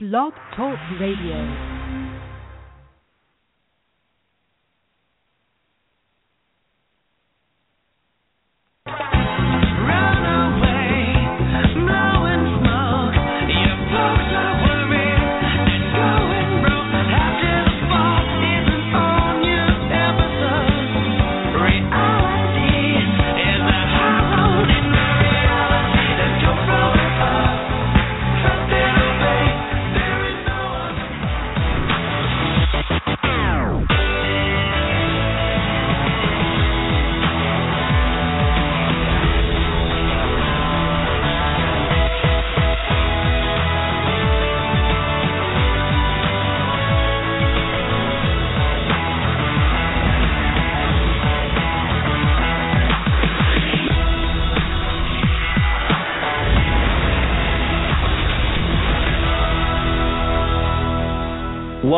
Blog 0.00 0.32
Talk 0.54 0.78
Radio. 1.00 1.77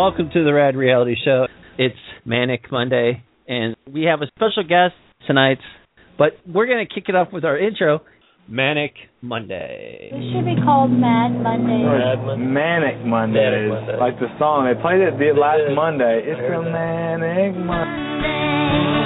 Welcome 0.00 0.30
to 0.32 0.45
the 0.45 0.54
Rad 0.54 0.77
Reality 0.77 1.14
Show. 1.22 1.46
It's 1.77 1.95
Manic 2.24 2.73
Monday, 2.73 3.23
and 3.46 3.76
we 3.87 4.04
have 4.04 4.23
a 4.23 4.26
special 4.29 4.62
guest 4.62 4.95
tonight, 5.26 5.59
but 6.16 6.38
we're 6.51 6.65
going 6.65 6.82
to 6.88 6.95
kick 6.95 7.10
it 7.10 7.15
off 7.15 7.29
with 7.34 7.45
our 7.45 7.59
intro, 7.59 8.01
Manic 8.48 8.95
Monday. 9.21 10.09
This 10.10 10.23
should 10.32 10.46
be 10.46 10.56
called 10.65 10.90
Mad 10.90 11.32
Monday. 11.43 11.84
Manic 11.84 12.24
Mondays, 12.24 12.48
Manic 12.48 13.04
Monday. 13.04 13.96
like 14.01 14.18
the 14.18 14.28
song. 14.38 14.73
They 14.73 14.80
played 14.80 15.02
it 15.02 15.18
the 15.18 15.38
last 15.38 15.68
Monday. 15.74 16.23
It's 16.24 16.40
a 16.40 16.62
Manic 16.62 17.54
Monday. 17.62 18.99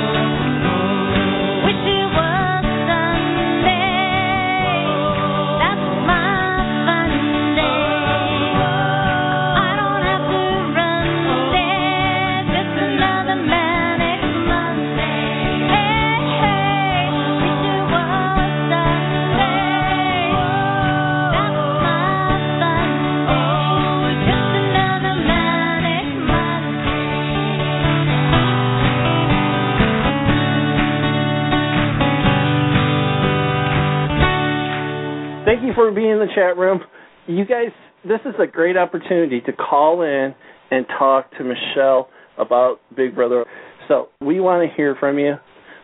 For 35.75 35.91
being 35.91 36.11
in 36.11 36.19
the 36.19 36.29
chat 36.35 36.57
room. 36.57 36.81
You 37.27 37.45
guys, 37.45 37.73
this 38.05 38.21
is 38.25 38.35
a 38.41 38.47
great 38.47 38.77
opportunity 38.77 39.41
to 39.43 39.53
call 39.53 40.03
in 40.03 40.35
and 40.71 40.87
talk 40.99 41.31
to 41.39 41.45
Michelle 41.45 42.09
about 42.39 42.81
Big 42.97 43.15
Brother. 43.15 43.45
So 43.89 44.09
we 44.21 44.41
want 44.41 44.69
to 44.69 44.77
hear 44.77 44.97
from 44.99 45.19
you. 45.19 45.35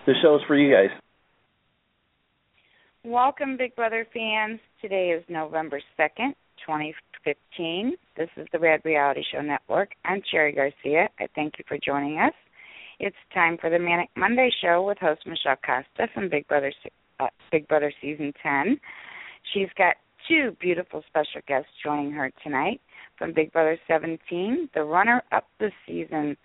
The 0.06 0.14
show 0.22 0.36
is 0.36 0.42
for 0.46 0.56
you 0.56 0.74
guys. 0.74 0.90
Welcome, 3.04 3.56
Big 3.56 3.74
Brother 3.76 4.06
fans. 4.12 4.60
Today 4.80 5.10
is 5.10 5.24
November 5.28 5.80
2nd, 5.98 6.32
2015. 6.66 7.92
This 8.16 8.28
is 8.36 8.46
the 8.52 8.58
Red 8.58 8.80
Reality 8.84 9.22
Show 9.32 9.40
Network. 9.40 9.90
I'm 10.04 10.22
Cherry 10.30 10.52
Garcia. 10.52 11.08
I 11.18 11.26
thank 11.34 11.54
you 11.58 11.64
for 11.66 11.78
joining 11.84 12.18
us. 12.18 12.34
It's 12.98 13.16
time 13.32 13.56
for 13.58 13.70
the 13.70 13.78
Manic 13.78 14.10
Monday 14.16 14.50
show 14.62 14.82
with 14.82 14.98
host 14.98 15.22
Michelle 15.26 15.56
Costa 15.64 16.12
from 16.12 16.28
Big 16.28 16.46
Brother 16.48 16.72
uh, 17.18 17.28
Big 17.50 17.66
Brother 17.68 17.92
Season 18.02 18.32
10. 18.42 18.78
She's 19.52 19.68
got 19.76 19.96
two 20.28 20.56
beautiful 20.60 21.02
special 21.08 21.40
guests 21.46 21.70
joining 21.82 22.12
her 22.12 22.30
tonight 22.42 22.80
from 23.18 23.32
Big 23.32 23.52
Brother 23.52 23.78
17, 23.88 24.70
the 24.74 24.84
runner-up 24.84 25.44
this 25.58 25.72
season, 25.86 26.36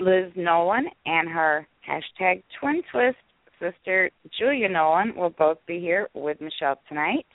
Liz 0.00 0.32
Nolan, 0.34 0.88
and 1.06 1.28
her 1.28 1.66
hashtag 1.88 2.42
Twin 2.58 2.82
Twist 2.90 3.16
sister 3.60 4.10
Julia 4.38 4.68
Nolan 4.68 5.14
will 5.14 5.30
both 5.30 5.58
be 5.66 5.78
here 5.78 6.08
with 6.14 6.40
Michelle 6.40 6.80
tonight. 6.88 7.26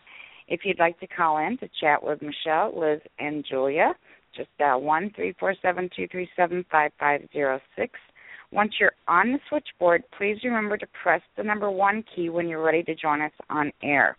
If 0.48 0.62
you'd 0.64 0.80
like 0.80 1.00
to 1.00 1.08
call 1.08 1.38
in 1.38 1.58
to 1.60 1.70
chat 1.80 2.04
with 2.04 2.22
Michelle, 2.22 2.78
Liz, 2.78 3.00
and 3.20 3.46
Julia, 3.50 3.94
just 4.36 4.50
dial 4.58 4.82
one 4.82 5.12
three 5.16 5.34
four 5.40 5.56
seven 5.62 5.90
two 5.96 6.08
three 6.08 6.30
seven 6.36 6.66
five 6.72 6.92
five 7.00 7.22
zero 7.32 7.60
six. 7.78 7.94
Once 8.52 8.74
you're 8.80 8.92
on 9.08 9.32
the 9.32 9.40
switchboard, 9.48 10.04
please 10.18 10.38
remember 10.44 10.76
to 10.76 10.88
press 11.02 11.22
the 11.38 11.44
number 11.44 11.70
one 11.70 12.04
key 12.16 12.30
when 12.30 12.48
you're 12.48 12.64
ready 12.64 12.84
to 12.84 12.96
join 12.96 13.22
us 13.22 13.32
on 13.50 13.72
air. 13.84 14.18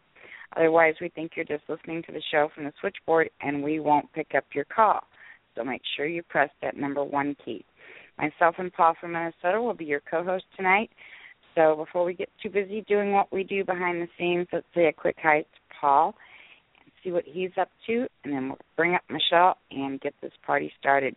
Otherwise, 0.57 0.95
we 1.01 1.09
think 1.11 1.33
you're 1.37 1.45
just 1.45 1.65
listening 1.69 2.03
to 2.03 2.13
the 2.13 2.23
show 2.31 2.49
from 2.55 2.65
the 2.65 2.73
switchboard 2.81 3.31
and 3.41 3.63
we 3.63 3.81
won't 3.81 4.13
pick 4.13 4.35
up 4.37 4.45
your 4.55 4.65
call. 4.65 5.01
So 5.55 5.65
make 5.65 5.83
sure 5.97 6.07
you 6.07 6.23
press 6.23 6.51
that 6.63 6.77
number 6.77 7.05
one 7.05 7.37
key. 7.45 7.65
Myself 8.19 8.57
and 8.59 8.73
Paul 8.73 8.95
from 9.01 9.13
Minnesota 9.13 9.61
will 9.61 9.75
be 9.75 9.85
your 9.85 10.03
co 10.11 10.23
host 10.23 10.45
tonight. 10.57 10.91
So 11.55 11.77
before 11.77 12.05
we 12.05 12.15
get 12.15 12.29
too 12.43 12.51
busy 12.51 12.83
doing 12.83 13.13
what 13.13 13.33
we 13.33 13.45
do 13.45 13.65
behind 13.65 14.01
the 14.01 14.09
scenes, 14.19 14.47
let's 14.53 14.67
say 14.75 14.87
a 14.87 14.93
quick 14.93 15.17
hi 15.21 15.41
to 15.41 15.47
Paul 15.81 16.15
and 16.83 16.93
see 17.03 17.11
what 17.11 17.25
he's 17.27 17.51
up 17.61 17.71
to, 17.87 18.07
and 18.25 18.33
then 18.33 18.49
we'll 18.49 18.59
bring 18.77 18.95
up 18.95 19.03
Michelle 19.09 19.57
and 19.71 20.01
get 20.01 20.15
this 20.23 20.33
party 20.47 20.73
started. 20.79 21.17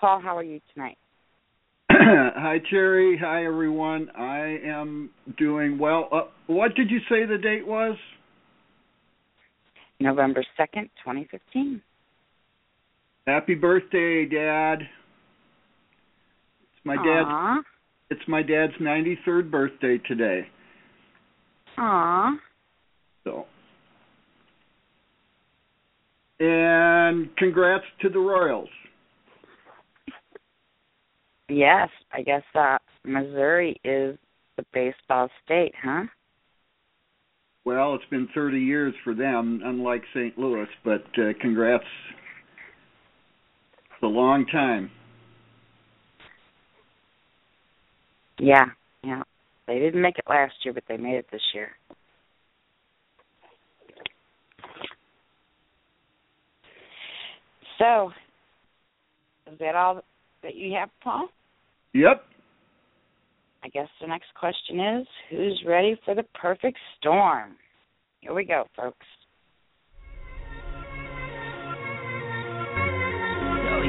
Paul, 0.00 0.20
how 0.20 0.36
are 0.36 0.44
you 0.44 0.60
tonight? 0.72 0.96
Hi, 1.90 2.58
Cherry. 2.70 3.18
Hi, 3.22 3.44
everyone. 3.44 4.10
I 4.16 4.58
am 4.64 5.10
doing 5.36 5.78
well. 5.78 6.08
Uh, 6.10 6.22
what 6.46 6.74
did 6.74 6.90
you 6.90 6.98
say 7.08 7.26
the 7.26 7.38
date 7.38 7.66
was? 7.66 7.96
November 10.04 10.44
2nd, 10.60 10.90
2015. 11.02 11.80
Happy 13.26 13.54
birthday, 13.54 14.26
Dad. 14.26 14.82
It's 16.62 16.84
my 16.84 16.96
dad's. 16.96 17.26
Aw. 17.26 17.62
It's 18.10 18.20
my 18.28 18.42
dad's 18.42 18.74
93rd 18.74 19.50
birthday 19.50 19.96
today. 20.06 20.46
Aw. 21.78 22.36
So. 23.24 23.46
And 26.38 27.34
congrats 27.36 27.84
to 28.02 28.10
the 28.10 28.18
Royals. 28.18 28.68
Yes, 31.48 31.88
I 32.12 32.20
guess 32.20 32.42
uh, 32.54 32.76
Missouri 33.04 33.80
is 33.84 34.18
the 34.58 34.66
baseball 34.74 35.30
state, 35.44 35.72
huh? 35.82 36.02
Well, 37.64 37.94
it's 37.94 38.04
been 38.10 38.28
30 38.34 38.58
years 38.58 38.94
for 39.04 39.14
them, 39.14 39.60
unlike 39.64 40.02
St. 40.14 40.38
Louis, 40.38 40.66
but 40.84 41.04
uh, 41.18 41.32
congrats. 41.40 41.84
It's 43.94 44.02
a 44.02 44.06
long 44.06 44.44
time. 44.46 44.90
Yeah, 48.38 48.66
yeah. 49.02 49.22
They 49.66 49.78
didn't 49.78 50.02
make 50.02 50.18
it 50.18 50.24
last 50.28 50.52
year, 50.62 50.74
but 50.74 50.84
they 50.88 50.98
made 50.98 51.14
it 51.14 51.26
this 51.32 51.40
year. 51.54 51.70
So, 57.78 58.12
is 59.50 59.58
that 59.58 59.74
all 59.74 60.02
that 60.42 60.54
you 60.54 60.76
have, 60.78 60.90
Paul? 61.02 61.28
Yep. 61.94 62.24
I 63.64 63.68
guess 63.68 63.88
the 63.98 64.06
next 64.06 64.26
question 64.38 64.78
is 64.78 65.06
who's 65.30 65.62
ready 65.66 65.98
for 66.04 66.14
the 66.14 66.24
perfect 66.34 66.76
storm? 66.98 67.56
Here 68.20 68.34
we 68.34 68.44
go, 68.44 68.64
folks. 68.76 69.06
So 73.64 73.80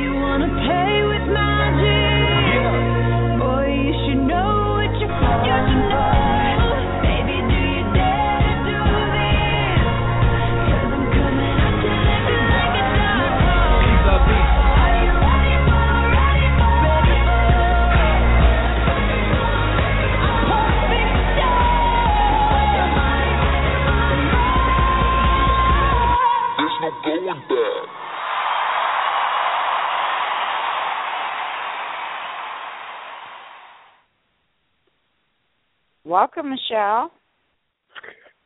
Welcome, 36.04 36.52
Michelle. 36.52 37.12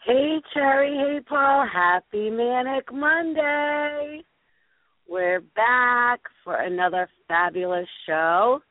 Hey, 0.06 0.42
Cherry. 0.54 0.96
Hey, 0.96 1.20
Paul. 1.28 1.68
Happy 1.72 2.30
Manic 2.30 2.92
Monday. 2.94 4.24
We're 5.10 5.42
back 5.56 6.22
for 6.44 6.56
another 6.56 7.10
fabulous 7.28 7.88
show. 8.06 8.62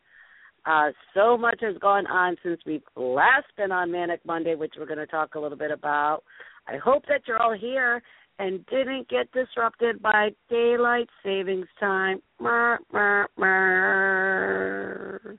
Uh, 0.64 0.90
so 1.14 1.36
much 1.36 1.58
has 1.60 1.76
gone 1.78 2.06
on 2.06 2.36
since 2.42 2.60
we've 2.64 2.82
last 2.96 3.46
been 3.56 3.72
on 3.72 3.92
Manic 3.92 4.20
Monday, 4.24 4.54
which 4.54 4.72
we're 4.78 4.86
going 4.86 4.98
to 4.98 5.06
talk 5.06 5.34
a 5.34 5.40
little 5.40 5.58
bit 5.58 5.70
about. 5.70 6.22
I 6.66 6.76
hope 6.76 7.04
that 7.08 7.22
you're 7.26 7.42
all 7.42 7.56
here 7.58 8.02
and 8.38 8.64
didn't 8.66 9.08
get 9.08 9.30
disrupted 9.32 10.00
by 10.00 10.30
daylight 10.48 11.08
savings 11.24 11.66
time. 11.80 12.22
Mer, 12.40 12.78
mer, 12.92 13.26
mer. 13.36 15.38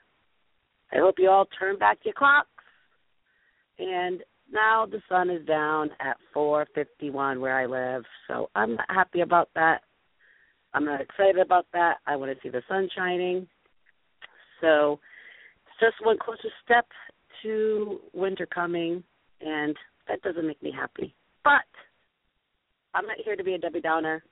I 0.92 0.98
hope 0.98 1.16
you 1.18 1.30
all 1.30 1.48
turn 1.58 1.78
back 1.78 2.00
your 2.04 2.16
clocks. 2.16 2.50
And 3.78 4.22
now 4.52 4.86
the 4.86 5.02
sun 5.08 5.30
is 5.30 5.46
down 5.46 5.92
at 6.00 6.18
4:51 6.34 7.40
where 7.40 7.58
I 7.58 7.66
live, 7.66 8.06
so 8.28 8.50
I'm 8.56 8.76
not 8.76 8.90
happy 8.90 9.22
about 9.22 9.50
that. 9.56 9.84
I'm 10.74 10.86
not 10.86 11.02
excited 11.02 11.40
about 11.40 11.66
that. 11.74 11.98
I 12.06 12.16
want 12.16 12.36
to 12.36 12.42
see 12.42 12.50
the 12.50 12.64
sun 12.68 12.90
shining. 12.96 13.48
So 14.62 15.00
it's 15.66 15.80
just 15.80 16.06
one 16.06 16.18
closer 16.18 16.50
step 16.64 16.88
to 17.44 18.02
winter 18.14 18.46
coming, 18.46 19.04
and 19.40 19.76
that 20.08 20.22
doesn't 20.22 20.46
make 20.46 20.62
me 20.62 20.72
happy. 20.72 21.16
But 21.44 21.66
I'm 22.94 23.06
not 23.06 23.18
here 23.24 23.36
to 23.36 23.44
be 23.44 23.54
a 23.54 23.58
Debbie 23.58 23.82
Downer. 23.82 24.24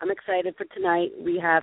I'm 0.00 0.10
excited 0.10 0.54
for 0.56 0.64
tonight. 0.74 1.10
We 1.18 1.38
have 1.40 1.62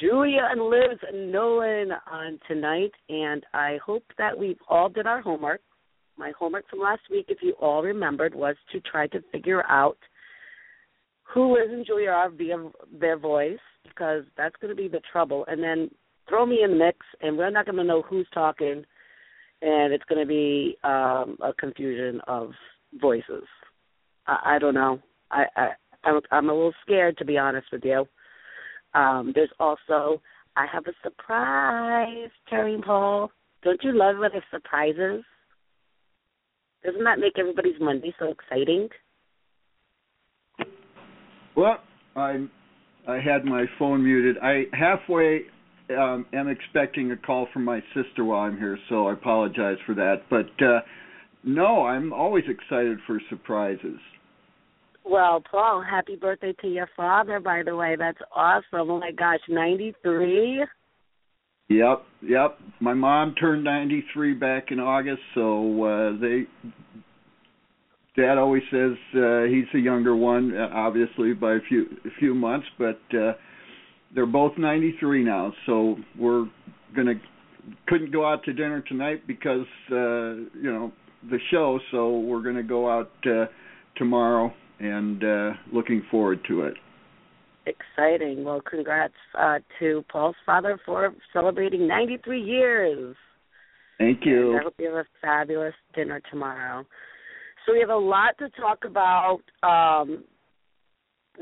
Julia 0.00 0.48
and 0.50 0.60
Liz 0.60 0.98
Nolan 1.14 1.92
on 2.10 2.38
tonight, 2.46 2.92
and 3.08 3.42
I 3.54 3.78
hope 3.84 4.04
that 4.18 4.38
we've 4.38 4.58
all 4.68 4.90
did 4.90 5.06
our 5.06 5.22
homework. 5.22 5.62
My 6.18 6.32
homework 6.38 6.68
from 6.68 6.80
last 6.80 7.02
week, 7.10 7.26
if 7.28 7.38
you 7.42 7.54
all 7.60 7.82
remembered, 7.82 8.34
was 8.34 8.56
to 8.72 8.80
try 8.80 9.06
to 9.08 9.22
figure 9.32 9.64
out 9.66 9.98
who 11.22 11.54
Liz 11.54 11.70
and 11.70 11.86
Julia 11.86 12.10
are 12.10 12.30
via 12.30 12.56
their 13.00 13.18
voice, 13.18 13.58
because 13.88 14.24
that's 14.36 14.56
going 14.60 14.74
to 14.74 14.80
be 14.80 14.88
the 14.88 15.00
trouble. 15.10 15.46
And 15.48 15.62
then 15.62 15.90
throw 16.28 16.44
me 16.44 16.60
in 16.62 16.72
the 16.72 16.76
mix, 16.76 16.98
and 17.22 17.38
we're 17.38 17.50
not 17.50 17.64
going 17.64 17.78
to 17.78 17.84
know 17.84 18.02
who's 18.02 18.28
talking, 18.34 18.84
and 19.62 19.92
it's 19.92 20.04
going 20.04 20.20
to 20.20 20.28
be 20.28 20.76
um, 20.84 21.38
a 21.42 21.52
confusion 21.58 22.20
of 22.26 22.50
voices. 23.00 23.44
I, 24.26 24.56
I 24.56 24.58
don't 24.58 24.74
know. 24.74 25.00
I, 25.36 25.44
I 25.56 26.20
I'm, 26.30 26.48
a 26.48 26.54
little 26.54 26.72
scared 26.82 27.18
to 27.18 27.24
be 27.24 27.36
honest 27.36 27.66
with 27.72 27.84
you. 27.84 28.06
Um, 28.94 29.32
there's 29.34 29.50
also 29.60 30.22
I 30.56 30.66
have 30.72 30.86
a 30.86 30.92
surprise, 31.02 32.30
Cherry 32.48 32.80
Paul. 32.84 33.30
Don't 33.62 33.82
you 33.82 33.92
love 33.92 34.16
when 34.18 34.30
there's 34.32 34.44
surprises? 34.50 35.24
Doesn't 36.84 37.04
that 37.04 37.18
make 37.18 37.38
everybody's 37.38 37.80
Monday 37.80 38.14
so 38.18 38.30
exciting? 38.30 38.88
Well, 41.56 41.78
I 42.14 42.46
I 43.06 43.16
had 43.16 43.44
my 43.44 43.64
phone 43.78 44.04
muted. 44.04 44.36
I 44.42 44.64
halfway 44.72 45.42
um, 45.90 46.26
am 46.32 46.48
expecting 46.48 47.10
a 47.10 47.16
call 47.16 47.48
from 47.52 47.64
my 47.64 47.80
sister 47.94 48.24
while 48.24 48.40
I'm 48.40 48.56
here, 48.56 48.78
so 48.88 49.08
I 49.08 49.12
apologize 49.12 49.78
for 49.84 49.94
that. 49.96 50.22
But 50.30 50.64
uh, 50.64 50.80
no, 51.44 51.84
I'm 51.84 52.12
always 52.12 52.44
excited 52.48 52.98
for 53.06 53.20
surprises. 53.28 53.98
Well, 55.08 55.40
Paul, 55.48 55.84
happy 55.88 56.16
birthday 56.16 56.52
to 56.62 56.66
your 56.66 56.88
father, 56.96 57.38
by 57.38 57.62
the 57.64 57.76
way. 57.76 57.94
That's 57.96 58.18
awesome. 58.34 58.90
Oh 58.90 58.98
my 58.98 59.12
gosh, 59.12 59.38
93? 59.48 60.64
Yep, 61.68 62.02
yep. 62.22 62.58
My 62.80 62.92
mom 62.92 63.34
turned 63.36 63.62
93 63.62 64.34
back 64.34 64.66
in 64.70 64.80
August, 64.80 65.20
so 65.34 65.84
uh 65.84 66.20
they 66.20 66.46
Dad 68.16 68.38
always 68.38 68.62
says 68.70 68.92
uh 69.14 69.44
he's 69.44 69.66
the 69.72 69.80
younger 69.80 70.16
one, 70.16 70.56
uh, 70.56 70.70
obviously 70.72 71.34
by 71.34 71.54
a 71.54 71.60
few 71.68 71.86
a 72.04 72.10
few 72.18 72.34
months, 72.34 72.66
but 72.76 73.00
uh 73.16 73.32
they're 74.14 74.26
both 74.26 74.52
93 74.58 75.22
now, 75.22 75.52
so 75.66 75.96
we're 76.18 76.46
going 76.94 77.06
to 77.06 77.14
couldn't 77.88 78.12
go 78.12 78.24
out 78.26 78.44
to 78.44 78.52
dinner 78.52 78.82
tonight 78.88 79.26
because 79.26 79.66
uh 79.92 80.34
you 80.60 80.72
know, 80.72 80.92
the 81.30 81.38
show, 81.52 81.78
so 81.92 82.18
we're 82.20 82.42
going 82.42 82.56
to 82.56 82.62
go 82.64 82.90
out 82.90 83.10
uh 83.26 83.46
tomorrow 83.96 84.52
and 84.78 85.24
uh 85.24 85.50
looking 85.72 86.02
forward 86.10 86.40
to 86.48 86.62
it. 86.62 86.74
Exciting. 87.66 88.44
Well, 88.44 88.60
congrats 88.60 89.14
uh, 89.36 89.58
to 89.80 90.04
Paul's 90.10 90.36
father 90.44 90.78
for 90.86 91.12
celebrating 91.32 91.88
93 91.88 92.40
years. 92.40 93.16
Thank 93.98 94.24
you. 94.24 94.50
And 94.52 94.60
I 94.60 94.62
hope 94.62 94.74
you 94.78 94.86
have 94.86 95.04
a 95.04 95.08
fabulous 95.20 95.74
dinner 95.92 96.22
tomorrow. 96.30 96.84
So 97.64 97.72
we 97.72 97.80
have 97.80 97.90
a 97.90 97.96
lot 97.96 98.38
to 98.38 98.48
talk 98.50 98.84
about. 98.84 99.40
Um, 99.64 100.22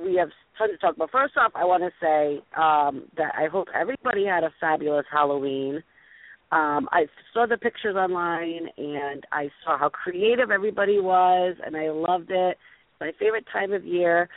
we 0.02 0.16
have 0.16 0.30
tons 0.56 0.72
to 0.72 0.78
talk 0.78 0.96
about. 0.96 1.10
First 1.10 1.36
off, 1.36 1.52
I 1.54 1.64
want 1.64 1.82
to 1.82 1.90
say 2.00 2.42
um, 2.56 3.06
that 3.18 3.34
I 3.36 3.48
hope 3.50 3.68
everybody 3.78 4.24
had 4.24 4.44
a 4.44 4.50
fabulous 4.60 5.04
Halloween. 5.12 5.82
Um, 6.52 6.88
I 6.92 7.06
saw 7.32 7.46
the 7.46 7.56
pictures 7.56 7.96
online 7.96 8.68
and 8.78 9.26
I 9.32 9.50
saw 9.64 9.76
how 9.76 9.88
creative 9.88 10.50
everybody 10.50 11.00
was, 11.00 11.56
and 11.64 11.76
I 11.76 11.90
loved 11.90 12.30
it. 12.30 12.56
My 13.00 13.12
favorite 13.18 13.44
time 13.52 13.72
of 13.72 13.84
year. 13.84 14.28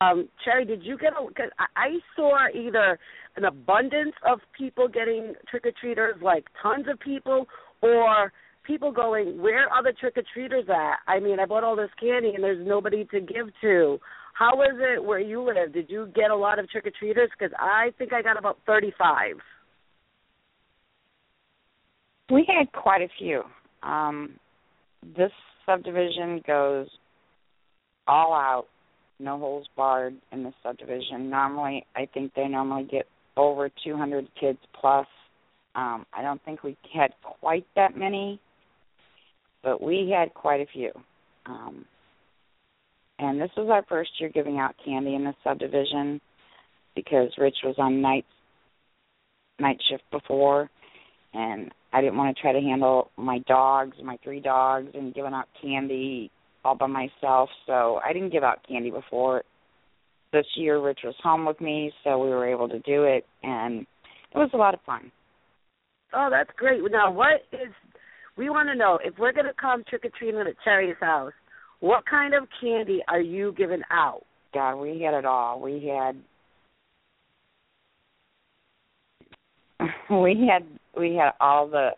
Um, 0.00 0.28
Cherry, 0.44 0.64
did 0.64 0.82
you 0.82 0.96
get 0.96 1.12
a? 1.12 1.24
Cause 1.34 1.50
I 1.58 1.98
saw 2.16 2.48
either 2.54 2.98
an 3.36 3.44
abundance 3.44 4.14
of 4.26 4.40
people 4.56 4.88
getting 4.88 5.34
trick 5.50 5.66
or 5.66 5.72
treaters, 5.80 6.14
like 6.22 6.44
tons 6.62 6.86
of 6.90 6.98
people, 7.00 7.46
or 7.82 8.32
people 8.62 8.92
going, 8.92 9.40
"Where 9.42 9.68
are 9.68 9.82
the 9.82 9.92
trick 9.92 10.16
or 10.16 10.22
treaters 10.32 10.64
at?" 10.68 10.98
I 11.06 11.20
mean, 11.20 11.38
I 11.38 11.44
bought 11.44 11.64
all 11.64 11.76
this 11.76 11.90
candy 12.00 12.32
and 12.34 12.42
there's 12.42 12.66
nobody 12.66 13.04
to 13.06 13.20
give 13.20 13.48
to. 13.60 14.00
How 14.32 14.62
is 14.62 14.76
it 14.78 15.04
where 15.04 15.20
you 15.20 15.42
live? 15.42 15.72
Did 15.72 15.90
you 15.90 16.10
get 16.14 16.30
a 16.30 16.36
lot 16.36 16.58
of 16.58 16.68
trick 16.70 16.86
or 16.86 16.92
treaters? 16.98 17.30
Because 17.38 17.54
I 17.58 17.92
think 17.98 18.12
I 18.12 18.22
got 18.22 18.38
about 18.38 18.58
thirty-five. 18.66 19.36
We 22.30 22.46
had 22.48 22.72
quite 22.72 23.02
a 23.02 23.08
few. 23.18 23.42
Um, 23.82 24.40
this 25.16 25.30
subdivision 25.66 26.42
goes 26.46 26.88
all 28.06 28.32
out, 28.32 28.66
no 29.18 29.38
holes 29.38 29.66
barred 29.76 30.16
in 30.32 30.42
the 30.42 30.52
subdivision. 30.62 31.30
Normally, 31.30 31.86
I 31.94 32.06
think 32.12 32.32
they 32.34 32.48
normally 32.48 32.84
get 32.84 33.06
over 33.36 33.70
200 33.84 34.28
kids 34.38 34.58
plus. 34.78 35.06
Um, 35.74 36.06
I 36.12 36.22
don't 36.22 36.42
think 36.44 36.62
we 36.62 36.76
had 36.92 37.12
quite 37.22 37.66
that 37.76 37.96
many, 37.96 38.40
but 39.62 39.82
we 39.82 40.14
had 40.16 40.34
quite 40.34 40.60
a 40.60 40.66
few. 40.72 40.90
Um, 41.46 41.84
and 43.18 43.40
this 43.40 43.50
was 43.56 43.68
our 43.70 43.84
first 43.88 44.10
year 44.18 44.30
giving 44.30 44.58
out 44.58 44.74
candy 44.84 45.14
in 45.14 45.24
the 45.24 45.34
subdivision 45.44 46.20
because 46.94 47.30
Rich 47.38 47.56
was 47.64 47.76
on 47.78 48.00
night 48.00 48.24
night 49.60 49.80
shift 49.88 50.02
before, 50.10 50.68
and 51.32 51.70
I 51.92 52.00
didn't 52.00 52.16
want 52.16 52.36
to 52.36 52.42
try 52.42 52.52
to 52.52 52.60
handle 52.60 53.10
my 53.16 53.38
dogs, 53.46 53.96
my 54.02 54.18
three 54.24 54.40
dogs, 54.40 54.88
and 54.94 55.14
giving 55.14 55.32
out 55.32 55.46
candy 55.62 56.30
all 56.64 56.74
by 56.74 56.86
myself. 56.86 57.48
So 57.66 58.00
I 58.04 58.12
didn't 58.12 58.30
give 58.30 58.42
out 58.42 58.66
candy 58.66 58.90
before. 58.90 59.42
This 60.32 60.46
year, 60.56 60.80
Rich 60.80 61.00
was 61.04 61.14
home 61.22 61.46
with 61.46 61.60
me, 61.60 61.92
so 62.02 62.18
we 62.18 62.30
were 62.30 62.48
able 62.48 62.68
to 62.68 62.80
do 62.80 63.04
it, 63.04 63.24
and 63.44 63.82
it 63.82 64.38
was 64.38 64.50
a 64.52 64.56
lot 64.56 64.74
of 64.74 64.80
fun. 64.84 65.12
Oh, 66.12 66.28
that's 66.30 66.50
great. 66.56 66.80
Now, 66.90 67.12
what 67.12 67.42
is? 67.52 67.72
We 68.36 68.50
want 68.50 68.68
to 68.68 68.74
know 68.74 68.98
if 69.04 69.14
we're 69.16 69.32
going 69.32 69.46
to 69.46 69.52
come 69.60 69.84
trick 69.88 70.04
or 70.04 70.10
treating 70.18 70.40
at 70.40 70.46
Cherry's 70.64 70.96
house. 71.00 71.32
What 71.78 72.04
kind 72.06 72.34
of 72.34 72.48
candy 72.60 73.00
are 73.08 73.20
you 73.20 73.54
giving 73.56 73.82
out? 73.92 74.22
God, 74.52 74.76
we 74.76 75.00
had 75.02 75.14
it 75.14 75.24
all. 75.24 75.60
We 75.60 75.86
had 75.86 76.16
we 80.10 80.48
had 80.50 80.66
we 80.98 81.14
had 81.14 81.32
all 81.40 81.68
the, 81.68 81.90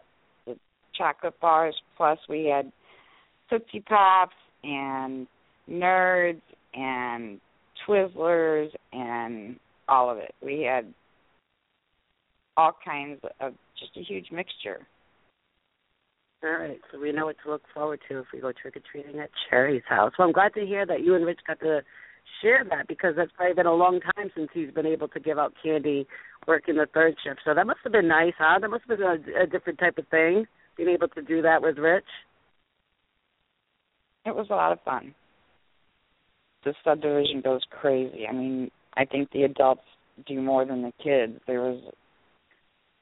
the 0.46 0.56
chocolate 0.96 1.38
bars 1.40 1.74
plus 1.96 2.18
we 2.28 2.46
had 2.46 2.72
Tootsie 3.48 3.84
Pops 3.86 4.34
and 4.66 5.26
Nerds 5.70 6.40
and 6.74 7.40
Twizzlers 7.86 8.70
and 8.92 9.56
all 9.88 10.10
of 10.10 10.18
it. 10.18 10.34
We 10.42 10.62
had 10.62 10.92
all 12.56 12.76
kinds 12.84 13.20
of 13.40 13.54
just 13.78 13.96
a 13.96 14.02
huge 14.02 14.30
mixture. 14.32 14.86
All 16.42 16.50
right, 16.50 16.80
so 16.92 17.00
we 17.00 17.12
know 17.12 17.26
what 17.26 17.36
to 17.44 17.50
look 17.50 17.62
forward 17.72 18.00
to 18.08 18.18
if 18.18 18.26
we 18.32 18.40
go 18.40 18.52
trick 18.52 18.76
or 18.76 18.82
treating 18.90 19.20
at 19.20 19.30
Cherry's 19.48 19.82
house. 19.88 20.12
Well, 20.18 20.28
I'm 20.28 20.32
glad 20.32 20.54
to 20.54 20.66
hear 20.66 20.84
that 20.86 21.02
you 21.02 21.14
and 21.14 21.24
Rich 21.24 21.40
got 21.46 21.60
to 21.60 21.80
share 22.42 22.64
that 22.68 22.88
because 22.88 23.14
that's 23.16 23.30
probably 23.36 23.54
been 23.54 23.66
a 23.66 23.74
long 23.74 24.00
time 24.14 24.30
since 24.36 24.48
he's 24.52 24.70
been 24.70 24.86
able 24.86 25.08
to 25.08 25.20
give 25.20 25.38
out 25.38 25.54
candy 25.62 26.06
working 26.46 26.76
the 26.76 26.86
third 26.92 27.14
shift. 27.24 27.40
So 27.44 27.54
that 27.54 27.66
must 27.66 27.80
have 27.84 27.92
been 27.92 28.08
nice, 28.08 28.34
huh? 28.38 28.58
That 28.60 28.68
must 28.68 28.84
have 28.88 28.98
been 28.98 29.06
a, 29.06 29.42
a 29.42 29.46
different 29.46 29.78
type 29.78 29.98
of 29.98 30.06
thing, 30.08 30.46
being 30.76 30.90
able 30.90 31.08
to 31.08 31.22
do 31.22 31.40
that 31.42 31.62
with 31.62 31.78
Rich. 31.78 32.04
It 34.26 34.34
was 34.34 34.48
a 34.50 34.54
lot 34.54 34.72
of 34.72 34.82
fun. 34.82 35.14
The 36.64 36.74
subdivision 36.84 37.42
goes 37.42 37.62
crazy. 37.70 38.26
I 38.28 38.32
mean, 38.32 38.70
I 38.96 39.04
think 39.04 39.30
the 39.30 39.44
adults 39.44 39.82
do 40.26 40.40
more 40.42 40.64
than 40.64 40.82
the 40.82 40.92
kids. 41.02 41.40
There 41.46 41.60
was 41.60 41.80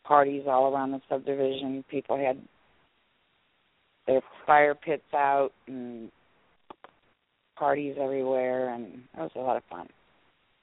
parties 0.04 0.43
all 0.47 0.73
around 0.73 0.90
the 0.90 1.00
subdivision. 1.09 1.85
People 1.90 2.19
had 2.19 2.40
their 4.07 4.21
fire 4.45 4.75
pits 4.75 5.02
out 5.14 5.50
and 5.66 6.11
parties 7.57 7.97
everywhere, 7.99 8.75
and 8.75 8.87
it 8.87 9.21
was 9.21 9.31
a 9.35 9.38
lot 9.40 9.57
of 9.57 9.62
fun. 9.71 9.88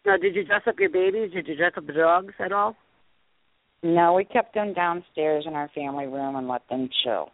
Now, 0.05 0.17
did 0.17 0.35
you 0.35 0.43
dress 0.43 0.61
up 0.67 0.79
your 0.79 0.89
babies? 0.89 1.31
Did 1.33 1.47
you 1.47 1.55
dress 1.55 1.73
up 1.75 1.87
the 1.87 1.93
dogs 1.93 2.33
at 2.39 2.51
all? 2.51 2.75
No, 3.81 4.13
we 4.13 4.25
kept 4.25 4.53
them 4.53 4.73
downstairs 4.73 5.45
in 5.47 5.53
our 5.53 5.69
family 5.73 6.05
room 6.05 6.35
and 6.35 6.47
let 6.47 6.61
them 6.69 6.87
chill. 7.03 7.29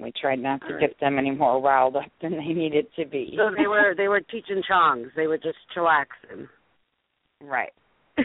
We 0.00 0.12
tried 0.20 0.38
not 0.38 0.60
to 0.60 0.66
All 0.66 0.72
right. 0.74 0.80
get 0.80 1.00
them 1.00 1.18
any 1.18 1.32
more 1.32 1.60
riled 1.60 1.96
up 1.96 2.04
than 2.22 2.32
they 2.32 2.52
needed 2.54 2.86
to 2.96 3.04
be. 3.04 3.34
So 3.36 3.50
they 3.56 3.66
were 3.66 3.94
they 3.96 4.06
were 4.08 4.20
teaching 4.20 4.62
chongs. 4.70 5.08
They 5.16 5.26
were 5.26 5.38
just 5.38 5.58
chillaxing. 5.76 6.48
right. 7.42 7.72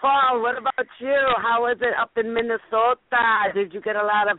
Paul, 0.00 0.42
what 0.42 0.58
about 0.58 0.86
you? 1.00 1.16
How 1.42 1.62
was 1.62 1.78
it 1.80 1.94
up 2.00 2.10
in 2.16 2.32
Minnesota? 2.34 2.98
Did 3.54 3.72
you 3.72 3.80
get 3.80 3.96
a 3.96 4.02
lot 4.04 4.30
of 4.30 4.38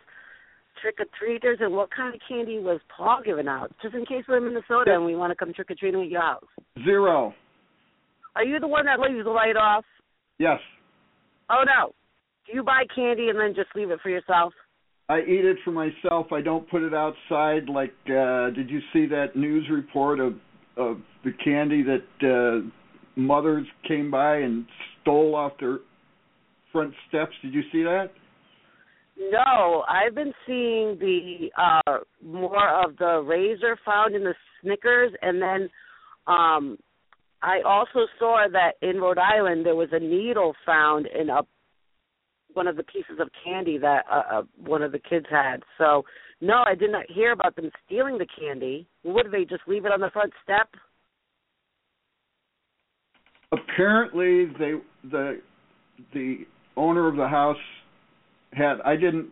trick 0.82 0.96
or 1.00 1.06
treaters, 1.18 1.58
and 1.62 1.74
what 1.74 1.89
kind 1.96 2.13
of 2.13 2.22
candy 2.27 2.60
was 2.60 2.80
Paul 2.96 3.22
giving 3.25 3.48
out? 3.48 3.72
Just 3.82 3.96
in 3.96 4.06
case 4.06 4.24
we're 4.27 4.38
in 4.38 4.46
Minnesota 4.46 4.94
and 4.94 5.06
we 5.06 5.16
want 5.16 5.32
to 5.32 5.36
come 5.36 5.54
trick 5.54 5.72
or 5.72 5.75
treating 5.75 6.01
at 6.01 6.10
your 6.10 6.22
house. 6.22 6.46
Zero. 6.86 7.34
Are 8.36 8.44
you 8.44 8.60
the 8.60 8.68
one 8.68 8.86
that 8.86 9.00
leaves 9.00 9.24
the 9.25 9.32
light 9.32 9.56
off? 9.58 9.84
Yes. 10.38 10.60
Oh 11.50 11.63
no. 11.66 11.94
Do 12.46 12.54
you 12.54 12.63
buy 12.63 12.84
candy 12.96 13.30
and 13.30 13.39
then 13.39 13.54
just 13.56 13.75
leave 13.75 13.89
it 13.92 14.00
for 14.04 14.10
yourself? 14.10 14.54
I 15.10 15.20
eat 15.22 15.46
it 15.46 15.58
for 15.64 15.72
myself. 15.72 16.34
I 16.34 16.42
don't 16.42 16.70
put 16.70 16.84
it 16.84 16.94
outside. 16.94 17.70
Like, 17.70 17.94
uh 18.08 18.50
did 18.52 18.70
you 18.70 18.80
see 18.92 19.06
that 19.08 19.36
news 19.36 19.68
report 19.72 20.20
of 20.20 20.34
of 20.76 20.98
the 21.24 21.32
candy 21.44 21.84
that 21.84 22.04
uh 22.22 22.70
mothers 23.16 23.66
came 23.88 24.12
by 24.12 24.38
and 24.38 24.66
stole 25.02 25.34
off 25.34 25.54
their 25.60 25.80
front 26.72 26.94
steps? 27.08 27.32
Did 27.42 27.54
you 27.54 27.64
see 27.72 27.84
that? 27.84 28.12
No, 29.32 29.84
I've 29.88 30.14
been 30.14 30.34
seeing 30.46 30.98
the 31.00 31.50
uh 31.58 32.00
more 32.22 32.84
of 32.84 32.98
the 32.98 33.22
razor 33.26 33.78
found 33.86 34.14
in 34.14 34.24
the 34.24 34.36
Snickers 34.62 35.14
and 35.22 35.42
then 35.42 35.70
um 36.28 36.78
I 37.42 37.62
also 37.66 38.08
saw 38.20 38.48
that 38.52 38.74
in 38.82 39.00
Rhode 39.00 39.20
Island 39.20 39.66
there 39.66 39.76
was 39.76 39.90
a 39.94 40.00
needle 40.00 40.54
found 40.66 41.08
in 41.08 41.30
a 41.30 41.44
one 42.54 42.68
of 42.68 42.75
the 42.75 42.84
pieces 42.84 43.20
of 43.20 43.30
candy 43.44 43.77
that 43.77 44.04
uh, 44.12 44.24
uh 44.32 44.42
one 44.58 44.82
of 44.82 44.92
the 44.92 45.00
kids 45.00 45.25
had. 45.30 45.63
So 45.77 46.04
no, 46.42 46.63
I 46.66 46.75
did 46.75 46.92
not 46.92 47.06
hear 47.10 47.32
about 47.32 47.56
them 47.56 47.72
stealing 47.86 48.18
the 48.18 48.27
candy. 48.39 48.88
Would 49.04 49.27
they 49.32 49.44
just 49.44 49.62
leave 49.68 49.86
it 49.86 49.92
on 49.92 50.00
the 50.00 50.10
front 50.12 50.32
step? 50.44 50.70
Apparently, 53.51 54.46
they 54.60 54.74
the 55.10 55.42
the 56.13 56.46
owner 56.75 57.08
of 57.08 57.16
the 57.16 57.27
house 57.27 57.58
had. 58.54 58.82
I 58.86 58.96
didn't 58.96 59.30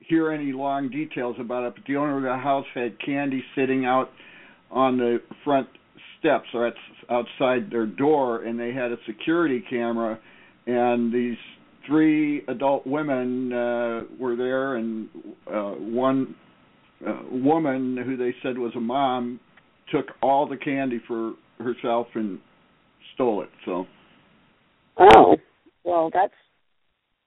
hear 0.00 0.32
any 0.32 0.52
long 0.52 0.90
details 0.90 1.36
about 1.38 1.64
it, 1.64 1.74
but 1.76 1.84
the 1.86 1.96
owner 1.96 2.16
of 2.16 2.22
the 2.22 2.42
house 2.42 2.66
had 2.74 2.96
candy 3.04 3.42
sitting 3.54 3.84
out 3.84 4.10
on 4.70 4.96
the 4.96 5.18
front 5.44 5.68
steps 6.18 6.46
or 6.54 6.72
outside 7.10 7.70
their 7.70 7.86
door, 7.86 8.44
and 8.44 8.58
they 8.58 8.72
had 8.72 8.90
a 8.90 8.96
security 9.06 9.62
camera, 9.68 10.18
and 10.66 11.12
these 11.12 11.36
three 11.86 12.42
adult 12.48 12.86
women 12.86 13.52
uh, 13.52 14.00
were 14.18 14.36
there, 14.36 14.76
and 14.76 15.08
uh, 15.52 15.72
one 15.72 16.34
uh, 17.06 17.22
woman 17.30 17.96
who 17.96 18.16
they 18.16 18.34
said 18.42 18.58
was 18.58 18.72
a 18.76 18.80
mom 18.80 19.40
took 19.90 20.06
all 20.22 20.48
the 20.48 20.56
candy 20.56 21.00
for 21.06 21.34
herself 21.58 22.06
and 22.14 22.38
stole 23.14 23.42
it. 23.42 23.50
So 23.64 23.86
Oh, 24.98 25.36
well, 25.84 26.10
that's 26.12 26.34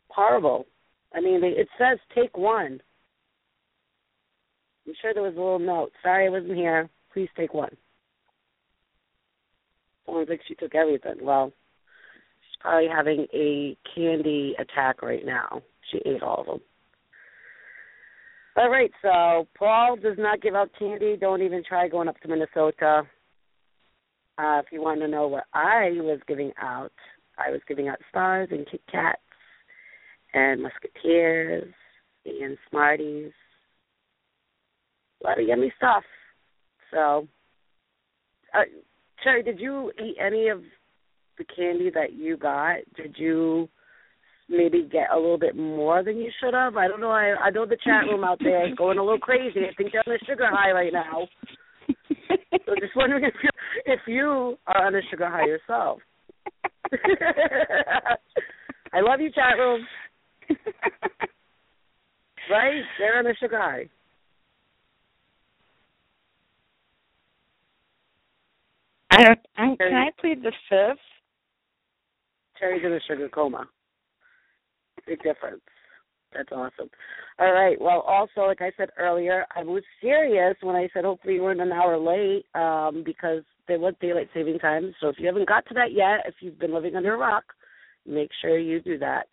horrible. 0.10 0.68
I 1.14 1.22
mean, 1.22 1.42
they, 1.42 1.50
it 1.50 1.68
says 1.78 1.98
take 2.14 2.38
one. 2.38 2.82
I'm 4.88 4.94
sure 5.02 5.14
there 5.14 5.24
was 5.24 5.34
a 5.36 5.40
little 5.40 5.60
note. 5.60 5.92
Sorry, 6.04 6.28
I 6.28 6.30
wasn't 6.30 6.56
here. 6.56 6.90
Please 7.12 7.30
take 7.36 7.54
one. 7.54 7.76
Sounds 10.06 10.30
like 10.30 10.42
she 10.48 10.56
took 10.56 10.76
everything. 10.76 11.16
Well, 11.22 11.52
probably 12.66 12.90
having 12.90 13.28
a 13.32 13.78
candy 13.94 14.56
attack 14.58 15.04
right 15.04 15.24
now. 15.24 15.62
She 15.92 16.00
ate 16.00 16.24
all 16.24 16.42
of 16.42 16.46
them. 16.48 16.60
All 18.58 18.72
right, 18.72 18.90
so 19.04 19.48
Paul 19.58 19.98
does 20.02 20.18
not 20.18 20.42
give 20.42 20.56
out 20.56 20.72
candy. 20.80 21.16
Don't 21.16 21.44
even 21.44 21.64
try 21.64 21.88
going 21.88 22.08
up 22.08 22.20
to 22.22 22.28
Minnesota. 22.28 23.04
Uh, 24.40 24.60
if 24.60 24.66
you 24.72 24.82
want 24.82 25.02
to 25.02 25.08
know 25.08 25.28
what 25.28 25.44
I 25.54 25.92
was 25.92 26.20
giving 26.28 26.54
out, 26.60 26.92
I 27.38 27.52
was 27.52 27.62
giving 27.68 27.88
out 27.88 28.00
stars 28.10 28.48
and 28.52 28.66
Kit 28.70 28.82
Kats 28.92 29.20
and 30.34 30.64
Musketeers 30.64 31.72
and 32.26 32.58
Smarties. 32.70 33.32
A 35.24 35.28
lot 35.28 35.40
of 35.40 35.48
yummy 35.48 35.72
stuff. 35.78 36.04
So, 36.92 37.28
uh, 38.56 38.64
Cherry, 39.24 39.44
did 39.44 39.60
you 39.60 39.92
eat 40.04 40.16
any 40.20 40.48
of 40.48 40.62
the 41.38 41.46
candy 41.56 41.90
that 41.92 42.14
you 42.14 42.38
got? 42.38 42.78
Did 42.96 43.16
you 43.18 43.70
maybe 44.50 44.88
get 44.92 45.12
a 45.12 45.16
little 45.16 45.38
bit 45.38 45.56
more 45.56 46.04
than 46.04 46.18
you 46.18 46.32
should 46.42 46.54
have? 46.54 46.78
I 46.78 46.88
don't 46.88 47.02
know. 47.02 47.12
I 47.12 47.36
I 47.36 47.50
know 47.50 47.66
the 47.66 47.78
chat 47.84 48.06
room 48.06 48.24
out 48.24 48.40
there 48.40 48.68
is 48.68 48.76
going 48.76 48.98
a 48.98 49.04
little 49.04 49.20
crazy. 49.20 49.62
I 49.62 49.74
think 49.76 49.92
they're 49.92 50.04
on 50.06 50.14
a 50.14 50.26
sugar 50.26 50.48
high 50.52 50.72
right 50.72 50.94
now. 50.94 51.28
So 51.88 52.76
just 52.80 52.96
wondering 52.96 53.26
if 53.26 53.34
you 53.44 53.50
if 53.86 54.00
you 54.08 54.58
are 54.68 54.86
on 54.88 54.96
a 54.96 55.02
sugar 55.10 55.30
high 55.30 55.46
yourself. 55.46 56.00
I 58.94 59.02
love 59.02 59.20
you, 59.20 59.32
chat 59.32 59.58
room. 59.58 59.86
Right? 62.50 62.82
They're 63.00 63.18
on 63.18 63.28
a 63.28 63.34
sugar 63.36 63.58
high. 63.58 63.90
I 69.12 69.24
don't. 69.24 69.40
I, 69.58 69.76
can 69.78 69.96
I 69.96 70.10
plead 70.20 70.44
the 70.44 70.52
fifth? 70.70 71.00
Cherry's 72.60 72.86
in 72.86 72.94
a 72.94 73.00
sugar 73.08 73.30
coma. 73.30 73.68
Big 75.08 75.22
difference. 75.24 75.62
That's 76.34 76.52
awesome. 76.52 76.90
All 77.40 77.52
right. 77.52 77.80
Well, 77.80 78.02
also, 78.02 78.42
like 78.42 78.62
I 78.62 78.72
said 78.78 78.90
earlier, 78.98 79.46
I 79.56 79.64
was 79.64 79.84
serious 80.02 80.56
when 80.62 80.76
I 80.76 80.90
said 80.94 81.06
hopefully 81.06 81.36
you 81.36 81.44
weren't 81.44 81.62
an 81.62 81.72
hour 81.72 81.98
late 81.98 82.46
um, 82.56 83.04
because 83.06 83.44
there 83.68 83.80
was 83.80 83.94
daylight 84.02 84.30
saving 84.34 84.60
time. 84.60 84.94
So 85.00 85.08
if 85.10 85.16
you 85.18 85.28
haven't 85.28 85.48
got 85.48 85.66
to 85.68 85.74
that 85.76 85.94
yet, 85.94 86.26
if 86.28 86.36
you've 86.42 86.60
been 86.60 86.74
living 86.74 86.96
under 86.96 87.14
a 87.14 87.18
rock, 87.18 87.44
make 88.06 88.30
sure 88.42 88.58
you 88.58 88.82
do 88.82 88.98
that. 89.00 89.28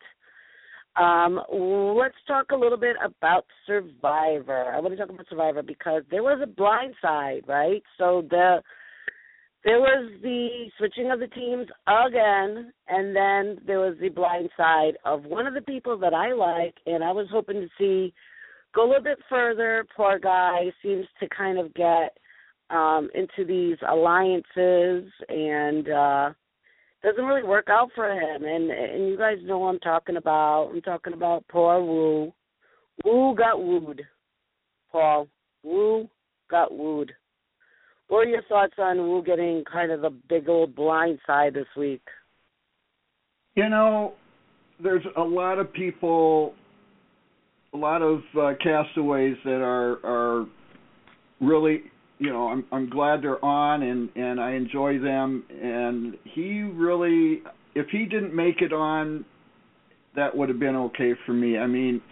Um, 1.01 1.41
let's 1.51 2.15
talk 2.27 2.51
a 2.53 2.57
little 2.57 2.79
bit 2.79 2.97
about 3.03 3.47
Survivor. 3.67 4.73
I 4.73 4.79
want 4.79 4.93
to 4.93 4.97
talk 4.97 5.09
about 5.09 5.27
Survivor 5.29 5.63
because 5.63 6.03
there 6.11 6.23
was 6.23 6.41
a 6.43 6.47
blind 6.47 6.95
side, 7.01 7.43
right? 7.49 7.83
So 7.99 8.27
the 8.29 8.63
there 9.65 9.81
was 9.81 10.11
the 10.23 10.71
switching 10.77 11.11
of 11.11 11.21
the 11.21 11.29
teams 11.29 11.69
again, 11.87 12.73
and 12.89 13.15
then 13.15 13.59
there 13.67 13.79
was 13.79 13.97
the 14.01 14.09
blind 14.09 14.51
side 14.57 14.95
of 15.05 15.25
one 15.25 15.47
of 15.47 15.55
the 15.55 15.61
people 15.63 15.97
that 15.99 16.15
I 16.15 16.33
like, 16.33 16.75
and 16.87 17.05
I 17.05 17.13
was 17.13 17.29
hoping 17.31 17.61
to 17.61 17.69
see 17.79 18.13
go 18.75 18.85
a 18.85 18.89
little 18.89 19.05
bit 19.05 19.19
further. 19.29 19.87
Poor 19.97 20.19
guy 20.19 20.73
seems 20.83 21.07
to 21.21 21.29
kind 21.29 21.59
of 21.59 21.73
get 21.75 22.17
um 22.71 23.11
into 23.15 23.45
these 23.47 23.77
alliances 23.89 25.11
and 25.29 25.89
uh 25.91 26.31
doesn't 27.03 27.25
really 27.25 27.43
work 27.43 27.67
out 27.69 27.91
for 27.95 28.11
him 28.11 28.45
and 28.45 28.71
and 28.71 29.09
you 29.09 29.19
guys 29.19 29.39
know 29.43 29.59
what 29.59 29.69
I'm 29.69 29.79
talking 29.81 30.17
about. 30.17 30.71
I'm 30.73 30.81
talking 30.81 31.13
about 31.13 31.47
poor 31.49 31.81
Woo. 31.81 32.33
Woo 33.05 33.35
got 33.35 33.63
wooed. 33.63 34.03
Paul. 34.91 35.29
Woo 35.63 36.09
got 36.51 36.77
wooed. 36.77 37.13
What 38.13 38.27
are 38.27 38.31
your 38.31 38.43
thoughts 38.43 38.75
on 38.77 38.99
Woo 38.99 39.23
getting 39.25 39.65
kind 39.65 39.91
of 39.91 40.03
the 40.03 40.11
big 40.11 40.47
old 40.47 40.77
blind 40.77 41.19
side 41.27 41.55
this 41.55 41.65
week? 41.79 42.03
You 43.55 43.71
know, 43.71 44.13
there's 44.83 45.07
a 45.17 45.23
lot 45.23 45.59
of 45.59 45.73
people, 45.73 46.53
a 47.73 47.79
lot 47.79 48.03
of 48.03 48.21
uh, 48.39 48.51
castaways 48.63 49.37
that 49.47 49.63
are 49.63 49.93
are 50.05 50.47
really, 51.41 51.85
you 52.19 52.29
know, 52.29 52.49
I'm 52.49 52.67
I'm 52.71 52.91
glad 52.91 53.23
they're 53.23 53.43
on 53.43 53.83
and 53.83 54.11
and 54.15 54.39
I 54.39 54.57
enjoy 54.57 54.99
them. 54.99 55.45
And 55.49 56.19
he 56.35 56.65
really, 56.65 57.41
if 57.75 57.87
he 57.91 58.05
didn't 58.05 58.37
make 58.37 58.61
it 58.61 58.75
on, 58.75 59.25
that 60.17 60.37
would 60.37 60.51
have 60.51 60.61
been 60.61 60.77
okay 60.77 61.15
for 61.25 61.33
me. 61.33 61.57
I 61.57 61.67
mean, 61.67 62.03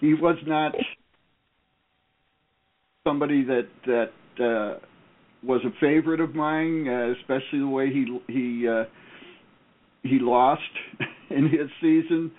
he 0.00 0.14
was 0.14 0.36
not 0.48 0.74
somebody 3.06 3.44
that 3.44 3.68
that 3.86 4.10
uh, 4.44 4.84
was 5.44 5.60
a 5.64 5.70
favorite 5.80 6.20
of 6.20 6.34
mine, 6.34 6.88
uh, 6.88 7.12
especially 7.20 7.60
the 7.60 7.68
way 7.68 7.90
he 7.90 8.20
he. 8.28 8.68
Uh, 8.68 8.84
he 10.04 10.18
lost 10.20 10.62
in 11.30 11.48
his 11.48 11.68
season. 11.80 12.30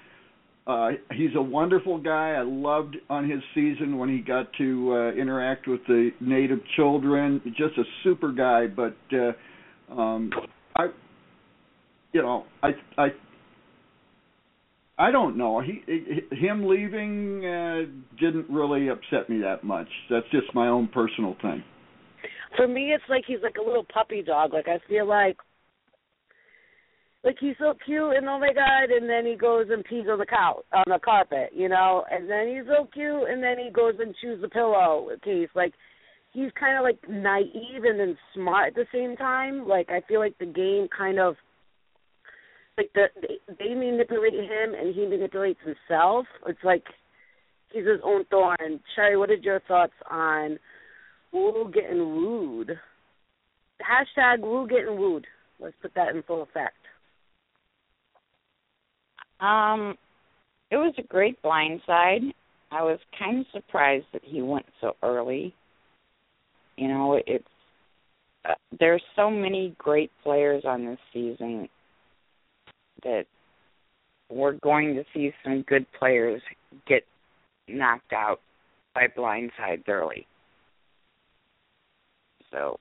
Uh, 0.67 0.89
he's 1.11 1.35
a 1.35 1.41
wonderful 1.41 1.99
guy. 1.99 2.31
I 2.31 2.41
loved 2.41 2.95
on 3.09 3.29
his 3.29 3.39
season 3.53 3.97
when 3.97 4.09
he 4.09 4.19
got 4.19 4.47
to 4.57 4.93
uh, 4.93 5.11
interact 5.11 5.67
with 5.67 5.81
the 5.87 6.11
native 6.21 6.59
children. 6.75 7.41
Just 7.57 7.77
a 7.77 7.83
super 8.03 8.31
guy. 8.31 8.65
But 8.67 8.95
uh, 9.13 9.93
um, 9.93 10.31
I, 10.75 10.87
you 12.13 12.21
know, 12.21 12.45
I 12.63 12.69
I 12.97 13.07
I 14.97 15.11
don't 15.11 15.37
know. 15.37 15.61
He, 15.61 15.83
he 15.85 16.35
him 16.35 16.67
leaving 16.67 17.45
uh, 17.45 17.81
didn't 18.19 18.49
really 18.49 18.87
upset 18.87 19.29
me 19.29 19.39
that 19.41 19.63
much. 19.63 19.89
That's 20.09 20.25
just 20.31 20.47
my 20.55 20.67
own 20.67 20.87
personal 20.87 21.35
thing. 21.41 21.63
For 22.55 22.67
me, 22.67 22.93
it's 22.93 23.03
like 23.09 23.23
he's 23.27 23.41
like 23.43 23.57
a 23.59 23.65
little 23.65 23.85
puppy 23.93 24.21
dog. 24.21 24.53
Like 24.53 24.67
I 24.67 24.79
feel 24.87 25.07
like, 25.07 25.37
like 27.23 27.37
he's 27.39 27.55
so 27.59 27.73
cute 27.85 28.15
and 28.15 28.27
oh 28.27 28.39
my 28.39 28.53
god, 28.53 28.95
and 28.95 29.09
then 29.09 29.25
he 29.25 29.35
goes 29.35 29.65
and 29.69 29.83
pees 29.83 30.05
on 30.09 30.19
the 30.19 30.25
couch 30.25 30.63
on 30.73 30.83
the 30.87 30.99
carpet, 31.03 31.49
you 31.53 31.69
know, 31.69 32.05
and 32.09 32.29
then 32.29 32.47
he's 32.47 32.67
so 32.67 32.87
cute, 32.93 33.29
and 33.29 33.43
then 33.43 33.57
he 33.57 33.71
goes 33.71 33.95
and 33.99 34.15
chews 34.21 34.41
the 34.41 34.49
pillow 34.49 35.07
case. 35.23 35.49
Like 35.55 35.73
he's 36.33 36.51
kind 36.59 36.77
of 36.77 36.83
like 36.83 36.99
naive 37.09 37.83
and 37.83 37.99
then 37.99 38.17
smart 38.33 38.67
at 38.69 38.75
the 38.75 38.85
same 38.93 39.15
time. 39.15 39.67
Like 39.67 39.89
I 39.89 40.01
feel 40.07 40.19
like 40.19 40.37
the 40.37 40.45
game 40.45 40.87
kind 40.95 41.19
of 41.19 41.35
like 42.77 42.91
the 42.93 43.05
they, 43.21 43.53
they 43.57 43.73
manipulate 43.73 44.33
him 44.33 44.75
and 44.77 44.93
he 44.93 45.07
manipulates 45.07 45.59
himself. 45.61 46.25
It's 46.45 46.63
like 46.63 46.83
he's 47.71 47.87
his 47.87 48.01
own 48.03 48.25
thorn. 48.25 48.79
Cherry, 48.95 49.17
what 49.17 49.29
are 49.29 49.35
your 49.35 49.61
thoughts 49.61 49.93
on 50.11 50.59
Woo 51.35 51.69
getting 51.73 51.99
wooed? 51.99 52.79
Hashtag 53.81 54.39
Woo 54.39 54.67
getting 54.67 54.97
wooed. 54.97 55.27
Let's 55.59 55.75
put 55.81 55.93
that 55.95 56.15
in 56.15 56.23
full 56.23 56.43
effect. 56.43 56.77
Um, 59.41 59.97
it 60.71 60.77
was 60.77 60.93
a 60.97 61.03
great 61.03 61.41
blindside. 61.43 62.31
I 62.71 62.83
was 62.83 62.99
kind 63.19 63.41
of 63.41 63.45
surprised 63.53 64.05
that 64.13 64.21
he 64.23 64.41
went 64.41 64.65
so 64.79 64.93
early. 65.03 65.53
You 66.77 66.87
know, 66.87 67.21
it's 67.27 67.43
uh, 68.47 68.53
there's 68.79 69.03
so 69.17 69.29
many 69.29 69.75
great 69.77 70.11
players 70.23 70.63
on 70.65 70.85
this 70.85 70.99
season 71.11 71.67
that 73.03 73.25
we're 74.29 74.57
going 74.63 74.95
to 74.95 75.03
see 75.13 75.31
some 75.43 75.63
good 75.67 75.85
players 75.99 76.41
get 76.87 77.03
knocked 77.67 78.13
out 78.13 78.39
by 78.93 79.07
blindsides 79.07 79.87
early. 79.89 80.25
So 82.51 82.79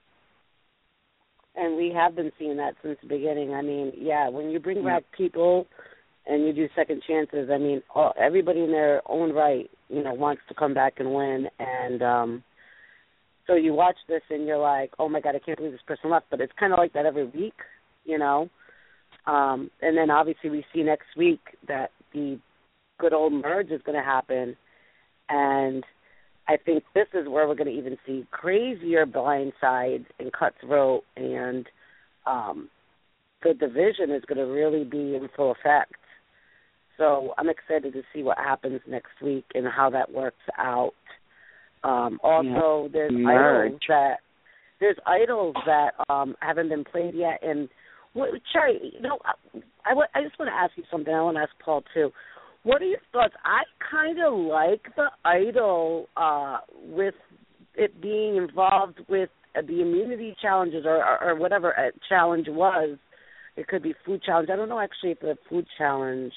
And 1.56 1.76
we 1.76 1.92
have 1.94 2.14
been 2.16 2.32
seeing 2.38 2.56
that 2.56 2.74
since 2.82 2.98
the 3.02 3.08
beginning. 3.08 3.54
I 3.54 3.62
mean, 3.62 3.92
yeah, 3.96 4.28
when 4.28 4.50
you 4.50 4.60
bring 4.60 4.84
back 4.84 5.04
people 5.16 5.66
and 6.26 6.44
you 6.44 6.52
do 6.52 6.68
second 6.74 7.02
chances, 7.06 7.50
I 7.52 7.58
mean, 7.58 7.82
all, 7.94 8.12
everybody 8.18 8.60
in 8.60 8.72
their 8.72 9.02
own 9.10 9.32
right, 9.32 9.70
you 9.88 10.02
know, 10.02 10.14
wants 10.14 10.42
to 10.48 10.54
come 10.54 10.74
back 10.74 10.94
and 10.98 11.14
win. 11.14 11.48
And 11.58 12.02
um 12.02 12.44
so 13.46 13.54
you 13.54 13.74
watch 13.74 13.96
this 14.08 14.22
and 14.30 14.46
you're 14.46 14.58
like, 14.58 14.92
oh 14.98 15.08
my 15.08 15.20
god, 15.20 15.36
I 15.36 15.38
can't 15.38 15.58
believe 15.58 15.72
this 15.72 15.80
person 15.86 16.10
left. 16.10 16.26
But 16.30 16.40
it's 16.40 16.52
kind 16.58 16.72
of 16.72 16.78
like 16.78 16.92
that 16.94 17.06
every 17.06 17.26
week, 17.26 17.54
you 18.04 18.18
know. 18.18 18.48
Um, 19.26 19.70
and 19.80 19.96
then 19.96 20.10
obviously 20.10 20.50
we 20.50 20.64
see 20.74 20.82
next 20.82 21.06
week 21.16 21.40
that 21.68 21.90
the 22.12 22.38
good 22.98 23.12
old 23.12 23.32
merge 23.32 23.70
is 23.70 23.80
going 23.84 23.98
to 23.98 24.04
happen, 24.04 24.56
and 25.28 25.84
I 26.46 26.56
think 26.56 26.84
this 26.94 27.06
is 27.14 27.26
where 27.28 27.48
we're 27.48 27.54
going 27.54 27.72
to 27.72 27.78
even 27.78 27.96
see 28.06 28.26
crazier 28.30 29.06
blindsides 29.06 30.06
and 30.18 30.32
cutthroat, 30.32 31.02
and 31.16 31.66
um, 32.26 32.68
the 33.42 33.54
division 33.54 34.10
is 34.10 34.22
going 34.26 34.38
to 34.38 34.52
really 34.52 34.84
be 34.84 35.14
in 35.14 35.28
full 35.34 35.52
effect. 35.52 35.94
So 36.98 37.34
I'm 37.38 37.48
excited 37.48 37.92
to 37.94 38.02
see 38.12 38.22
what 38.22 38.38
happens 38.38 38.80
next 38.86 39.20
week 39.22 39.44
and 39.54 39.66
how 39.66 39.90
that 39.90 40.12
works 40.12 40.36
out. 40.58 40.92
Um, 41.82 42.20
also, 42.22 42.88
there's 42.92 43.12
Merge. 43.12 43.72
idols 43.72 43.80
that 43.88 44.16
there's 44.80 44.96
idols 45.06 45.54
that 45.66 45.92
um, 46.08 46.34
haven't 46.40 46.68
been 46.68 46.84
played 46.84 47.14
yet, 47.14 47.40
and 47.42 47.68
what, 48.12 48.30
Cherry, 48.52 48.92
you 48.94 49.00
know, 49.00 49.18
I, 49.24 49.92
I, 49.92 50.18
I 50.18 50.22
just 50.22 50.38
want 50.38 50.48
to 50.48 50.54
ask 50.54 50.72
you 50.76 50.84
something. 50.90 51.12
I 51.12 51.22
want 51.22 51.36
to 51.36 51.42
ask 51.42 51.52
Paul 51.62 51.82
too. 51.92 52.10
What 52.64 52.80
are 52.80 52.86
your 52.86 52.98
thoughts? 53.12 53.34
I 53.44 53.62
kind 53.90 54.18
of 54.26 54.34
like 54.34 54.82
the 54.96 55.08
idol 55.24 56.08
uh, 56.16 56.58
with 56.86 57.14
it 57.74 58.00
being 58.00 58.36
involved 58.36 59.00
with 59.08 59.28
the 59.54 59.82
immunity 59.82 60.34
challenges 60.40 60.84
or, 60.86 60.96
or, 60.96 61.30
or 61.30 61.36
whatever 61.36 61.70
a 61.70 61.90
challenge 62.08 62.46
was. 62.48 62.98
It 63.56 63.68
could 63.68 63.82
be 63.82 63.94
food 64.04 64.22
challenge. 64.24 64.48
I 64.52 64.56
don't 64.56 64.68
know 64.68 64.80
actually 64.80 65.12
if 65.12 65.20
the 65.20 65.36
food 65.48 65.66
challenge 65.78 66.32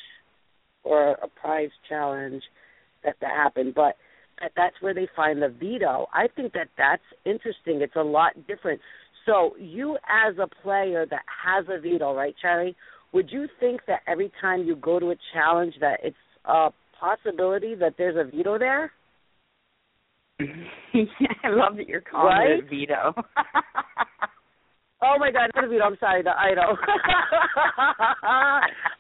or 0.84 1.12
a 1.14 1.28
prize 1.28 1.70
challenge 1.90 2.44
that 3.04 3.16
that 3.22 3.32
happened, 3.32 3.74
but 3.74 3.96
that 4.40 4.52
that's 4.56 4.76
where 4.82 4.94
they 4.94 5.08
find 5.16 5.42
the 5.42 5.50
veto. 5.50 6.08
I 6.14 6.28
think 6.36 6.54
that 6.54 6.68
that's 6.78 7.02
interesting. 7.26 7.82
It's 7.82 7.96
a 7.96 8.04
lot 8.04 8.34
different. 8.48 8.82
So 9.26 9.56
you 9.58 9.98
as 10.08 10.36
a 10.38 10.48
player 10.62 11.06
that 11.10 11.24
has 11.46 11.66
a 11.70 11.80
veto, 11.80 12.14
right, 12.14 12.36
Cherry? 12.42 12.76
Would 13.14 13.32
you 13.32 13.48
think 13.60 13.82
that 13.88 14.02
every 14.08 14.32
time 14.42 14.64
you 14.64 14.76
go 14.76 15.00
to 15.00 15.12
a 15.12 15.16
challenge 15.34 15.74
that 15.82 16.00
it's 16.04 16.16
a 16.46 16.70
possibility 17.00 17.74
that 17.76 17.94
there's 17.98 18.16
a 18.18 18.24
veto 18.30 18.58
there? 18.60 18.92
I 20.40 21.50
love 21.50 21.78
that 21.78 21.88
you're 21.88 22.02
calling 22.02 22.28
Right? 22.28 22.50
it 22.60 22.66
a 22.66 22.68
veto. 22.68 23.14
Oh 25.02 25.16
my 25.20 25.32
God, 25.32 25.50
not 25.56 25.66
a 25.66 25.68
veto. 25.68 25.84
I'm 25.84 25.98
sorry, 26.00 26.22
the 26.24 26.32
idol. 26.38 26.76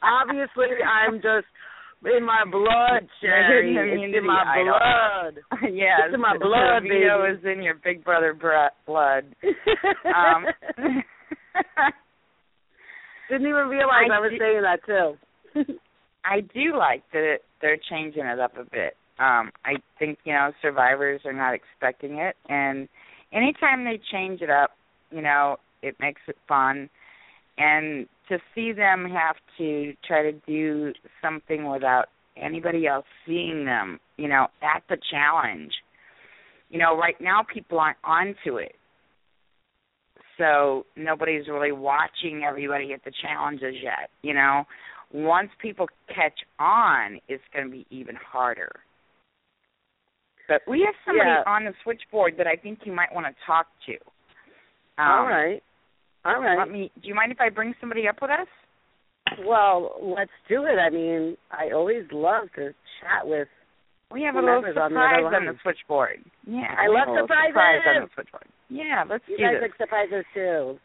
Obviously, 0.03 0.67
I'm 0.85 1.15
just 1.15 1.47
in 2.05 2.23
my 2.23 2.43
blood, 2.49 3.07
Cherry. 3.21 3.75
It's 3.75 4.17
in 4.17 4.25
my 4.25 4.43
blood. 4.63 5.39
yes, 5.73 5.99
It's 6.05 6.13
in 6.15 6.21
my 6.21 6.33
the 6.33 6.45
blood, 6.45 6.83
veto 6.83 7.23
baby. 7.23 7.37
is 7.39 7.45
in 7.57 7.63
your 7.63 7.75
big 7.83 8.03
brother 8.03 8.33
br- 8.33 8.73
blood. 8.85 9.25
Um, 10.05 10.45
Didn't 13.29 13.47
even 13.47 13.67
realize 13.67 14.09
I 14.11 14.17
I, 14.17 14.19
was 14.19 14.31
di- 14.31 14.39
saying 14.39 14.61
that 14.63 14.85
too. 14.85 15.73
I 16.25 16.41
do 16.41 16.77
like 16.77 17.03
that 17.13 17.23
it, 17.23 17.41
they're 17.61 17.79
changing 17.89 18.25
it 18.25 18.39
up 18.39 18.53
a 18.57 18.63
bit. 18.63 18.95
Um, 19.19 19.51
I 19.65 19.75
think 19.97 20.19
you 20.25 20.33
know 20.33 20.51
survivors 20.61 21.21
are 21.25 21.33
not 21.33 21.53
expecting 21.53 22.17
it, 22.17 22.35
and 22.49 22.87
anytime 23.33 23.83
they 23.83 23.99
change 24.11 24.41
it 24.41 24.49
up, 24.49 24.71
you 25.11 25.21
know 25.21 25.57
it 25.81 25.95
makes 25.99 26.21
it 26.27 26.37
fun. 26.47 26.89
And 27.57 28.07
to 28.29 28.37
see 28.53 28.71
them 28.71 29.05
have 29.09 29.35
to 29.57 29.93
try 30.07 30.23
to 30.23 30.33
do 30.45 30.93
something 31.21 31.69
without 31.69 32.05
anybody 32.35 32.85
else 32.85 33.05
seeing 33.25 33.65
them, 33.65 33.99
you 34.17 34.27
know, 34.27 34.47
at 34.61 34.83
the 34.89 34.97
challenge. 35.09 35.71
You 36.69 36.79
know, 36.79 36.97
right 36.97 37.15
now 37.19 37.43
people 37.51 37.79
aren't 37.79 37.97
onto 38.03 38.57
it. 38.57 38.75
So 40.37 40.85
nobody's 40.95 41.47
really 41.47 41.71
watching 41.71 42.43
everybody 42.47 42.93
at 42.93 43.03
the 43.03 43.11
challenges 43.21 43.75
yet, 43.81 44.09
you 44.21 44.33
know 44.33 44.65
once 45.11 45.49
people 45.61 45.87
catch 46.07 46.37
on, 46.59 47.19
it's 47.27 47.43
going 47.53 47.65
to 47.65 47.71
be 47.71 47.85
even 47.89 48.15
harder. 48.15 48.71
But 50.47 50.61
we 50.67 50.81
have 50.81 50.95
somebody 51.05 51.29
Yeah. 51.29 51.43
on 51.45 51.65
the 51.65 51.73
switchboard 51.83 52.37
that 52.37 52.47
I 52.47 52.55
think 52.55 52.85
you 52.85 52.93
might 52.93 53.13
want 53.13 53.27
to 53.27 53.45
talk 53.45 53.67
to. 53.85 53.93
Um, 54.97 55.11
All 55.11 55.27
right. 55.27 55.63
All 56.25 56.41
right. 56.41 56.57
Let 56.57 56.69
me. 56.69 56.91
Do 57.01 57.07
you 57.07 57.15
mind 57.15 57.31
if 57.31 57.39
I 57.39 57.49
bring 57.49 57.75
somebody 57.79 58.07
up 58.07 58.21
with 58.21 58.31
us? 58.31 58.47
Well, 59.45 59.97
let's 60.01 60.31
do 60.49 60.65
it. 60.65 60.77
I 60.79 60.89
mean, 60.89 61.37
I 61.51 61.71
always 61.71 62.05
love 62.11 62.51
to 62.55 62.73
chat 63.01 63.25
with. 63.25 63.47
We 64.11 64.23
have 64.23 64.35
a 64.35 64.39
little 64.39 64.63
Whomever's 64.63 64.77
on 64.79 64.93
the 64.93 64.95
surprise 64.95 65.23
other 65.27 65.35
on 65.35 65.45
the 65.45 65.51
line. 65.51 65.59
switchboard. 65.63 66.19
Yeah, 66.47 66.71
I 66.79 66.87
love 66.87 66.97
have 66.97 67.07
a 67.07 67.11
little 67.11 67.27
surprises. 67.27 67.51
surprise 67.51 67.83
on 67.83 68.01
the 68.07 68.13
switchboard. 68.15 68.47
Yeah, 68.69 69.03
let's 69.03 69.23
see. 69.27 69.35
You 69.35 69.37
do 69.37 69.43
guys 69.43 69.53
this. 69.59 69.63
like 69.67 69.75
surprises 69.77 70.23
too. 70.33 70.79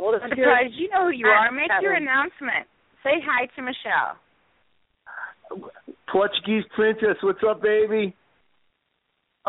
Hold 0.00 0.14
it 0.16 0.22
surprise. 0.24 0.72
You 0.72 0.88
know 0.88 1.10
who 1.10 1.14
you 1.16 1.28
are. 1.28 1.52
Make 1.52 1.70
your 1.84 1.94
announcement. 1.94 2.64
Say 3.04 3.20
hi 3.20 3.46
to 3.56 3.60
Michelle. 3.62 4.16
Portuguese 6.10 6.64
princess, 6.74 7.16
what's 7.22 7.40
up, 7.48 7.60
baby? 7.62 8.14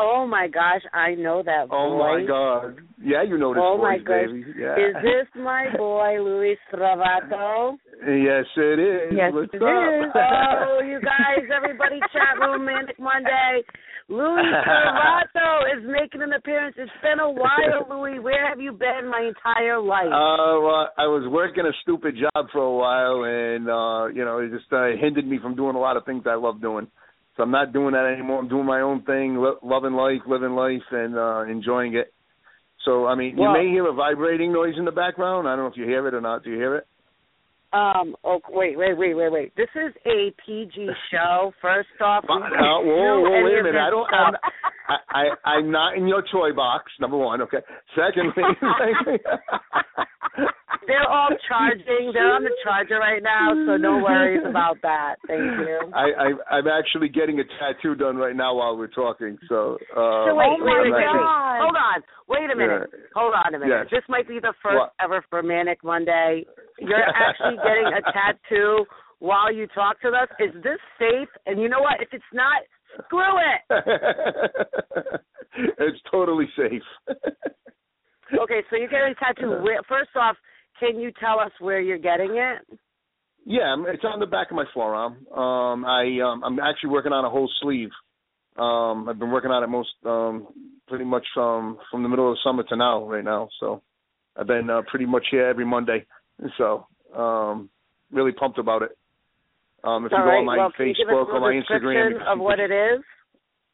Oh 0.00 0.26
my 0.26 0.48
gosh, 0.48 0.80
I 0.94 1.14
know 1.14 1.42
that 1.44 1.68
voice. 1.68 1.76
Oh 1.76 1.98
my 1.98 2.24
God! 2.26 2.78
Yeah, 3.02 3.22
you 3.22 3.36
know 3.38 3.52
this 3.52 3.62
Oh 3.62 3.76
my 3.76 3.98
voice, 3.98 4.06
gosh. 4.06 4.26
baby. 4.32 4.44
Yeah. 4.58 4.74
Is 4.80 4.94
this 5.02 5.28
my 5.42 5.66
boy 5.76 6.16
Luis 6.24 6.58
Travato? 6.72 7.76
Yes, 8.00 8.46
it 8.56 8.78
is. 8.80 9.12
Yes, 9.14 9.32
what's 9.32 9.52
it 9.52 9.62
up? 9.62 9.68
is. 9.68 10.10
oh, 10.16 10.80
you 10.82 11.00
guys, 11.04 11.44
everybody, 11.54 12.00
chat 12.12 12.40
room, 12.40 12.64
Manic 12.64 12.98
Monday. 12.98 13.62
Luis 14.08 14.42
Travato 14.66 15.76
is 15.76 15.84
making 15.86 16.22
an 16.22 16.32
appearance. 16.32 16.74
It's 16.78 16.90
been 17.02 17.20
a 17.20 17.30
while, 17.30 17.86
Louis. 17.90 18.18
Where 18.18 18.48
have 18.48 18.58
you 18.58 18.72
been 18.72 19.08
my 19.08 19.28
entire 19.28 19.78
life? 19.80 20.06
Uh, 20.08 20.58
well, 20.64 20.88
I 20.98 21.06
was 21.06 21.28
working 21.30 21.64
a 21.64 21.72
stupid 21.82 22.16
job 22.16 22.46
for 22.52 22.58
a 22.62 22.74
while, 22.74 23.22
and 23.24 23.68
uh, 23.68 24.06
you 24.16 24.24
know, 24.24 24.38
it 24.38 24.50
just 24.50 24.72
uh, 24.72 24.86
hindered 25.00 25.26
me 25.28 25.38
from 25.40 25.54
doing 25.54 25.76
a 25.76 25.80
lot 25.80 25.96
of 25.96 26.04
things 26.04 26.24
I 26.26 26.34
love 26.34 26.60
doing. 26.60 26.88
So 27.36 27.42
I'm 27.44 27.50
not 27.50 27.72
doing 27.72 27.92
that 27.92 28.06
anymore. 28.12 28.40
I'm 28.40 28.48
doing 28.48 28.66
my 28.66 28.80
own 28.80 29.02
thing, 29.02 29.36
lo- 29.36 29.58
loving 29.62 29.92
life, 29.92 30.20
living 30.26 30.50
life, 30.52 30.82
and 30.90 31.16
uh, 31.16 31.42
enjoying 31.42 31.94
it. 31.94 32.12
So 32.84 33.06
I 33.06 33.14
mean, 33.14 33.36
Well- 33.36 33.56
you 33.56 33.64
may 33.64 33.70
hear 33.70 33.86
a 33.88 33.92
vibrating 33.92 34.52
noise 34.52 34.74
in 34.76 34.84
the 34.84 34.92
background. 34.92 35.48
I 35.48 35.52
don't 35.56 35.64
know 35.64 35.70
if 35.70 35.76
you 35.76 35.84
hear 35.84 36.06
it 36.08 36.14
or 36.14 36.20
not. 36.20 36.44
Do 36.44 36.50
you 36.50 36.56
hear 36.56 36.76
it? 36.76 36.86
Um. 37.72 38.16
Oh, 38.24 38.40
wait, 38.50 38.76
wait, 38.76 38.98
wait, 38.98 39.14
wait, 39.14 39.30
wait. 39.30 39.56
This 39.56 39.68
is 39.76 39.94
a 40.04 40.32
PG 40.44 40.88
show. 41.12 41.52
First 41.62 41.88
off, 42.00 42.24
Uh, 42.28 42.34
we 42.34 42.88
whoa, 42.90 43.20
whoa, 43.20 43.44
wait 43.44 43.58
a 43.60 43.62
minute. 43.62 43.78
I 43.80 43.90
don't. 43.90 44.12
I'm, 44.12 44.34
I, 44.88 44.96
I, 45.10 45.50
I'm 45.50 45.70
not 45.70 45.96
in 45.96 46.08
your 46.08 46.22
toy 46.32 46.52
box. 46.52 46.90
Number 47.00 47.16
one. 47.16 47.40
Okay. 47.42 47.58
Secondly, 47.94 48.42
they're 50.86 51.08
all 51.08 51.28
charging. 51.48 52.10
They're 52.12 52.32
on 52.32 52.42
the 52.42 52.50
charger 52.64 52.98
right 52.98 53.22
now, 53.22 53.50
so 53.66 53.76
no 53.76 53.98
worries 54.02 54.42
about 54.48 54.78
that. 54.82 55.16
Thank 55.26 55.40
you. 55.40 55.78
I, 55.94 56.10
I 56.50 56.56
I'm 56.56 56.66
actually 56.66 57.08
getting 57.08 57.38
a 57.40 57.44
tattoo 57.58 57.94
done 57.94 58.16
right 58.16 58.34
now 58.34 58.54
while 58.54 58.76
we're 58.76 58.88
talking. 58.88 59.38
So, 59.48 59.78
uh, 59.92 60.26
So 60.26 60.34
wait, 60.34 60.46
Oh 60.50 60.56
my 60.58 60.64
wait, 60.82 60.90
wait, 60.90 60.92
wait. 60.92 61.06
Hold 61.06 61.76
on. 61.76 62.02
Wait 62.28 62.50
a 62.50 62.56
minute. 62.56 62.90
Yeah. 62.92 62.98
Hold 63.14 63.34
on 63.34 63.54
a 63.54 63.58
minute. 63.58 63.88
This 63.90 64.02
might 64.08 64.26
be 64.28 64.38
the 64.40 64.54
first 64.62 64.76
What? 64.76 64.92
ever 65.00 65.24
for 65.30 65.42
Manic 65.42 65.82
Monday. 65.84 66.44
You're 66.80 66.98
actually 66.98 67.56
getting 67.56 67.86
a 67.86 68.02
tattoo 68.12 68.84
while 69.18 69.52
you 69.52 69.66
talk 69.68 70.00
to 70.02 70.08
us. 70.08 70.28
Is 70.40 70.54
this 70.62 70.78
safe? 70.98 71.28
And 71.46 71.60
you 71.60 71.68
know 71.68 71.80
what? 71.80 72.00
If 72.00 72.08
it's 72.12 72.24
not, 72.32 72.62
screw 73.04 73.38
it. 73.38 75.20
it's 75.78 75.98
totally 76.10 76.48
safe. 76.56 77.16
Okay, 78.42 78.60
so 78.70 78.76
you're 78.76 78.88
getting 78.88 79.12
a 79.12 79.14
tattoo. 79.14 79.62
Where, 79.62 79.80
first 79.88 80.10
off, 80.14 80.36
can 80.78 81.00
you 81.00 81.10
tell 81.18 81.40
us 81.40 81.50
where 81.58 81.80
you're 81.80 81.98
getting 81.98 82.36
it? 82.36 82.78
Yeah, 83.44 83.74
it's 83.88 84.04
on 84.04 84.20
the 84.20 84.26
back 84.26 84.50
of 84.50 84.56
my 84.56 84.64
forearm. 84.72 85.26
Um, 85.36 85.84
I 85.84 86.20
um, 86.22 86.44
I'm 86.44 86.60
actually 86.60 86.90
working 86.90 87.12
on 87.12 87.24
a 87.24 87.30
whole 87.30 87.50
sleeve. 87.60 87.88
Um, 88.56 89.08
I've 89.08 89.18
been 89.18 89.30
working 89.30 89.50
on 89.50 89.64
it 89.64 89.66
most 89.68 89.88
um, 90.04 90.46
pretty 90.86 91.04
much 91.04 91.26
um, 91.36 91.78
from 91.90 92.02
the 92.02 92.08
middle 92.08 92.30
of 92.30 92.34
the 92.36 92.40
summer 92.44 92.62
to 92.68 92.76
now, 92.76 93.08
right 93.08 93.24
now. 93.24 93.48
So 93.58 93.82
I've 94.36 94.46
been 94.46 94.68
uh, 94.68 94.82
pretty 94.88 95.06
much 95.06 95.24
here 95.30 95.46
every 95.46 95.64
Monday. 95.64 96.06
So 96.58 96.86
um, 97.16 97.70
really 98.10 98.32
pumped 98.32 98.58
about 98.58 98.82
it. 98.82 98.96
Um, 99.82 100.04
if 100.04 100.12
you 100.12 100.18
go 100.18 100.24
right. 100.24 100.38
on 100.38 100.44
my 100.44 100.56
well, 100.58 100.72
can 100.76 100.88
you 100.88 100.94
give 100.94 101.08
us 101.08 101.14
Facebook 101.14 101.28
or 101.28 101.40
my 101.40 101.52
Instagram, 101.52 102.20
of 102.26 102.38
what 102.38 102.60
it 102.60 102.70
is? 102.70 103.02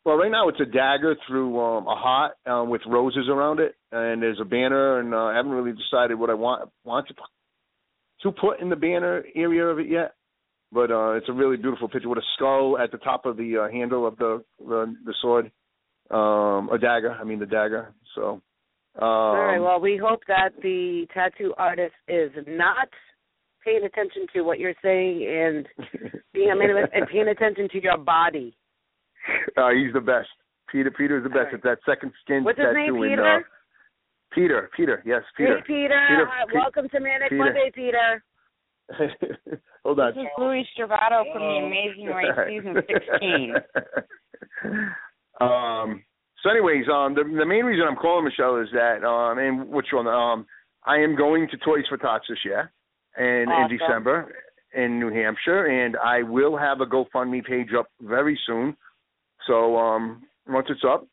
Well, 0.05 0.17
right 0.17 0.31
now 0.31 0.49
it's 0.49 0.61
a 0.61 0.65
dagger 0.65 1.17
through 1.27 1.59
um, 1.59 1.89
a 1.89 1.97
heart 1.97 2.35
um, 2.47 2.71
with 2.71 2.81
roses 2.87 3.29
around 3.29 3.59
it, 3.59 3.75
and 3.91 4.23
there's 4.23 4.39
a 4.41 4.45
banner, 4.45 5.01
and 5.01 5.13
uh, 5.13 5.25
I 5.25 5.37
haven't 5.37 5.51
really 5.51 5.73
decided 5.73 6.17
what 6.17 6.31
I 6.31 6.35
want 6.35 6.71
want 6.85 7.09
to 7.09 7.15
to 8.23 8.33
put 8.33 8.61
in 8.61 8.69
the 8.69 8.77
banner 8.77 9.25
area 9.35 9.65
of 9.67 9.81
it 9.81 9.89
yet. 9.89 10.15
But 10.71 10.91
uh, 10.91 11.13
it's 11.13 11.29
a 11.29 11.33
really 11.33 11.57
beautiful 11.57 11.89
picture 11.89 12.09
with 12.09 12.19
a 12.19 12.27
skull 12.37 12.79
at 12.79 12.93
the 12.93 12.99
top 12.99 13.27
of 13.27 13.37
the 13.37 13.65
uh, 13.65 13.73
handle 13.73 14.07
of 14.07 14.17
the 14.17 14.45
the, 14.61 14.95
the 15.05 15.15
sword, 15.21 15.51
um, 16.11 16.69
a 16.73 16.79
dagger. 16.81 17.11
I 17.13 17.25
mean 17.25 17.41
the 17.41 17.47
dagger. 17.47 17.93
So. 18.15 18.43
Um, 18.99 19.05
All 19.09 19.35
right. 19.37 19.59
Well, 19.59 19.81
we 19.81 19.97
hope 20.03 20.21
that 20.29 20.51
the 20.63 21.07
tattoo 21.13 21.53
artist 21.59 21.95
is 22.09 22.31
not 22.47 22.89
paying 23.65 23.85
attention 23.85 24.27
to 24.35 24.43
what 24.43 24.59
you're 24.59 24.75
saying 24.83 25.27
and 25.29 25.69
being 26.33 26.51
a 26.51 26.57
minimum 26.57 26.85
and 26.95 27.07
paying 27.09 27.29
attention 27.29 27.69
to 27.73 27.83
your 27.83 27.99
body. 27.99 28.57
uh, 29.57 29.71
he's 29.71 29.93
the 29.93 30.01
best. 30.01 30.29
Peter 30.71 30.91
Peter 30.91 31.19
is 31.19 31.25
the 31.25 31.29
best. 31.29 31.39
All 31.39 31.45
right. 31.47 31.55
It's 31.55 31.63
that 31.65 31.79
second 31.85 32.13
skin 32.25 32.43
What's 32.45 32.59
his 32.59 32.67
tattoo. 32.67 32.93
name, 32.93 32.95
in, 33.03 33.11
Peter? 33.11 33.37
uh, 33.37 33.41
Peter. 34.33 34.71
Peter. 34.77 35.03
Yes, 35.05 35.23
Peter. 35.37 35.57
Hey, 35.59 35.63
Peter. 35.67 36.01
Peter, 36.09 36.27
Hi, 36.31 36.45
Pe- 36.49 36.55
welcome 36.59 36.89
to 36.89 37.01
Manic 37.01 37.31
Peter. 37.31 37.39
Monday, 37.45 37.71
Peter. 37.75 38.25
Hold 39.85 40.01
on. 40.01 40.15
This 40.15 40.23
is 40.23 40.29
Louis 40.39 40.67
Stravato 40.79 41.25
from 41.33 41.43
The 41.43 41.67
Amazing 41.67 42.07
Race 42.17 42.33
season 42.49 42.75
16. 42.89 43.55
um. 45.41 46.03
So, 46.47 46.51
anyways, 46.51 46.85
um, 46.89 47.15
the 47.15 47.25
the 47.25 47.45
main 47.45 47.65
reason 47.65 47.87
I'm 47.89 47.97
calling 47.97 48.25
Michelle 48.25 48.59
is 48.59 48.69
that, 48.73 49.03
um, 49.03 49.39
and 49.39 49.69
which 49.69 49.87
one? 49.93 50.07
Um, 50.07 50.47
I 50.85 50.95
am 50.99 51.17
going 51.17 51.49
to 51.51 51.57
Toys 51.57 51.83
for 51.89 51.97
Tots 51.97 52.25
this 52.29 52.39
year, 52.45 52.71
and 53.17 53.51
Awesome. 53.51 53.73
in 53.73 53.79
December 53.79 54.33
in 54.73 55.01
New 55.01 55.13
Hampshire, 55.13 55.67
and 55.67 55.97
I 55.97 56.23
will 56.23 56.57
have 56.57 56.81
a 56.81 56.87
GoFundMe 56.87 57.45
page 57.45 57.71
up 57.77 57.89
very 58.01 58.39
soon. 58.47 58.77
So, 59.49 59.77
um, 59.77 60.23
once 60.47 60.69
it's 60.71 60.85
up, 60.89 61.09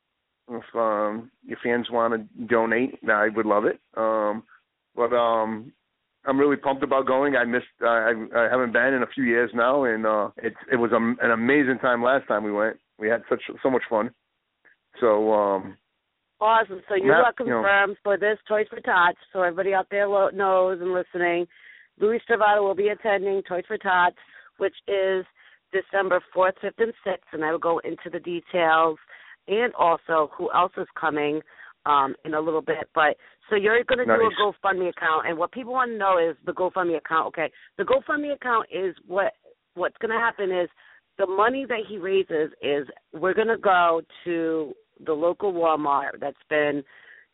if 0.51 0.75
um 0.75 1.31
your 1.43 1.57
fans 1.63 1.89
want 1.89 2.13
to 2.13 2.45
donate, 2.45 2.99
I 3.09 3.29
would 3.29 3.47
love 3.47 3.65
it. 3.65 3.79
Um, 3.97 4.43
but 4.95 5.15
um, 5.15 5.73
I'm 6.25 6.39
really 6.39 6.57
pumped 6.57 6.83
about 6.83 7.07
going. 7.07 7.35
I 7.35 7.43
missed. 7.43 7.65
Uh, 7.81 7.87
I, 7.87 8.13
I 8.35 8.49
haven't 8.51 8.71
been 8.71 8.93
in 8.93 9.01
a 9.01 9.07
few 9.07 9.23
years 9.23 9.49
now, 9.55 9.85
and 9.85 10.05
uh, 10.05 10.29
it 10.37 10.53
it 10.71 10.75
was 10.75 10.91
a, 10.91 11.25
an 11.25 11.31
amazing 11.31 11.79
time 11.79 12.03
last 12.03 12.27
time 12.27 12.43
we 12.43 12.51
went. 12.51 12.77
We 12.99 13.09
had 13.09 13.23
such 13.27 13.41
so 13.63 13.71
much 13.71 13.83
fun. 13.89 14.11
So 14.99 15.33
um, 15.33 15.77
Awesome. 16.43 16.81
So 16.89 16.95
you 16.95 17.07
Matt, 17.07 17.23
are 17.23 17.33
you 17.39 17.45
know- 17.45 17.61
confirmed 17.61 17.97
for 18.03 18.17
this 18.17 18.37
Toys 18.47 18.67
for 18.69 18.81
Tots. 18.81 19.17
So 19.31 19.41
everybody 19.41 19.73
out 19.73 19.87
there 19.89 20.07
lo- 20.07 20.29
knows 20.33 20.81
and 20.81 20.93
listening, 20.93 21.47
Louis 21.99 22.19
Stravato 22.29 22.61
will 22.61 22.75
be 22.75 22.89
attending 22.89 23.41
Toys 23.43 23.63
for 23.65 23.77
Tots, 23.77 24.17
which 24.57 24.75
is 24.87 25.25
December 25.71 26.21
4th, 26.35 26.59
5th, 26.61 26.79
and 26.79 26.93
6th. 27.07 27.31
And 27.31 27.45
I 27.45 27.51
will 27.51 27.59
go 27.59 27.79
into 27.79 28.09
the 28.11 28.19
details 28.19 28.97
and 29.47 29.73
also 29.75 30.31
who 30.37 30.51
else 30.53 30.73
is 30.77 30.87
coming 30.99 31.41
um, 31.85 32.15
in 32.25 32.33
a 32.33 32.39
little 32.41 32.61
bit. 32.61 32.89
But 32.93 33.15
so 33.49 33.55
you're 33.55 33.83
going 33.83 33.99
to 33.99 34.05
do 34.05 34.11
a 34.11 34.31
GoFundMe 34.41 34.89
account, 34.89 35.27
and 35.27 35.37
what 35.37 35.51
people 35.51 35.73
want 35.73 35.91
to 35.91 35.97
know 35.97 36.17
is 36.17 36.35
the 36.45 36.53
GoFundMe 36.53 36.97
account. 36.97 37.27
Okay, 37.27 37.51
the 37.77 37.83
GoFundMe 37.83 38.33
account 38.33 38.67
is 38.71 38.95
what 39.05 39.33
what's 39.75 39.97
going 39.97 40.11
to 40.11 40.17
happen 40.19 40.51
is 40.51 40.69
the 41.17 41.25
money 41.25 41.65
that 41.67 41.81
he 41.87 41.97
raises 41.97 42.51
is 42.61 42.87
we're 43.13 43.33
going 43.33 43.47
to 43.47 43.57
go 43.57 44.01
to 44.23 44.73
the 45.05 45.13
local 45.13 45.53
Walmart 45.53 46.19
that's 46.19 46.35
been 46.49 46.83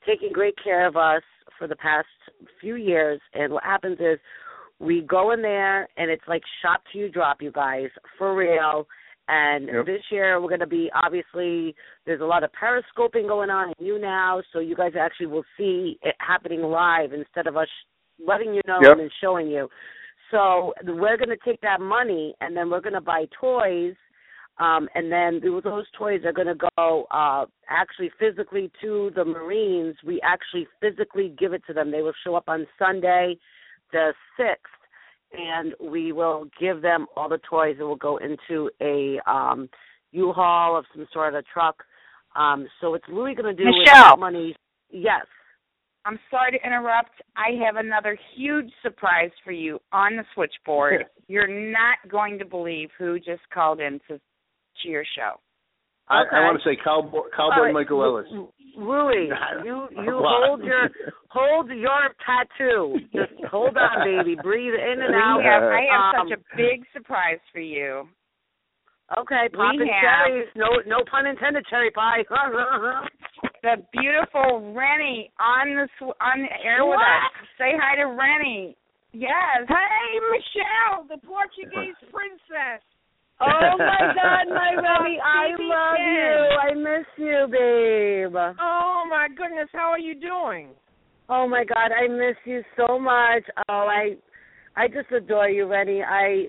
taking 0.05 0.31
great 0.31 0.55
care 0.63 0.87
of 0.87 0.95
us 0.95 1.23
for 1.57 1.67
the 1.67 1.75
past 1.75 2.07
few 2.61 2.75
years. 2.75 3.19
And 3.33 3.53
what 3.53 3.63
happens 3.63 3.97
is 3.99 4.19
we 4.79 5.01
go 5.01 5.31
in 5.31 5.41
there 5.41 5.87
and 5.97 6.09
it's 6.09 6.23
like 6.27 6.41
shop 6.61 6.81
to 6.93 6.99
you 6.99 7.09
drop, 7.09 7.41
you 7.41 7.51
guys, 7.51 7.89
for 8.17 8.35
real. 8.35 8.87
And 9.27 9.67
Yep. 9.67 9.85
this 9.85 10.01
year 10.09 10.41
we're 10.41 10.47
going 10.47 10.59
to 10.61 10.65
be 10.67 10.89
obviously 10.95 11.75
there's 12.05 12.21
a 12.21 12.25
lot 12.25 12.43
of 12.43 12.51
periscoping 12.53 13.27
going 13.27 13.49
on 13.49 13.73
in 13.77 13.85
you 13.85 13.99
now, 13.99 14.41
so 14.51 14.59
you 14.59 14.75
guys 14.75 14.93
actually 14.99 15.27
will 15.27 15.43
see 15.57 15.99
it 16.01 16.15
happening 16.19 16.61
live 16.63 17.13
instead 17.13 17.45
of 17.45 17.55
us 17.55 17.67
letting 18.25 18.53
you 18.53 18.61
know 18.65 18.79
Yep. 18.81 18.97
and 18.99 19.11
showing 19.21 19.47
you. 19.47 19.69
So 20.31 20.73
we're 20.85 21.17
going 21.17 21.29
to 21.29 21.37
take 21.45 21.61
that 21.61 21.81
money 21.81 22.33
and 22.41 22.55
then 22.55 22.69
we're 22.69 22.81
going 22.81 22.93
to 22.93 23.01
buy 23.01 23.25
toys 23.39 23.95
um, 24.59 24.89
and 24.93 25.11
then 25.11 25.41
those 25.63 25.85
toys 25.97 26.21
are 26.25 26.33
going 26.33 26.47
to 26.47 26.69
go 26.77 27.05
uh, 27.11 27.45
actually 27.69 28.11
physically 28.19 28.69
to 28.81 29.11
the 29.15 29.23
Marines. 29.23 29.95
We 30.05 30.19
actually 30.21 30.67
physically 30.81 31.33
give 31.39 31.53
it 31.53 31.63
to 31.67 31.73
them. 31.73 31.91
They 31.91 32.01
will 32.01 32.13
show 32.23 32.35
up 32.35 32.45
on 32.47 32.67
Sunday, 32.77 33.37
the 33.93 34.13
sixth, 34.37 34.73
and 35.31 35.73
we 35.79 36.11
will 36.11 36.45
give 36.59 36.81
them 36.81 37.07
all 37.15 37.29
the 37.29 37.39
toys. 37.49 37.77
It 37.79 37.83
will 37.83 37.95
go 37.95 38.17
into 38.17 38.69
a 38.81 39.19
um, 39.29 39.69
U-Haul 40.11 40.77
of 40.77 40.85
some 40.93 41.07
sort 41.13 41.35
of 41.35 41.45
truck. 41.47 41.83
Um, 42.35 42.67
so 42.81 42.93
it's 42.95 43.05
really 43.09 43.35
going 43.35 43.55
to 43.55 43.63
do 43.63 43.67
with 43.67 43.75
Michelle. 43.85 44.15
that 44.15 44.19
money. 44.19 44.55
Yes. 44.91 45.25
I'm 46.05 46.19
sorry 46.31 46.51
to 46.51 46.65
interrupt. 46.65 47.11
I 47.35 47.49
have 47.63 47.75
another 47.75 48.17
huge 48.35 48.71
surprise 48.81 49.31
for 49.43 49.51
you 49.51 49.79
on 49.91 50.15
the 50.15 50.23
switchboard. 50.33 51.05
You're 51.27 51.71
not 51.71 51.97
going 52.09 52.39
to 52.39 52.45
believe 52.45 52.89
who 52.97 53.19
just 53.19 53.41
called 53.53 53.79
in 53.79 53.99
to, 54.07 54.19
to 54.83 54.89
your 54.89 55.05
show. 55.15 55.39
I, 56.09 56.21
Okay. 56.23 56.35
I 56.35 56.39
want 56.41 56.61
to 56.61 56.67
say 56.69 56.75
Cowboy 56.83 57.29
Cowboy 57.35 57.55
All 57.55 57.63
right, 57.65 57.73
Michael 57.73 58.03
Ellis. 58.03 58.25
Lu- 58.31 58.49
Louis, 58.77 59.29
you 59.65 59.87
you 59.91 60.13
hold 60.25 60.63
your 60.63 60.89
hold 61.29 61.69
your 61.69 62.09
tattoo. 62.25 62.97
Just 63.13 63.33
hold 63.51 63.77
on, 63.77 64.03
baby. 64.03 64.35
Breathe 64.41 64.73
in 64.73 65.01
and 65.03 65.13
We 65.13 65.21
out. 65.21 65.41
have, 65.43 65.63
I 65.63 65.81
have 65.91 66.21
Um, 66.21 66.29
such 66.29 66.39
a 66.39 66.57
big 66.57 66.81
surprise 66.93 67.39
for 67.53 67.59
you. 67.61 68.07
Okay, 69.17 69.49
we 69.51 69.57
popping 69.57 69.89
have- 69.89 70.27
cherries. 70.29 70.47
No 70.55 70.69
no 70.87 71.03
pun 71.09 71.25
intended. 71.27 71.65
Cherry 71.69 71.91
pie. 71.91 72.23
The 73.61 73.75
beautiful 73.91 74.71
Renny 74.73 75.31
on 75.37 75.75
the 75.75 75.87
sw- 75.99 76.15
on 76.23 76.41
the 76.47 76.53
air 76.63 76.85
with 76.85 76.95
us. 76.97 77.31
Say 77.57 77.75
hi 77.75 77.95
to 77.97 78.07
Renny. 78.15 78.75
Yes. 79.11 79.67
Hey, 79.67 80.19
Michelle, 80.31 81.03
the 81.11 81.17
Portuguese 81.27 81.95
princess. 82.07 82.79
Oh 83.41 83.77
my 83.77 84.13
God, 84.15 84.53
my 84.53 84.71
Renny, 84.75 85.19
I 85.23 85.47
love 85.59 85.97
you. 85.99 86.57
I 86.59 86.73
miss 86.75 87.05
you, 87.17 87.47
babe. 87.49 88.35
Oh 88.59 89.05
my 89.09 89.27
goodness, 89.29 89.69
how 89.73 89.89
are 89.91 89.99
you 89.99 90.15
doing? 90.19 90.69
Oh 91.29 91.47
my 91.47 91.63
God, 91.63 91.91
I 91.91 92.07
miss 92.07 92.35
you 92.45 92.63
so 92.75 92.99
much. 92.99 93.43
Oh, 93.69 93.87
I, 93.87 94.15
I 94.75 94.87
just 94.87 95.11
adore 95.15 95.49
you, 95.49 95.67
Renny. 95.67 96.01
I, 96.01 96.47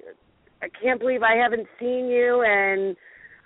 I 0.62 0.68
can't 0.82 0.98
believe 0.98 1.22
I 1.22 1.36
haven't 1.36 1.66
seen 1.78 2.06
you, 2.08 2.42
and 2.46 2.96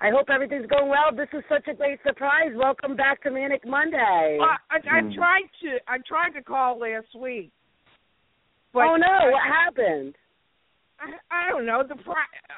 I 0.00 0.10
hope 0.10 0.26
everything's 0.32 0.66
going 0.66 0.88
well. 0.88 1.14
This 1.14 1.28
is 1.32 1.44
such 1.48 1.66
a 1.68 1.74
great 1.74 1.98
surprise. 2.06 2.52
Welcome 2.54 2.96
back 2.96 3.22
to 3.24 3.30
Manic 3.30 3.66
Monday. 3.66 4.36
Well, 4.38 4.48
I, 4.70 4.76
I 4.76 5.00
Hmm. 5.02 5.12
tried 5.12 5.48
to 5.62 5.78
I 5.88 5.98
tried 6.06 6.30
to 6.38 6.42
call 6.42 6.78
last 6.78 7.14
week. 7.18 7.50
But 8.72 8.84
oh 8.84 8.96
no, 8.96 9.06
I, 9.06 9.30
what 9.30 9.42
happened? 9.42 10.14
I, 11.30 11.46
I 11.46 11.50
don't 11.50 11.66
know. 11.66 11.82
The 11.86 11.96
pri- 11.96 12.14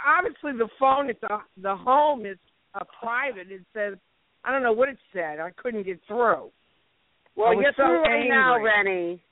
obviously 0.06 0.52
the 0.52 0.68
phone 0.78 1.11
at 1.11 1.20
the 1.20 1.38
the 1.62 1.74
home 1.76 2.26
is 2.26 2.38
a 2.74 2.85
private. 3.00 3.50
It 3.50 3.62
says 3.74 3.94
I 4.44 4.52
don't 4.52 4.62
know 4.62 4.72
what 4.72 4.88
it 4.88 4.98
said. 5.12 5.40
I 5.40 5.50
couldn't 5.56 5.82
get 5.85 6.00
through. 6.06 6.50
Well, 7.37 7.54
you're 7.54 7.72
so 7.76 7.82
through 7.85 8.02
right 8.02 8.28
now, 8.28 8.54
angry. 8.56 8.70
Renny. 8.70 9.22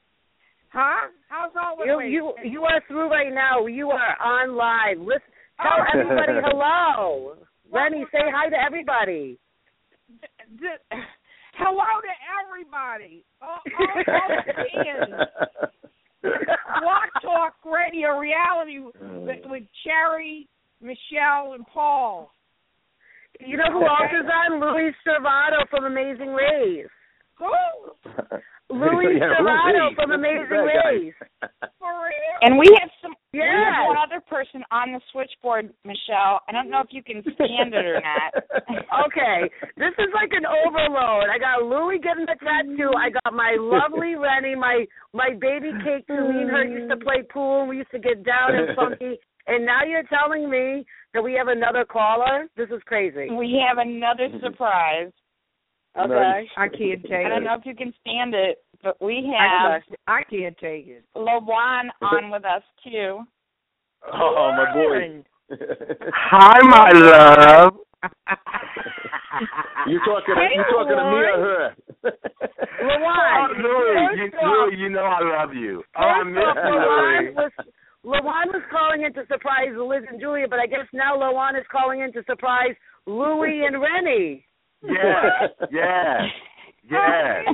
Huh? 0.72 1.08
How's 1.28 1.52
all 1.56 1.76
the 1.78 1.84
You 1.86 2.00
you 2.00 2.34
you 2.44 2.62
are 2.64 2.80
through 2.88 3.08
right 3.10 3.32
now. 3.32 3.66
You 3.66 3.90
are 3.90 4.16
on 4.20 4.56
live. 4.56 4.98
Listen, 4.98 5.22
tell 5.62 5.72
Oh. 5.78 5.84
everybody 6.00 6.32
hello. 6.44 7.36
Renny, 7.72 8.04
say 8.12 8.18
hi 8.32 8.48
to 8.50 8.56
everybody. 8.60 9.38
Hello 11.56 11.84
to 12.02 12.14
everybody. 12.42 13.24
All, 13.40 13.60
all, 13.78 14.02
all. 14.08 15.26
Blog 16.24 17.22
Talk 17.22 17.54
Radio 17.64 18.18
reality 18.18 18.78
with, 18.78 18.94
mm. 18.96 19.50
with 19.50 19.62
Cherry, 19.84 20.48
Michelle, 20.80 21.54
and 21.54 21.66
Paul. 21.66 22.32
You 23.40 23.56
know 23.56 23.70
who 23.72 23.82
else 23.82 24.12
is 24.12 24.28
on? 24.30 24.60
Louis 24.60 24.92
Servato 25.06 25.68
from 25.68 25.84
Amazing 25.84 26.32
Race. 26.32 26.86
Who? 27.38 27.50
Louis 28.70 29.20
Yeah, 29.20 29.28
who's 29.38 29.46
Servato 29.46 29.94
from 29.94 30.10
Amazing 30.12 30.48
that? 30.50 30.84
Race. 30.88 31.14
For 31.78 31.92
real? 31.92 32.36
And 32.42 32.58
we 32.58 32.66
have 32.80 32.90
some. 33.02 33.12
We 33.32 33.40
have 33.40 33.86
one 33.88 33.98
other 33.98 34.22
person 34.30 34.62
on 34.70 34.92
the 34.92 35.00
switchboard, 35.10 35.74
Michelle. 35.84 36.40
I 36.48 36.52
don't 36.52 36.70
know 36.70 36.80
if 36.80 36.88
you 36.90 37.02
can 37.02 37.20
stand 37.34 37.74
it 37.74 37.84
or 37.84 38.00
not. 38.00 38.32
Okay, 39.06 39.50
this 39.76 39.90
is 39.98 40.08
like 40.14 40.30
an 40.32 40.46
overload. 40.46 41.26
I 41.28 41.36
got 41.38 41.66
Louie 41.66 41.98
getting 41.98 42.26
the 42.26 42.36
tattoo. 42.38 42.90
I 42.96 43.10
got 43.10 43.34
my 43.34 43.56
lovely 43.58 44.14
Renny, 44.14 44.54
my 44.54 44.84
my 45.12 45.30
baby 45.40 45.70
cake. 45.84 46.06
To 46.06 46.14
me 46.14 46.42
and 46.42 46.50
her 46.50 46.64
used 46.64 46.90
to 46.90 46.96
play 46.96 47.22
pool. 47.28 47.60
and 47.62 47.68
We 47.68 47.78
used 47.78 47.90
to 47.90 47.98
get 47.98 48.24
down 48.24 48.54
and 48.54 48.76
funky. 48.76 49.18
And 49.46 49.66
now 49.66 49.84
you're 49.84 50.04
telling 50.08 50.48
me 50.48 50.86
that 51.12 51.22
we 51.22 51.34
have 51.34 51.48
another 51.48 51.84
caller? 51.84 52.46
This 52.56 52.68
is 52.70 52.80
crazy. 52.86 53.28
We 53.30 53.60
have 53.66 53.78
another 53.78 54.28
surprise. 54.42 55.10
Okay. 55.96 56.48
I 56.56 56.68
can't 56.68 57.02
take 57.02 57.10
it. 57.10 57.26
I 57.26 57.28
don't 57.28 57.44
know 57.44 57.54
if 57.54 57.64
you 57.64 57.74
can 57.74 57.94
stand 58.00 58.34
it, 58.34 58.64
but 58.82 59.00
we 59.00 59.32
have 59.38 59.82
can't, 59.88 60.00
I 60.08 60.22
can't 60.24 60.56
take 60.58 60.88
it. 60.88 61.04
Lawon 61.16 61.88
on 62.02 62.30
with 62.30 62.44
us 62.44 62.62
too. 62.82 63.20
Oh, 64.12 64.52
my 64.56 64.72
boy. 64.74 65.22
Hi, 65.50 66.58
my 66.62 66.90
love. 66.92 67.74
you 69.86 70.00
talking? 70.04 70.34
Hey, 70.34 70.56
you 70.56 70.64
talking 70.70 70.96
to 70.96 71.04
me 71.04 71.22
or 71.30 71.38
her? 71.40 71.74
Lawon. 72.82 73.34
Oh, 73.38 73.46
Louie, 73.56 74.18
you, 74.20 74.30
First 74.30 74.44
Louie, 74.44 74.76
you 74.80 74.88
know 74.90 75.04
I 75.04 75.42
love 75.42 75.54
you. 75.54 75.82
Oh, 75.96 76.02
I 76.02 76.22
First 76.24 76.34
miss 76.34 76.42
you, 76.42 76.70
Lawon 76.70 77.20
Louie. 77.20 77.34
was 77.36 77.52
Lawon 78.04 78.52
was 78.52 78.62
calling 78.70 79.02
in 79.04 79.14
to 79.14 79.22
surprise 79.28 79.70
Liz 79.74 80.02
and 80.10 80.20
Julia, 80.20 80.46
but 80.48 80.58
I 80.58 80.66
guess 80.66 80.86
now 80.92 81.16
Lawon 81.16 81.58
is 81.58 81.64
calling 81.72 82.00
in 82.00 82.12
to 82.12 82.22
surprise 82.26 82.74
Louie 83.06 83.64
and 83.64 83.80
Renny. 83.80 84.44
Yes, 84.88 85.50
yes, 85.70 86.20
yes. 86.90 87.44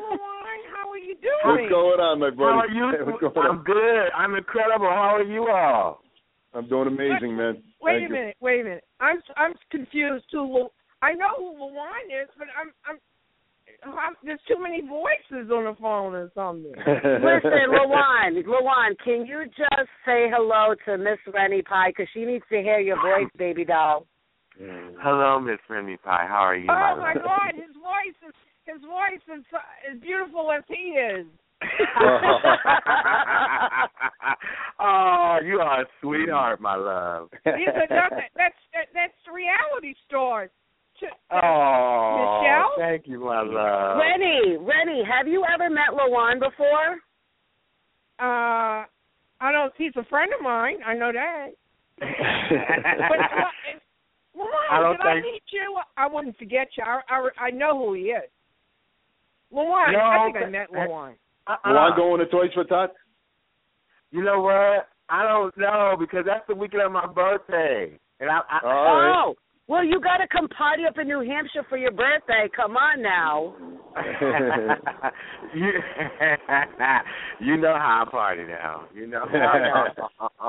How 0.74 0.90
are 0.90 0.98
you 0.98 1.14
doing? 1.16 1.44
What's 1.44 1.70
going 1.70 2.00
on, 2.00 2.20
my 2.20 2.30
buddy? 2.30 2.42
How 2.42 2.58
are 2.60 2.68
you? 2.68 3.06
What's 3.06 3.20
going 3.20 3.46
I'm 3.46 3.58
on? 3.58 3.64
good. 3.64 4.06
I'm 4.16 4.34
incredible. 4.34 4.86
How 4.86 5.16
are 5.16 5.22
you 5.22 5.48
all? 5.48 6.02
I'm 6.52 6.68
doing 6.68 6.88
amazing, 6.88 7.36
man. 7.36 7.62
Wait 7.80 8.00
Thank 8.00 8.02
a 8.02 8.08
you. 8.08 8.08
minute, 8.08 8.36
wait 8.40 8.60
a 8.60 8.64
minute. 8.64 8.84
I'm 9.00 9.20
I'm 9.36 9.54
confused 9.70 10.24
too. 10.30 10.42
Lu- 10.42 10.68
I 11.02 11.12
know 11.14 11.30
who 11.38 11.52
Luan 11.52 12.10
is, 12.10 12.28
but 12.36 12.48
I'm 12.58 12.72
I'm. 12.88 12.98
I'm 13.84 14.14
there's 14.24 14.40
too 14.46 14.60
many 14.60 14.82
voices 14.82 15.50
on 15.50 15.64
the 15.64 15.74
phone 15.80 16.14
or 16.14 16.30
something. 16.34 16.72
Listen, 16.76 17.70
Lawon, 17.70 18.42
Lawon, 18.44 18.94
can 19.02 19.24
you 19.24 19.44
just 19.46 19.88
say 20.04 20.28
hello 20.28 20.74
to 20.84 20.98
Miss 20.98 21.18
Renny 21.32 21.62
Pie 21.62 21.90
because 21.90 22.08
she 22.12 22.24
needs 22.24 22.44
to 22.50 22.60
hear 22.60 22.80
your 22.80 22.96
voice, 22.96 23.30
baby 23.38 23.64
doll. 23.64 24.06
Hello, 25.00 25.40
Miss 25.40 25.58
Renny 25.68 25.96
Pie. 25.96 26.26
How 26.28 26.40
are 26.44 26.56
you, 26.56 26.68
oh 26.70 26.96
my 26.98 27.14
my? 27.14 27.14
God, 27.14 27.54
his 27.54 27.74
voice 27.76 28.16
is 28.28 28.34
his 28.66 28.82
voice 28.82 29.22
is 29.38 29.44
as 29.90 29.98
beautiful 30.00 30.52
as 30.52 30.62
he 30.68 30.98
is. 30.98 31.26
oh, 34.80 35.38
you 35.44 35.60
are 35.60 35.82
a 35.82 35.86
sweetheart, 36.00 36.60
my 36.60 36.76
love. 36.76 37.30
These 37.44 37.68
are 37.68 37.88
nothing. 37.88 38.28
That's 38.36 38.54
that, 38.74 38.88
that's 38.92 39.14
reality 39.32 39.94
stars. 40.06 40.50
Oh, 41.32 42.42
Michelle? 42.42 42.72
thank 42.76 43.06
you, 43.06 43.20
my 43.20 43.40
love. 43.40 43.96
Renny, 43.96 44.58
Renny, 44.58 45.02
have 45.08 45.26
you 45.26 45.42
ever 45.50 45.70
met 45.70 45.94
Lawon 45.94 46.38
before? 46.38 47.00
Uh, 48.18 48.84
I 49.40 49.52
don't. 49.52 49.72
He's 49.78 49.96
a 49.96 50.04
friend 50.04 50.30
of 50.38 50.42
mine. 50.44 50.82
I 50.86 50.94
know 50.94 51.12
that. 51.12 51.52
But 52.50 53.18
Luan, 54.40 54.68
I 54.70 54.80
don't 54.80 54.96
did 54.96 55.06
I 55.06 55.12
think- 55.14 55.24
meet 55.26 55.42
you? 55.52 55.76
I 55.96 56.06
wouldn't 56.08 56.36
forget 56.38 56.68
you. 56.76 56.84
I 56.84 57.00
I, 57.08 57.28
I 57.46 57.50
know 57.50 57.76
who 57.78 57.94
he 57.94 58.02
is. 58.16 58.28
Luan, 59.52 59.92
No, 59.92 59.98
I 60.00 60.24
think 60.26 60.36
I 60.36 60.40
but- 60.40 60.50
met 60.52 60.70
Luan. 60.72 61.14
Uh-uh. 61.46 61.72
Want 61.72 61.96
going 61.96 62.20
to 62.20 62.26
Toys 62.26 62.50
for 62.54 62.64
Tots? 62.64 62.92
You 64.12 64.22
know 64.22 64.40
what? 64.40 64.88
I 65.08 65.22
don't 65.24 65.56
know 65.56 65.96
because 65.98 66.24
that's 66.26 66.46
the 66.48 66.54
weekend 66.54 66.82
of 66.82 66.92
my 66.92 67.06
birthday, 67.06 67.98
and 68.20 68.30
I. 68.30 68.40
I 68.48 68.60
All 68.62 68.70
right. 68.70 69.12
Oh, 69.26 69.34
well, 69.66 69.84
you 69.84 70.00
got 70.00 70.16
to 70.18 70.26
come 70.28 70.48
party 70.48 70.82
up 70.88 70.98
in 70.98 71.06
New 71.08 71.20
Hampshire 71.20 71.64
for 71.68 71.76
your 71.78 71.92
birthday. 71.92 72.48
Come 72.54 72.76
on 72.76 73.02
now. 73.02 73.54
you, 75.54 75.70
you 77.40 77.56
know 77.56 77.74
how 77.76 78.04
I 78.06 78.10
party 78.10 78.44
now. 78.44 78.84
You 78.94 79.06
know. 79.08 79.24
How 79.30 80.02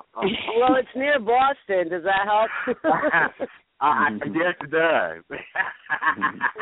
well, 0.59 0.75
it's 0.75 0.89
near 0.95 1.19
Boston. 1.19 1.89
Does 1.89 2.03
that 2.03 2.25
help? 2.25 3.49
I, 3.81 4.09
I 4.13 4.27
guess 4.27 4.55
it 4.61 4.69
does. 4.71 5.23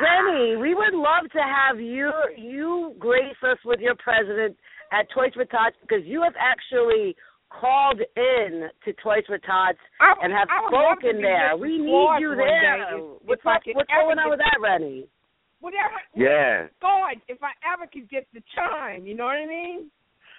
Renny, 0.02 0.56
we 0.56 0.74
would 0.74 0.94
love 0.94 1.30
to 1.34 1.40
have 1.44 1.80
you 1.80 2.12
you 2.38 2.96
grace 2.98 3.36
us 3.44 3.58
with 3.66 3.80
your 3.82 3.96
president 3.96 4.56
at 4.92 5.06
Toys 5.14 5.32
for 5.34 5.46
Tots 5.46 5.76
because 5.82 6.04
you 6.06 6.22
have 6.24 6.34
actually 6.40 7.16
called 7.50 8.00
in 8.16 8.70
to 8.86 8.94
Toys 9.04 9.24
for 9.28 9.38
Tots 9.38 9.78
I, 10.00 10.14
and 10.24 10.32
have 10.32 10.48
I 10.50 10.62
would 10.62 10.70
spoken 10.72 11.18
be 11.18 11.24
there. 11.24 11.58
We 11.58 11.78
need 11.78 12.10
you 12.20 12.36
there. 12.38 12.98
if- 12.98 13.04
what's 13.26 13.42
if 13.42 13.48
up, 13.48 13.62
what's 13.74 13.90
going 13.90 14.18
on 14.20 14.30
with 14.30 14.40
that, 14.40 14.58
Renny? 14.62 15.06
Whatever. 15.62 16.00
yes, 16.16 16.70
God, 16.82 17.18
if 17.28 17.44
I 17.44 17.52
ever 17.74 17.86
could 17.92 18.10
get 18.10 18.28
the 18.34 18.42
time, 18.56 19.06
you 19.06 19.14
know 19.14 19.26
what 19.26 19.36
I 19.36 19.46
mean? 19.46 19.92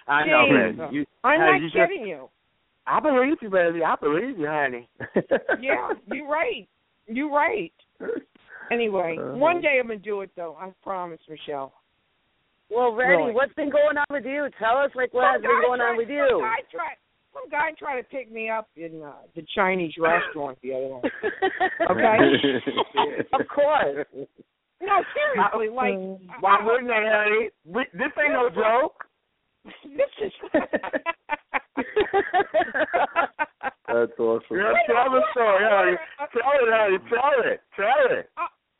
I 0.07 0.25
know. 0.25 0.45
Jesus. 0.49 0.79
man. 0.79 0.93
You, 0.93 1.05
I'm 1.23 1.39
not 1.39 1.55
you 1.61 1.69
just- 1.69 1.75
kidding 1.75 2.07
you. 2.07 2.27
I 2.91 2.99
believe 2.99 3.37
you, 3.41 3.49
baby. 3.49 3.83
I 3.83 3.95
believe 3.95 4.37
you, 4.37 4.47
honey. 4.47 4.89
Yeah, 5.61 5.89
you're 6.07 6.27
right. 6.27 6.67
You're 7.07 7.31
right. 7.31 7.71
Anyway, 8.71 9.17
Uh-huh. 9.19 9.37
one 9.37 9.61
day 9.61 9.77
I'm 9.79 9.87
gonna 9.87 9.99
do 9.99 10.21
it 10.21 10.31
though. 10.35 10.57
I 10.59 10.71
promise, 10.83 11.19
Michelle. 11.29 11.73
Well, 12.69 12.93
Renny, 12.93 13.17
Really? 13.17 13.31
what's 13.33 13.53
been 13.53 13.69
going 13.69 13.97
on 13.97 14.05
with 14.09 14.25
you? 14.25 14.47
Tell 14.59 14.77
us 14.77 14.91
like 14.95 15.13
what 15.13 15.25
has 15.31 15.41
been 15.41 15.51
going 15.65 15.79
tried- 15.79 15.89
on 15.91 15.97
with 15.97 16.09
you? 16.09 16.25
Some 16.29 16.37
you. 16.39 16.43
guy 16.43 16.61
tried. 16.71 16.97
Some 17.33 17.49
guy 17.49 17.71
tried 17.79 18.01
to 18.01 18.07
pick 18.09 18.31
me 18.31 18.49
up 18.49 18.67
in 18.75 19.01
uh, 19.03 19.13
the 19.35 19.45
Chinese 19.55 19.93
restaurant 19.97 20.57
the 20.63 20.73
other 20.73 20.89
night. 20.89 21.11
Okay. 21.91 22.17
of 23.39 23.47
course. 23.47 24.05
No, 24.81 24.95
seriously, 25.15 25.69
like 25.69 25.95
Why 26.41 26.57
wouldn't 26.63 26.87
they, 26.87 27.03
honey? 27.07 27.49
This 27.93 28.11
ain't 28.19 28.33
no 28.33 28.49
joke. 28.49 29.05
this 29.85 30.09
is. 30.25 30.31
That's 33.87 34.17
awesome. 34.19 34.57
Yeah, 34.57 34.73
tell 34.87 35.11
the 35.11 35.21
story, 35.31 35.63
honey. 35.67 35.97
Tell 36.17 36.51
it, 36.55 36.69
honey. 36.71 36.97
Tell 37.09 37.51
it. 37.51 37.61
Tell 37.75 38.17
it. 38.17 38.29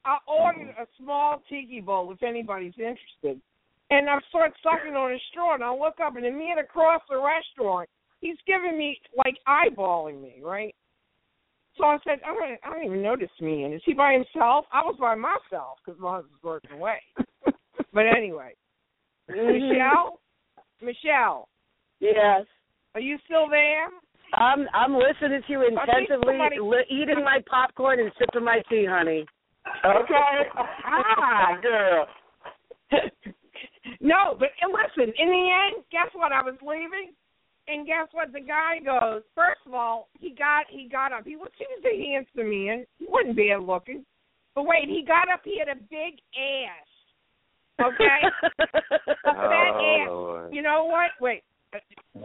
I 0.04 0.18
ordered 0.28 0.74
a 0.80 0.88
small 0.98 1.42
tiki 1.50 1.82
bowl 1.82 2.12
if 2.12 2.24
anybody's 2.24 2.74
interested. 2.78 3.42
And 3.90 4.10
I 4.10 4.20
start 4.30 4.54
sucking 4.64 4.96
on 4.96 5.12
a 5.12 5.18
straw, 5.30 5.54
and 5.54 5.64
I 5.64 5.72
look 5.74 6.00
up, 6.04 6.16
and 6.16 6.26
the 6.26 6.32
man 6.32 6.60
across 6.60 7.02
the 7.10 7.18
restaurant, 7.18 7.90
he's 8.22 8.38
giving 8.48 8.78
me 8.78 8.98
like 9.18 9.36
eyeballing 9.48 10.22
me, 10.22 10.40
right? 10.42 10.74
So 11.78 11.84
I 11.86 11.98
said, 12.04 12.20
I 12.26 12.34
don't, 12.34 12.60
I 12.64 12.70
don't 12.70 12.86
even 12.86 13.02
know 13.02 13.16
this 13.18 13.30
man. 13.42 13.74
Is 13.74 13.82
he 13.86 13.94
by 13.94 14.14
himself? 14.14 14.66
I 14.72 14.82
was 14.82 14.96
by 15.00 15.16
myself 15.16 15.80
because 15.86 16.00
my 16.00 16.16
husband's 16.16 16.44
working 16.44 16.72
away. 16.72 17.00
but 17.94 18.06
anyway, 18.06 18.54
mm-hmm. 19.30 19.70
Michelle, 19.70 20.20
Michelle, 20.82 21.50
Yes. 22.02 22.46
Are 22.96 23.02
you 23.02 23.18
still 23.26 23.48
there? 23.50 23.88
I'm 24.34 24.68
I'm 24.74 24.94
listening 24.96 25.42
to 25.46 25.52
you 25.52 25.62
I 25.62 25.68
intensively, 25.68 26.34
somebody- 26.38 26.60
li- 26.60 26.86
eating 26.90 27.24
my 27.24 27.40
popcorn 27.50 28.00
and 28.00 28.12
sipping 28.18 28.44
my 28.46 28.62
tea, 28.70 28.86
honey. 28.90 29.26
Okay. 29.86 30.38
Ah, 30.86 31.60
girl. 31.62 32.08
no, 34.00 34.36
but 34.40 34.50
and 34.62 34.72
listen, 34.74 35.14
in 35.18 35.28
the 35.28 35.52
end, 35.76 35.84
guess 35.92 36.10
what? 36.14 36.32
I 36.32 36.42
was 36.42 36.56
leaving, 36.62 37.14
and 37.68 37.86
guess 37.86 38.08
what? 38.12 38.32
The 38.34 38.42
guy 38.42 38.80
goes. 38.84 39.22
First 39.36 39.62
of 39.68 39.74
all, 39.74 40.08
he 40.20 40.32
got 40.32 40.66
he 40.70 40.88
got 40.90 41.12
up. 41.14 41.26
He 41.26 41.36
was 41.36 41.50
he 41.58 41.66
was 41.70 41.84
a 41.86 42.12
handsome 42.12 42.50
man. 42.50 42.86
He 43.00 43.06
wasn't 43.08 43.36
bad 43.36 43.62
looking. 43.64 44.06
But 44.56 44.64
wait, 44.66 44.88
he 44.88 45.04
got 45.06 45.30
up. 45.32 45.42
He 45.44 45.60
had 45.60 45.68
a 45.70 45.80
big 45.80 46.20
ass. 46.36 46.88
Okay, 47.82 48.20
a 48.60 49.34
fat 49.34 49.74
Oh, 49.74 50.02
ass. 50.04 50.08
Lord. 50.10 50.54
You 50.54 50.62
know 50.62 50.86
what? 50.86 51.12
Wait, 51.20 51.44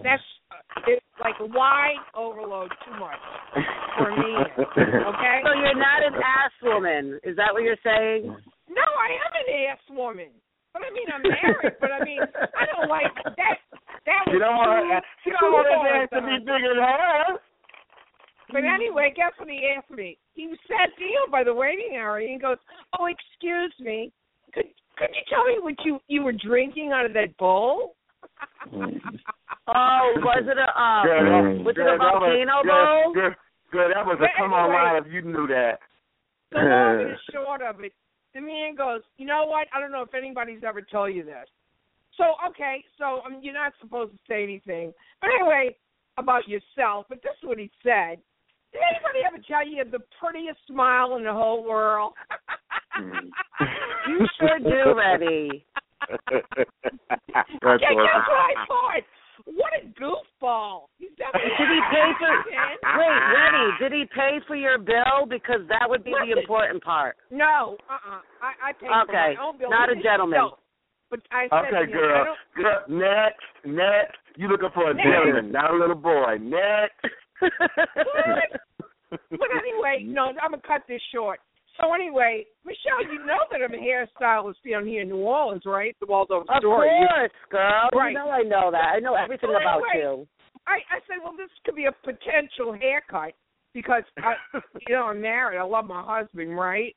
that's 0.02 0.22
uh, 0.50 0.90
it's 0.90 1.04
like 1.22 1.34
wide 1.54 2.02
overload 2.14 2.70
too 2.84 2.94
much 2.98 3.20
for 3.98 4.10
me. 4.10 4.32
Okay. 4.76 5.36
So 5.44 5.52
you're 5.56 5.78
not 5.78 6.02
an 6.04 6.14
ass 6.14 6.52
woman. 6.62 7.18
Is 7.24 7.36
that 7.36 7.52
what 7.52 7.62
you're 7.62 7.80
saying? 7.84 8.26
No, 8.68 8.84
I 8.84 9.08
am 9.14 9.32
an 9.38 9.48
ass 9.70 9.82
woman. 9.90 10.28
But 10.72 10.82
I 10.82 10.90
mean, 10.92 11.08
I'm 11.08 11.22
married. 11.22 11.76
but 11.80 11.90
I 11.90 12.04
mean, 12.04 12.20
I 12.20 12.64
don't 12.68 12.88
like 12.90 13.14
that. 13.24 13.56
That 14.04 14.20
was 14.28 14.34
You 14.34 14.38
don't 14.38 14.56
want 14.56 14.84
too, 15.24 15.30
you 15.30 15.32
don't 15.40 15.52
want 15.52 15.66
far 15.72 15.88
his 15.88 16.04
ass 16.04 16.08
to 16.12 16.20
be 16.20 16.36
gone. 16.36 16.44
bigger 16.44 16.74
than 16.76 16.84
hers. 16.84 17.40
But 18.52 18.62
anyway, 18.62 19.12
guess 19.16 19.32
what 19.38 19.48
he 19.48 19.72
asked 19.74 19.90
me? 19.90 20.18
He 20.34 20.46
was 20.46 20.58
sat 20.68 20.92
down 21.00 21.30
by 21.32 21.42
the 21.42 21.54
waiting 21.54 21.94
area 21.96 22.30
and 22.30 22.40
goes, 22.40 22.58
"Oh, 22.98 23.06
excuse 23.08 23.72
me, 23.80 24.12
could 24.52 24.66
could 24.98 25.10
you 25.10 25.24
tell 25.32 25.44
me 25.46 25.58
what 25.60 25.74
you 25.84 25.98
you 26.06 26.22
were 26.22 26.36
drinking 26.36 26.92
out 26.92 27.06
of 27.06 27.12
that 27.14 27.36
bowl?" 27.38 27.95
Oh, 29.68 30.12
was 30.22 30.44
it 30.46 30.58
a 30.58 30.68
um? 30.80 31.06
Girl, 31.06 31.64
was 31.64 31.74
it 31.76 31.80
a 31.80 31.84
that 31.84 31.98
was- 31.98 32.22
volcano 32.22 32.62
girl? 32.62 33.12
Girl, 33.14 33.34
girl, 33.72 33.88
that 33.94 34.06
was 34.06 34.18
a 34.20 34.26
come 34.38 34.52
on 34.52 34.70
line 34.72 35.02
if 35.04 35.12
you 35.12 35.22
knew 35.22 35.46
that. 35.48 35.78
The 36.52 36.58
long 36.58 37.00
and 37.00 37.18
short 37.32 37.62
of 37.62 37.80
it, 37.82 37.92
the 38.34 38.40
man 38.40 38.74
goes, 38.76 39.00
you 39.18 39.26
know 39.26 39.46
what? 39.46 39.66
I 39.74 39.80
don't 39.80 39.90
know 39.92 40.02
if 40.02 40.14
anybody's 40.14 40.62
ever 40.66 40.82
told 40.82 41.14
you 41.14 41.24
this. 41.24 41.48
So 42.16 42.34
okay, 42.48 42.84
so 42.98 43.20
I 43.24 43.30
mean, 43.30 43.42
you're 43.42 43.54
not 43.54 43.72
supposed 43.80 44.12
to 44.12 44.18
say 44.28 44.42
anything, 44.42 44.92
but 45.20 45.30
anyway, 45.38 45.76
about 46.18 46.48
yourself. 46.48 47.06
But 47.08 47.22
this 47.22 47.32
is 47.42 47.48
what 47.48 47.58
he 47.58 47.70
said. 47.82 48.18
Did 48.72 48.82
anybody 48.82 49.20
ever 49.26 49.38
tell 49.46 49.64
you 49.66 49.72
you 49.76 49.78
have 49.78 49.90
the 49.90 50.00
prettiest 50.20 50.58
smile 50.66 51.16
in 51.16 51.24
the 51.24 51.32
whole 51.32 51.64
world? 51.64 52.12
You 54.08 54.26
sure 54.38 54.58
do, 54.60 54.94
Reddy. 54.96 55.64
That's 56.10 57.48
okay, 57.64 57.80
guess 57.80 57.94
what 57.96 58.10
awesome. 58.12 58.32
I 58.32 58.66
thought? 58.68 59.04
What 59.44 59.72
a 59.78 59.86
goofball! 60.00 60.88
He's 60.98 61.10
definitely 61.18 61.50
Did 61.58 61.68
he 61.70 61.80
pay 61.92 62.08
for? 62.18 62.32
Man. 62.50 62.98
Wait, 62.98 63.18
Reddy, 63.36 63.66
did 63.80 63.92
he 63.92 64.04
pay 64.14 64.38
for 64.46 64.56
your 64.56 64.78
bill? 64.78 65.26
Because 65.28 65.60
that 65.68 65.88
would 65.88 66.04
be 66.04 66.12
the 66.12 66.26
Listen. 66.26 66.38
important 66.42 66.82
part. 66.82 67.16
No, 67.30 67.76
uh, 67.88 67.94
uh 67.94 68.20
I, 68.42 68.70
I 68.70 68.72
paid 68.72 68.88
Okay, 69.08 69.36
for 69.36 69.42
my 69.42 69.46
own 69.46 69.58
bill. 69.58 69.70
not 69.70 69.90
a 69.90 69.96
gentleman. 69.96 70.38
No, 70.38 70.56
but 71.10 71.20
I 71.30 71.48
said 71.50 71.74
Okay, 71.74 71.92
to 71.92 71.92
him, 71.92 71.98
I 71.98 72.00
girl. 72.00 72.24
don't, 72.24 72.38
Girl, 72.56 72.80
next, 72.88 73.44
next. 73.64 74.18
You 74.36 74.48
looking 74.48 74.70
for 74.74 74.90
a 74.90 74.94
Next. 74.94 75.06
gentleman, 75.06 75.52
not 75.52 75.70
a 75.72 75.76
little 75.76 75.94
boy. 75.96 76.36
Next. 76.40 76.96
but 77.40 77.50
anyway, 79.52 80.04
no, 80.04 80.32
I'm 80.42 80.50
gonna 80.50 80.62
cut 80.66 80.82
this 80.88 81.00
short. 81.12 81.40
So 81.80 81.92
anyway, 81.92 82.46
Michelle, 82.64 83.04
you 83.12 83.18
know 83.26 83.38
that 83.50 83.60
I'm 83.62 83.74
a 83.74 83.76
hairstylist 83.76 84.56
down 84.68 84.86
here 84.86 85.02
in 85.02 85.08
New 85.08 85.18
Orleans, 85.20 85.62
right? 85.66 85.94
The 86.00 86.06
Waldorf 86.06 86.46
Of 86.48 86.62
course, 86.62 87.30
girl. 87.50 87.88
Right. 87.94 88.12
You 88.12 88.18
know 88.18 88.30
I 88.30 88.42
know 88.42 88.70
that. 88.70 88.96
I 88.96 88.98
know 89.00 89.14
everything 89.14 89.50
Well, 89.50 89.60
about 89.60 89.82
anyway, 89.94 90.04
you. 90.22 90.26
I 90.66 90.78
I 90.90 90.98
said, 91.06 91.18
well, 91.22 91.34
this 91.36 91.50
could 91.64 91.76
be 91.76 91.84
a 91.86 91.92
potential 92.02 92.72
haircut 92.72 93.34
because 93.74 94.02
I, 94.18 94.34
you 94.88 94.94
know, 94.96 95.04
I'm 95.12 95.20
married. 95.20 95.58
I 95.58 95.62
love 95.64 95.84
my 95.84 96.02
husband, 96.02 96.56
right? 96.56 96.96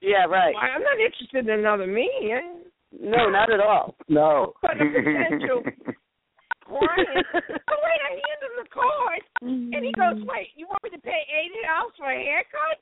Yeah, 0.00 0.26
right. 0.30 0.54
Well, 0.54 0.70
I'm 0.70 0.82
not 0.82 0.98
interested 0.98 1.46
in 1.48 1.58
another 1.58 1.86
man. 1.86 2.62
No, 2.92 3.28
not 3.30 3.50
at 3.50 3.60
all. 3.60 3.96
No. 4.08 4.52
But 4.62 4.72
a 4.78 4.84
potential 4.84 5.62
client. 6.66 7.26
oh 7.34 7.80
wait, 7.82 8.00
I 8.06 8.12
hand 8.22 8.40
him 8.42 8.54
the 8.62 8.68
card, 8.70 9.22
and 9.42 9.82
he 9.84 9.92
goes, 9.92 10.20
"Wait, 10.28 10.48
you 10.56 10.66
want 10.68 10.82
me 10.84 10.90
to 10.90 11.00
pay 11.00 11.22
eighty 11.32 11.58
dollars 11.66 11.94
for 11.98 12.10
a 12.10 12.16
haircut?" 12.22 12.78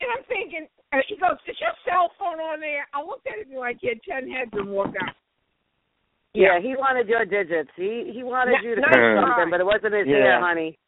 And 0.00 0.08
I'm 0.16 0.24
thinking, 0.28 0.66
and 0.92 1.02
he 1.08 1.16
goes, 1.16 1.36
"Is 1.46 1.56
your 1.60 1.72
cell 1.84 2.10
phone 2.18 2.40
on 2.40 2.60
there?" 2.60 2.86
I 2.94 3.02
looked 3.02 3.26
at 3.26 3.38
it 3.38 3.48
and 3.48 3.58
like 3.58 3.78
he 3.80 3.88
had 3.88 4.02
ten 4.02 4.30
heads 4.30 4.50
and 4.54 4.70
walked 4.70 4.96
out. 5.02 5.14
Yeah, 6.32 6.58
he 6.60 6.74
wanted 6.78 7.08
your 7.08 7.24
digits. 7.24 7.70
He 7.76 8.10
he 8.14 8.22
wanted 8.22 8.54
N- 8.58 8.64
you 8.64 8.74
to 8.76 8.80
nice 8.80 8.90
pay 8.90 8.96
try. 8.96 9.20
something, 9.20 9.50
but 9.50 9.60
it 9.60 9.66
wasn't 9.66 9.94
his 9.94 10.06
Yeah. 10.06 10.16
hair, 10.16 10.40
honey. 10.40 10.78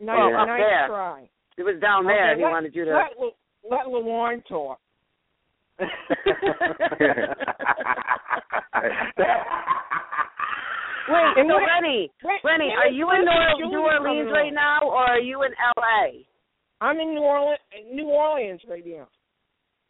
Nice, 0.00 0.18
Oh, 0.18 0.34
up 0.34 0.46
nice 0.48 0.60
there. 0.60 0.86
try. 0.88 1.28
It 1.56 1.62
was 1.64 1.78
down 1.80 2.04
there. 2.06 2.30
Okay, 2.32 2.38
he 2.38 2.44
let, 2.44 2.50
wanted 2.52 2.74
you 2.74 2.84
to. 2.86 2.94
let, 2.94 3.18
Lu- 3.18 3.36
let 3.68 3.86
Lawon 3.86 4.42
talk. 4.46 4.78
Wait, 11.08 11.32
And 11.40 11.48
so 11.48 11.54
what- 11.54 11.64
Renny, 11.66 12.10
Renny, 12.44 12.70
are 12.76 12.88
you 12.90 13.08
in 13.12 13.24
New, 13.70 13.80
Orleans 13.80 14.30
right 14.32 14.52
now, 14.52 14.80
or 14.82 14.98
are 15.08 15.20
you 15.20 15.42
in 15.42 15.52
L.A.? 15.76 16.26
I'm 16.80 16.98
in 16.98 17.14
New 17.14 17.22
Orleans, 17.22 17.58
New 17.92 18.06
Orleans 18.06 18.60
right 18.68 18.84
now. 18.86 19.08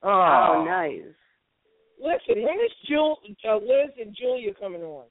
Oh, 0.02 0.64
nice. 0.66 1.14
Listen, 2.00 2.42
when 2.42 2.54
is 2.54 2.72
Jul- 2.88 3.18
uh, 3.48 3.56
Liz 3.56 3.90
and 4.00 4.16
Julia 4.16 4.54
coming 4.54 4.82
on? 4.82 5.04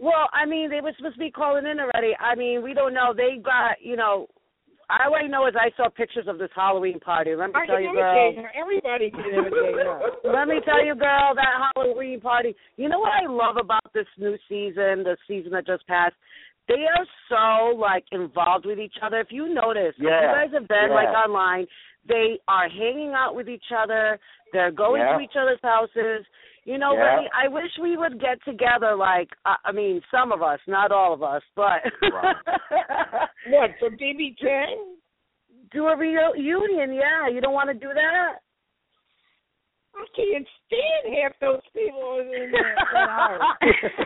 Well, 0.00 0.30
I 0.32 0.46
mean, 0.46 0.70
they 0.70 0.80
were 0.80 0.92
supposed 0.96 1.16
to 1.16 1.20
be 1.20 1.30
calling 1.30 1.66
in 1.66 1.80
already. 1.80 2.14
I 2.20 2.36
mean, 2.36 2.62
we 2.62 2.72
don't 2.72 2.94
know. 2.94 3.12
They 3.16 3.42
got, 3.42 3.82
you 3.82 3.96
know, 3.96 4.28
all 4.88 5.14
I 5.14 5.26
know 5.26 5.46
is 5.46 5.54
I 5.58 5.70
saw 5.76 5.90
pictures 5.90 6.26
of 6.28 6.38
this 6.38 6.48
Halloween 6.54 6.98
party. 7.00 7.34
Let 7.34 7.48
me 7.48 7.52
I 7.56 7.66
tell 7.66 7.76
can 7.76 7.84
you, 7.84 7.92
girl. 7.94 8.32
her. 8.36 8.52
Everybody 8.56 9.10
can 9.10 9.26
imitate 9.34 9.84
her. 9.84 10.00
Let 10.32 10.48
me 10.48 10.60
tell 10.64 10.84
you, 10.84 10.94
girl, 10.94 11.34
that 11.34 11.70
Halloween 11.74 12.20
party. 12.20 12.54
You 12.76 12.88
know 12.88 13.00
what 13.00 13.12
I 13.12 13.28
love 13.28 13.56
about 13.60 13.92
this 13.92 14.06
new 14.16 14.38
season, 14.48 15.04
the 15.04 15.16
season 15.26 15.52
that 15.52 15.66
just 15.66 15.86
passed? 15.86 16.14
They 16.68 16.84
are 16.86 17.06
so 17.28 17.76
like 17.76 18.04
involved 18.12 18.66
with 18.66 18.78
each 18.78 18.94
other. 19.02 19.20
If 19.20 19.28
you 19.30 19.52
notice, 19.52 19.94
if 19.96 20.02
you 20.02 20.08
guys 20.08 20.50
have 20.52 20.68
been 20.68 20.88
Yeah. 20.90 20.94
like 20.94 21.08
online, 21.08 21.66
they 22.06 22.38
are 22.46 22.68
hanging 22.68 23.12
out 23.16 23.34
with 23.34 23.48
each 23.48 23.72
other. 23.76 24.18
They're 24.52 24.70
going 24.70 25.02
Yeah. 25.02 25.16
to 25.16 25.20
each 25.20 25.36
other's 25.36 25.60
houses. 25.62 26.26
You 26.64 26.76
know, 26.76 26.92
Yeah. 26.94 27.22
I 27.34 27.48
wish 27.48 27.70
we 27.80 27.96
would 27.96 28.20
get 28.20 28.42
together. 28.44 28.94
Like, 28.94 29.30
I, 29.46 29.56
I 29.64 29.72
mean, 29.72 30.02
some 30.10 30.30
of 30.32 30.42
us, 30.42 30.60
not 30.66 30.92
all 30.92 31.14
of 31.14 31.22
us, 31.22 31.42
but 31.56 31.80
What 33.48 33.70
for 33.78 33.90
BB10? 33.90 34.66
do 35.70 35.86
a 35.88 35.96
reunion. 35.96 36.92
Yeah, 36.94 37.28
you 37.28 37.40
don't 37.40 37.52
want 37.54 37.68
to 37.68 37.74
do 37.74 37.92
that? 37.94 38.40
I 39.98 40.06
can't 40.14 40.46
stand 40.66 41.02
half 41.18 41.32
those 41.40 41.60
people 41.74 42.20
in 42.20 42.30
there. 42.30 42.76
that 42.94 43.38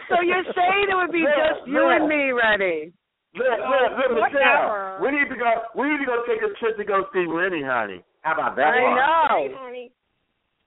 so 0.08 0.20
you're 0.24 0.44
saying 0.56 0.86
it 0.90 0.96
would 0.96 1.12
be 1.12 1.20
Yeah, 1.20 1.36
just 1.56 1.68
you 1.68 1.84
and 1.88 2.08
me, 2.08 2.32
Renny? 2.32 2.92
Look, 3.34 3.44
look, 3.48 3.92
look, 4.12 4.20
Whatever. 4.20 4.98
Michelle. 4.98 5.04
We 5.04 5.08
need 5.12 5.28
to 5.28 5.36
go. 5.36 5.52
We 5.76 5.88
need 5.88 6.00
to 6.00 6.06
go 6.06 6.22
take 6.28 6.42
a 6.42 6.52
trip 6.60 6.76
to 6.76 6.84
go 6.84 7.04
see 7.12 7.24
Lenny, 7.28 7.62
honey. 7.64 8.04
How 8.22 8.34
about 8.34 8.56
that? 8.56 8.74
I 8.74 8.82
one? 8.82 8.92
Hey, 8.92 9.48
know. 9.48 9.58
honey. 9.58 9.92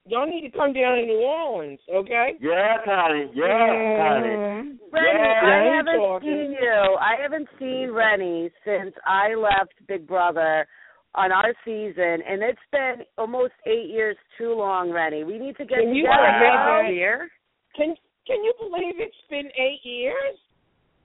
Y'all 0.07 0.27
need 0.29 0.41
to 0.49 0.55
come 0.55 0.73
down 0.73 0.97
to 0.97 1.05
New 1.05 1.17
Orleans, 1.17 1.79
okay? 1.91 2.33
Yes, 2.39 2.79
honey. 2.85 3.25
Yes, 3.33 3.49
honey. 3.49 4.37
Mhm. 4.37 4.77
Renny, 4.91 5.19
Yeah, 5.19 5.41
I 5.43 5.75
haven't 5.77 5.97
talking. 5.97 6.29
seen 6.29 6.51
you. 6.51 6.97
I 7.01 7.15
haven't 7.19 7.49
seen 7.57 7.89
Renny 7.91 8.51
since 8.63 8.93
I 9.05 9.33
left 9.33 9.73
Big 9.87 10.05
Brother 10.05 10.67
on 11.15 11.31
our 11.31 11.53
season, 11.63 12.19
and 12.27 12.43
it's 12.43 12.59
been 12.71 13.05
almost 13.17 13.53
eight 13.65 13.89
years 13.89 14.17
too 14.37 14.53
long, 14.53 14.91
Renny. 14.91 15.23
We 15.23 15.37
need 15.39 15.55
to 15.57 15.65
get 15.65 15.79
Can 15.79 15.93
you 15.95 16.03
together. 16.03 16.83
believe 16.83 16.99
girl. 16.99 17.19
that? 17.19 17.29
Can 17.75 17.95
Can 18.27 18.43
you 18.43 18.53
believe 18.59 18.95
it's 18.97 19.15
been 19.29 19.47
eight 19.57 19.79
years? 19.83 20.37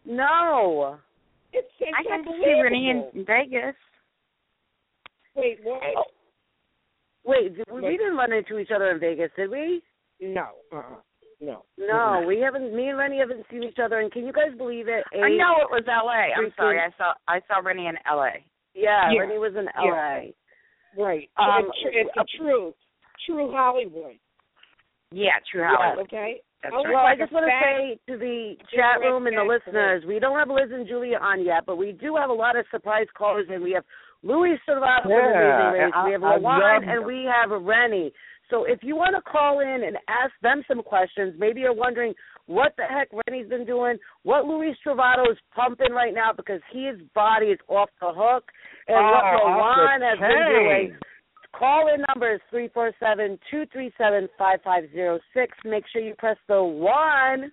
No. 0.04 0.98
It's, 1.52 1.66
it's 1.80 1.90
I 1.98 2.02
got 2.08 2.24
to 2.24 2.30
see 2.38 2.60
Renee 2.60 2.90
unbelievable. 2.90 3.10
in 3.14 3.24
Vegas. 3.26 3.74
Wait, 5.36 5.58
what? 5.62 5.82
Oh. 5.96 6.04
Wait, 7.24 7.56
did- 7.56 7.66
we 7.70 7.82
didn't 7.96 8.16
run 8.16 8.32
into 8.32 8.58
each 8.58 8.70
other 8.74 8.90
in 8.90 8.98
Vegas, 9.00 9.30
did 9.36 9.50
we? 9.50 9.82
No, 10.20 10.48
uh-uh. 10.72 10.82
no. 11.40 11.64
No, 11.78 12.24
we 12.26 12.40
haven't. 12.40 12.74
Me 12.74 12.88
and 12.88 12.98
Renny 12.98 13.18
haven't 13.18 13.44
seen 13.50 13.62
each 13.62 13.78
other, 13.82 14.00
and 14.00 14.10
can 14.12 14.26
you 14.26 14.32
guys 14.32 14.56
believe 14.56 14.86
it? 14.88 15.04
I 15.14 15.28
know 15.30 15.56
it 15.62 15.70
was 15.70 15.84
L.A. 15.88 16.32
I'm 16.38 16.52
sorry. 16.56 16.78
I 16.78 16.90
saw 16.98 17.12
I 17.28 17.40
saw 17.48 17.60
Renee 17.66 17.86
in 17.86 17.96
L.A. 18.10 18.44
Yeah, 18.74 19.10
Yeah. 19.10 19.20
Renny 19.20 19.38
was 19.38 19.54
in 19.56 19.64
Yeah. 19.64 19.90
L.A. 19.90 20.34
Right. 20.96 21.30
Um, 21.36 21.68
it's, 21.68 21.82
tr- 21.82 21.88
it's 21.92 22.10
the 22.16 22.26
truth. 22.38 22.74
True 23.26 23.50
Hollywood. 23.52 24.16
Yeah, 25.12 25.32
True 25.50 25.62
Yeah. 25.62 25.76
Hollywood. 25.76 26.06
Okay. 26.06 26.42
That's 26.62 26.74
I 26.74 26.76
right. 26.76 26.88
Well, 26.92 27.06
I 27.06 27.16
just 27.16 27.32
want 27.32 27.46
to 27.46 27.56
say 27.64 27.98
to 28.12 28.18
the 28.18 28.54
chat 28.74 29.00
room 29.00 29.26
and 29.26 29.36
the 29.36 29.42
listeners, 29.44 30.04
we 30.06 30.18
don't 30.18 30.38
have 30.38 30.48
Liz 30.48 30.68
and 30.72 30.86
Julia 30.86 31.16
on 31.16 31.42
yet, 31.44 31.64
but 31.64 31.76
we 31.76 31.92
do 31.92 32.16
have 32.16 32.28
a 32.28 32.34
lot 32.34 32.54
of 32.54 32.66
surprise 32.70 33.06
callers, 33.16 33.46
and 33.50 33.62
we 33.62 33.72
have 33.72 33.84
Louis 34.22 34.58
Servato 34.68 35.04
from 35.04 35.10
Yeah, 35.10 35.70
Amazing 35.70 35.84
Race, 35.84 35.92
I- 35.94 36.04
we 36.04 36.12
have 36.12 36.22
I 36.24 36.36
Lawon, 36.38 36.88
and 36.88 37.06
we 37.06 37.24
have 37.24 37.50
Renny. 37.50 38.12
So 38.50 38.64
if 38.64 38.82
you 38.82 38.94
want 38.94 39.14
to 39.16 39.22
call 39.22 39.60
in 39.60 39.84
and 39.84 39.96
ask 40.08 40.32
them 40.42 40.62
some 40.68 40.82
questions, 40.82 41.34
maybe 41.38 41.60
you're 41.62 41.72
wondering 41.72 42.12
what 42.50 42.74
the 42.76 42.82
heck 42.82 43.08
Renny's 43.12 43.48
been 43.48 43.64
doing, 43.64 43.96
what 44.24 44.44
Luis 44.44 44.76
Stravato 44.84 45.30
is 45.30 45.38
pumping 45.54 45.92
right 45.92 46.12
now 46.12 46.32
because 46.36 46.60
his 46.72 46.96
body 47.14 47.46
is 47.46 47.58
off 47.68 47.90
the 48.00 48.10
hook, 48.12 48.44
and 48.88 48.96
what 48.96 49.22
Oh, 49.24 49.38
the 49.38 49.50
Lawon 49.50 50.00
has 50.02 50.18
been 50.18 50.88
doing. 50.90 50.98
Call 51.56 51.94
in 51.94 52.04
number 52.08 52.34
is 52.34 52.40
three 52.50 52.68
four 52.74 52.92
seven 52.98 53.38
two 53.50 53.64
three 53.72 53.92
seven 53.96 54.28
five 54.36 54.60
five 54.64 54.84
zero 54.92 55.18
six. 55.32 55.56
Make 55.64 55.84
sure 55.92 56.02
you 56.02 56.14
press 56.18 56.36
the 56.48 56.62
one 56.62 57.52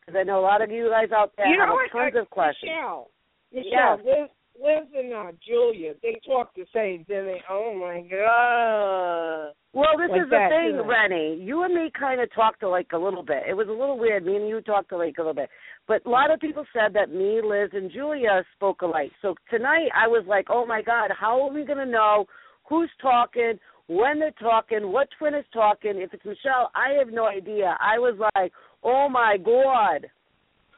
because 0.00 0.18
I 0.18 0.22
know 0.22 0.40
a 0.40 0.46
lot 0.48 0.62
of 0.62 0.70
you 0.70 0.88
guys 0.90 1.12
out 1.14 1.32
there 1.36 1.46
you 1.46 1.60
have 1.60 1.68
what? 1.70 1.90
tons 1.92 2.14
I, 2.16 2.20
of 2.20 2.30
questions. 2.30 2.70
Michelle, 2.72 3.10
Michelle, 3.52 4.00
Yes. 4.04 4.28
Liz, 4.62 4.84
Liz 4.84 4.88
and 4.96 5.12
uh, 5.12 5.32
Julia, 5.46 5.94
they 6.02 6.20
talk 6.26 6.54
the 6.54 6.64
same, 6.74 7.04
do 7.08 7.24
they? 7.24 7.40
Oh 7.50 7.74
my 7.74 8.00
god. 8.08 9.54
Well, 9.72 9.96
this 9.98 10.10
Like 10.10 10.22
is 10.22 10.30
the 10.30 10.48
thing, 10.48 10.74
you. 10.74 10.84
Renny. 10.88 11.36
You 11.42 11.62
and 11.64 11.74
me 11.74 11.90
kind 11.98 12.20
of 12.20 12.32
talked 12.34 12.60
to 12.60 12.68
like 12.68 12.88
a 12.92 12.98
little 12.98 13.22
bit. 13.22 13.44
It 13.48 13.54
was 13.54 13.68
a 13.68 13.72
little 13.72 13.98
weird. 13.98 14.24
Me 14.24 14.36
and 14.36 14.48
you 14.48 14.60
talked 14.60 14.88
to 14.90 14.96
like 14.96 15.18
a 15.18 15.20
little 15.20 15.34
bit, 15.34 15.50
but 15.86 16.04
a 16.06 16.10
lot 16.10 16.30
of 16.30 16.40
people 16.40 16.64
said 16.72 16.92
that 16.94 17.10
me, 17.10 17.40
Liz, 17.42 17.70
and 17.72 17.90
Julia 17.90 18.44
spoke 18.56 18.82
alike. 18.82 19.12
So 19.22 19.34
tonight 19.50 19.88
I 19.94 20.08
was 20.08 20.24
like, 20.26 20.46
oh 20.50 20.66
my 20.66 20.82
god, 20.82 21.10
how 21.18 21.40
are 21.42 21.52
we 21.52 21.64
gonna 21.64 21.86
know 21.86 22.26
who's 22.68 22.90
talking, 23.00 23.58
when 23.88 24.18
they're 24.18 24.30
talking, 24.32 24.92
what 24.92 25.08
twin 25.18 25.34
is 25.34 25.44
talking? 25.52 25.92
If 25.96 26.12
it's 26.12 26.24
Michelle, 26.24 26.70
I 26.74 26.98
have 26.98 27.08
no 27.08 27.26
idea. 27.26 27.76
I 27.80 27.98
was 27.98 28.18
like, 28.34 28.52
oh 28.82 29.08
my 29.08 29.36
god. 29.38 30.06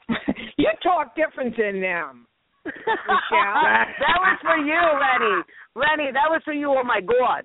you 0.57 0.69
talk 0.83 1.15
different 1.17 1.57
than 1.57 1.81
them. 1.81 2.27
Michelle. 2.65 3.63
that 4.01 4.19
was 4.21 4.39
for 4.43 4.57
you, 4.57 4.75
Renny. 4.75 5.43
Renny, 5.75 6.13
that 6.13 6.29
was 6.31 6.43
for 6.45 6.53
you. 6.53 6.71
Oh 6.71 6.85
my 6.85 7.01
god. 7.01 7.45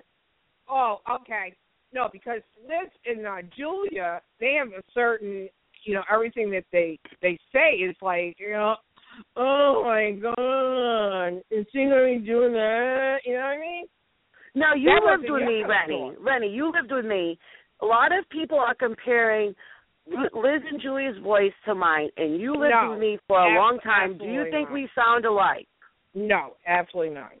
Oh, 0.68 0.98
okay. 1.10 1.54
No, 1.92 2.08
because 2.12 2.40
Liz 2.66 2.90
and 3.06 3.26
uh, 3.26 3.36
Julia, 3.56 4.20
they 4.40 4.54
have 4.58 4.68
a 4.68 4.82
certain, 4.92 5.48
you 5.84 5.94
know, 5.94 6.02
everything 6.12 6.50
that 6.50 6.64
they 6.72 6.98
they 7.22 7.38
say 7.52 7.76
is 7.76 7.94
like, 8.02 8.36
you 8.38 8.50
know, 8.50 8.74
oh 9.36 9.82
my 9.84 10.10
god, 10.20 11.40
is 11.50 11.66
she 11.72 11.84
gonna 11.84 12.18
be 12.18 12.26
doing 12.26 12.52
that? 12.52 13.18
You 13.24 13.34
know 13.34 13.40
what 13.40 13.46
I 13.46 13.58
mean? 13.60 13.86
No, 14.54 14.74
you 14.74 14.88
That 14.90 15.10
lived 15.10 15.30
with 15.30 15.46
me, 15.46 15.58
your 15.58 15.68
Renny. 15.68 16.14
thought. 16.16 16.22
Renny, 16.24 16.48
you 16.48 16.72
lived 16.72 16.90
with 16.92 17.04
me. 17.04 17.38
A 17.82 17.86
lot 17.86 18.10
of 18.16 18.28
people 18.30 18.58
are 18.58 18.74
comparing 18.74 19.54
Liz 20.08 20.62
and 20.70 20.80
Julie's 20.80 21.16
voice 21.22 21.52
to 21.64 21.74
mine, 21.74 22.10
and 22.16 22.40
you 22.40 22.52
lived 22.52 22.72
No, 22.72 22.90
with 22.90 23.00
me 23.00 23.18
for 23.26 23.38
a 23.40 23.48
abs- 23.50 23.56
long 23.56 23.78
time. 23.82 24.18
Do 24.18 24.24
you 24.24 24.44
think 24.50 24.68
not. 24.68 24.72
we 24.74 24.88
sound 24.94 25.24
alike? 25.24 25.66
No, 26.14 26.54
absolutely 26.66 27.14
not. 27.14 27.32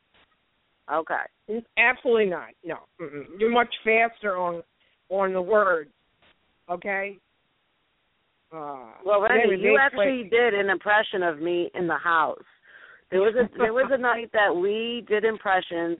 Okay. 0.92 1.62
Absolutely 1.78 2.26
not. 2.26 2.48
No, 2.64 2.76
Mm-mm. 3.00 3.24
you're 3.38 3.50
much 3.50 3.72
faster 3.84 4.36
on 4.36 4.62
on 5.08 5.32
the 5.32 5.40
words. 5.42 5.90
Okay. 6.68 7.16
Uh, 8.52 8.86
Well, 9.04 9.20
Renny, 9.20 9.56
you 9.60 9.78
actually 9.80 10.28
did 10.30 10.54
an 10.54 10.70
impression 10.70 11.22
of 11.22 11.40
me 11.40 11.70
in 11.74 11.86
the 11.86 11.96
house. 11.96 12.42
There 13.10 13.20
was 13.20 13.34
a 13.34 13.48
there 13.58 13.72
was 13.72 13.90
a 13.92 13.98
night 13.98 14.30
that 14.32 14.54
we 14.54 15.04
did 15.08 15.24
impressions, 15.24 15.98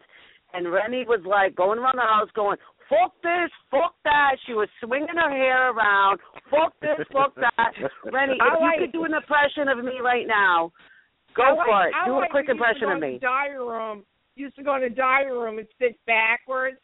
and 0.52 0.72
Renny 0.72 1.04
was 1.06 1.20
like 1.24 1.54
going 1.56 1.78
around 1.78 1.96
the 1.96 2.02
house 2.02 2.28
going, 2.34 2.58
"Fuck 2.88 3.14
this, 3.22 3.50
fuck 3.70 3.94
that." 4.04 4.36
She 4.46 4.54
was 4.54 4.68
swinging 4.82 5.16
her 5.16 5.30
hair 5.30 5.70
around, 5.72 6.20
"Fuck 6.50 6.74
this, 6.80 6.98
fuck 7.12 7.34
that." 7.36 7.72
Renny, 8.12 8.38
I 8.40 8.54
if 8.54 8.60
like- 8.60 8.80
you 8.80 8.86
could 8.86 8.92
do 8.92 9.04
an 9.04 9.14
impression 9.14 9.68
of 9.68 9.82
me 9.84 10.00
right 10.00 10.26
now, 10.26 10.72
go 11.34 11.42
I 11.42 11.52
like, 11.52 11.66
for 11.66 11.88
it. 11.88 11.94
I 11.94 12.06
Do 12.06 12.12
like 12.16 12.28
a 12.28 12.30
quick 12.30 12.46
we 12.48 12.54
used 12.54 12.60
to 12.60 12.64
impression 12.64 12.92
of 12.92 13.00
me. 13.00 13.12
The 13.14 13.26
diary 13.26 13.58
room. 13.58 14.04
Used 14.36 14.56
to 14.56 14.62
go 14.62 14.74
in 14.76 14.82
the 14.82 14.90
diary 14.90 15.32
room 15.32 15.58
and 15.58 15.66
sit 15.78 15.98
backwards. 16.06 16.76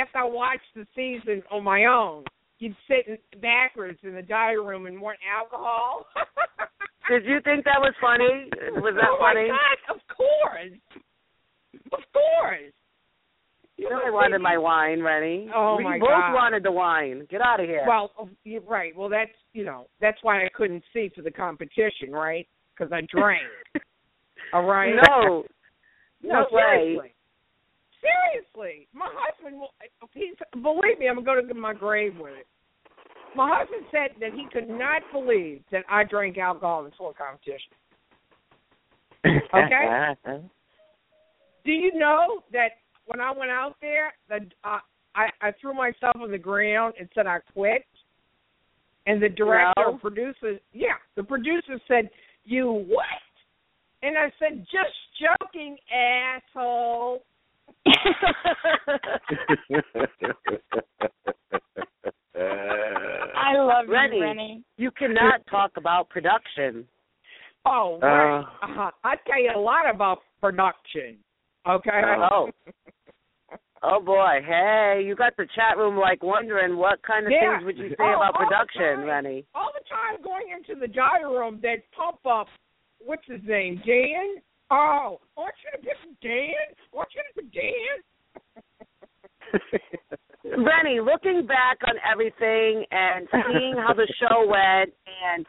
After 0.00 0.18
I 0.18 0.24
watched 0.24 0.72
the 0.74 0.86
season 0.96 1.42
on 1.52 1.62
my 1.62 1.84
own, 1.84 2.24
you'd 2.58 2.74
sit 2.88 3.22
backwards 3.40 3.98
in 4.02 4.14
the 4.14 4.22
diary 4.22 4.58
room 4.60 4.86
and 4.86 5.00
want 5.00 5.18
alcohol. 5.22 6.06
Did 7.08 7.24
you 7.26 7.40
think 7.44 7.64
that 7.64 7.78
was 7.78 7.94
funny? 8.00 8.48
Was 8.80 8.94
that 8.96 9.08
oh 9.10 9.18
funny? 9.20 9.48
God! 9.48 9.94
Of 9.94 10.00
course, 10.16 10.72
of 11.92 12.02
course. 12.12 12.72
You 13.76 13.90
know 13.90 14.00
I 14.04 14.10
wanted 14.10 14.40
my 14.40 14.58
wine, 14.58 15.02
Renny. 15.02 15.48
Oh, 15.54 15.76
we 15.76 15.84
my 15.84 15.98
both 15.98 16.08
God. 16.08 16.34
wanted 16.34 16.62
the 16.62 16.70
wine. 16.70 17.26
Get 17.30 17.40
out 17.40 17.58
of 17.58 17.66
here. 17.66 17.84
Well, 17.86 18.12
oh, 18.18 18.28
right. 18.68 18.94
Well, 18.94 19.08
that's 19.08 19.30
you 19.52 19.64
know 19.64 19.86
that's 20.00 20.18
why 20.22 20.44
I 20.44 20.48
couldn't 20.54 20.82
see 20.92 21.10
for 21.14 21.22
the 21.22 21.30
competition, 21.30 22.10
right? 22.12 22.46
Because 22.76 22.92
I 22.92 23.00
drank. 23.10 23.42
All 24.52 24.64
right. 24.64 24.94
no, 24.94 25.44
No, 26.22 26.32
no 26.34 26.46
way. 26.52 26.62
seriously. 26.62 27.14
Seriously, 28.00 28.88
my 28.92 29.08
husband. 29.12 29.58
will 29.60 29.70
He's 30.12 30.34
believe 30.62 30.98
me. 30.98 31.08
I'm 31.08 31.24
gonna 31.24 31.42
go 31.42 31.48
to 31.48 31.54
my 31.54 31.72
grave 31.72 32.14
with 32.18 32.32
it. 32.38 32.46
My 33.34 33.58
husband 33.58 33.84
said 33.90 34.10
that 34.20 34.32
he 34.34 34.46
could 34.52 34.68
not 34.68 35.02
believe 35.12 35.62
that 35.72 35.84
I 35.88 36.04
drank 36.04 36.36
alcohol 36.36 36.84
in 36.84 36.90
before 36.90 37.14
competition. 37.14 37.72
Okay. 39.54 40.42
Do 41.64 41.70
you 41.70 41.96
know 41.96 42.42
that 42.52 42.70
when 43.12 43.20
I 43.20 43.30
went 43.30 43.50
out 43.50 43.76
there, 43.80 44.12
that 44.28 44.42
uh, 44.64 44.78
I 45.14 45.28
I 45.40 45.52
threw 45.60 45.74
myself 45.74 46.16
on 46.20 46.30
the 46.30 46.38
ground 46.38 46.94
and 46.98 47.08
said 47.14 47.26
I 47.26 47.38
quit, 47.52 47.84
and 49.06 49.22
the 49.22 49.28
director, 49.28 49.72
No. 49.76 49.98
producer, 49.98 50.58
yeah, 50.72 50.94
the 51.16 51.22
producer 51.22 51.78
said, 51.88 52.08
"You 52.44 52.84
what?" 52.88 53.04
And 54.02 54.16
I 54.16 54.32
said, 54.38 54.64
"Just 54.70 54.96
joking, 55.20 55.76
asshole." 55.92 57.22
I 62.34 63.54
love 63.56 63.86
Renny, 63.88 64.16
you, 64.16 64.22
Renny. 64.22 64.62
you 64.76 64.90
cannot 64.92 65.46
talk 65.50 65.72
about 65.76 66.08
production. 66.08 66.86
Oh, 67.66 67.98
right. 68.02 68.40
Uh-huh. 68.40 68.90
I 69.04 69.16
tell 69.26 69.40
you 69.40 69.52
a 69.54 69.58
lot 69.60 69.88
about 69.92 70.18
production. 70.40 71.18
Okay. 71.68 72.00
Oh. 72.30 72.50
Oh 73.84 74.00
boy, 74.00 74.38
hey, 74.46 75.02
you 75.04 75.16
got 75.16 75.36
the 75.36 75.46
chat 75.56 75.76
room 75.76 75.96
like 75.98 76.22
wondering 76.22 76.76
what 76.76 77.02
kind 77.02 77.26
of 77.26 77.32
Yeah. 77.32 77.56
things 77.58 77.64
would 77.66 77.78
you 77.78 77.86
oh, 77.86 77.96
say 77.98 78.14
Oh, 78.14 78.14
about 78.22 78.34
production, 78.34 78.98
time. 78.98 79.04
Renny? 79.06 79.44
all 79.54 79.72
the 79.74 79.82
time 79.88 80.22
going 80.22 80.50
into 80.50 80.78
the 80.78 80.86
diary 80.86 81.24
room, 81.24 81.58
they'd 81.60 81.82
pump 81.90 82.24
up, 82.24 82.46
what's 83.00 83.26
his 83.26 83.42
name, 83.44 83.82
Dan? 83.84 84.40
Oh, 84.70 85.18
I 85.36 85.40
want 85.40 85.54
you 85.64 85.70
to 85.72 85.78
pick 85.84 85.98
Dan. 86.22 86.54
I 86.92 86.96
want 86.96 87.08
you 87.14 87.22
to 87.26 87.34
pick 87.42 87.52
Dan. 87.52 88.02
Renny, 90.64 91.00
looking 91.00 91.46
back 91.46 91.78
on 91.86 91.96
everything 92.10 92.84
and 92.90 93.28
seeing 93.32 93.74
how 93.76 93.94
the 93.94 94.06
show 94.20 94.46
went 94.48 94.92
and 95.26 95.44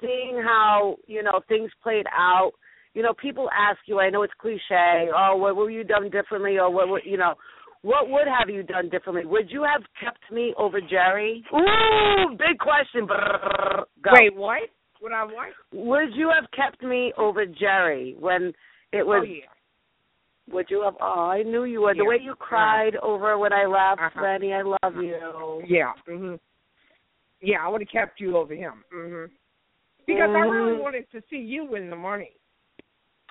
seeing 0.00 0.40
how, 0.42 0.96
you 1.06 1.22
know, 1.22 1.40
things 1.48 1.70
played 1.82 2.06
out, 2.16 2.52
you 2.94 3.02
know, 3.02 3.14
people 3.14 3.48
ask 3.50 3.78
you, 3.86 4.00
I 4.00 4.10
know 4.10 4.22
it's 4.22 4.32
cliche, 4.38 5.08
oh, 5.16 5.36
what 5.36 5.56
were 5.56 5.70
you 5.70 5.84
done 5.84 6.10
differently 6.10 6.58
or 6.58 6.70
what 6.70 6.88
would 6.88 7.02
you 7.04 7.16
know, 7.16 7.34
what 7.82 8.08
would 8.08 8.26
have 8.28 8.48
you 8.48 8.62
done 8.62 8.88
differently? 8.88 9.24
Would 9.26 9.50
you 9.50 9.64
have 9.64 9.82
kept 10.02 10.30
me 10.32 10.54
over 10.56 10.80
Jerry? 10.80 11.44
Ooh, 11.54 12.30
big 12.38 12.58
question. 12.58 13.06
Go. 13.06 14.10
Wait, 14.12 14.34
what? 14.34 14.62
Would 15.02 15.12
I 15.12 15.24
what? 15.24 15.48
Would 15.72 16.14
you 16.14 16.30
have 16.30 16.48
kept 16.52 16.82
me 16.82 17.12
over 17.18 17.44
Jerry 17.44 18.14
when 18.18 18.52
it 18.92 19.04
was 19.04 19.24
oh, 19.26 19.32
yeah. 19.32 20.54
would 20.54 20.66
you 20.70 20.82
have 20.82 20.94
oh, 21.00 21.28
I 21.28 21.42
knew 21.42 21.64
you 21.64 21.80
would. 21.82 21.98
The 21.98 22.04
way 22.04 22.18
you 22.22 22.34
cried 22.36 22.94
over 22.96 23.36
when 23.36 23.52
I 23.52 23.66
left, 23.66 24.00
Uh-huh. 24.00 24.20
Renny, 24.22 24.52
I 24.52 24.62
love 24.62 24.94
you. 25.02 25.62
Yeah. 25.66 25.92
hmm 26.06 26.34
Yeah, 27.40 27.64
I 27.64 27.68
would 27.68 27.80
have 27.80 27.88
kept 27.90 28.20
you 28.20 28.36
over 28.36 28.54
him. 28.54 28.84
hmm 28.92 29.24
Because 30.06 30.30
I 30.30 30.40
really 30.46 30.78
Mhm. 30.78 30.82
wanted 30.82 31.10
to 31.10 31.20
see 31.28 31.38
you 31.38 31.64
win 31.64 31.90
the 31.90 31.96
money. 31.96 32.30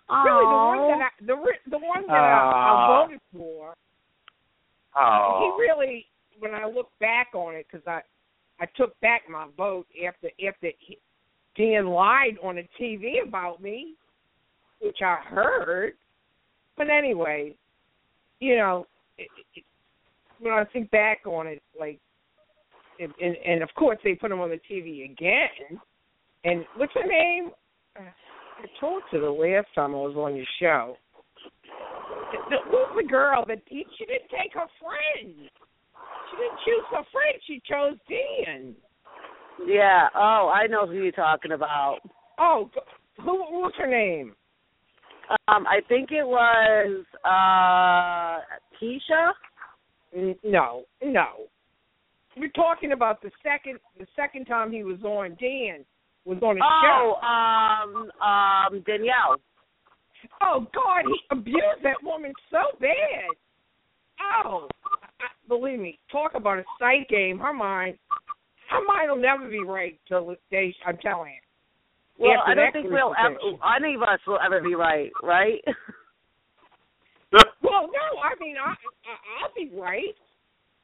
Really, 0.10 0.46
the 0.46 0.56
one 0.56 0.88
that 0.90 1.02
I, 1.02 1.10
the 1.22 1.36
the 1.70 1.78
one 1.78 2.06
that 2.08 2.16
I, 2.16 2.52
I 2.52 2.88
voted 2.88 3.20
for. 3.32 3.74
Oh. 4.98 5.54
He 5.58 5.62
really, 5.62 6.06
when 6.40 6.54
I 6.54 6.66
look 6.66 6.90
back 7.00 7.30
on 7.34 7.56
it, 7.56 7.66
because 7.72 7.86
I 7.88 8.02
I 8.60 8.68
took 8.76 9.00
back 9.00 9.24
my 9.30 9.48
vote 9.58 9.88
after 10.08 10.30
after 10.48 10.72
Dan 11.58 11.88
lied 11.88 12.38
on 12.44 12.56
the 12.56 12.68
TV 12.80 13.28
about 13.28 13.62
me, 13.62 13.96
which 14.80 14.98
I 15.04 15.18
heard. 15.28 15.94
But 16.78 16.90
anyway, 16.90 17.56
you 18.40 18.58
know, 18.58 18.88
it, 19.18 19.28
it, 19.56 19.64
when 20.40 20.54
I 20.54 20.64
think 20.66 20.90
back 20.92 21.20
on 21.26 21.48
it, 21.48 21.62
like, 21.80 22.00
and, 23.00 23.14
and, 23.22 23.36
and 23.46 23.64
of 23.64 23.70
course 23.76 24.00
they 24.04 24.16
put 24.16 24.32
him 24.32 24.40
on 24.40 24.50
the 24.50 24.60
TV 24.72 25.12
again. 25.12 25.80
And 26.44 26.66
what's 26.78 26.94
her 26.94 27.06
name? 27.06 27.52
I 27.96 28.66
told 28.80 29.04
you 29.12 29.22
the 29.22 29.30
last 29.30 29.68
time 29.76 29.92
I 29.92 29.98
was 29.98 30.16
on 30.16 30.36
your 30.36 30.46
show. 30.60 30.96
The, 32.50 32.58
who's 32.66 33.04
the 33.04 33.08
girl 33.10 33.44
that 33.48 33.60
she 33.70 33.84
didn't 34.00 34.30
take 34.30 34.54
her 34.54 34.68
friend? 34.80 35.36
She 36.30 36.38
didn't 36.38 36.60
choose 36.66 36.86
her 36.92 37.04
friend. 37.12 37.42
She 37.48 37.62
chose 37.70 37.98
Dan. 38.10 38.76
Yeah. 39.68 40.08
Oh, 40.16 40.52
I 40.54 40.68
know 40.68 40.88
who 40.88 40.94
you're 40.94 41.12
talking 41.12 41.52
about. 41.52 42.00
Oh, 42.40 42.70
who? 43.22 43.62
What's 43.62 43.78
her 43.78 43.88
name? 43.88 44.34
Um, 45.48 45.66
I 45.68 45.80
think 45.88 46.12
it 46.12 46.26
was 46.26 47.06
uh 47.24 48.42
Keesha. 48.82 49.32
No, 50.44 50.84
no. 51.04 51.28
We're 52.38 52.50
talking 52.50 52.92
about 52.94 53.22
the 53.22 53.32
second 53.44 53.80
the 54.00 54.08
second 54.16 54.46
time 54.46 54.72
he 54.72 54.84
was 54.84 55.02
on. 55.04 55.38
Dan 55.40 55.86
was 56.26 56.38
on 56.42 56.58
a 56.58 56.62
Oh, 56.64 57.16
show. 57.22 57.28
um, 57.28 58.12
um, 58.22 58.84
Danielle. 58.86 59.38
Oh 60.42 60.68
God, 60.74 61.04
he 61.06 61.20
abused 61.32 61.84
that 61.84 62.02
woman 62.04 62.34
so 62.50 62.78
bad. 62.80 63.30
Oh, 64.46 64.68
I, 64.84 65.28
believe 65.48 65.80
me, 65.80 66.00
talk 66.12 66.32
about 66.36 66.60
a 66.60 66.64
sight 66.80 67.08
game. 67.10 67.40
Her 67.40 67.54
mind, 67.54 67.98
her 68.70 68.84
mind 68.86 69.10
will 69.10 69.22
never 69.22 69.50
be 69.50 69.64
right 69.64 70.00
till 70.08 70.28
the 70.28 70.38
day. 70.50 70.76
I'm 70.86 70.98
telling 70.98 71.32
you. 71.32 72.28
Well, 72.28 72.40
After 72.40 72.52
I 72.52 72.56
don't 72.56 72.74
think 72.74 72.86
we'll 72.92 73.16
ever, 73.18 73.38
any 73.78 73.96
of 73.96 74.04
us 74.04 74.20
will 74.28 74.40
ever 74.46 74.62
be 74.62 74.76
right, 74.76 75.12
right? 75.24 75.62
Well, 77.64 77.88
no, 77.88 78.20
I 78.22 78.36
mean, 78.40 78.56
I, 78.62 78.72
I 78.72 78.76
I'll 79.42 79.54
be 79.56 79.72
right. 79.74 80.16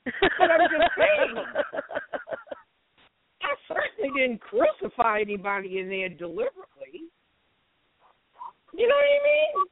But 0.06 0.50
I'm 0.50 0.62
just 0.62 0.92
saying. 0.98 1.36
I 3.42 3.56
certainly 3.68 4.20
didn't 4.20 4.42
crucify 4.42 5.22
anybody 5.22 5.80
in 5.80 5.90
there 5.90 6.10
deliberately. 6.10 7.12
You 8.78 8.88
know 8.88 8.96
what 8.96 9.10
I 9.10 9.22
mean? 9.26 9.68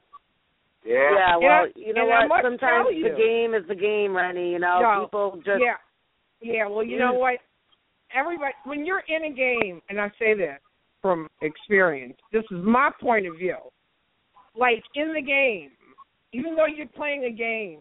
Yeah. 0.86 1.12
Yeah, 1.16 1.38
well, 1.38 1.68
you 1.76 1.94
know 1.94 2.10
and 2.10 2.30
what? 2.30 2.44
Sometimes 2.44 2.60
tell 2.60 2.90
the 2.90 3.16
game 3.18 3.54
is 3.54 3.68
the 3.68 3.76
game, 3.76 4.16
Renny. 4.16 4.52
You 4.52 4.60
know, 4.60 4.80
No, 4.82 5.06
people 5.06 5.36
just 5.38 5.62
yeah, 5.62 5.78
yeah. 6.42 6.68
Well, 6.68 6.84
you 6.84 6.98
know 6.98 7.14
what? 7.14 7.40
Everybody, 8.16 8.54
when 8.66 8.86
you're 8.86 9.04
in 9.08 9.32
a 9.32 9.36
game, 9.36 9.82
and 9.90 10.00
I 10.00 10.10
say 10.20 10.34
this 10.34 10.60
from 11.02 11.28
experience, 11.42 12.18
this 12.32 12.44
is 12.52 12.64
my 12.64 12.92
point 13.02 13.28
of 13.28 13.38
view. 13.38 13.58
Like 14.56 14.84
in 14.96 15.14
the 15.14 15.22
game, 15.22 15.72
even 16.34 16.56
though 16.56 16.68
you're 16.68 16.88
playing 16.88 17.26
a 17.26 17.32
game, 17.32 17.80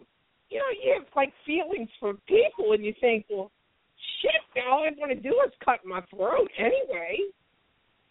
you 0.49 0.59
know 0.59 0.65
you 0.83 0.93
have 0.97 1.07
like 1.15 1.33
feelings 1.45 1.89
for 1.99 2.13
people, 2.27 2.73
and 2.73 2.83
you 2.83 2.93
think, 2.99 3.25
well, 3.29 3.51
shit, 4.21 4.63
all 4.67 4.83
I 4.83 4.89
want 4.97 5.11
to 5.11 5.19
do 5.19 5.35
is 5.45 5.51
cut 5.63 5.79
my 5.85 6.01
throat 6.09 6.49
anyway. 6.57 7.17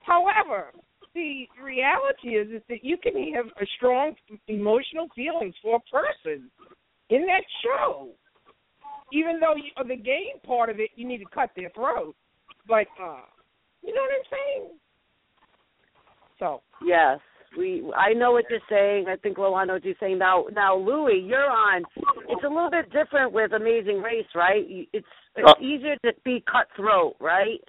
However, 0.01 0.73
the 1.15 1.47
reality 1.63 2.37
is 2.37 2.49
is 2.51 2.63
that 2.69 2.85
you 2.85 2.97
can 2.97 3.15
have 3.35 3.47
a 3.61 3.67
strong 3.77 4.15
emotional 4.49 5.09
feelings 5.15 5.55
for 5.63 5.77
a 5.77 5.91
person 5.91 6.51
in 7.11 7.27
that 7.27 7.45
show, 7.63 8.09
even 9.13 9.39
though 9.41 9.55
you, 9.57 9.71
the 9.87 9.97
game 9.97 10.41
part 10.45 10.71
of 10.71 10.81
it 10.81 10.91
you 10.97 11.07
need 11.07 11.19
to 11.19 11.27
cut 11.33 11.51
their 11.57 11.71
throat. 11.71 12.15
But 12.67 12.87
uh, 13.03 13.23
you 13.83 13.95
know 13.95 14.03
what 14.03 14.11
I'm 14.11 14.29
saying? 14.31 14.71
So 16.39 16.63
Yes, 16.85 17.21
we. 17.57 17.83
I 17.97 18.13
know 18.13 18.33
what 18.33 18.45
you're 18.51 18.59
saying. 18.69 19.07
I 19.09 19.17
think 19.17 19.39
Lo, 19.39 19.55
I 19.55 19.65
know 19.65 19.75
what 19.75 19.85
you're 19.85 19.95
saying. 20.01 20.19
Now, 20.19 20.47
now, 20.53 20.77
Louis, 20.77 21.21
you're 21.25 21.49
on. 21.51 21.83
It's 22.29 22.45
a 22.45 22.49
little 22.49 22.71
bit 22.71 22.91
different 22.93 23.33
with 23.33 23.53
Amazing 23.53 24.03
Race, 24.03 24.27
right? 24.35 24.65
It's 24.93 25.07
it's 25.37 25.49
Uh, 25.49 25.55
easier 25.61 25.97
to 26.05 26.13
be 26.25 26.43
cutthroat, 26.51 27.17
right? 27.21 27.61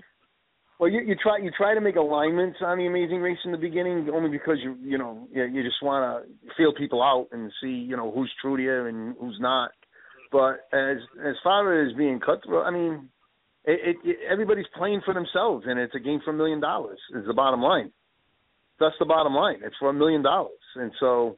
Well, 0.80 0.90
you 0.90 1.02
you 1.02 1.16
try 1.22 1.38
you 1.38 1.52
try 1.56 1.74
to 1.74 1.82
make 1.82 1.96
alignments 1.96 2.58
on 2.62 2.78
the 2.78 2.86
Amazing 2.86 3.20
Race 3.20 3.38
in 3.46 3.52
the 3.52 3.58
beginning, 3.58 4.10
only 4.14 4.30
because 4.30 4.58
you 4.62 4.76
you 4.84 4.98
know 4.98 5.28
you, 5.32 5.46
you 5.46 5.64
just 5.64 5.82
want 5.82 6.28
to 6.28 6.50
feel 6.58 6.74
people 6.74 7.02
out 7.02 7.28
and 7.32 7.52
see 7.62 7.70
you 7.70 7.96
know 7.96 8.12
who's 8.12 8.32
true 8.42 8.58
to 8.58 8.64
you 8.64 8.86
and 8.86 9.16
who's 9.20 9.38
not. 9.40 9.72
But 10.32 10.68
as 10.74 10.98
as 11.26 11.36
far 11.44 11.82
as 11.82 11.94
being 11.96 12.20
cutthroat, 12.20 12.66
I 12.66 12.72
mean, 12.72 13.10
it, 13.64 13.96
it, 13.96 13.96
it 14.04 14.18
everybody's 14.30 14.66
playing 14.76 15.02
for 15.06 15.14
themselves, 15.14 15.64
and 15.66 15.80
it's 15.80 15.96
a 15.96 16.00
game 16.00 16.20
for 16.26 16.32
a 16.32 16.34
million 16.34 16.60
dollars. 16.60 17.00
Is 17.16 17.26
the 17.26 17.34
bottom 17.34 17.62
line. 17.62 17.92
That's 18.78 18.96
the 19.00 19.06
bottom 19.06 19.34
line. 19.34 19.62
It's 19.64 19.76
for 19.80 19.90
a 19.90 19.94
million 19.94 20.24
dollars, 20.24 20.60
and 20.76 20.92
so 21.00 21.38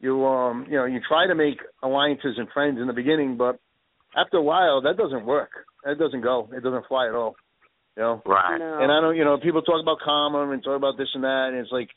you 0.00 0.24
um 0.24 0.64
you 0.66 0.78
know 0.78 0.86
you 0.86 1.00
try 1.06 1.26
to 1.26 1.34
make 1.34 1.58
alliances 1.82 2.36
and 2.38 2.48
friends 2.54 2.78
in 2.80 2.86
the 2.86 2.94
beginning, 2.94 3.36
but 3.36 3.60
after 4.16 4.38
a 4.38 4.42
while 4.42 4.80
that 4.80 4.96
doesn't 4.96 5.26
work. 5.26 5.50
That 5.84 5.98
doesn't 5.98 6.22
go. 6.22 6.48
It 6.52 6.62
doesn't 6.62 6.86
fly 6.86 7.06
at 7.06 7.14
all. 7.14 7.36
You 7.98 8.04
know. 8.04 8.22
Right. 8.24 8.60
And 8.60 8.92
I 8.92 9.00
don't, 9.00 9.16
you 9.16 9.24
know, 9.24 9.38
people 9.38 9.60
talk 9.60 9.82
about 9.82 9.98
karma 9.98 10.48
and 10.50 10.62
talk 10.62 10.76
about 10.76 10.96
this 10.96 11.08
and 11.14 11.24
that, 11.24 11.48
and 11.50 11.56
it's 11.58 11.72
like 11.72 11.88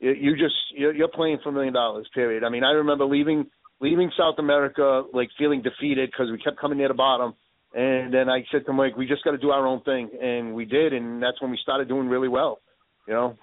you, 0.00 0.10
you 0.10 0.32
just 0.32 0.54
you're, 0.76 0.92
you're 0.92 1.08
playing 1.08 1.38
for 1.44 1.50
a 1.50 1.52
million 1.52 1.72
dollars. 1.72 2.08
Period. 2.12 2.42
I 2.42 2.48
mean, 2.48 2.64
I 2.64 2.72
remember 2.72 3.04
leaving 3.04 3.46
leaving 3.80 4.10
South 4.18 4.34
America 4.38 5.04
like 5.12 5.28
feeling 5.38 5.62
defeated 5.62 6.10
because 6.10 6.26
we 6.32 6.38
kept 6.38 6.58
coming 6.58 6.78
near 6.78 6.88
the 6.88 6.94
bottom, 6.94 7.34
and 7.72 8.12
then 8.12 8.28
I 8.28 8.42
said 8.50 8.66
to 8.66 8.72
Mike, 8.72 8.96
we 8.96 9.06
just 9.06 9.22
got 9.22 9.30
to 9.30 9.38
do 9.38 9.50
our 9.50 9.64
own 9.64 9.80
thing, 9.82 10.10
and 10.20 10.54
we 10.54 10.64
did, 10.64 10.92
and 10.92 11.22
that's 11.22 11.40
when 11.40 11.52
we 11.52 11.58
started 11.62 11.86
doing 11.86 12.08
really 12.08 12.28
well. 12.28 12.58
You 13.06 13.14
know. 13.14 13.36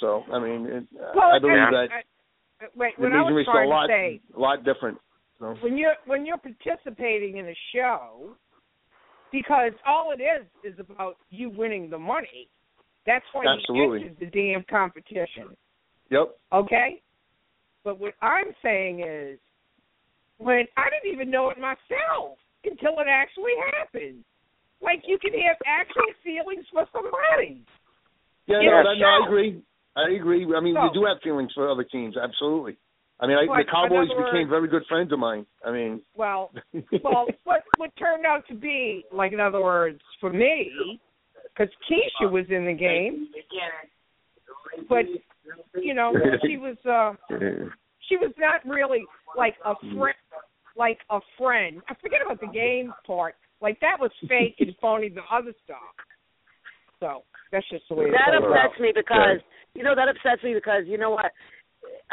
So 0.00 0.22
I 0.30 0.38
mean, 0.38 0.66
it, 0.66 0.84
well, 1.14 1.32
I 1.32 1.38
believe 1.38 1.56
I- 1.56 1.70
that 1.70 1.88
I- 1.90 2.66
wait, 2.76 2.92
the 2.98 3.04
what 3.04 3.12
I 3.12 3.16
Amazing 3.16 3.34
was 3.34 3.46
Race 3.48 3.48
is 3.48 3.64
a 3.64 3.68
lot 3.68 3.88
say 3.88 4.20
a 4.36 4.38
lot 4.38 4.64
different. 4.64 4.98
So. 5.40 5.56
when 5.62 5.78
you're 5.78 5.96
when 6.04 6.26
you're 6.26 6.38
participating 6.38 7.38
in 7.38 7.48
a 7.48 7.56
show, 7.74 8.36
because 9.34 9.72
all 9.84 10.14
it 10.16 10.22
is 10.22 10.46
is 10.62 10.78
about 10.78 11.16
you 11.28 11.50
winning 11.50 11.90
the 11.90 11.98
money. 11.98 12.48
That's 13.04 13.24
why 13.32 13.42
Absolutely. 13.46 13.98
you 13.98 14.06
entered 14.06 14.16
the 14.20 14.26
damn 14.26 14.64
competition. 14.70 15.56
Yep. 16.10 16.36
Okay? 16.52 17.02
But 17.82 17.98
what 17.98 18.14
I'm 18.22 18.54
saying 18.62 19.00
is 19.00 19.38
when 20.38 20.66
I 20.76 20.86
didn't 20.88 21.12
even 21.12 21.30
know 21.32 21.50
it 21.50 21.58
myself 21.58 22.38
until 22.64 23.00
it 23.00 23.08
actually 23.10 23.52
happened. 23.76 24.22
Like 24.80 25.02
you 25.06 25.18
can 25.18 25.32
have 25.32 25.56
actual 25.66 26.06
feelings 26.22 26.64
for 26.72 26.86
somebody. 26.92 27.64
Yeah, 28.46 28.60
no, 28.62 28.94
no, 28.94 29.06
I 29.06 29.26
agree. 29.26 29.62
I 29.96 30.10
agree. 30.14 30.46
I 30.56 30.60
mean, 30.60 30.74
So- 30.74 30.82
we 30.84 30.90
do 30.94 31.04
have 31.06 31.18
feelings 31.22 31.50
for 31.54 31.68
other 31.68 31.84
teams. 31.84 32.16
Absolutely. 32.16 32.76
I 33.20 33.26
mean, 33.26 33.36
I, 33.38 33.46
But, 33.46 33.58
the 33.58 33.70
Cowboys 33.70 34.08
in 34.10 34.16
became 34.16 34.48
words- 34.48 34.50
very 34.50 34.68
good 34.68 34.82
friends 34.88 35.12
of 35.12 35.18
mine. 35.18 35.46
I 35.64 35.70
mean, 35.70 36.02
Well, 36.16 36.50
well, 37.04 37.26
what 37.44 37.62
what 37.76 37.90
turned 37.96 38.26
out 38.26 38.46
to 38.48 38.54
be 38.54 39.04
like, 39.12 39.32
in 39.32 39.40
other 39.40 39.62
words, 39.62 40.00
for 40.20 40.30
me, 40.32 41.00
because 41.56 41.72
Keesha 41.90 42.30
was 42.30 42.44
in 42.50 42.64
the 42.66 42.72
game, 42.74 43.28
but 44.88 45.04
you 45.80 45.94
know, 45.94 46.12
she 46.46 46.56
was 46.66 46.76
uh 46.86 47.12
she 48.08 48.16
was 48.16 48.32
not 48.38 48.60
really 48.66 49.04
like 49.36 49.54
a 49.64 49.74
friend, 49.96 50.16
like 50.76 50.98
a 51.10 51.20
friend. 51.38 51.80
I 51.88 51.94
forget 52.02 52.20
about 52.24 52.40
the 52.40 52.48
game 52.52 52.92
part. 53.06 53.34
Like 53.60 53.78
that 53.80 53.96
was 54.00 54.10
fake 54.28 54.56
and 54.60 54.74
phony. 54.80 55.08
The 55.08 55.22
other 55.32 55.52
stuff. 55.64 55.78
So 57.00 57.22
that's 57.52 57.68
just 57.70 57.84
the 57.88 57.94
way. 57.94 58.06
it 58.06 58.12
That 58.12 58.34
upsets 58.36 58.74
out. 58.76 58.80
me 58.80 58.92
because 58.94 59.38
you 59.74 59.82
know 59.84 59.94
that 59.94 60.08
upsets 60.08 60.42
me 60.42 60.54
because 60.54 60.82
you 60.86 60.98
know 60.98 61.10
what? 61.10 61.30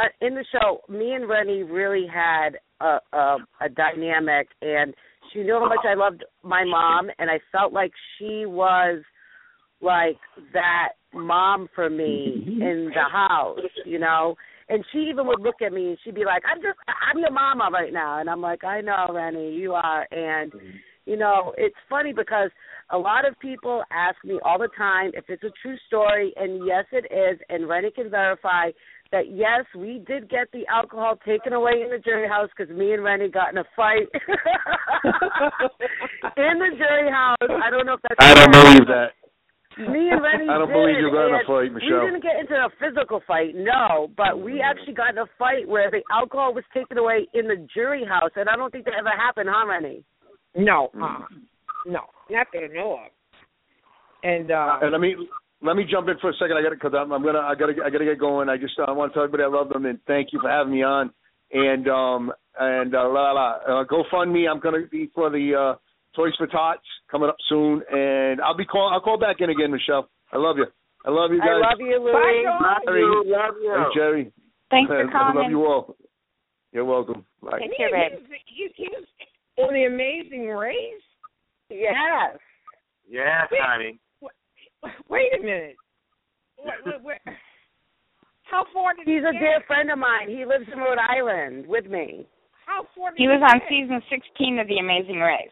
Uh, 0.02 0.26
in 0.26 0.36
the 0.36 0.45
show, 0.52 0.82
me 0.89 1.14
and 1.14 1.30
Renny 1.30 1.64
really 1.64 2.08
had 2.12 2.52
a, 2.80 2.97
a 3.14 3.38
a 3.62 3.70
dynamic, 3.70 4.47
and 4.62 4.93
she 5.32 5.43
knew 5.43 5.60
how 5.60 5.68
much 5.68 5.86
I 5.88 5.93
loved 5.93 6.24
my 6.43 6.64
mom, 6.64 7.10
and 7.20 7.30
I 7.30 7.39
felt 7.52 7.74
like 7.74 7.91
she 8.18 8.45
was 8.45 9.04
like 9.82 10.18
that 10.54 10.89
mom 11.14 11.68
for 11.76 11.89
me 11.89 12.43
in 12.45 12.91
the 12.93 13.10
house, 13.12 13.60
you 13.86 13.99
know. 13.99 14.36
And 14.70 14.86
she 14.93 14.99
even 14.99 15.28
would 15.28 15.41
look 15.41 15.62
at 15.66 15.74
me 15.74 15.89
and 15.89 15.97
she'd 16.04 16.16
be 16.16 16.24
like, 16.24 16.43
"I'm 16.49 16.62
just, 16.62 16.78
I'm 16.88 17.20
your 17.20 17.32
mama 17.32 17.70
right 17.72 17.91
now," 17.91 18.20
and 18.20 18.30
I'm 18.30 18.41
like, 18.41 18.64
"I 18.64 18.82
know, 18.82 19.08
Renny, 19.14 19.54
you 19.54 19.74
are." 19.74 20.08
And 20.12 20.54
you 21.06 21.18
know, 21.18 21.54
it's 21.58 21.76
funny 21.89 22.14
because 22.14 22.52
a 22.91 22.97
lot 22.97 23.28
of 23.28 23.38
people 23.39 23.84
ask 23.91 24.16
me 24.24 24.39
all 24.45 24.60
the 24.60 24.70
time 24.78 25.12
if 25.14 25.26
it's 25.30 25.43
a 25.43 25.52
true 25.62 25.76
story, 25.88 26.34
and 26.38 26.66
yes, 26.66 26.86
it 26.91 27.06
is. 27.12 27.39
And 27.49 27.68
Renny 27.68 27.91
can 27.91 28.10
verify 28.10 28.72
that 29.12 29.32
yes, 29.32 29.66
we 29.76 30.03
did 30.07 30.30
get 30.30 30.51
the 30.51 30.66
alcohol 30.68 31.18
taken 31.26 31.53
away 31.53 31.82
in 31.84 31.89
the 31.89 31.99
jury 31.99 32.28
house 32.28 32.49
because 32.55 32.74
me 32.76 32.93
and 32.93 33.03
Renny 33.03 33.30
got 33.30 33.51
in 33.51 33.57
a 33.57 33.66
fight 33.76 34.07
in 36.38 36.59
the 36.59 36.72
jury 36.78 37.12
house. 37.12 37.38
I 37.41 37.70
don't 37.70 37.86
know 37.86 37.93
if 37.93 38.01
that's. 38.01 38.16
I 38.20 38.34
don't 38.34 38.51
true. 38.51 38.64
believe 38.64 38.88
that. 38.88 39.12
Me 39.78 40.09
and 40.12 40.22
Renny 40.22 40.47
I 40.49 40.57
don't 40.57 40.68
did, 40.68 40.74
believe 40.74 40.99
you 40.99 41.12
got 41.12 41.28
in 41.28 41.36
a 41.36 41.43
fight, 41.47 41.74
Michelle. 41.74 41.99
We 41.99 42.12
didn't 42.12 42.24
get 42.24 42.39
into 42.39 42.55
a 42.55 42.70
physical 42.80 43.22
fight, 43.28 43.55
no, 43.55 44.09
but 44.18 44.39
we 44.39 44.62
actually 44.62 44.93
got 44.93 45.12
in 45.12 45.18
a 45.18 45.28
fight 45.38 45.68
where 45.68 45.91
the 45.91 46.01
alcohol 46.12 46.53
was 46.53 46.64
taken 46.74 46.97
away 46.97 47.28
in 47.34 47.47
the 47.47 47.68
jury 47.74 48.05
house, 48.05 48.32
and 48.36 48.49
I 48.49 48.55
don't 48.55 48.72
think 48.72 48.86
that 48.86 48.93
ever 48.97 49.09
happened, 49.09 49.49
huh, 49.51 49.68
Renny? 49.68 50.03
No, 50.55 50.89
uh, 51.01 51.20
no, 51.86 52.01
not 52.30 52.47
that 52.53 52.64
I 52.64 52.68
know 52.74 52.93
of. 52.93 53.12
And 54.24 54.51
uh 54.51 54.78
and 54.82 54.93
I 54.93 54.97
me 54.99 55.16
let 55.62 55.76
me 55.76 55.86
jump 55.89 56.07
in 56.09 56.18
for 56.20 56.30
a 56.30 56.34
second. 56.34 56.57
I 56.57 56.62
got 56.62 56.70
to 56.70 56.76
because 56.76 56.93
I'm, 56.97 57.12
I'm 57.12 57.24
gonna 57.24 57.39
I 57.39 57.55
gotta 57.55 57.74
I 57.86 57.89
gotta 57.89 58.05
get 58.05 58.20
going. 58.20 58.49
I 58.49 58.57
just 58.57 58.74
uh, 58.80 58.93
want 58.93 59.12
to 59.12 59.14
tell 59.14 59.24
everybody 59.24 59.43
I 59.43 59.47
love 59.47 59.70
them 59.70 59.86
and 59.86 59.99
thank 60.07 60.30
you 60.34 60.39
for 60.41 60.49
having 60.49 60.74
me 60.74 60.84
on. 60.84 61.12
And 61.53 61.88
um 61.88 62.32
and 62.59 62.95
uh, 62.95 63.07
la 63.09 63.32
la 63.32 63.49
uh, 63.68 63.86
GoFundMe. 63.86 64.49
I'm 64.49 64.59
gonna 64.59 64.88
be 64.89 65.09
for 65.14 65.30
the 65.30 65.76
uh, 65.76 65.80
Toys 66.16 66.34
for 66.38 66.47
Tots 66.47 66.82
coming 67.09 67.30
up 67.30 67.38
soon, 67.47 67.82
and 67.91 68.41
I'll 68.41 68.57
be 68.57 68.66
call 68.66 68.89
I'll 68.91 69.01
call 69.01 69.20
back 69.20 69.38
in 69.39 69.49
again, 69.49 69.72
Michelle. 69.72 70.09
I 70.34 70.38
love 70.38 70.57
you. 70.57 70.66
I 71.05 71.09
love 71.09 71.32
you 71.32 71.39
guys. 71.39 71.49
I 71.49 71.70
love 71.70 71.80
you, 71.80 71.99
Louie. 71.99 72.12
Bye, 72.12 72.78
Jerry. 72.86 73.03
Love 73.26 73.55
you. 73.62 73.74
And 73.76 73.86
Jerry. 73.95 74.34
Thanks 74.70 74.88
for 74.88 75.09
calling. 75.12 75.38
I 75.38 75.41
love 75.41 75.51
you 75.51 75.66
all. 75.66 75.95
You're 76.72 76.86
welcome. 76.86 77.26
Bye. 77.41 77.59
Take 77.59 77.72
he, 77.72 77.78
care, 77.78 77.89
babe. 77.91 78.20
he, 78.47 78.70
he 78.76 78.88
was 78.89 79.05
on 79.57 79.74
the 79.74 79.86
Amazing 79.86 80.47
Race. 80.47 81.03
Yes. 81.70 82.38
Yes, 83.09 83.47
honey. 83.51 83.99
Wait 85.09 85.32
a 85.39 85.43
minute. 85.43 85.75
What, 86.57 86.75
what, 86.86 87.03
what, 87.03 87.17
how 88.43 88.65
far 88.73 88.93
did 88.95 89.07
He's 89.07 89.21
he 89.21 89.27
a 89.27 89.32
get? 89.34 89.39
dear 89.39 89.61
friend 89.67 89.89
of 89.91 89.97
mine. 89.99 90.29
He 90.29 90.45
lives 90.45 90.65
in 90.71 90.79
Rhode 90.79 90.97
Island 90.99 91.65
with 91.67 91.86
me. 91.86 92.27
How 92.65 92.86
far 92.95 93.11
did 93.11 93.17
He 93.17 93.27
was 93.27 93.41
on 93.43 93.61
season 93.69 94.01
16 94.09 94.59
of 94.59 94.67
The 94.67 94.77
Amazing 94.77 95.19
Race. 95.19 95.49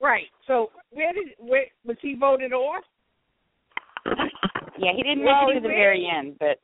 Right. 0.00 0.26
So 0.46 0.70
where 0.90 1.12
did 1.12 1.28
where 1.38 1.64
was 1.84 1.96
he 2.02 2.14
voted 2.18 2.52
off? 2.52 2.84
Yeah, 4.82 4.92
he 4.96 5.02
didn't 5.02 5.24
Well, 5.24 5.44
make 5.46 5.56
it 5.56 5.60
to 5.60 5.68
the 5.68 5.68
he- 5.68 5.74
very 5.74 6.08
end, 6.08 6.36
but 6.40 6.58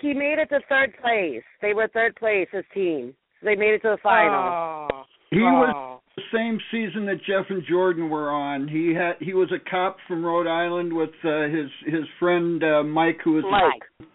He 0.00 0.12
made 0.12 0.40
it 0.40 0.48
to 0.48 0.58
third 0.68 0.92
place. 1.00 1.44
They 1.62 1.74
were 1.74 1.86
third 1.94 2.16
place, 2.16 2.48
his 2.50 2.64
team. 2.74 3.14
So 3.38 3.46
they 3.46 3.54
made 3.54 3.74
it 3.74 3.82
to 3.82 3.90
the 3.90 3.98
final. 4.02 4.88
Oh, 4.90 5.02
He 5.30 5.38
oh. 5.38 5.44
was 5.44 5.68
the 5.70 5.89
same 6.32 6.58
season 6.70 7.06
that 7.06 7.18
Jeff 7.26 7.46
and 7.48 7.62
Jordan 7.68 8.08
were 8.10 8.30
on. 8.30 8.68
He 8.68 8.94
had 8.94 9.12
he 9.20 9.34
was 9.34 9.50
a 9.52 9.70
cop 9.70 9.96
from 10.06 10.24
Rhode 10.24 10.46
Island 10.46 10.92
with 10.92 11.10
uh, 11.24 11.42
his 11.44 11.70
his 11.86 12.04
friend 12.18 12.62
uh, 12.62 12.82
Mike, 12.82 13.18
who 13.24 13.34
was 13.34 13.44
Mike. 13.50 14.08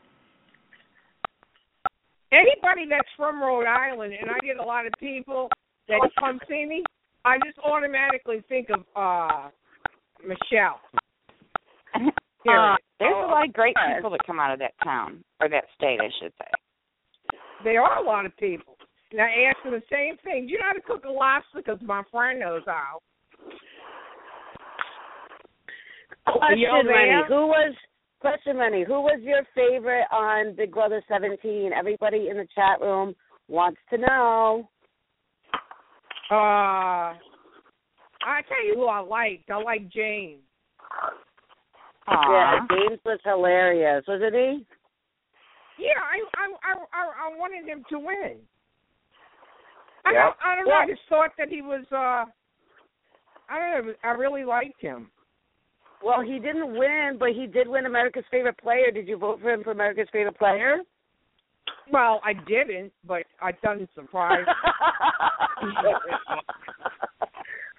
Anybody 2.32 2.88
that's 2.90 3.08
from 3.16 3.42
Rhode 3.42 3.68
Island, 3.68 4.14
and 4.20 4.30
I 4.30 4.40
get 4.46 4.58
a 4.58 4.64
lot 4.64 4.86
of 4.86 4.94
people 5.00 5.50
that 5.88 6.00
come 6.20 6.40
see 6.50 6.66
me, 6.66 6.84
I 7.24 7.38
just 7.46 7.58
automatically 7.60 8.44
think 8.50 8.70
of 8.70 8.82
uh 8.96 9.50
Michelle. 10.22 10.80
uh, 11.96 12.76
there's 13.00 13.16
a 13.16 13.28
lot 13.28 13.48
of 13.48 13.54
great 13.54 13.76
people 13.96 14.12
that 14.12 14.20
come 14.26 14.40
out 14.40 14.52
of 14.52 14.60
that 14.60 14.74
town, 14.84 15.24
or 15.40 15.50
that 15.50 15.66
state, 15.76 16.00
I 16.02 16.10
should 16.22 16.34
say. 16.38 17.38
There 17.64 17.82
are 17.82 18.04
a 18.04 18.06
lot 18.06 18.26
of 18.26 18.36
people. 18.38 18.75
And 19.16 19.22
I 19.22 19.48
ask 19.50 19.64
them 19.64 19.72
the 19.72 19.82
same 19.90 20.18
thing. 20.26 20.46
Do 20.46 20.52
you 20.52 20.60
know 20.60 20.66
how 20.68 20.74
to 20.74 20.82
cook 20.82 21.06
a 21.06 21.10
lobster? 21.10 21.64
Because 21.64 21.80
my 21.82 22.04
friend 22.12 22.38
knows 22.38 22.64
how. 22.66 23.00
Question, 26.26 26.60
Yo, 26.60 26.84
Renny. 26.84 27.24
Who 27.30 27.48
was 27.48 27.74
question, 28.20 28.58
Renny? 28.58 28.84
Who 28.84 29.00
was 29.00 29.22
your 29.24 29.44
favorite 29.56 30.04
on 30.12 30.54
Big 30.58 30.74
Brother 30.74 31.02
17? 31.08 31.72
Everybody 31.72 32.28
in 32.30 32.36
the 32.36 32.46
chat 32.54 32.82
room 32.82 33.16
wants 33.48 33.80
to 33.92 34.00
know. 34.00 34.68
Uh, 36.30 37.16
I 37.16 38.42
tell 38.50 38.66
you 38.68 38.74
who 38.76 38.88
I 38.88 39.00
liked. 39.00 39.50
I 39.50 39.62
like 39.62 39.90
James. 39.94 40.42
Yeah, 42.10 42.60
James 42.70 43.00
was 43.06 43.20
hilarious, 43.24 44.04
wasn't 44.10 44.36
he? 44.36 44.66
Yeah, 45.80 46.02
I 46.04 46.20
I 46.36 46.74
I 46.74 46.74
I, 46.94 47.30
I 47.30 47.38
wanted 47.38 47.66
him 47.66 47.86
to 47.90 48.00
win. 48.00 48.40
I 50.06 50.12
Yeah. 50.14 50.24
don't 50.26 50.36
I 50.44 50.56
don't 50.56 50.66
know. 50.66 50.72
Well- 50.72 50.82
I 50.84 50.88
just 50.88 51.02
thought 51.10 51.32
that 51.38 51.50
he 51.50 51.62
was. 51.62 51.86
uh 51.92 52.26
I 53.48 53.60
don't 53.60 53.88
know. 53.88 53.94
I 54.04 54.10
really 54.12 54.44
liked 54.44 54.82
him. 54.82 55.12
Well, 56.04 56.22
he 56.22 56.40
didn't 56.40 56.76
win, 56.78 57.18
but 57.20 57.30
he 57.34 57.48
did 57.48 57.68
win 57.68 57.86
America's 57.86 58.26
favorite 58.32 58.58
player. 58.58 58.92
Did 58.92 59.08
you 59.08 59.18
vote 59.18 59.40
for 59.42 59.52
him 59.52 59.64
for 59.64 59.72
America's 59.72 60.10
favorite 60.12 60.38
player? 60.38 60.80
Well, 61.92 62.22
I 62.24 62.34
didn't, 62.34 62.92
but 63.08 63.24
I 63.42 63.52
doesn't 63.64 63.90
surprise. 63.96 64.46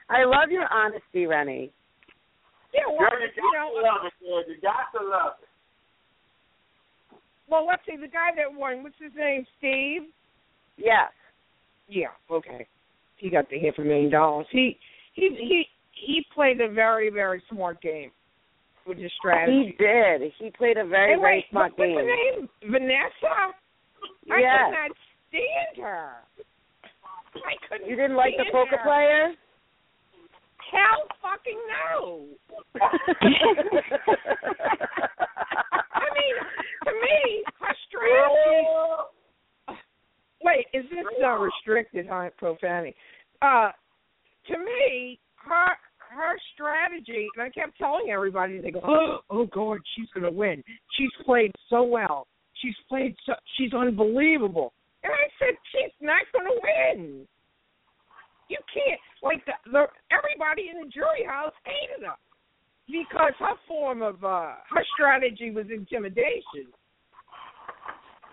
I 0.08 0.24
love 0.24 0.50
your 0.50 0.66
honesty, 0.72 1.26
Renny. 1.26 1.70
yeah, 2.72 2.82
well, 2.88 3.10
Girl, 3.10 3.20
you 3.20 3.26
you 3.34 3.52
got 3.52 3.74
know, 3.74 3.82
love 3.82 4.06
it, 4.06 4.12
man. 4.22 4.42
You 4.48 4.60
got 4.62 4.98
to 4.98 5.04
love 5.06 5.32
it. 5.42 5.48
well, 7.48 7.66
let's 7.66 7.82
see. 7.86 7.96
The 7.96 8.06
guy 8.08 8.30
that 8.36 8.52
won, 8.52 8.82
what's 8.82 8.94
his 9.00 9.12
name? 9.16 9.44
Steve. 9.58 10.02
Yes. 10.76 11.10
Yeah. 11.88 12.08
Okay. 12.30 12.66
He 13.16 13.30
got 13.30 13.48
the 13.48 13.58
half 13.60 13.78
a 13.78 13.82
million 13.82 14.10
dollars. 14.10 14.46
He 14.50 14.78
he 15.14 15.28
he 15.30 15.64
he 15.92 16.24
played 16.34 16.60
a 16.60 16.68
very 16.70 17.10
very 17.10 17.42
smart 17.50 17.80
game 17.80 18.10
with 18.86 18.98
his 18.98 19.10
strategy. 19.18 19.74
He 19.78 19.84
did. 19.84 20.32
He 20.38 20.50
played 20.50 20.76
a 20.76 20.84
very, 20.86 21.18
very 21.18 21.44
smart 21.50 21.72
what- 21.76 21.86
game. 21.86 21.94
What's 21.96 22.06
her 22.06 22.14
name? 22.38 22.48
Vanessa. 22.70 23.54
I 24.30 24.38
Yes. 24.38 24.58
could 24.64 24.72
not 24.72 24.90
stand 25.28 25.76
her. 25.84 26.10
I 27.36 27.54
couldn't. 27.68 27.88
You 27.88 27.96
didn't 27.96 28.16
like 28.16 28.34
the 28.36 28.44
poker 28.52 28.76
her. 28.78 28.84
player? 28.84 29.34
Hell 30.70 31.06
fucking 31.22 31.60
no. 31.68 32.26
I 35.94 36.06
mean, 36.14 36.34
to 36.84 36.92
me, 36.92 37.44
her 37.60 37.74
strategy. 37.88 38.66
Oh. 38.66 39.08
Wait, 40.46 40.66
is 40.72 40.84
this 40.90 41.04
not 41.18 41.40
restricted? 41.40 42.06
Huh? 42.08 42.30
Profanity. 42.38 42.94
Uh, 43.42 43.70
to 44.46 44.58
me, 44.58 45.18
her 45.34 45.74
her 46.08 46.38
strategy, 46.54 47.26
and 47.34 47.42
I 47.42 47.50
kept 47.50 47.76
telling 47.76 48.10
everybody, 48.10 48.60
they 48.60 48.70
go, 48.70 48.80
"Oh, 48.84 49.18
oh 49.30 49.46
God, 49.46 49.78
she's 49.96 50.08
gonna 50.14 50.30
win. 50.30 50.62
She's 50.96 51.10
played 51.24 51.50
so 51.68 51.82
well. 51.82 52.28
She's 52.62 52.76
played 52.88 53.16
so. 53.26 53.32
She's 53.58 53.74
unbelievable." 53.74 54.72
And 55.02 55.12
I 55.12 55.26
said, 55.40 55.56
"She's 55.72 55.92
not 56.00 56.22
gonna 56.32 56.54
win. 56.62 57.26
You 58.48 58.58
can't 58.72 59.00
like 59.24 59.44
the, 59.46 59.52
the 59.72 59.86
everybody 60.12 60.70
in 60.70 60.80
the 60.80 60.88
jury 60.88 61.26
house 61.26 61.52
hated 61.64 62.06
her 62.06 62.14
because 62.86 63.32
her 63.40 63.56
form 63.66 64.00
of 64.00 64.22
uh 64.22 64.54
her 64.70 64.84
strategy 64.94 65.50
was 65.50 65.66
intimidation. 65.72 66.70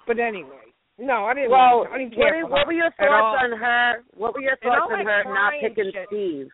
But 0.06 0.20
anyway, 0.20 0.74
no, 1.06 1.26
I 1.26 1.34
didn't. 1.34 1.52
Well. 1.52 1.88
I 1.92 1.98
didn't 1.98 2.18
what, 2.18 2.26
care 2.26 2.44
is- 2.46 2.50
what 2.50 2.68
were 2.68 2.74
your 2.74 2.92
thoughts 2.98 3.38
on 3.44 3.58
her? 3.60 4.04
What 4.16 4.34
were 4.34 4.42
your 4.42 4.58
thoughts 4.58 4.92
on 4.92 5.06
her 5.06 5.24
not 5.26 5.54
picking 5.62 5.92
shit. 5.94 6.08
Steve? 6.08 6.48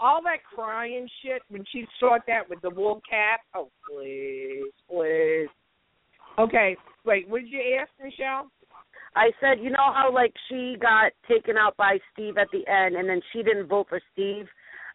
all 0.00 0.20
that 0.24 0.42
crying 0.42 1.08
shit 1.22 1.42
when 1.48 1.64
she 1.70 1.86
saw 2.00 2.18
that 2.26 2.50
with 2.50 2.60
the 2.62 2.70
wool 2.70 3.00
cap. 3.08 3.38
Oh 3.54 3.68
please, 3.88 4.72
please. 4.90 5.46
Okay, 6.38 6.76
wait. 7.04 7.28
What 7.28 7.42
did 7.42 7.50
you 7.50 7.60
ask, 7.80 7.90
Michelle? 8.02 8.50
I 9.14 9.30
said, 9.40 9.62
you 9.62 9.70
know 9.70 9.92
how 9.94 10.10
like 10.12 10.32
she 10.48 10.76
got 10.80 11.12
taken 11.28 11.56
out 11.56 11.76
by 11.76 11.98
Steve 12.12 12.36
at 12.36 12.48
the 12.52 12.66
end, 12.66 12.96
and 12.96 13.08
then 13.08 13.20
she 13.32 13.42
didn't 13.44 13.68
vote 13.68 13.86
for 13.88 14.00
Steve. 14.12 14.46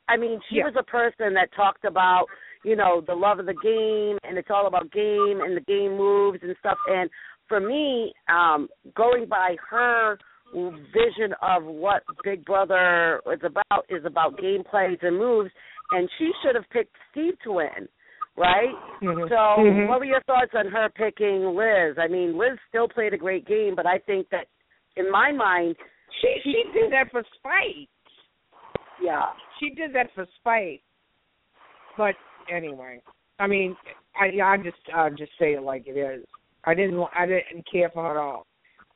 I 0.10 0.18
mean, 0.18 0.42
she 0.50 0.58
Yeah. 0.58 0.66
was 0.66 0.76
a 0.78 0.84
person 0.84 1.34
that 1.36 1.52
talked 1.56 1.86
about, 1.86 2.26
you 2.66 2.76
know, 2.76 3.00
the 3.02 3.14
love 3.16 3.40
of 3.40 3.46
the 3.46 3.54
game, 3.54 4.18
and 4.24 4.38
it's 4.38 4.50
all 4.50 4.66
about 4.68 4.92
game 4.92 5.40
and 5.42 5.56
the 5.56 5.62
game 5.62 5.96
moves 5.96 6.40
and 6.42 6.56
stuff. 6.60 6.78
And 6.90 7.10
for 7.48 7.60
me, 7.60 8.14
um, 8.30 8.68
going 8.96 9.26
by 9.28 9.56
her 9.70 10.18
vision 10.54 11.34
of 11.42 11.64
what 11.64 12.04
Big 12.24 12.46
Brother 12.46 13.22
is 13.32 13.42
about 13.44 13.86
is 13.90 14.04
about 14.06 14.40
game 14.40 14.64
plays 14.70 14.98
and 15.02 15.18
moves, 15.18 15.52
and 15.92 16.10
she 16.18 16.32
should 16.42 16.56
have 16.56 16.70
picked 16.70 16.96
Steve 17.12 17.34
to 17.44 17.52
win, 17.54 17.88
right? 18.38 18.76
Mhm. 19.02 19.28
So, 19.28 19.36
Mhm. 19.36 19.88
what 19.90 20.00
were 20.00 20.06
your 20.06 20.22
thoughts 20.22 20.54
on 20.56 20.68
her 20.68 20.90
picking 20.90 21.54
Liz? 21.56 21.98
I 21.98 22.08
mean, 22.08 22.38
Liz 22.38 22.58
still 22.70 22.88
played 22.88 23.14
a 23.14 23.18
great 23.18 23.46
game, 23.46 23.76
but 23.76 23.86
I 23.86 23.98
think 24.00 24.30
that, 24.30 24.48
in 24.96 25.10
my 25.12 25.32
mind, 25.32 25.76
She 26.22 26.40
she 26.42 26.64
did 26.72 26.92
that 26.92 27.12
for 27.12 27.24
spite. 27.36 27.90
yeah, 29.00 29.34
She 29.60 29.70
did 29.72 29.92
that 29.94 30.12
for 30.14 30.26
spite. 30.38 30.82
But 31.98 32.16
anyway, 32.48 33.02
I 33.40 33.48
mean, 33.48 33.76
I 34.16 34.40
I 34.42 34.58
just 34.58 34.90
I 34.94 35.10
just 35.10 35.38
say 35.38 35.54
it 35.54 35.62
like 35.62 35.88
it 35.88 35.98
is. 35.98 36.26
I 36.68 36.74
didn't 36.76 37.02
I 37.16 37.26
didn't 37.26 37.66
care 37.72 37.90
for 37.90 38.04
her 38.04 38.12
at 38.12 38.18
all. 38.18 38.46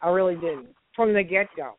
I 0.01 0.09
really 0.09 0.35
didn't 0.35 0.67
from 0.93 1.13
the 1.13 1.23
get 1.23 1.47
go. 1.55 1.77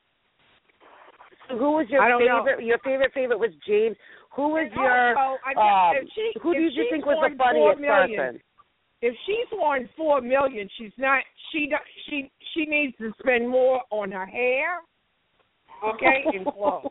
So 1.49 1.59
who 1.59 1.73
was 1.73 1.87
your 1.91 2.01
don't 2.09 2.25
know. 2.25 2.43
favorite? 2.45 2.65
Your 2.65 2.79
favorite 2.79 3.13
favorite 3.13 3.39
was 3.39 3.51
James. 3.69 3.97
Who 4.35 4.49
was 4.57 4.71
And 4.73 4.81
your? 4.81 5.19
also, 5.19 5.39
I 5.45 5.53
um, 5.53 5.95
guess 5.95 6.03
if 6.03 6.09
she, 6.15 6.41
who 6.41 6.55
did 6.55 6.73
you 6.73 6.87
think 6.91 7.05
was 7.05 7.21
the 7.21 7.37
funniest 7.37 7.79
million, 7.79 8.17
person? 8.17 8.41
If 9.03 9.15
she's 9.27 9.51
won 9.53 9.87
four 9.95 10.23
million, 10.23 10.67
she's 10.79 10.97
not. 10.97 11.23
She 11.53 11.71
she 12.09 12.31
she 12.55 12.65
needs 12.65 12.97
to 12.97 13.13
spend 13.21 13.47
more 13.47 13.83
on 13.91 14.13
her 14.13 14.25
hair, 14.25 14.81
okay, 15.85 16.25
and 16.35 16.47
clothes, 16.47 16.87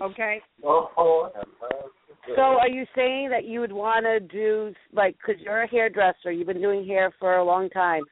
okay. 0.00 0.40
So, 2.36 2.42
are 2.42 2.68
you 2.68 2.84
saying 2.94 3.30
that 3.30 3.44
you 3.44 3.60
would 3.60 3.72
want 3.72 4.04
to 4.04 4.20
do 4.20 4.74
like? 4.92 5.16
Because 5.16 5.40
you're 5.42 5.62
a 5.62 5.68
hairdresser, 5.68 6.30
you've 6.30 6.46
been 6.46 6.60
doing 6.60 6.86
hair 6.86 7.12
for 7.18 7.36
a 7.36 7.44
long 7.44 7.70
time. 7.70 8.02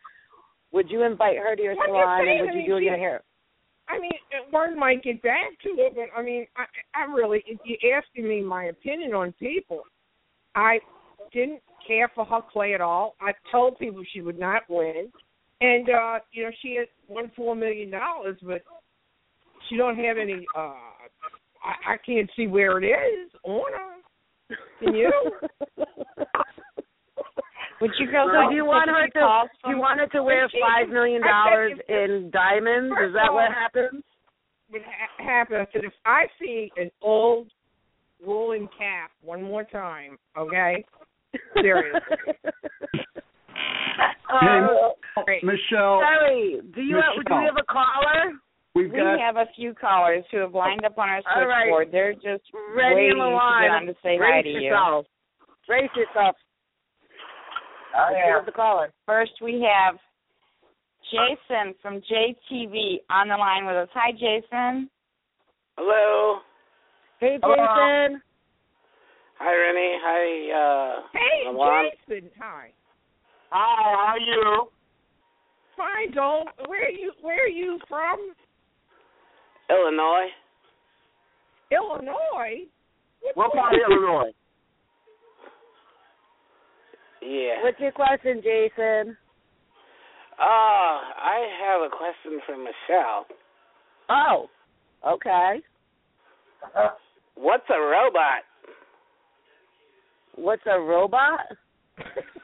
Would 0.72 0.90
you 0.90 1.02
invite 1.02 1.38
her 1.38 1.54
to 1.56 1.62
your 1.62 1.72
I'm 1.72 1.88
salon 1.88 2.20
saying, 2.24 2.40
and 2.40 2.40
would 2.40 2.50
I 2.50 2.52
you 2.52 2.58
mean, 2.58 2.68
do 2.70 2.78
she- 2.80 2.84
your 2.86 2.96
hair? 2.96 3.22
I 3.90 3.98
mean, 3.98 4.12
one 4.50 4.78
might 4.78 5.02
get 5.02 5.22
back 5.22 5.58
to 5.62 5.70
it, 5.70 5.94
but 5.94 6.08
I 6.14 6.22
mean, 6.22 6.46
I, 6.58 6.64
I 6.94 7.04
really, 7.10 7.42
if 7.46 7.58
you're 7.64 7.96
asking 7.96 8.28
me 8.28 8.42
my 8.42 8.64
opinion 8.64 9.14
on 9.14 9.32
people, 9.32 9.80
I 10.54 10.78
didn't 11.32 11.62
care 11.86 12.10
for 12.14 12.26
her 12.26 12.42
play 12.52 12.74
at 12.74 12.82
all. 12.82 13.14
I 13.18 13.32
told 13.50 13.78
people 13.78 14.02
she 14.12 14.20
would 14.20 14.38
not 14.38 14.62
win, 14.68 15.10
and 15.62 15.88
uh, 15.88 16.18
you 16.32 16.42
know, 16.44 16.50
she 16.60 16.74
had 16.74 16.88
won 17.08 17.30
four 17.34 17.56
million 17.56 17.90
dollars, 17.90 18.36
but 18.42 18.60
she 19.68 19.76
don't 19.76 19.96
have 19.96 20.16
any. 20.18 20.44
uh 20.56 20.72
I, 21.64 21.94
I 21.94 21.96
can't 22.04 22.30
see 22.36 22.46
where 22.46 22.78
it 22.82 22.86
is 22.86 23.30
on 23.44 23.72
her. 23.72 24.56
Can 24.84 24.94
you? 24.94 25.12
Would 27.80 27.90
you 27.98 28.06
girls 28.10 28.30
So 28.32 28.36
like 28.38 28.48
do 28.50 28.54
you 28.56 28.64
want 28.64 28.88
her 28.90 29.06
to? 29.06 29.10
Do 29.64 29.70
you 29.70 29.74
from- 29.74 29.78
want 29.80 30.00
her 30.00 30.06
to 30.08 30.22
wear 30.22 30.48
five 30.60 30.88
million 30.88 31.22
dollars 31.22 31.72
in 31.88 32.30
diamonds? 32.32 32.92
Is 33.06 33.12
that 33.14 33.32
what 33.32 33.52
happens? 33.52 34.02
What 34.70 34.82
ha- 34.82 35.24
happens 35.24 35.68
is 35.74 35.82
if 35.84 35.92
I 36.04 36.24
see 36.40 36.70
an 36.76 36.90
old 37.02 37.48
rolling 38.24 38.68
cap 38.76 39.10
one 39.22 39.42
more 39.42 39.64
time, 39.64 40.18
okay? 40.36 40.84
Seriously. 41.60 42.00
Uh, 44.30 44.68
Great. 45.24 45.42
Michelle, 45.42 46.00
Sorry, 46.02 46.60
do 46.74 46.82
you 46.82 46.96
have, 46.96 47.14
do 47.16 47.20
Michelle. 47.24 47.38
we 47.38 47.44
have 47.46 47.56
a 47.56 47.64
caller? 47.64 48.32
We've 48.78 48.92
We 48.92 48.98
got 48.98 49.18
have 49.20 49.36
a 49.36 49.46
few 49.56 49.74
callers 49.74 50.24
who 50.30 50.38
have 50.38 50.54
lined 50.54 50.84
up 50.84 50.96
on 50.98 51.08
our 51.08 51.20
All 51.34 51.46
right. 51.46 51.64
switchboard. 51.66 51.88
They're 51.92 52.14
just 52.14 52.44
Ready 52.74 52.94
waiting 52.94 53.20
on 53.20 53.26
the 53.26 53.30
to 53.30 53.36
line. 53.36 53.62
get 53.62 53.70
on 53.72 53.86
to 53.86 53.94
say 54.02 54.18
Brace 54.18 54.32
hi 54.34 54.42
to 54.42 54.48
you. 54.48 54.60
yourself. 54.60 55.06
Brace 55.66 55.90
yourself. 55.96 56.36
I 57.96 58.12
Let's 58.12 58.22
am. 58.26 58.32
have 58.34 58.46
the 58.46 58.52
caller. 58.52 58.92
First, 59.06 59.32
we 59.42 59.66
have 59.66 59.96
Jason 61.10 61.74
from 61.82 62.00
JTV 62.02 63.00
on 63.10 63.28
the 63.28 63.36
line 63.36 63.66
with 63.66 63.76
us. 63.76 63.88
Hi, 63.94 64.12
Jason. 64.12 64.88
Hello. 65.76 66.40
Hey, 67.20 67.38
Hello. 67.42 67.54
Jason. 67.56 68.22
Hi, 69.40 69.54
Rennie. 69.54 69.98
Hi, 70.02 70.98
uh, 70.98 71.02
Hey, 71.12 71.50
Milan. 71.52 71.84
Jason. 72.08 72.30
Hi. 72.40 72.70
Hi, 73.50 73.82
how 73.94 74.12
are 74.14 74.18
you? 74.18 74.68
Fine, 75.76 76.12
Dole. 76.12 76.44
Where 76.66 76.86
are 76.86 76.90
you? 76.90 77.12
Where 77.22 77.44
are 77.44 77.48
you 77.48 77.78
from? 77.88 78.34
Illinois. 79.70 80.28
Illinois. 81.70 82.66
What 83.34 83.52
part 83.52 83.74
of 83.74 83.80
Illinois? 83.90 84.32
Yeah. 87.20 87.62
What's 87.62 87.80
your 87.80 87.92
question, 87.92 88.40
Jason? 88.42 89.16
Uh, 90.40 90.44
I 90.44 91.48
have 91.60 91.82
a 91.82 91.88
question 91.88 92.40
for 92.46 92.56
Michelle. 92.56 93.26
Oh, 94.08 94.48
okay. 95.06 95.60
What's 97.34 97.64
a 97.70 97.80
robot? 97.80 98.44
What's 100.36 100.62
a 100.66 100.78
robot? 100.80 101.40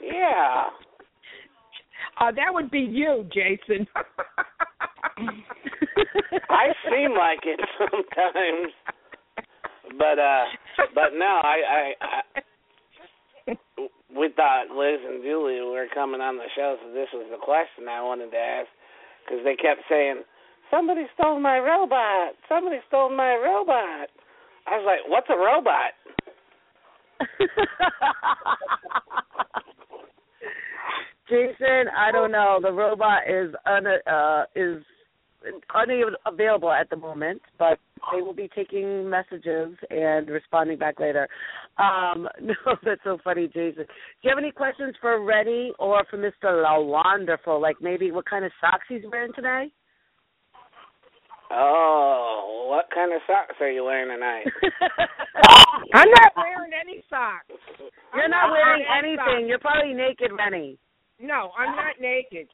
Yeah. 0.03 0.64
Uh, 2.20 2.31
that 2.31 2.47
would 2.53 2.70
be 2.70 2.79
you, 2.79 3.29
Jason. 3.35 3.89
I 6.50 6.72
seem 6.90 7.14
like 7.16 7.40
it 7.44 7.60
sometimes. 7.78 8.72
But 9.98 10.18
uh 10.18 10.44
but 10.94 11.14
no, 11.14 11.40
I 11.42 11.56
I, 11.68 11.94
I 12.00 12.22
we 14.16 14.30
thought 14.34 14.70
Liz 14.70 15.00
and 15.06 15.22
Julie 15.22 15.60
were 15.60 15.86
coming 15.92 16.20
on 16.20 16.36
the 16.36 16.48
show, 16.56 16.76
so 16.82 16.92
this 16.92 17.08
was 17.12 17.26
the 17.30 17.38
question 17.38 17.88
I 17.88 18.02
wanted 18.02 18.30
to 18.30 18.36
ask 18.36 18.68
because 19.24 19.44
they 19.44 19.56
kept 19.56 19.82
saying, 19.88 20.22
"Somebody 20.70 21.06
stole 21.18 21.38
my 21.40 21.58
robot. 21.58 22.34
Somebody 22.48 22.78
stole 22.88 23.10
my 23.10 23.34
robot." 23.36 24.08
I 24.66 24.78
was 24.78 24.86
like, 24.86 25.00
"What's 25.08 25.28
a 25.30 25.36
robot?" 25.36 25.92
Jason, 31.28 31.88
I 31.96 32.10
don't 32.12 32.32
know. 32.32 32.58
The 32.62 32.72
robot 32.72 33.28
is 33.28 33.54
un 33.66 33.86
uh 33.86 34.44
is 34.54 34.82
unavailable 35.74 36.70
at 36.72 36.90
the 36.90 36.97
moment, 36.97 37.42
but 37.59 37.78
they 38.12 38.22
will 38.22 38.34
be 38.34 38.49
taking 38.55 39.09
messages 39.09 39.76
and 39.90 40.28
responding 40.28 40.78
back 40.78 41.01
later. 41.01 41.28
Um, 41.78 42.28
no, 42.42 42.55
that's 42.84 43.01
so 43.05 43.18
funny, 43.22 43.47
Jason. 43.49 43.84
Do 43.84 44.22
you 44.22 44.30
have 44.30 44.38
any 44.38 44.51
questions 44.53 44.95
for 45.01 45.22
Renny 45.24 45.72
or 45.78 46.05
for 46.11 46.18
Mr. 46.18 46.62
La 46.62 46.78
Wonderful? 46.80 47.61
Like 47.61 47.76
maybe 47.80 48.11
what 48.11 48.28
kind 48.28 48.45
of 48.45 48.53
socks 48.61 48.84
he's 48.88 49.03
wearing 49.11 49.32
today? 49.34 49.72
Oh, 51.51 52.66
what 52.70 52.86
kind 52.92 53.12
of 53.12 53.20
socks 53.26 53.55
are 53.61 53.70
you 53.70 53.84
wearing 53.84 54.09
tonight? 54.09 54.45
I'm 55.95 56.11
not 56.11 56.32
wearing 56.36 56.72
any 56.72 57.05
socks. 57.09 57.47
You're 58.14 58.24
I'm 58.24 58.30
not 58.30 58.51
wearing 58.51 58.82
any 58.82 59.09
anything. 59.11 59.24
socks. 59.24 59.45
You're 59.47 59.59
probably 59.59 59.95
naked, 59.95 60.30
Renny. 60.36 60.78
No, 61.20 61.51
I'm 61.57 61.76
not 61.76 62.01
naked. 62.01 62.49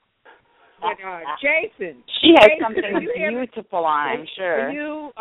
But 0.81 0.97
uh 1.07 1.21
Jason, 1.41 2.03
She 2.21 2.33
has 2.39 2.49
Jason, 2.49 2.63
something 2.63 2.85
are 2.85 3.01
you 3.01 3.13
having- 3.17 3.37
beautiful 3.47 3.85
on, 3.85 4.09
I'm 4.21 4.27
sure. 4.37 4.67
Are 4.69 4.71
you 4.73 5.11
uh 5.17 5.21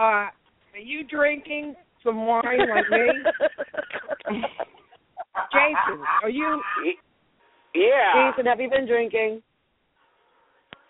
are 0.73 0.81
you 0.83 1.03
drinking 1.03 1.75
some 2.03 2.25
wine 2.25 2.43
like 2.69 2.89
me? 2.89 3.07
Jason, 5.51 5.99
are 6.23 6.29
you 6.29 6.61
Yeah. 7.73 8.31
Jason, 8.31 8.45
have 8.45 8.59
you 8.59 8.69
been 8.69 8.87
drinking? 8.87 9.41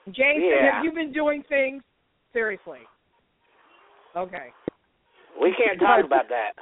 Jason, 0.09 0.41
Yeah. 0.49 0.75
have 0.75 0.83
you 0.83 0.91
been 0.91 1.11
doing 1.11 1.43
things? 1.49 1.83
Seriously. 2.33 2.79
Okay. 4.15 4.49
We 5.41 5.53
can't 5.55 5.79
talk 5.79 6.03
about 6.05 6.27
that. 6.29 6.53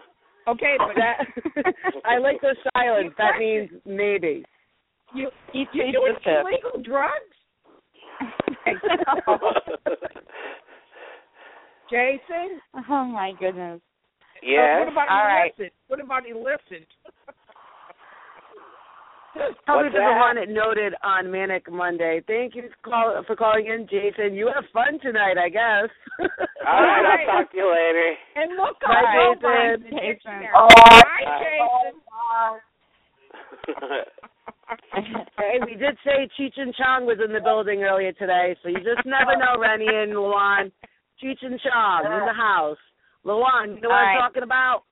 Okay, 0.48 0.76
but 0.78 0.96
That 0.96 1.74
I 2.06 2.18
like 2.20 2.40
the 2.42 2.56
silence. 2.74 3.14
That 3.18 3.38
means 3.40 3.70
maybe. 3.86 4.46
you 5.14 5.30
He 5.52 5.60
you 5.60 5.66
takes 5.84 5.92
doing 5.98 6.16
the 6.24 6.40
illegal 6.42 6.82
drugs? 6.84 7.36
Jason? 11.90 12.60
Oh 12.90 13.06
my 13.06 13.32
goodness. 13.40 13.80
Uh, 13.82 13.84
yes. 14.44 14.80
what 14.80 14.90
about 14.92 15.10
All 15.10 15.24
right. 15.26 15.52
illicit? 15.58 15.74
What 15.88 16.00
about 16.04 16.28
illicit? 16.30 16.88
Probably 19.66 19.84
What's 19.86 19.96
the 19.96 20.00
that? 20.02 20.18
one 20.18 20.36
that 20.38 20.50
noted 20.50 20.96
on 21.04 21.30
Manic 21.32 21.72
Monday. 21.72 22.22
Thank 22.26 22.56
you 22.56 22.70
call, 22.84 23.22
for 23.28 23.36
calling 23.36 23.68
in, 23.68 23.86
Jason. 23.88 24.34
You 24.34 24.48
have 24.54 24.64
fun 24.74 24.98
tonight, 25.00 25.38
I 25.38 25.50
guess. 25.50 25.90
All 26.66 26.82
right, 26.82 27.06
I'll 27.30 27.44
talk 27.44 27.52
to 27.52 27.58
you 27.58 27.70
later. 27.70 28.16
And 28.36 28.58
look 28.58 28.80
Bye, 28.82 29.28
up 29.30 29.40
Jason. 29.40 29.84
the 29.84 29.90
dictionary. 30.02 30.50
Oh, 30.56 30.68
Hi, 30.74 31.22
Jason. 31.38 32.02
hey, 34.94 35.60
we 35.66 35.76
did 35.76 35.98
say 36.06 36.30
Cheech 36.40 36.58
and 36.58 36.74
Chong 36.76 37.06
was 37.06 37.18
in 37.24 37.34
the 37.34 37.40
building 37.42 37.84
earlier 37.84 38.12
today, 38.14 38.56
so 38.62 38.70
you 38.70 38.78
just 38.78 39.06
never 39.06 39.36
know, 39.38 39.60
Renny 39.60 39.88
and 39.88 40.14
Lawon. 40.14 40.72
Cheech 41.24 41.42
and 41.42 41.60
Chong 41.60 42.06
in 42.06 42.26
the 42.26 42.34
house. 42.34 42.78
Lawon, 43.26 43.76
you 43.76 43.82
know 43.82 43.90
what 43.90 43.96
All 43.96 44.06
I'm 44.06 44.16
right. 44.16 44.20
talking 44.20 44.44
about? 44.44 44.84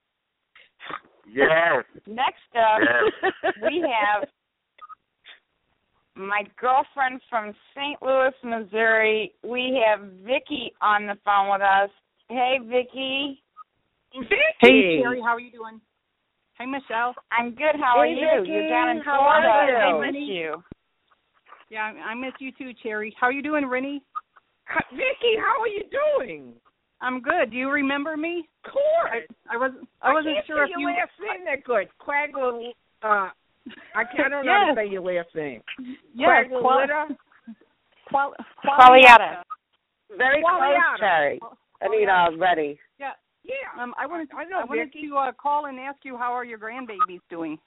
Yes. 1.32 1.84
Next 2.07 2.38
up, 2.55 2.82
Yes. 2.82 3.53
we 3.63 3.82
have 3.82 4.28
my 6.15 6.43
girlfriend 6.59 7.21
from 7.30 7.53
St. 7.76 8.01
Louis, 8.01 8.34
Missouri. 8.43 9.34
We 9.43 9.82
have 9.86 10.07
Vicky 10.23 10.71
on 10.82 11.07
the 11.07 11.17
phone 11.26 11.51
with 11.51 11.61
us. 11.61 11.89
Hey, 12.30 12.57
Vicky. 12.63 13.41
Hey, 14.61 15.01
Terry, 15.01 15.21
how 15.21 15.30
are 15.36 15.39
you 15.39 15.51
doing? 15.51 15.82
Hey, 16.58 16.66
Michelle. 16.66 17.14
I'm 17.32 17.51
good. 17.51 17.76
How 17.82 17.99
are 17.99 18.06
Hey, 18.06 18.14
you? 18.16 18.41
Vicky, 18.41 18.51
You're 18.51 18.70
down 18.70 18.89
in 18.97 19.01
how 19.03 19.18
Florida. 19.20 19.47
are 19.47 19.78
I 19.78 19.89
you? 20.08 20.12
miss 20.14 20.22
you. 20.30 20.64
Yeah, 21.70 21.91
I 21.95 22.12
I 22.12 22.14
miss 22.16 22.32
you 22.39 22.51
too, 22.58 22.72
Cherry. 22.82 23.14
How 23.20 23.28
are 23.28 23.32
you 23.32 23.41
doing, 23.41 23.66
Renny? 23.68 24.01
Vicky, 24.91 25.36
how 25.38 25.62
are 25.62 25.68
you 25.68 25.84
doing? 25.91 26.53
I'm 27.01 27.22
good. 27.22 27.51
Do 27.51 27.58
you 27.58 27.70
remember 27.70 28.16
me? 28.16 28.47
Of 28.66 28.72
course. 28.72 29.24
I 29.51 29.58
was 29.58 29.72
I 30.01 30.14
wasn't 30.14 30.36
can't 30.36 30.47
sure 30.47 30.66
say 30.66 30.72
if 30.72 30.80
your 30.80 30.89
you. 30.91 30.95
last 30.95 31.12
name 31.20 31.45
that 31.45 31.64
good. 31.66 31.88
Quaggle. 31.99 32.70
Uh, 33.03 33.30
I 33.95 34.03
can't. 34.06 34.28
I 34.28 34.30
don't 34.30 34.45
know 34.45 34.51
how 34.53 34.74
to 34.74 34.76
say 34.76 34.88
your 34.89 35.01
last 35.01 35.36
name. 35.36 35.62
Yes, 36.14 36.45
Quagglitta? 36.49 37.16
Qual- 38.10 38.36
Qualiata. 38.64 39.43
Very 40.18 40.41
close, 40.41 40.62
Qualiata. 40.62 40.99
Cherry. 40.99 41.39
I 41.82 41.89
mean, 41.89 42.08
uh, 42.10 42.30
Renny. 42.38 42.80
Yeah. 42.99 43.12
Yeah. 43.45 43.69
Um, 43.81 43.93
I 43.97 44.07
wanted 44.07 44.27
I 44.35 44.43
know, 44.45 44.57
I 44.61 44.65
wanted 44.65 44.89
Vicky. 44.89 45.07
to 45.09 45.17
uh, 45.17 45.31
call 45.37 45.65
and 45.67 45.79
ask 45.79 45.99
you 46.03 46.17
how 46.17 46.33
are 46.33 46.43
your 46.45 46.57
grandbabies 46.57 47.21
doing? 47.29 47.57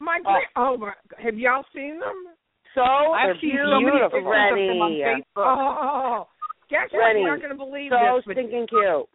My 0.00 0.18
grand. 0.22 0.44
Oh, 0.56 0.76
my. 0.76 0.92
Have 1.22 1.36
y'all 1.38 1.64
seen 1.74 1.98
them? 1.98 2.28
So 2.74 2.82
I've 2.82 3.36
seen 3.40 3.56
so 3.56 3.80
many 3.80 3.90
beautiful, 3.90 4.18
pictures 4.20 4.50
of 4.50 4.58
them 4.58 4.82
on 4.82 4.92
Facebook. 4.92 5.22
Oh, 5.38 6.26
guess 6.68 6.90
what? 6.92 7.14
You're 7.16 7.30
not 7.30 7.38
going 7.38 7.56
to 7.56 7.56
believe 7.56 7.90
So 7.90 8.16
this. 8.16 8.24
but- 8.26 8.34
stinking 8.34 8.66
cute. 8.68 9.08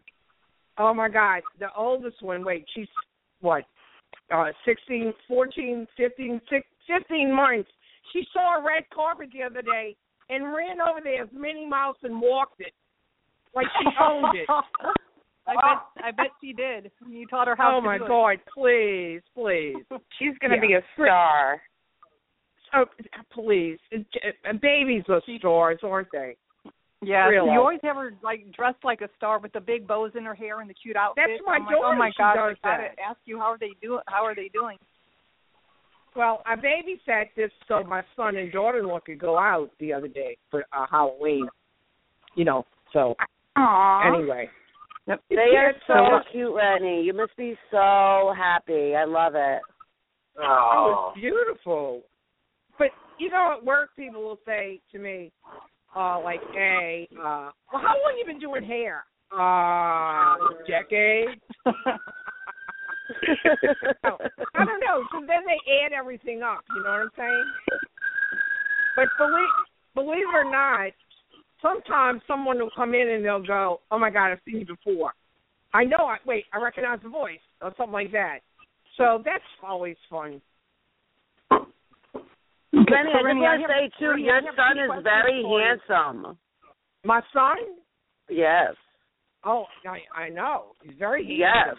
Oh 0.82 0.94
my 0.94 1.10
God, 1.10 1.42
the 1.60 1.68
oldest 1.78 2.24
one. 2.24 2.46
Wait, 2.46 2.66
she's 2.74 2.88
what? 3.42 3.66
Uh, 4.34 4.46
sixteen, 4.66 5.14
fourteen, 5.28 5.86
fifteen, 5.98 6.40
six, 6.50 6.66
fifteen 6.88 7.36
months. 7.36 7.68
She 8.14 8.24
saw 8.32 8.58
a 8.60 8.66
red 8.66 8.84
carpet 8.96 9.28
the 9.34 9.44
other 9.44 9.62
day 9.62 9.98
and 10.30 10.46
ran 10.56 10.80
over 10.80 11.02
there 11.04 11.24
as 11.24 11.30
Minnie 11.34 11.68
Mouse 11.68 11.98
and 12.04 12.22
walked 12.22 12.62
it 12.62 12.72
like 13.54 13.68
she 13.82 13.88
owned 14.02 14.38
it. 14.38 14.48
I 15.50 15.54
bet 15.56 16.04
I 16.06 16.12
bet 16.12 16.32
she 16.42 16.54
did. 16.54 16.92
You 17.10 17.26
taught 17.28 17.48
her 17.48 17.56
how 17.56 17.78
oh 17.78 17.82
to 17.82 17.86
my 17.86 17.98
do 17.98 18.06
it. 18.06 18.08
God! 18.08 18.38
Please, 18.54 19.22
please. 19.34 19.84
She's 20.20 20.38
going 20.40 20.52
to 20.52 20.58
Yeah. 20.58 20.62
be 20.62 20.74
a 20.74 20.82
star. 20.94 21.62
Oh, 22.74 22.86
please. 23.34 23.80
Uh, 23.94 24.54
Babies 24.62 25.04
are 25.10 25.22
stars, 25.40 25.80
aren't 25.84 26.12
they? 26.12 26.36
Yeah, 27.02 27.28
Really? 27.30 27.52
you 27.52 27.60
always 27.60 27.80
have 27.82 27.96
her 27.96 28.14
like 28.22 28.52
dressed 28.52 28.84
like 28.84 29.02
a 29.02 29.10
star 29.16 29.40
with 29.40 29.54
the 29.54 29.62
big 29.62 29.88
bows 29.88 30.12
in 30.16 30.26
her 30.26 30.36
hair 30.36 30.60
and 30.60 30.70
the 30.70 30.74
cute 30.74 30.98
outfit. 30.98 31.24
That's 31.28 31.42
my 31.46 31.54
I'm 31.56 31.66
like, 31.66 31.76
oh 31.82 31.96
my 31.96 32.10
does 32.10 32.16
I 32.20 32.36
gotta 32.36 32.56
that. 32.64 32.96
ask 33.10 33.18
you 33.26 33.40
how 33.40 33.46
are 33.46 33.58
they 33.58 33.72
doing? 33.82 34.02
how 34.08 34.26
are 34.26 34.36
they 34.36 34.50
doing? 34.54 34.78
Well, 36.16 36.42
I 36.46 36.56
babysat 36.56 37.28
this 37.38 37.52
so 37.68 37.84
my 37.84 38.04
son 38.18 38.36
and 38.36 38.52
daughter-in-law 38.52 39.00
could 39.06 39.20
go 39.20 39.38
out 39.38 39.70
the 39.80 39.94
other 39.94 40.10
day 40.10 40.38
for 40.52 40.66
uh, 40.74 40.86
Halloween. 40.92 41.48
You 42.36 42.44
know, 42.46 42.66
so 42.92 43.16
Aww. 43.58 44.16
anyway. 44.18 44.50
They 45.08 45.56
are 45.58 45.74
so 45.88 45.94
so- 45.94 46.20
cute, 46.32 46.54
Renny. 46.54 47.02
You 47.04 47.14
must 47.14 47.36
be 47.36 47.58
so 47.72 48.34
happy. 48.38 48.96
I 48.96 49.06
love 49.06 49.34
it. 49.36 49.62
Oh, 50.42 51.12
it's 51.16 51.22
beautiful. 51.22 52.04
But 52.78 52.90
you 53.18 53.30
know, 53.30 53.56
at 53.58 53.66
work 53.66 53.90
people 53.96 54.22
will 54.22 54.40
say 54.46 54.80
to 54.92 55.00
me, 55.00 55.32
uh, 55.96 56.20
like, 56.24 56.42
"Hey, 56.54 57.08
uh, 57.14 57.52
well, 57.74 57.82
how 57.82 57.96
long 57.96 58.16
you 58.18 58.26
been 58.26 58.40
doing 58.40 58.64
hair?" 58.64 59.06
Uh, 59.32 60.36
decade. 60.68 61.40
No, 61.66 61.74
I 64.56 64.66
don't 64.66 64.80
know. 64.80 65.04
So 65.12 65.20
then 65.28 65.44
they 65.46 65.60
add 65.84 65.92
everything 65.92 66.42
up. 66.42 66.62
You 66.76 66.84
know 66.84 66.90
what 66.90 67.02
I'm 67.02 67.10
saying? 67.18 67.46
But 68.96 69.08
believe 69.18 69.50
believe 69.96 70.28
it 70.30 70.36
or 70.36 70.46
not, 70.50 70.92
sometimes 71.62 72.22
someone 72.28 72.58
will 72.60 72.72
come 72.76 72.94
in 72.94 73.10
and 73.10 73.24
they'll 73.26 73.46
go, 73.46 73.82
"Oh 73.92 74.00
my 74.00 74.10
God, 74.10 74.32
I've 74.32 74.40
seen 74.46 74.60
you 74.60 74.66
before." 74.66 75.14
I 75.74 75.84
know. 75.84 76.06
I 76.06 76.18
wait. 76.26 76.46
I 76.54 76.58
recognize 76.62 77.00
the 77.04 77.10
voice 77.10 77.40
or 77.62 77.74
something 77.78 77.94
like 77.94 78.12
that. 78.12 78.40
So 78.98 79.22
that's 79.24 79.44
always 79.64 79.96
fun. 80.10 80.42
Renny, 82.72 83.12
I 83.12 83.14
just 83.14 83.26
Renny, 83.26 83.40
want 83.42 83.62
to 83.62 83.68
say 83.68 83.90
too, 84.00 84.10
Renny, 84.12 84.24
your 84.24 84.42
son 84.56 84.78
is 84.78 85.04
very 85.04 85.44
handsome. 85.44 86.38
My 87.04 87.22
son? 87.34 87.58
Yes. 88.30 88.74
Oh, 89.44 89.66
I 89.88 90.24
I 90.26 90.30
know. 90.30 90.74
He's 90.84 90.94
very 91.00 91.24
handsome. 91.24 91.78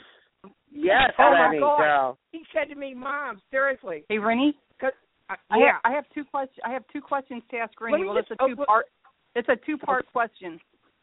Yes, 0.73 0.87
Yes. 1.11 1.11
Oh 1.19 1.31
my 1.31 1.59
God. 1.59 1.79
girl. 1.79 2.19
He 2.33 2.45
said 2.55 2.69
to 2.73 2.75
me, 2.75 2.95
"Mom, 2.95 3.41
seriously." 3.51 4.05
Hey 4.09 4.19
Renny, 4.19 4.57
'cause- 4.81 4.93
uh, 5.29 5.37
I 5.51 5.59
yeah. 5.59 5.73
have 5.73 5.81
I 5.85 5.91
have 5.93 6.09
two 6.15 6.25
questions 6.25 6.61
I 6.65 6.71
have 6.73 6.87
two 6.89 7.03
questions 7.03 7.43
to 7.51 7.59
ask 7.59 7.79
Renny. 7.81 7.99
me 8.03 8.09
Well 8.09 8.17
it's 8.17 8.31
a 8.31 8.35
just- 8.35 8.41
oh, 8.43 8.49
two 8.49 8.57
but- 8.57 8.67
part 8.69 8.87
it's 9.35 9.49
a 9.49 9.57
two 9.67 9.79
part 9.79 10.07
question. 10.13 10.59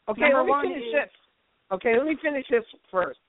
okay, 0.09 0.21
number 0.21 0.37
let 0.39 0.45
me 0.45 0.51
one 0.51 0.63
finish 0.67 0.83
is- 0.87 0.93
this. 0.93 1.09
Okay, 1.69 1.97
let 1.97 2.07
me 2.07 2.15
finish 2.21 2.45
this 2.49 2.63
first. 2.89 3.19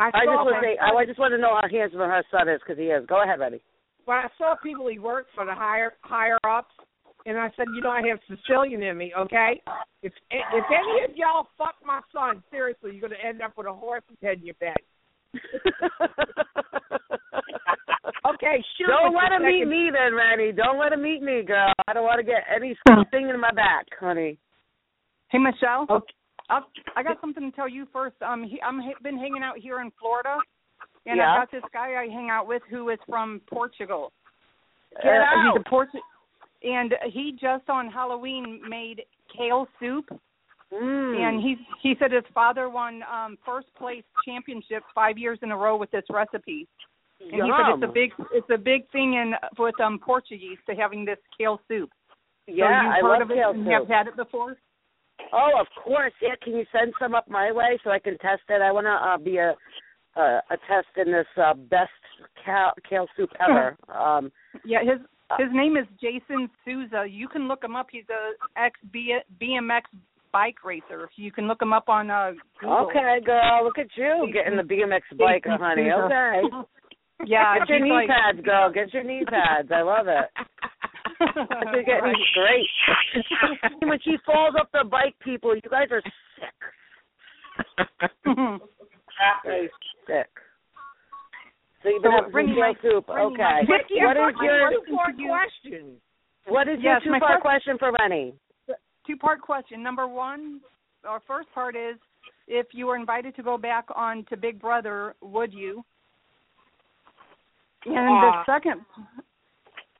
I, 0.00 0.08
I 0.08 0.26
just 0.26 0.34
want 0.34 0.56
to 0.56 0.66
say, 0.66 0.76
son- 0.76 0.96
I 0.96 1.04
just 1.06 1.18
want 1.20 1.32
to 1.32 1.38
know 1.38 1.54
how 1.60 1.68
handsome 1.70 2.00
her 2.00 2.24
son 2.30 2.48
is 2.48 2.60
because 2.66 2.78
he 2.78 2.86
is. 2.90 3.06
Go 3.06 3.22
ahead, 3.22 3.38
Renny. 3.38 3.60
Well, 4.06 4.18
I 4.18 4.28
saw 4.36 4.56
people 4.60 4.88
he 4.88 4.98
worked 4.98 5.30
for 5.34 5.44
the 5.46 5.54
higher 5.54 5.92
higher 6.02 6.38
ups, 6.48 6.74
and 7.26 7.38
I 7.38 7.50
said, 7.56 7.66
you 7.74 7.80
know, 7.80 7.90
I 7.90 8.02
have 8.08 8.18
Sicilian 8.26 8.82
in 8.82 8.96
me. 8.98 9.12
Okay, 9.16 9.62
if 10.02 10.12
if 10.30 10.64
any 10.68 11.04
of 11.08 11.16
y'all 11.16 11.46
fuck 11.56 11.76
my 11.86 12.00
son, 12.12 12.42
seriously, 12.50 12.90
you're 12.92 13.08
gonna 13.08 13.22
end 13.22 13.40
up 13.42 13.56
with 13.56 13.68
a 13.68 13.72
horse's 13.72 14.18
head 14.20 14.38
in 14.40 14.46
your 14.46 14.56
bed. 14.56 14.74
Okay, 18.26 18.62
shoot. 18.78 18.86
Don't 18.88 19.14
let 19.14 19.32
him 19.32 19.44
meet 19.44 19.66
me 19.66 19.90
then, 19.92 20.14
Renny. 20.14 20.50
Don't 20.52 20.78
let 20.78 20.92
him 20.92 21.02
meet 21.02 21.22
me, 21.22 21.42
girl. 21.42 21.72
I 21.86 21.92
don't 21.92 22.04
want 22.04 22.18
to 22.18 22.24
get 22.24 22.42
any 22.54 22.74
sting 23.08 23.28
in 23.28 23.38
my 23.40 23.52
back, 23.52 23.86
honey. 24.00 24.38
Hey, 25.28 25.38
Michelle. 25.38 25.86
Okay. 25.90 26.12
I'll, 26.50 26.66
I 26.96 27.02
got 27.02 27.20
something 27.20 27.50
to 27.50 27.56
tell 27.56 27.68
you 27.68 27.86
first. 27.92 28.16
Um, 28.22 28.44
he, 28.44 28.60
I'm 28.62 28.78
ha- 28.78 28.98
been 29.02 29.18
hanging 29.18 29.42
out 29.42 29.58
here 29.58 29.80
in 29.80 29.90
Florida, 30.00 30.36
and 31.06 31.16
Yeah. 31.18 31.32
I 31.32 31.38
got 31.40 31.50
this 31.50 31.62
guy 31.72 31.94
I 32.02 32.06
hang 32.06 32.28
out 32.30 32.46
with 32.46 32.62
who 32.70 32.90
is 32.90 32.98
from 33.08 33.40
Portugal. 33.50 34.12
Get 35.02 35.06
Uh, 35.06 35.24
out. 35.24 35.52
He's 35.54 35.60
a 35.66 35.68
Port- 35.68 35.88
and 36.62 36.94
he 37.12 37.32
just 37.32 37.68
on 37.68 37.90
Halloween 37.90 38.60
made 38.68 39.04
kale 39.34 39.66
soup. 39.80 40.06
Mm. 40.72 41.16
And 41.18 41.40
he 41.42 41.56
he 41.82 41.94
said 41.98 42.10
his 42.10 42.24
father 42.34 42.68
won 42.68 43.02
um 43.04 43.36
first 43.44 43.66
place 43.76 44.02
championship 44.24 44.82
five 44.94 45.16
years 45.18 45.38
in 45.42 45.50
a 45.52 45.56
row 45.56 45.76
with 45.76 45.90
this 45.92 46.04
recipe. 46.10 46.66
And 47.20 47.30
he 47.32 47.38
said 47.40 47.74
it's 47.74 47.82
a 47.82 47.92
big 47.92 48.10
it's 48.32 48.50
a 48.52 48.58
big 48.58 48.88
thing 48.90 49.14
in 49.14 49.32
with 49.58 49.78
um 49.80 49.98
Portuguese 49.98 50.58
to 50.68 50.74
having 50.74 51.04
this 51.04 51.18
kale 51.38 51.60
soup. 51.68 51.90
Yeah, 52.46 52.64
so 52.68 52.84
you've 52.84 52.92
I 52.92 53.00
heard 53.00 53.18
love 53.20 53.22
of 53.22 53.30
it 53.30 53.34
kale 53.34 53.50
and 53.50 53.64
soup. 53.64 53.72
have 53.72 53.88
had 53.88 54.06
it 54.08 54.16
before? 54.16 54.56
Oh, 55.32 55.50
of 55.58 55.66
course. 55.82 56.12
Yeah, 56.20 56.34
can 56.42 56.54
you 56.54 56.64
send 56.72 56.92
some 57.00 57.14
up 57.14 57.28
my 57.28 57.52
way 57.52 57.78
so 57.84 57.90
I 57.90 57.98
can 57.98 58.18
test 58.18 58.42
it? 58.48 58.60
I 58.60 58.72
want 58.72 58.86
to 58.86 58.90
uh, 58.92 59.16
be 59.18 59.38
a 59.38 59.54
uh, 60.16 60.40
a 60.50 60.56
test 60.68 60.88
in 60.96 61.12
this 61.12 61.26
uh, 61.36 61.54
best 61.54 61.90
kale, 62.44 62.72
kale 62.88 63.06
soup 63.16 63.30
ever. 63.40 63.76
um, 63.92 64.30
Yeah, 64.64 64.80
his 64.80 65.00
his 65.38 65.48
name 65.52 65.76
is 65.76 65.86
Jason 66.00 66.50
Souza. 66.64 67.06
You 67.08 67.28
can 67.28 67.48
look 67.48 67.64
him 67.64 67.74
up. 67.74 67.86
He's 67.90 68.04
a 68.10 68.60
ex 68.60 68.78
BMX 68.94 69.82
bike 70.32 70.64
racer. 70.64 71.08
You 71.16 71.32
can 71.32 71.46
look 71.48 71.62
him 71.62 71.72
up 71.72 71.88
on 71.88 72.10
uh 72.10 72.32
Google. 72.60 72.88
okay, 72.90 73.18
girl, 73.24 73.64
look 73.64 73.78
at 73.78 73.86
you 73.96 74.28
getting 74.32 74.56
the 74.56 74.62
BMX 74.62 75.02
Jason 75.12 75.58
honey. 75.58 75.90
Okay. 75.90 76.42
Yeah, 77.24 77.58
Get 77.60 77.68
your 77.68 77.80
knee 77.80 77.92
like- 77.92 78.08
pads, 78.08 78.40
girl. 78.44 78.70
Get 78.72 78.92
your 78.92 79.04
knee 79.04 79.24
pads. 79.28 79.70
I 79.72 79.82
love 79.82 80.06
it. 80.08 80.28
You're 81.72 81.84
getting 81.84 82.14
straight. 82.30 82.68
when 83.88 83.98
she 84.02 84.16
falls 84.26 84.54
off 84.58 84.68
the 84.72 84.84
bike, 84.88 85.14
people, 85.24 85.54
you 85.54 85.62
guys 85.70 85.88
are 85.90 86.02
sick. 86.02 86.54
Very 89.44 89.70
sick. 90.06 90.28
So 91.82 91.88
you've 91.90 92.02
been 92.02 92.12
So, 92.12 92.24
having 92.32 92.48
some 92.48 92.58
my- 92.58 92.74
soup. 92.82 93.08
Okay. 93.08 93.42
my- 93.42 93.60
Vicky, 93.62 94.00
What 94.04 94.16
I've 94.16 94.30
is 94.30 94.34
got 94.36 94.42
your 94.44 94.70
two-part 94.70 95.14
question. 95.16 96.00
what 96.46 96.68
is 96.68 96.78
Yes, 96.82 97.02
your 97.04 97.14
two 97.14 97.20
part 97.20 97.32
first- 97.34 97.42
question 97.42 97.78
for 97.78 97.92
Renny? 97.92 98.34
two 99.06 99.16
part 99.18 99.40
question. 99.40 99.82
Number 99.82 100.08
one, 100.08 100.60
our 101.06 101.20
first 101.20 101.50
part 101.52 101.76
is 101.76 101.96
if 102.48 102.66
you 102.72 102.86
were 102.86 102.96
invited 102.96 103.36
to 103.36 103.42
go 103.42 103.58
back 103.58 103.84
on 103.94 104.24
to 104.30 104.36
Big 104.36 104.58
Brother, 104.60 105.14
would 105.20 105.52
you? 105.52 105.84
And 107.86 107.94
the 107.94 108.32
Uh, 108.38 108.44
second, 108.46 108.84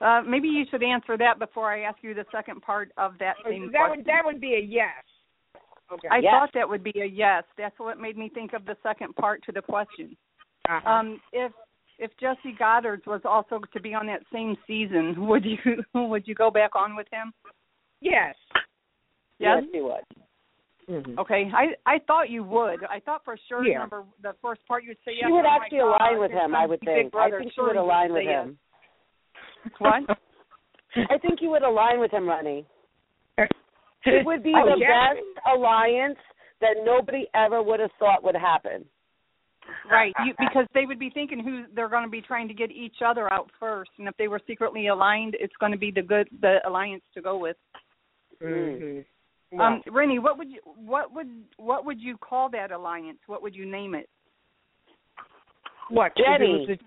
uh, 0.01 0.23
maybe 0.27 0.49
you 0.49 0.65
should 0.71 0.83
answer 0.83 1.17
that 1.19 1.39
before 1.39 1.71
I 1.73 1.81
ask 1.83 2.03
you 2.03 2.15
the 2.15 2.27
second 2.33 2.63
part 2.63 2.91
of 2.97 3.17
that 3.19 3.37
same 3.45 3.71
that 3.73 3.79
question. 3.79 3.97
would 3.99 4.05
that 4.07 4.25
would 4.25 4.41
be 4.41 4.55
a 4.55 4.61
yes. 4.61 5.05
Okay. 5.93 6.09
I 6.11 6.19
Yes. 6.19 6.33
thought 6.33 6.53
that 6.55 6.69
would 6.69 6.83
be 6.83 6.99
a 7.01 7.05
yes. 7.05 7.45
That's 7.57 7.79
what 7.79 7.99
made 7.99 8.17
me 8.17 8.29
think 8.31 8.55
of 8.55 8.65
the 8.65 8.77
second 8.83 9.15
part 9.17 9.43
to 9.45 9.53
the 9.53 9.61
question. 9.63 10.17
Uh-huh. 10.69 10.91
Um, 10.91 11.21
if 11.33 11.53
if 11.99 12.11
Jesse 12.17 12.55
Godderz 12.55 13.07
was 13.07 13.21
also 13.25 13.61
to 13.73 13.81
be 13.81 13.95
on 13.95 14.07
that 14.07 14.23
same 14.33 14.57
season, 14.67 15.27
would 15.27 15.45
you 15.45 15.59
would 15.95 16.27
you 16.27 16.35
go 16.35 16.51
back 16.51 16.75
on 16.75 16.97
with 16.97 17.07
him? 17.13 17.33
yes. 18.01 18.35
Yes. 19.39 19.63
yes 19.63 19.65
he 19.73 19.81
would. 19.81 20.05
Mm-hmm. 20.89 21.19
Okay, 21.19 21.51
I 21.55 21.75
I 21.91 21.99
thought 22.07 22.29
you 22.29 22.45
would. 22.45 22.85
I 22.85 23.01
thought 23.01 23.23
for 23.25 23.37
sure. 23.49 23.67
Yeah. 23.67 23.79
Number 23.79 24.05
the 24.23 24.35
first 24.43 24.61
part 24.69 24.85
you'd 24.85 24.99
say 25.05 25.13
yes. 25.13 25.25
She 25.27 25.33
would 25.33 25.47
oh 25.47 25.57
actually 25.61 25.79
God, 25.79 25.97
align 25.97 26.21
with 26.21 26.31
him, 26.31 26.55
I 26.55 26.67
would 26.67 26.81
think. 26.81 27.15
I 27.15 27.31
think 27.31 27.45
she 27.45 27.55
Sure 27.55 27.69
would 27.69 27.77
align 27.77 28.13
with 28.13 28.25
yes. 28.27 28.45
him. 28.47 28.59
What? 29.79 30.03
I 31.11 31.19
think 31.19 31.41
you 31.41 31.51
would 31.51 31.63
align 31.63 32.01
with 32.01 32.11
him, 32.11 32.29
Renny. 32.29 32.67
It 34.07 34.27
would 34.27 34.43
be 34.43 34.53
Oh, 34.55 34.67
the 34.67 34.79
yeah. 34.79 35.15
best 35.15 35.25
alliance 35.57 36.19
that 36.61 36.77
nobody 36.85 37.27
ever 37.35 37.63
would 37.63 37.81
have 37.81 37.91
thought 37.99 38.23
would 38.23 38.37
happen. 38.37 38.85
right, 39.91 40.13
you, 40.27 40.35
because 40.39 40.67
they 40.75 40.85
would 40.85 40.99
be 40.99 41.09
thinking 41.09 41.41
who 41.43 41.65
they're 41.75 41.89
going 41.89 42.05
to 42.05 42.11
be 42.11 42.21
trying 42.21 42.47
to 42.49 42.53
get 42.55 42.71
each 42.71 42.97
other 43.05 43.33
out 43.33 43.51
first, 43.59 43.91
and 43.99 44.07
if 44.07 44.15
they 44.19 44.29
were 44.29 44.41
secretly 44.47 44.89
aligned, 44.89 45.35
it's 45.41 45.55
going 45.59 45.73
to 45.73 45.79
be 45.79 45.91
the 45.91 46.03
good 46.03 46.29
the 46.43 46.59
alliance 46.67 47.03
to 47.15 47.23
go 47.23 47.39
with. 47.39 47.57
Mm-hmm. 48.43 49.01
Um, 49.61 49.83
Renny, 49.93 50.19
what 50.19 50.39
would 50.39 50.51
you 50.51 50.61
what 50.65 51.13
would 51.15 51.29
what 51.57 51.85
would 51.85 52.01
you 52.01 52.17
call 52.17 52.49
that 52.51 52.71
alliance? 52.73 53.19
What 53.27 53.43
would 53.43 53.55
you 53.55 53.67
name 53.71 53.95
it? 53.95 54.09
what? 55.91 56.13
if 56.17 56.25
it 56.27 56.39
Jenny. 56.39 56.67
was 56.69 56.79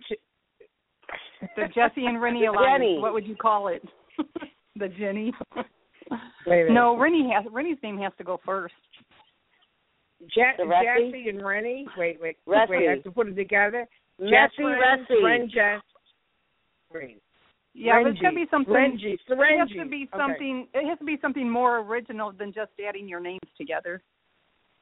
a 1.41 1.59
The 1.61 1.68
Jesse 1.74 2.05
and 2.05 2.22
Renny 2.22 2.45
alliance. 2.49 2.82
Jenny. 2.82 2.99
What 2.99 3.13
would 3.13 3.28
you 3.28 3.36
call 3.36 3.68
it? 3.68 3.82
the 4.76 4.88
Jenny. 4.89 5.34
Wait 6.45 6.68
a. 6.68 6.74
No, 6.74 6.97
Renny 6.97 7.30
has 7.34 7.45
Renny's 7.51 7.78
name 7.84 7.97
has 7.99 8.13
to 8.18 8.24
go 8.24 8.39
first. 8.45 8.74
Je- 10.34 10.57
Jesse 10.57 11.30
and 11.30 11.45
Renny. 11.45 11.86
Wait, 11.97 12.20
wait, 12.20 12.38
Resi. 12.47 12.70
wait. 12.70 12.88
I 12.88 12.91
have 12.93 13.03
to 13.03 13.11
put 13.11 13.28
it 13.28 13.36
together. 13.36 13.88
Messy 14.20 14.32
Jess 14.32 14.51
Ren, 14.59 15.05
Resi. 15.09 15.24
Ren 15.24 15.49
Jess. 15.53 15.82
Ren. 16.91 17.15
Yeah, 17.80 18.02
but 18.02 18.10
it 18.10 18.16
has 18.18 18.32
to 18.32 18.36
be 18.36 18.46
something. 18.50 18.74
Renji. 18.74 19.14
It 19.14 19.60
has 19.60 19.70
to 19.70 19.86
be 19.88 20.10
Okay. 20.12 20.18
something. 20.18 20.68
It 20.74 20.88
has 20.90 20.98
to 20.98 21.06
be 21.06 21.18
something 21.22 21.48
more 21.50 21.80
original 21.80 22.32
than 22.32 22.52
just 22.52 22.72
adding 22.86 23.08
your 23.08 23.20
names 23.20 23.40
together. 23.56 24.02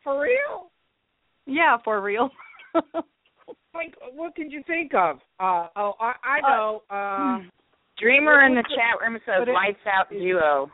For 0.02 0.22
real? 0.22 0.72
Yeah, 1.46 1.78
for 1.84 2.02
real. 2.02 2.30
Like, 3.74 3.93
what 4.14 4.36
could 4.36 4.54
you 4.54 4.64
think 4.66 4.93
of? 4.93 5.18
Uh, 5.38 5.68
oh, 5.76 5.96
I, 6.00 6.14
I 6.24 6.41
know. 6.41 6.84
Uh, 6.89 7.39
Dreamer 8.00 8.46
in 8.46 8.56
the 8.56 8.64
chat 8.64 9.02
room 9.02 9.20
says 9.26 9.36
But 9.39 9.50
it- 9.50 9.54
lights 9.54 9.86
out 9.86 10.10
duo. 10.10 10.72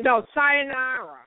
no, 0.00 0.24
Sayonara. 0.32 1.18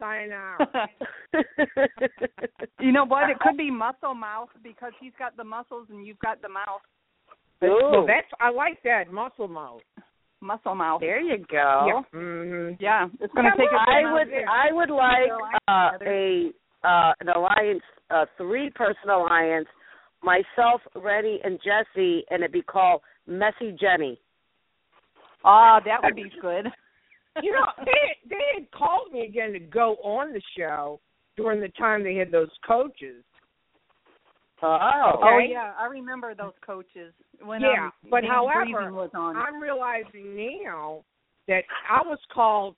Sayonara. 0.00 0.88
you 2.80 2.90
know 2.90 3.04
what? 3.04 3.30
It 3.30 3.38
could 3.38 3.56
be 3.56 3.70
Muscle 3.70 4.14
Mouth 4.14 4.48
because 4.64 4.90
he's 5.00 5.12
got 5.16 5.36
the 5.36 5.44
muscles 5.44 5.86
and 5.90 6.04
you've 6.04 6.18
got 6.18 6.42
the 6.42 6.48
mouth. 6.48 6.82
Well, 7.62 8.06
that's 8.06 8.26
I 8.40 8.50
like 8.50 8.82
that 8.84 9.12
muscle 9.12 9.48
mouth. 9.48 9.82
Muscle 10.42 10.74
Mouth. 10.74 11.00
There 11.00 11.20
you 11.20 11.38
go. 11.50 11.86
Yeah. 11.86 12.18
Mm-hmm. 12.18 12.74
Yeah, 12.80 13.06
it's 13.20 13.32
going 13.32 13.46
to 13.46 13.56
take 13.56 13.68
us. 13.68 13.86
I 13.86 14.12
would 14.12 14.28
I 14.28 14.72
would 14.72 14.90
like 14.90 15.30
uh, 15.68 15.90
a 16.04 16.50
uh, 16.84 17.12
an 17.20 17.28
alliance, 17.28 17.82
a 18.10 18.24
three 18.36 18.70
person 18.74 19.08
alliance, 19.08 19.68
myself, 20.22 20.80
Renny, 20.96 21.38
and 21.44 21.58
Jesse, 21.58 22.24
and 22.30 22.42
it'd 22.42 22.52
be 22.52 22.62
called 22.62 23.02
Messy 23.26 23.76
Jenny. 23.80 24.18
Ah, 25.44 25.80
that 25.84 26.00
would 26.02 26.16
be 26.16 26.30
good. 26.40 26.66
You 27.42 27.52
know, 27.52 27.66
they 27.84 28.28
they 28.28 28.60
had 28.60 28.70
called 28.72 29.12
me 29.12 29.24
again 29.24 29.52
to 29.52 29.60
go 29.60 29.96
on 30.02 30.32
the 30.32 30.42
show 30.58 31.00
during 31.36 31.60
the 31.60 31.68
time 31.78 32.02
they 32.02 32.16
had 32.16 32.30
those 32.30 32.50
coaches. 32.66 33.24
Oh, 34.62 35.18
Oh 35.22 35.38
yeah, 35.38 35.72
I 35.78 35.86
remember 35.86 36.34
those 36.34 36.52
coaches 36.64 37.12
when 37.44 37.60
yeah, 37.60 37.86
um, 37.86 37.92
but 38.10 38.24
however, 38.24 38.92
was 38.92 39.10
on. 39.14 39.36
I'm 39.36 39.60
realizing 39.60 40.36
now 40.64 41.02
that 41.48 41.62
I 41.90 42.02
was 42.06 42.18
called 42.32 42.76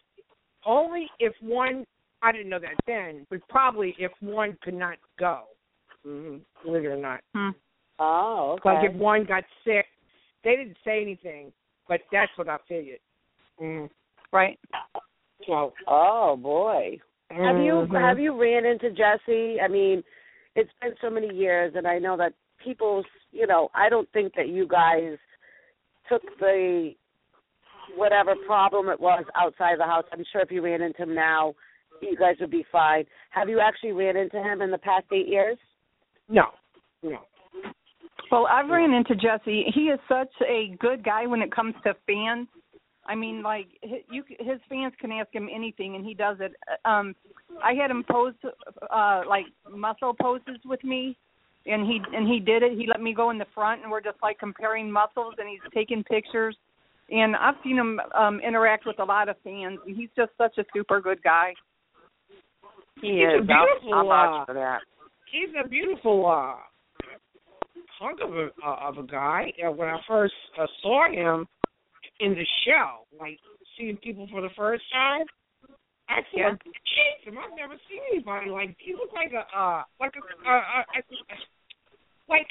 only 0.67 1.07
if 1.19 1.35
one. 1.41 1.85
I 2.23 2.33
didn't 2.33 2.49
know 2.49 2.61
that 2.61 2.77
then, 2.87 3.27
but 3.29 3.47
probably 3.51 3.95
if 3.99 4.11
one 4.21 4.57
could 4.63 4.75
not 4.75 4.97
go. 5.19 5.43
Mm-hmm. 6.07 6.39
Believe 6.65 6.85
it 6.85 6.89
or 6.89 6.97
not, 6.97 7.21
Hmm. 7.35 7.51
Oh, 7.99 8.57
okay. 8.59 8.75
like 8.75 8.91
if 8.91 8.97
one 8.97 9.25
got 9.25 9.45
sick, 9.65 9.87
they 10.43 10.57
didn't 10.57 10.77
say 10.85 11.03
anything, 11.03 11.53
but 11.89 12.01
that's 12.11 12.33
what 12.37 12.49
I 12.49 12.57
figured. 12.67 12.99
Mm. 13.61 13.91
Right. 14.33 14.59
So, 15.47 15.75
Oh 15.87 16.37
boy. 16.41 16.99
Have 17.31 17.59
you 17.59 17.87
have 17.93 18.19
you 18.19 18.41
ran 18.41 18.65
into 18.65 18.91
Jesse? 18.91 19.61
I 19.61 19.69
mean, 19.69 20.03
it's 20.55 20.71
been 20.81 20.95
so 21.01 21.11
many 21.11 21.35
years, 21.35 21.75
and 21.77 21.87
I 21.87 21.99
know 21.99 22.17
that 22.17 22.33
people, 22.63 23.05
you 23.33 23.47
know, 23.47 23.69
I 23.75 23.89
don't 23.89 24.11
think 24.13 24.35
that 24.37 24.49
you 24.49 24.67
guys 24.67 25.17
took 26.09 26.23
the 26.39 26.93
whatever 27.97 28.35
problem 28.47 28.89
it 28.89 29.01
was 29.01 29.25
outside 29.37 29.79
the 29.79 29.85
house. 29.85 30.05
I'm 30.13 30.25
sure 30.33 30.41
if 30.41 30.51
you 30.51 30.63
ran 30.63 30.83
into 30.83 31.03
him 31.03 31.15
now, 31.15 31.55
you 32.01 32.17
guys 32.17 32.37
would 32.41 32.51
be 32.51 32.65
fine. 32.71 33.05
Have 33.31 33.49
you 33.49 33.61
actually 33.61 33.93
ran 33.93 34.17
into 34.17 34.43
him 34.43 34.63
in 34.63 34.71
the 34.71 34.79
past 34.79 35.07
eight 35.13 35.29
years? 35.29 35.59
no, 36.29 36.45
no. 37.03 37.19
Well, 38.31 38.49
I've 38.51 38.69
ran 38.69 38.93
into 38.93 39.15
Jesse. 39.15 39.67
He 39.75 39.83
is 39.83 40.01
such 40.09 40.33
a 40.49 40.75
good 40.81 41.05
guy 41.05 41.27
when 41.27 41.43
it 41.43 41.55
comes 41.55 41.75
to 41.85 41.95
fans. 42.07 42.49
I 43.07 43.15
mean, 43.15 43.43
like 43.43 43.69
hi- 43.85 44.05
you, 44.11 44.25
his 44.29 44.61
fans 44.69 44.95
can 45.01 45.13
ask 45.13 45.33
him 45.35 45.49
anything, 45.55 45.97
and 45.97 46.05
he 46.05 46.15
does 46.15 46.39
it. 46.41 46.55
Um, 46.85 47.15
I 47.63 47.75
had 47.75 47.91
him 47.91 48.05
pose 48.11 48.35
uh, 48.91 49.23
like 49.29 49.47
muscle 49.71 50.15
poses 50.21 50.59
with 50.65 50.83
me, 50.85 51.17
and 51.67 51.87
he 51.87 52.01
and 52.15 52.27
he 52.27 52.41
did 52.41 52.63
it. 52.63 52.73
He 52.79 52.87
let 52.87 53.01
me 53.01 53.15
go 53.15 53.31
in 53.31 53.39
the 53.39 53.47
front, 53.55 53.83
and 53.83 53.91
we're 53.91 54.01
just 54.01 54.19
like 54.23 54.39
comparing 54.39 54.91
muscles, 54.91 55.35
and 55.39 55.49
he's 55.49 55.61
taking 55.73 56.03
pictures. 56.05 56.57
And 57.11 57.37
I've 57.37 57.57
seen 57.63 57.77
him 57.77 58.01
um 58.15 58.41
interact 58.41 58.87
with 58.87 58.99
a 58.99 59.05
lot 59.05 59.29
of 59.29 59.37
fans, 59.45 59.79
and 59.87 59.97
he's 59.97 60.11
just 60.17 60.31
such 60.39 60.57
a 60.59 60.65
super 60.75 61.01
good 61.01 61.23
guy. 61.23 61.53
He 63.01 63.09
He's 63.09 63.41
a 63.41 63.43
is. 63.43 63.51
I'll, 63.51 63.67
beautiful, 63.67 63.95
I'll 63.95 64.07
vouch 64.07 64.43
uh, 64.43 64.45
for 64.47 64.55
that. 64.55 64.79
He's 65.31 65.55
a 65.63 65.69
beautiful 65.69 66.27
uh 66.27 66.55
hunk 68.01 68.21
of 68.23 68.35
a 68.35 68.49
uh, 68.67 68.89
of 68.89 68.99
a 68.99 69.07
guy 69.07 69.53
uh, 69.67 69.71
when 69.71 69.89
I 69.89 69.99
first 70.09 70.35
uh, 70.59 70.67
saw 70.83 71.11
him 71.11 71.47
in 72.25 72.33
the 72.35 72.47
show, 72.67 73.05
like 73.21 73.39
seeing 73.77 73.97
people 73.99 74.27
for 74.31 74.41
the 74.41 74.49
first 74.57 74.83
time. 74.93 75.27
I 76.09 76.21
said, 76.35 76.59
"Jesus, 76.65 77.39
I've 77.39 77.57
never 77.57 77.75
seen 77.89 78.01
anybody 78.13 78.51
like 78.51 78.77
he 78.79 78.93
looked 78.93 79.15
like 79.15 79.33
a 79.33 79.45
uh 79.57 79.83
like 80.01 80.13
a 80.17 80.49
uh, 80.49 80.53
uh, 80.53 80.83
uh 80.97 81.37
like 82.29 82.47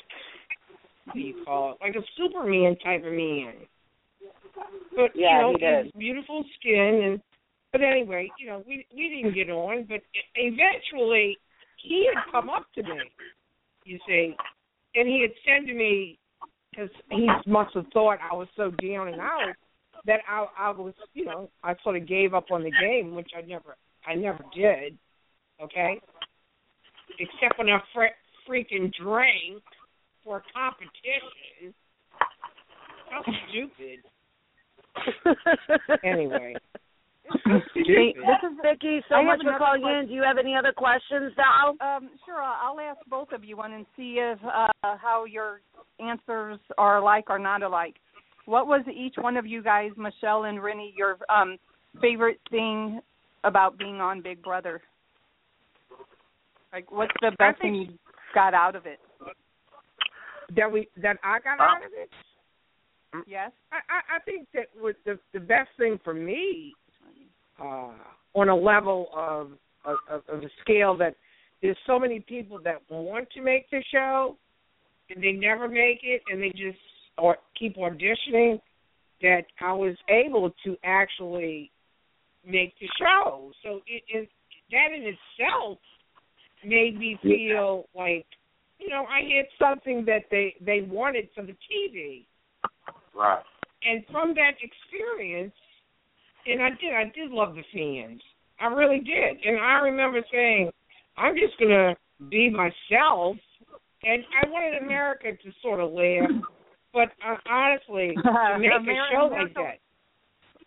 what 1.05 1.15
do 1.15 1.19
you 1.19 1.35
call 1.45 1.73
it? 1.73 1.77
Like 1.81 1.95
a 1.95 2.05
Superman 2.17 2.75
type 2.83 3.03
of 3.05 3.13
man." 3.13 3.53
But 4.95 5.11
Yeah, 5.15 5.37
you 5.37 5.41
know, 5.41 5.51
he 5.51 5.57
did. 5.57 5.85
his 5.85 5.93
beautiful 5.97 6.43
skin 6.59 7.01
and 7.03 7.21
but 7.71 7.81
anyway, 7.81 8.31
you 8.39 8.47
know, 8.47 8.63
we 8.67 8.85
we 8.95 9.09
didn't 9.09 9.33
get 9.33 9.49
on, 9.49 9.85
but 9.89 10.01
eventually 10.35 11.37
he 11.81 12.07
had 12.13 12.31
come 12.31 12.49
up 12.49 12.65
to 12.75 12.83
me, 12.83 13.11
you 13.83 13.97
see, 14.07 14.35
and 14.95 15.07
he 15.07 15.21
had 15.21 15.31
said 15.45 15.67
to 15.67 15.73
me, 15.73 16.19
because 16.69 16.89
he 17.09 17.27
must 17.47 17.73
have 17.75 17.85
thought 17.91 18.19
I 18.21 18.35
was 18.35 18.47
so 18.55 18.71
down 18.71 19.07
and 19.07 19.19
out 19.19 19.55
that 20.05 20.19
I 20.27 20.45
I 20.57 20.69
was, 20.71 20.93
you 21.13 21.25
know, 21.25 21.49
I 21.63 21.75
sort 21.83 21.97
of 21.97 22.07
gave 22.07 22.33
up 22.33 22.51
on 22.51 22.63
the 22.63 22.71
game, 22.71 23.15
which 23.15 23.31
I 23.37 23.41
never 23.41 23.75
I 24.05 24.15
never 24.15 24.43
did, 24.55 24.97
okay, 25.61 25.99
except 27.19 27.57
when 27.57 27.69
I 27.69 27.79
fre- 27.93 28.49
freaking 28.49 28.91
drank 28.93 29.63
for 30.23 30.43
competition. 30.53 31.73
How 33.09 33.21
stupid. 33.49 33.99
Anyway. 36.03 36.55
Hey, 37.45 38.13
this 38.13 38.51
is 38.51 38.57
Vicky. 38.61 39.01
So 39.07 39.15
I 39.15 39.23
much 39.23 39.41
for 39.43 39.57
calling 39.57 39.81
question. 39.81 39.99
in. 39.99 40.07
Do 40.07 40.13
you 40.13 40.23
have 40.23 40.37
any 40.37 40.55
other 40.55 40.73
questions, 40.73 41.33
Val? 41.35 41.75
Um, 41.79 42.09
sure. 42.25 42.41
I'll 42.41 42.79
ask 42.79 42.99
both 43.09 43.31
of 43.31 43.43
you 43.43 43.57
one 43.57 43.73
and 43.73 43.85
see 43.95 44.17
if 44.19 44.39
uh, 44.43 44.67
how 44.83 45.25
your 45.25 45.61
answers 45.99 46.59
are 46.77 46.97
alike 46.97 47.25
or 47.29 47.39
not 47.39 47.63
alike. 47.63 47.95
What 48.45 48.67
was 48.67 48.81
each 48.93 49.15
one 49.17 49.37
of 49.37 49.45
you 49.45 49.63
guys, 49.63 49.91
Michelle 49.95 50.43
and 50.43 50.61
Renny, 50.61 50.93
your 50.97 51.17
um, 51.29 51.57
favorite 52.01 52.39
thing 52.49 52.99
about 53.43 53.77
being 53.77 54.01
on 54.01 54.21
Big 54.21 54.41
Brother? 54.41 54.81
Like, 56.73 56.91
what's 56.91 57.13
the 57.21 57.31
best 57.37 57.61
thing 57.61 57.75
you 57.75 57.87
got 58.33 58.53
out 58.53 58.75
of 58.75 58.85
it? 58.85 58.99
That 60.55 60.71
we 60.71 60.87
that 61.01 61.17
I 61.23 61.39
got 61.39 61.59
out 61.59 61.85
of 61.85 61.91
it. 61.95 62.09
Yes. 63.27 63.51
I, 63.71 63.77
I, 63.77 64.17
I 64.17 64.19
think 64.25 64.47
that 64.53 64.67
was 64.79 64.95
the 65.05 65.19
the 65.33 65.39
best 65.39 65.69
thing 65.77 65.99
for 66.03 66.13
me, 66.13 66.73
uh, 67.61 67.91
on 68.33 68.49
a 68.49 68.55
level 68.55 69.07
of 69.15 69.51
of, 69.85 69.97
of 70.09 70.21
of 70.27 70.43
a 70.43 70.49
scale 70.61 70.97
that 70.97 71.15
there's 71.61 71.77
so 71.87 71.97
many 71.97 72.19
people 72.19 72.59
that 72.63 72.81
want 72.89 73.29
to 73.31 73.41
make 73.41 73.69
the 73.69 73.81
show 73.91 74.35
and 75.09 75.23
they 75.23 75.31
never 75.31 75.67
make 75.67 75.99
it 76.03 76.21
and 76.29 76.41
they 76.41 76.49
just 76.49 76.77
or 77.17 77.37
keep 77.57 77.77
auditioning 77.77 78.59
that 79.21 79.43
I 79.61 79.73
was 79.73 79.95
able 80.09 80.51
to 80.65 80.75
actually 80.83 81.71
make 82.45 82.73
the 82.79 82.87
show. 82.99 83.51
So 83.63 83.81
it, 83.87 84.03
it 84.07 84.29
that 84.71 84.95
in 84.95 85.03
itself 85.03 85.77
made 86.65 86.97
me 86.97 87.17
feel 87.21 87.85
like 87.95 88.25
you 88.79 88.89
know 88.89 89.05
I 89.05 89.21
had 89.21 89.45
something 89.59 90.05
that 90.05 90.23
they 90.31 90.55
they 90.59 90.81
wanted 90.81 91.29
for 91.35 91.43
the 91.43 91.53
TV. 91.53 92.25
Right. 93.15 93.43
And 93.85 94.03
from 94.11 94.33
that 94.35 94.53
experience, 94.61 95.53
and 96.45 96.61
I 96.61 96.69
did, 96.69 96.93
I 96.93 97.03
did 97.13 97.31
love 97.31 97.55
the 97.55 97.63
fans. 97.73 98.21
I 98.59 98.67
really 98.67 98.99
did. 98.99 99.45
And 99.45 99.59
I 99.59 99.79
remember 99.79 100.21
saying, 100.31 100.71
I'm 101.17 101.35
just 101.35 101.57
going 101.59 101.71
to 101.71 101.95
be 102.29 102.49
myself. 102.49 103.37
And 104.03 104.23
I 104.41 104.49
wanted 104.49 104.81
America 104.83 105.31
to 105.31 105.51
sort 105.61 105.79
of 105.79 105.91
laugh. 105.91 106.29
But 106.93 107.09
uh, 107.27 107.35
honestly, 107.49 108.15
to 108.23 108.59
make 108.59 108.71
a 108.71 108.79
Ameri- 108.79 109.11
show 109.11 109.25
America- 109.27 109.43
like 109.43 109.53
that, 109.55 109.79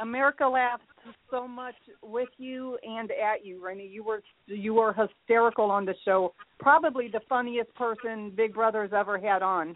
America 0.00 0.46
laughed 0.46 0.82
so 1.30 1.46
much 1.46 1.76
with 2.02 2.28
you 2.36 2.78
and 2.82 3.10
at 3.10 3.44
you, 3.44 3.64
Renny. 3.64 3.86
You 3.86 4.04
were 4.04 4.22
you 4.46 4.74
were 4.74 4.92
hysterical 4.92 5.70
on 5.70 5.84
the 5.84 5.94
show. 6.04 6.34
Probably 6.58 7.08
the 7.08 7.20
funniest 7.28 7.74
person 7.74 8.32
Big 8.36 8.54
Brother's 8.54 8.90
ever 8.94 9.18
had 9.18 9.42
on. 9.42 9.74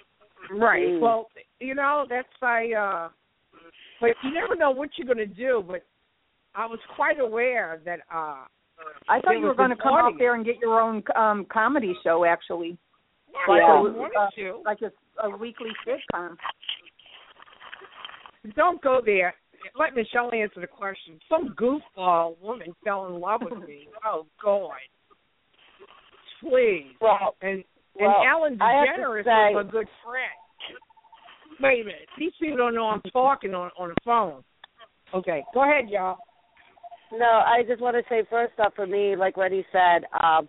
Right. 0.50 0.88
Mm. 0.88 1.00
Well, 1.00 1.28
you 1.60 1.74
know, 1.74 2.04
that's 2.08 2.28
I 2.42 2.72
uh 2.72 3.08
but 4.00 4.10
you 4.24 4.32
never 4.32 4.56
know 4.56 4.70
what 4.70 4.90
you're 4.96 5.06
gonna 5.06 5.26
do, 5.26 5.62
but 5.66 5.84
I 6.54 6.66
was 6.66 6.80
quite 6.96 7.20
aware 7.20 7.80
that 7.84 8.00
uh 8.12 8.44
I 9.08 9.20
thought 9.20 9.32
you 9.32 9.46
were 9.46 9.54
going 9.54 9.70
to 9.70 9.74
an 9.74 9.80
come 9.82 9.94
out 9.94 10.14
there 10.18 10.34
and 10.34 10.44
get 10.44 10.56
your 10.60 10.80
own 10.80 11.02
um 11.14 11.46
comedy 11.52 11.94
show, 12.02 12.24
actually. 12.24 12.78
Yeah, 13.32 13.52
like 13.52 13.62
I 13.62 13.78
a, 13.78 13.82
wanted 13.82 14.16
uh, 14.16 14.58
like 14.64 14.78
a, 14.82 15.26
a 15.26 15.36
weekly 15.36 15.70
sitcom. 15.86 16.36
Don't 18.56 18.80
go 18.82 19.00
there. 19.04 19.34
Let 19.78 19.94
Michelle 19.94 20.32
answer 20.32 20.60
the 20.60 20.66
question. 20.66 21.20
Some 21.28 21.54
goofball 21.54 22.40
woman 22.40 22.74
fell 22.84 23.06
in 23.06 23.20
love 23.20 23.42
with 23.42 23.66
me. 23.68 23.88
Oh 24.04 24.26
God. 24.42 24.70
Please. 26.40 26.94
Well, 27.02 27.36
and 27.42 27.62
well, 27.94 28.14
and 28.18 28.28
Ellen 28.30 28.62
I 28.62 28.84
have 28.86 28.98
DeGeneres 28.98 29.24
say- 29.24 29.52
is 29.60 29.66
a 29.68 29.70
good 29.70 29.86
friend. 30.04 31.60
Wait 31.60 31.82
a 31.82 31.84
minute. 31.84 32.08
These 32.18 32.32
people 32.40 32.56
don't 32.56 32.74
know 32.74 32.86
I'm 32.86 33.02
talking 33.12 33.52
on 33.54 33.70
on 33.78 33.90
the 33.90 33.94
phone. 34.04 34.42
Okay, 35.12 35.44
go 35.52 35.64
ahead, 35.64 35.90
y'all. 35.90 36.16
No, 37.12 37.26
I 37.26 37.62
just 37.68 37.82
want 37.82 37.96
to 37.96 38.02
say 38.08 38.22
first 38.30 38.54
off, 38.58 38.72
for 38.74 38.86
me, 38.86 39.16
like 39.16 39.36
Renny 39.36 39.66
said, 39.72 40.04
um, 40.22 40.48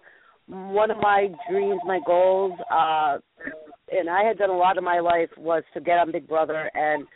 one 0.52 0.92
of 0.92 0.98
my 0.98 1.28
dreams, 1.50 1.80
my 1.86 2.00
goals, 2.06 2.54
uh, 2.70 3.18
and 3.90 4.10
I 4.10 4.24
had 4.24 4.38
done 4.38 4.50
a 4.50 4.58
lot 4.58 4.78
of 4.78 4.84
my 4.84 5.00
life 5.00 5.30
was 5.38 5.64
to 5.74 5.80
get 5.80 5.98
on 5.98 6.12
Big 6.12 6.28
Brother, 6.28 6.70
and 6.74 7.08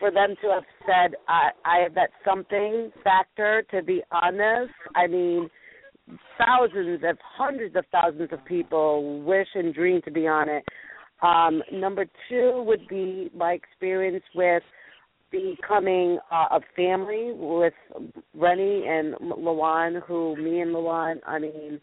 for 0.00 0.10
them 0.10 0.34
to 0.42 0.48
have 0.48 0.64
said 0.86 1.14
I, 1.28 1.50
I 1.64 1.82
have 1.82 1.94
that 1.94 2.10
something 2.24 2.90
factor 3.04 3.62
to 3.70 3.82
be 3.82 4.02
honest, 4.10 4.72
I 4.96 5.06
mean, 5.06 5.50
thousands 6.38 7.02
of 7.04 7.18
hundreds 7.36 7.76
of 7.76 7.84
thousands 7.92 8.30
of 8.32 8.44
people 8.46 9.22
wish 9.22 9.48
and 9.54 9.74
dream 9.74 10.00
to 10.04 10.10
be 10.10 10.26
on 10.26 10.48
it. 10.48 10.64
Um, 11.22 11.62
number 11.72 12.06
two 12.28 12.64
would 12.66 12.88
be 12.88 13.30
my 13.34 13.52
experience 13.52 14.24
with 14.34 14.62
becoming 15.30 16.18
uh, 16.30 16.56
a 16.56 16.60
family 16.74 17.32
with 17.34 17.74
Renny 18.34 18.84
and 18.88 19.14
Lawon, 19.14 20.02
who 20.06 20.36
me 20.36 20.60
and 20.60 20.74
Lawon, 20.74 21.20
I 21.26 21.38
mean, 21.38 21.80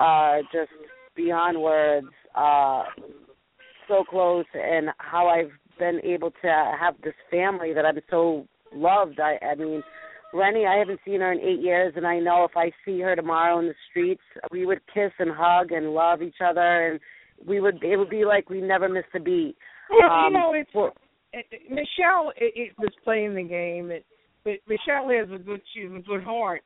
uh, 0.00 0.38
just 0.52 0.70
beyond 1.14 1.60
words, 1.60 2.08
uh, 2.34 2.84
so 3.88 4.04
close, 4.08 4.44
and 4.54 4.88
how 4.98 5.28
I've 5.28 5.50
been 5.78 6.00
able 6.04 6.30
to 6.42 6.72
have 6.78 6.94
this 7.02 7.14
family 7.30 7.72
that 7.74 7.84
I'm 7.84 7.98
so 8.10 8.46
loved. 8.72 9.20
I, 9.20 9.38
I 9.44 9.54
mean, 9.54 9.82
Renny, 10.34 10.66
I 10.66 10.76
haven't 10.78 11.00
seen 11.04 11.20
her 11.20 11.32
in 11.32 11.40
eight 11.40 11.60
years, 11.60 11.92
and 11.96 12.06
I 12.06 12.18
know 12.18 12.44
if 12.44 12.56
I 12.56 12.70
see 12.84 13.00
her 13.00 13.14
tomorrow 13.14 13.58
in 13.60 13.66
the 13.66 13.74
streets, 13.90 14.22
we 14.50 14.66
would 14.66 14.80
kiss 14.92 15.12
and 15.18 15.30
hug 15.32 15.72
and 15.72 15.92
love 15.94 16.20
each 16.22 16.40
other, 16.44 16.90
and 16.90 17.00
we 17.46 17.60
would. 17.60 17.82
It 17.82 17.96
would 17.96 18.10
be 18.10 18.24
like 18.24 18.50
we 18.50 18.60
never 18.60 18.88
missed 18.88 19.14
a 19.14 19.20
beat. 19.20 19.56
Well, 19.90 20.10
Um, 20.10 20.32
you 20.32 20.38
know, 20.38 20.52
it's 20.54 20.70
it, 21.32 21.46
it- 21.50 21.70
Michelle 21.70 22.32
it, 22.36 22.52
it 22.56 22.72
was 22.78 22.92
playing 23.04 23.34
the 23.34 23.42
game, 23.42 23.90
and, 23.90 24.02
but 24.44 24.54
Michelle 24.68 25.08
has 25.10 25.28
a 25.32 25.42
good 25.42 25.60
she's 25.74 25.90
a 25.90 26.02
good 26.02 26.22
heart. 26.24 26.62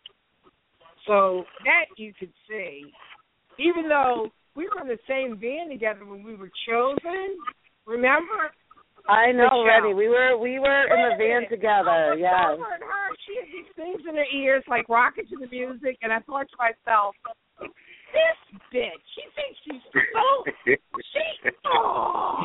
So 1.06 1.44
that 1.64 1.86
you 1.96 2.12
could 2.18 2.32
see, 2.48 2.84
even 3.58 3.88
though 3.88 4.28
we 4.54 4.68
were 4.68 4.82
in 4.82 4.88
the 4.88 4.98
same 5.08 5.38
van 5.38 5.68
together 5.68 6.04
when 6.04 6.22
we 6.22 6.34
were 6.34 6.50
chosen. 6.68 7.38
Remember? 7.86 8.50
I 9.08 9.32
know. 9.32 9.64
Renny. 9.64 9.94
We 9.94 10.08
were 10.08 10.36
we 10.38 10.58
were 10.58 10.82
in 10.86 11.00
the 11.08 11.16
van 11.16 11.48
together. 11.48 12.12
Oh 12.12 12.16
yeah. 12.16 12.52
over 12.52 12.62
her. 12.64 13.08
She 13.26 13.34
had 13.40 13.48
these 13.48 13.72
things 13.74 14.02
in 14.08 14.14
her 14.14 14.28
ears 14.36 14.62
like 14.68 14.88
rocking 14.88 15.26
to 15.26 15.36
the 15.40 15.48
music, 15.50 15.96
and 16.02 16.12
I 16.12 16.20
thought 16.20 16.46
to 16.50 16.56
myself, 16.60 17.16
"This 17.58 18.38
bitch, 18.72 19.02
she 19.16 19.24
thinks 19.34 19.56
she's 19.64 19.82
so 19.92 20.44
she." 21.12 21.50
Oh. 21.64 22.44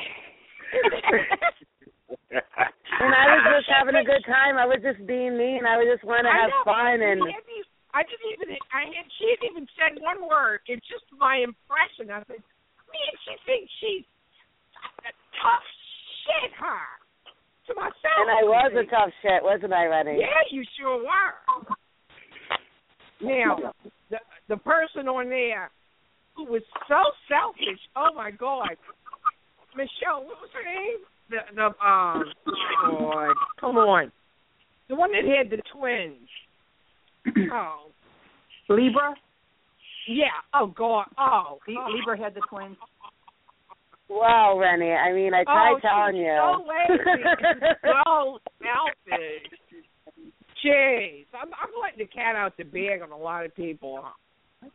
And 2.32 3.12
I 3.14 3.24
was 3.36 3.44
just 3.60 3.70
having 3.78 3.96
a 3.96 4.04
good 4.04 4.24
time. 4.26 4.58
I 4.58 4.66
was 4.66 4.80
just 4.82 5.06
being 5.06 5.38
me, 5.38 5.58
and 5.58 5.68
I 5.68 5.78
was 5.78 5.88
just 5.92 6.04
wanting 6.08 6.32
to 6.32 6.36
have 6.36 6.52
fun. 6.64 7.02
And 7.04 7.20
She 7.22 7.32
hadn't 7.36 7.52
even- 7.52 7.75
I 7.96 8.04
didn't 8.04 8.28
even. 8.36 8.60
I 8.76 8.92
had. 8.92 9.08
She 9.16 9.32
hadn't 9.32 9.48
even 9.56 9.66
said 9.80 9.96
one 10.04 10.28
word. 10.28 10.60
It's 10.68 10.84
just 10.92 11.08
my 11.16 11.40
impression. 11.40 12.12
I 12.12 12.20
said, 12.28 12.44
"Man, 12.92 13.14
she 13.24 13.34
thinks 13.48 13.72
she's 13.80 14.04
a 15.08 15.12
tough 15.40 15.68
shit, 16.28 16.52
huh?" 16.60 16.92
To 17.68 17.74
myself. 17.74 18.20
and 18.20 18.30
I 18.30 18.44
was 18.44 18.72
a 18.76 18.86
tough 18.92 19.16
shit, 19.24 19.42
wasn't 19.42 19.72
I, 19.74 19.88
Renny? 19.88 20.20
Yeah, 20.20 20.44
you 20.52 20.62
sure 20.78 21.00
were. 21.00 21.34
Now, 23.24 23.72
the 24.12 24.20
the 24.50 24.58
person 24.58 25.08
on 25.08 25.30
there 25.30 25.72
who 26.36 26.46
was 26.46 26.62
so 26.88 27.00
selfish. 27.32 27.80
Oh 27.96 28.12
my 28.14 28.30
God, 28.30 28.76
Michelle, 29.74 30.28
what 30.28 30.38
was 30.44 30.52
her 30.52 30.68
name? 30.68 31.00
The 31.30 31.38
the 31.56 31.66
um, 31.80 32.28
God, 32.92 33.36
come 33.60 33.78
on, 33.78 34.12
the 34.90 34.96
one 34.96 35.12
that 35.14 35.24
had 35.24 35.50
the 35.50 35.64
twins. 35.74 36.28
Oh, 37.52 37.92
Libra. 38.70 39.14
yeah. 40.08 40.26
Oh 40.54 40.68
God. 40.68 41.06
Oh, 41.18 41.58
oh. 41.68 41.88
Libra 41.94 42.18
had 42.18 42.34
the 42.34 42.42
twins. 42.50 42.78
Wow, 44.10 44.60
Renny. 44.60 44.92
I 44.92 45.14
mean, 45.14 45.34
I 45.34 45.44
tried 45.44 45.76
oh, 45.76 45.80
telling 45.82 46.16
she's 46.16 46.26
you. 46.26 46.38
so 46.38 46.64
lazy. 46.70 47.24
so 47.84 48.40
selfish. 48.62 49.86
Jeez, 50.64 51.26
I'm, 51.34 51.50
I'm 51.50 51.70
letting 51.82 52.00
the 52.00 52.06
cat 52.06 52.36
out 52.36 52.56
the 52.58 52.64
bag 52.64 53.02
on 53.02 53.12
a 53.12 53.18
lot 53.18 53.46
of 53.46 53.56
people. 53.56 54.04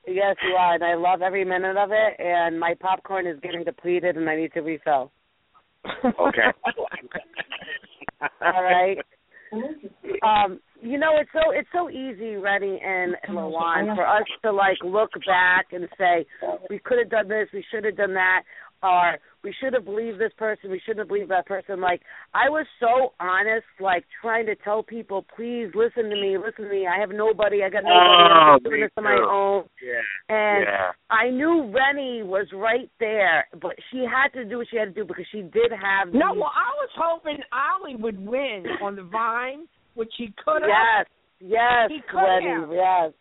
Yes, 0.07 0.36
you 0.42 0.55
are, 0.55 0.74
and 0.74 0.84
I 0.84 0.94
love 0.94 1.22
every 1.22 1.44
minute 1.44 1.76
of 1.76 1.90
it. 1.92 2.20
And 2.20 2.59
my 2.59 2.74
popcorn 2.78 3.26
is 3.26 3.38
getting 3.42 3.64
depleted, 3.64 4.16
and 4.16 4.28
I 4.28 4.36
need 4.36 4.53
to 4.53 4.61
refill. 4.61 5.11
Okay. 6.05 6.51
All 8.44 8.62
right. 8.62 8.98
Um, 10.22 10.61
you 10.82 10.98
know, 10.98 11.16
it's 11.18 11.30
so 11.32 11.51
it's 11.51 11.68
so 11.72 11.90
easy, 11.90 12.36
Renny 12.36 12.80
and 12.84 13.16
Lawon, 13.28 13.94
for 13.94 14.07
us 14.07 14.24
to 14.42 14.53
like 14.53 14.78
look 14.84 15.11
back 15.26 15.66
and 15.72 15.88
say 15.98 16.26
we 16.68 16.78
could 16.78 16.98
have 16.98 17.11
done 17.11 17.28
this, 17.28 17.48
we 17.53 17.64
should 17.70 17.84
have 17.84 17.96
done 17.96 18.14
that, 18.14 18.42
or 18.82 19.18
we 19.42 19.54
should 19.60 19.72
have 19.74 19.84
believed 19.84 20.18
this 20.18 20.32
person, 20.36 20.70
we 20.70 20.80
shouldn't 20.80 21.00
have 21.00 21.08
believed 21.08 21.30
that 21.30 21.46
person. 21.46 21.80
Like 21.80 22.02
I 22.34 22.48
was 22.48 22.66
so 22.78 23.12
honest, 23.20 23.66
like 23.80 24.04
trying 24.20 24.46
to 24.46 24.54
tell 24.56 24.82
people, 24.82 25.24
please 25.36 25.68
listen 25.74 26.04
to 26.10 26.16
me, 26.16 26.36
listen 26.38 26.64
to 26.64 26.70
me. 26.70 26.86
I 26.86 26.98
have 27.00 27.10
nobody, 27.10 27.62
I 27.62 27.68
got 27.70 27.84
nobody. 27.84 27.98
Oh, 27.98 28.56
I'm 28.56 28.62
doing 28.62 28.80
this 28.82 28.90
on 28.96 29.04
my 29.04 29.16
own. 29.16 29.64
Yeah. 29.82 30.34
And 30.34 30.64
yeah. 30.66 30.90
I 31.10 31.30
knew 31.30 31.72
Renny 31.74 32.22
was 32.22 32.46
right 32.54 32.90
there, 33.00 33.46
but 33.60 33.72
she 33.90 33.98
had 34.04 34.28
to 34.38 34.44
do 34.44 34.58
what 34.58 34.66
she 34.70 34.76
had 34.76 34.86
to 34.86 34.92
do 34.92 35.04
because 35.04 35.26
she 35.32 35.42
did 35.42 35.72
have. 35.72 36.08
No, 36.12 36.32
these- 36.32 36.40
well, 36.40 36.52
I 36.54 36.70
was 36.80 36.90
hoping 36.96 37.38
Ollie 37.52 37.96
would 37.96 38.18
win 38.24 38.64
on 38.82 38.96
the 38.96 39.02
Vine, 39.04 39.66
which 39.94 40.12
he 40.16 40.32
could 40.44 40.62
have. 40.62 41.06
Yes, 41.40 41.50
yes, 41.88 41.90
He 41.90 42.00
could 42.10 42.18
Renny, 42.18 42.48
have. 42.48 42.68
yes. 42.72 43.12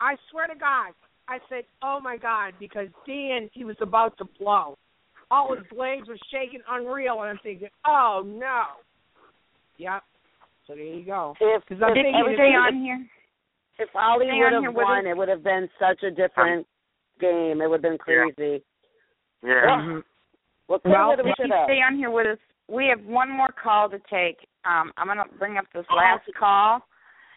I 0.00 0.16
swear 0.30 0.46
to 0.48 0.54
God, 0.54 0.92
I 1.28 1.38
said, 1.48 1.64
"Oh 1.82 2.00
my 2.02 2.16
God," 2.18 2.52
because 2.58 2.88
Dan, 3.06 3.48
he 3.52 3.64
was 3.64 3.76
about 3.80 4.18
to 4.18 4.24
blow. 4.38 4.76
All 5.30 5.54
his 5.54 5.64
legs 5.76 6.08
were 6.08 6.18
shaking, 6.30 6.60
unreal, 6.68 7.20
and 7.22 7.30
I'm 7.30 7.38
thinking, 7.42 7.68
"Oh 7.86 8.22
no." 8.24 8.64
Yep. 9.78 10.02
So 10.66 10.74
there 10.74 10.84
you 10.84 11.04
go. 11.04 11.34
If, 11.40 11.62
Because 11.68 11.82
I'm 11.82 11.90
if, 11.90 11.94
thinking 11.94 12.14
if, 12.24 12.30
if 12.32 12.36
Stay 12.36 12.54
on 12.54 12.80
here. 12.82 13.06
if 13.78 13.88
Ollie 13.94 14.26
Stay 14.30 14.38
would 14.38 14.52
have 14.52 14.62
here 14.62 14.70
with 14.70 14.84
won, 14.84 15.06
it 15.06 15.16
would 15.16 15.28
have 15.28 15.42
been 15.44 15.68
such 15.78 16.02
a 16.02 16.10
different 16.10 16.66
game. 17.20 17.60
It 17.60 17.68
would 17.68 17.82
have 17.84 17.90
been 17.90 17.98
crazy. 17.98 18.62
Yeah. 19.42 20.00
What 20.66 20.82
could 20.82 20.92
Well, 20.92 21.10
have, 21.10 21.20
if 21.20 21.26
should 21.36 21.48
you 21.48 21.54
have. 21.54 21.66
stay 21.66 21.80
on 21.84 21.96
here 21.96 22.10
with 22.10 22.26
us, 22.26 22.38
we 22.68 22.86
have 22.86 23.04
one 23.04 23.30
more 23.30 23.52
call 23.52 23.90
to 23.90 23.98
take. 24.08 24.48
Um, 24.64 24.90
I'm 24.96 25.06
going 25.06 25.18
to 25.18 25.28
bring 25.38 25.58
up 25.58 25.66
this 25.74 25.84
last 25.94 26.24
call. 26.38 26.80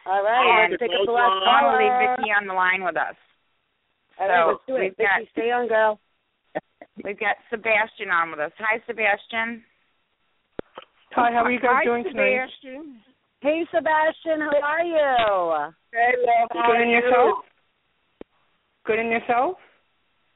All 0.07 0.23
right, 0.23 0.63
and 0.63 0.71
let's 0.71 0.79
take 0.79 0.91
up 0.95 1.03
the 1.05 1.11
last 1.11 1.27
I 1.43 1.63
want 1.67 1.75
to 1.75 1.83
leave 1.83 1.91
caller. 1.91 2.15
Vicky 2.15 2.31
on 2.31 2.47
the 2.47 2.53
line 2.53 2.81
with 2.85 2.95
us. 2.95 3.15
All 4.17 4.27
right, 4.29 4.39
so 4.39 4.47
let's 4.55 4.63
do 4.67 4.75
it. 4.77 4.79
we've 4.79 4.97
got 4.97 5.19
stay 5.35 5.51
on, 5.51 5.67
girl. 5.67 5.99
We've 7.03 7.19
got 7.19 7.37
Sebastian 7.49 8.09
on 8.11 8.31
with 8.31 8.39
us. 8.39 8.51
Hi, 8.57 8.81
Sebastian. 8.87 9.63
Hi, 11.11 11.31
how 11.31 11.43
are 11.45 11.51
you 11.51 11.59
guys 11.59 11.77
Hi, 11.77 11.85
doing 11.85 12.03
tonight? 12.03 12.49
Sebastian. 12.61 12.99
Hey, 13.41 13.65
Sebastian, 13.69 14.41
how 14.41 14.59
are 14.63 14.83
you? 14.83 15.73
Hey, 15.93 16.13
love. 16.25 16.49
How 16.51 16.67
Good 16.67 16.75
are 16.75 16.83
in 16.83 16.89
you? 16.89 16.95
yourself? 16.97 17.45
Good 18.85 18.99
in 18.99 19.11
yourself? 19.11 19.57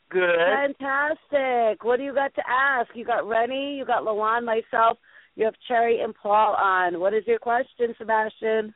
Good. 0.09 0.78
Fantastic. 0.80 1.84
What 1.84 1.97
do 1.97 2.03
you 2.03 2.14
got 2.14 2.34
to 2.36 2.43
ask? 2.47 2.89
You 2.93 3.05
got 3.05 3.28
Renny, 3.28 3.76
you 3.78 3.86
got 3.86 4.03
Lawon, 4.03 4.45
myself, 4.45 4.97
you 5.36 5.45
have 5.45 5.55
Cherry 5.68 6.01
and 6.01 6.14
Paul 6.14 6.55
on. 6.55 6.99
What 6.99 7.14
is 7.14 7.24
your 7.26 7.39
question, 7.39 7.95
Sebastian? 7.97 8.74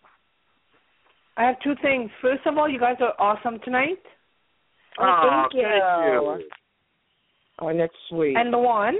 I 1.37 1.43
have 1.43 1.59
two 1.61 1.75
things. 1.81 2.09
First 2.21 2.45
of 2.45 2.57
all, 2.57 2.69
you 2.69 2.79
guys 2.79 2.95
are 3.01 3.13
awesome 3.19 3.59
tonight. 3.63 4.01
Oh, 4.97 5.03
Aw, 5.03 5.41
thank 5.43 5.53
you. 5.53 5.67
Thank 5.69 6.41
you. 6.41 6.49
Oh, 7.59 7.75
that's 7.75 7.93
sweet. 8.09 8.35
And 8.35 8.53
the 8.53 8.57
one, 8.57 8.95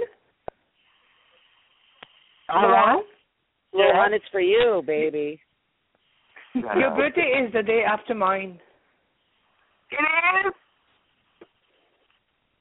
Uh-huh. 2.48 3.00
Lawon, 3.74 4.12
it's 4.12 4.24
for 4.32 4.40
you, 4.40 4.82
baby. 4.86 5.40
your 6.54 6.90
birthday 6.96 7.44
is 7.46 7.52
the 7.52 7.62
day 7.62 7.82
after 7.86 8.14
mine. 8.14 8.58
It 9.90 10.46
is. 10.46 10.52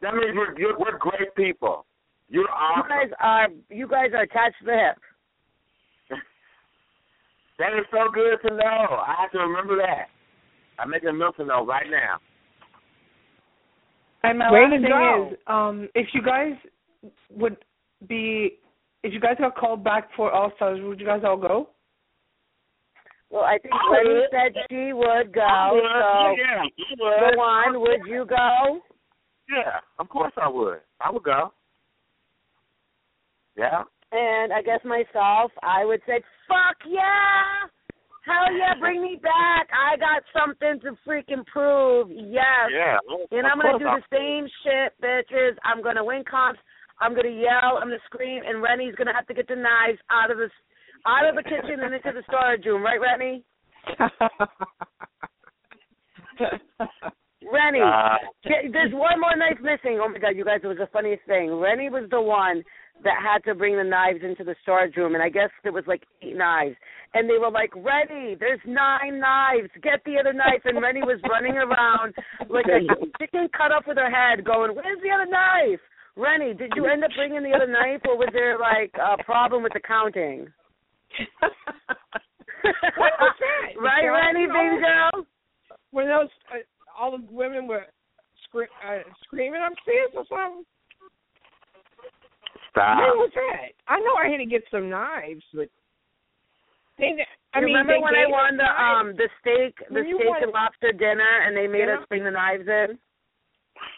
That 0.01 0.13
means 0.15 0.35
we're 0.35 0.57
you're, 0.59 0.77
we're 0.77 0.97
great 0.97 1.33
people. 1.35 1.85
You're 2.29 2.43
You 2.43 2.83
guys 2.89 3.09
are 3.21 3.47
you 3.69 3.87
guys 3.87 4.09
are 4.13 4.23
attached 4.23 4.59
to 4.59 4.65
the 4.65 4.71
hip. 4.73 6.19
That 7.57 7.71
is 7.73 7.85
so 7.89 8.11
good 8.13 8.37
to 8.49 8.53
know. 8.55 8.99
I 8.99 9.15
have 9.17 9.31
to 9.31 9.39
remember 9.39 9.77
that. 9.77 10.07
I'm 10.77 10.89
making 10.89 11.07
a 11.09 11.13
note 11.13 11.37
to 11.37 11.45
know 11.45 11.65
right 11.65 11.89
now. 11.89 12.17
And 14.29 14.39
my 14.39 14.51
Way 14.51 14.61
last 14.63 14.71
to 14.71 14.81
thing 14.81 14.89
go. 14.89 15.29
is, 15.31 15.37
um, 15.47 15.89
if 15.95 16.07
you 16.13 16.21
guys 16.21 16.53
would 17.29 17.57
be, 18.07 18.59
if 19.03 19.13
you 19.13 19.19
guys 19.19 19.35
got 19.39 19.55
called 19.55 19.83
back 19.83 20.09
for 20.15 20.31
All 20.31 20.51
Stars, 20.55 20.79
would 20.81 20.99
you 20.99 21.05
guys 21.05 21.21
all 21.25 21.37
go? 21.37 21.69
Well, 23.29 23.43
I 23.43 23.57
think 23.57 23.73
I 23.73 23.97
Renny 23.97 24.13
would. 24.13 24.29
said 24.31 24.53
she 24.69 24.93
would 24.93 25.33
go. 25.33 25.41
I 25.41 25.71
would. 25.71 25.81
So, 25.81 26.35
yeah, 26.37 26.61
I 26.61 27.25
would. 27.25 27.37
Lawon, 27.37 27.81
would 27.81 28.07
you 28.07 28.25
go? 28.25 28.79
Yeah, 29.49 29.79
of 29.99 30.09
course 30.09 30.33
I 30.41 30.47
would. 30.49 30.79
I 31.01 31.11
would 31.11 31.23
go. 31.23 31.51
Yeah. 33.57 33.83
And 34.11 34.53
I 34.53 34.61
guess 34.61 34.79
myself, 34.85 35.51
I 35.63 35.83
would 35.85 36.01
say, 36.07 36.21
fuck 36.47 36.77
yeah! 36.87 37.67
Hell 38.25 38.51
yeah, 38.57 38.73
bring 38.79 39.01
me 39.01 39.19
back. 39.21 39.69
I 39.69 39.97
got 39.97 40.23
something 40.33 40.79
to 40.81 40.97
freaking 41.07 41.45
prove. 41.45 42.09
Yes. 42.09 42.73
Yeah. 42.73 42.97
And 43.31 43.45
I'm 43.45 43.61
going 43.61 43.77
to 43.77 43.79
do 43.79 43.85
the 43.85 44.01
same 44.11 44.47
shit, 44.65 44.93
bitches. 45.01 45.53
I'm 45.63 45.83
going 45.83 45.95
to 45.95 46.03
win 46.03 46.23
comps. 46.29 46.59
I'm 46.99 47.13
going 47.13 47.27
to 47.29 47.39
yell. 47.39 47.77
I'm 47.77 47.87
going 47.89 47.99
to 47.99 48.05
scream. 48.05 48.41
And 48.47 48.63
Renny's 48.63 48.95
going 48.95 49.07
to 49.07 49.13
have 49.13 49.27
to 49.27 49.33
get 49.33 49.47
the 49.47 49.55
knives 49.55 49.99
out 50.09 50.31
of 50.31 50.37
the, 50.37 50.49
out 51.05 51.29
of 51.29 51.35
the 51.35 51.43
kitchen 51.43 51.79
and 51.83 51.93
into 51.93 52.11
the 52.13 52.23
storage 52.27 52.65
room. 52.65 52.81
Right, 52.83 52.99
Renny? 52.99 53.43
Renny, 57.51 57.79
Uh, 57.79 58.17
there's 58.73 58.91
one 58.93 59.19
more 59.21 59.35
knife 59.37 59.59
missing. 59.61 59.99
Oh 60.01 60.09
my 60.09 60.17
god, 60.17 60.35
you 60.35 60.43
guys, 60.43 60.61
it 60.63 60.67
was 60.67 60.77
the 60.77 60.87
funniest 60.91 61.23
thing. 61.27 61.53
Renny 61.53 61.89
was 61.89 62.09
the 62.09 62.19
one 62.19 62.63
that 63.03 63.21
had 63.21 63.43
to 63.49 63.55
bring 63.55 63.77
the 63.77 63.83
knives 63.83 64.19
into 64.23 64.43
the 64.43 64.55
storage 64.61 64.95
room, 64.95 65.13
and 65.13 65.23
I 65.23 65.29
guess 65.29 65.49
there 65.63 65.71
was 65.71 65.83
like 65.87 66.03
eight 66.21 66.35
knives. 66.35 66.75
And 67.13 67.29
they 67.29 67.37
were 67.37 67.51
like, 67.51 67.71
Renny, 67.75 68.35
there's 68.39 68.59
nine 68.65 69.19
knives. 69.19 69.69
Get 69.81 70.03
the 70.05 70.17
other 70.19 70.33
knife. 70.33 70.63
And 70.65 70.81
Renny 70.81 71.01
was 71.01 71.19
running 71.29 71.55
around 71.55 72.13
like 72.49 72.65
a 72.65 72.83
chicken 73.19 73.47
cut 73.55 73.71
off 73.71 73.85
with 73.87 73.97
her 73.97 74.09
head, 74.09 74.43
going, 74.43 74.75
Where's 74.75 74.99
the 75.03 75.11
other 75.11 75.29
knife? 75.29 75.79
Renny, 76.17 76.53
did 76.53 76.71
you 76.75 76.85
end 76.87 77.03
up 77.03 77.11
bringing 77.15 77.43
the 77.43 77.51
other 77.55 77.67
knife, 77.67 78.01
or 78.07 78.17
was 78.17 78.29
there 78.33 78.57
like 78.57 78.91
a 78.95 79.21
problem 79.23 79.63
with 79.63 79.73
the 79.73 79.81
counting? 79.85 80.47
What 81.39 83.13
was 83.19 83.35
that? 83.39 83.79
right, 83.79 84.03
You 84.03 84.11
know, 84.11 84.15
Renny, 84.15 84.47
baby 84.47 84.81
girl? 84.81 85.25
When 85.91 86.07
those 86.07 86.29
uh, 86.51 86.63
all 86.97 87.11
the 87.11 87.23
women 87.29 87.67
were 87.67 87.85
scre- 88.47 88.71
uh, 88.85 89.03
screaming 89.23 89.61
upstairs 89.61 90.11
or 90.15 90.25
something. 90.29 90.63
Stop. 92.75 92.99
When 92.99 93.23
was 93.23 93.31
that? 93.39 93.71
I 93.87 93.99
know 94.03 94.19
I 94.19 94.27
had 94.27 94.43
to 94.43 94.45
get 94.45 94.63
some 94.69 94.89
knives, 94.89 95.43
but 95.53 95.69
they. 96.99 97.15
I 97.55 97.59
you 97.63 97.71
mean, 97.71 97.75
remember 97.79 97.95
they 97.95 98.03
when 98.03 98.15
I 98.15 98.27
won 98.27 98.57
the 98.59 98.67
knives. 98.67 98.99
um 98.99 99.07
the 99.15 99.29
steak 99.39 99.79
the 99.87 100.03
When 100.03 100.15
steak 100.19 100.27
won- 100.27 100.43
and 100.43 100.51
lobster 100.51 100.91
dinner 100.91 101.47
and 101.47 101.55
they 101.55 101.67
made 101.71 101.87
Yeah. 101.87 101.99
us 102.03 102.05
bring 102.09 102.25
the 102.25 102.31
knives 102.35 102.67
in? 102.67 102.99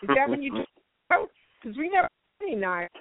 Is 0.06 0.10
that 0.14 0.30
when 0.30 0.44
you 0.44 0.54
just? 0.62 0.70
Because 1.10 1.76
we 1.78 1.90
never 1.90 2.06
had 2.06 2.46
any 2.46 2.56
knives. 2.56 2.94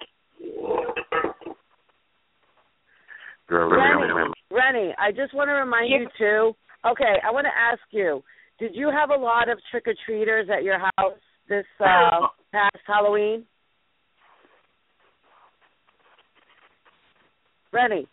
Girl, 3.48 3.70
Renny, 3.70 4.32
Renny, 4.50 4.94
I 4.98 5.12
just 5.12 5.32
want 5.34 5.48
to 5.48 5.52
remind 5.54 5.90
you 5.90 6.08
too. 6.18 6.56
Okay, 6.88 7.14
I 7.22 7.30
want 7.30 7.44
to 7.46 7.52
ask 7.56 7.80
you: 7.90 8.22
Did 8.58 8.74
you 8.74 8.90
have 8.90 9.10
a 9.10 9.14
lot 9.16 9.48
of 9.48 9.58
trick 9.70 9.86
or 9.86 9.94
treaters 10.04 10.48
at 10.50 10.64
your 10.64 10.78
house 10.78 11.20
this 11.48 11.66
uh 11.80 12.26
past 12.50 12.76
Halloween? 12.86 13.44
Renny. 17.72 18.06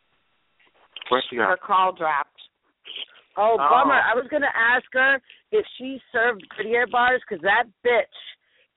Where's 1.10 1.24
she 1.30 1.36
Her 1.38 1.58
call 1.58 1.92
dropped. 1.94 2.30
Oh, 3.36 3.54
Oh. 3.54 3.58
bummer. 3.58 4.00
I 4.00 4.14
was 4.16 4.28
going 4.30 4.44
to 4.44 4.56
ask 4.56 4.86
her 4.94 5.20
if 5.52 5.66
she 5.78 6.00
served 6.12 6.46
Goodyear 6.58 6.88
bars 6.88 7.22
because 7.28 7.42
that 7.44 7.64
bitch 7.86 8.20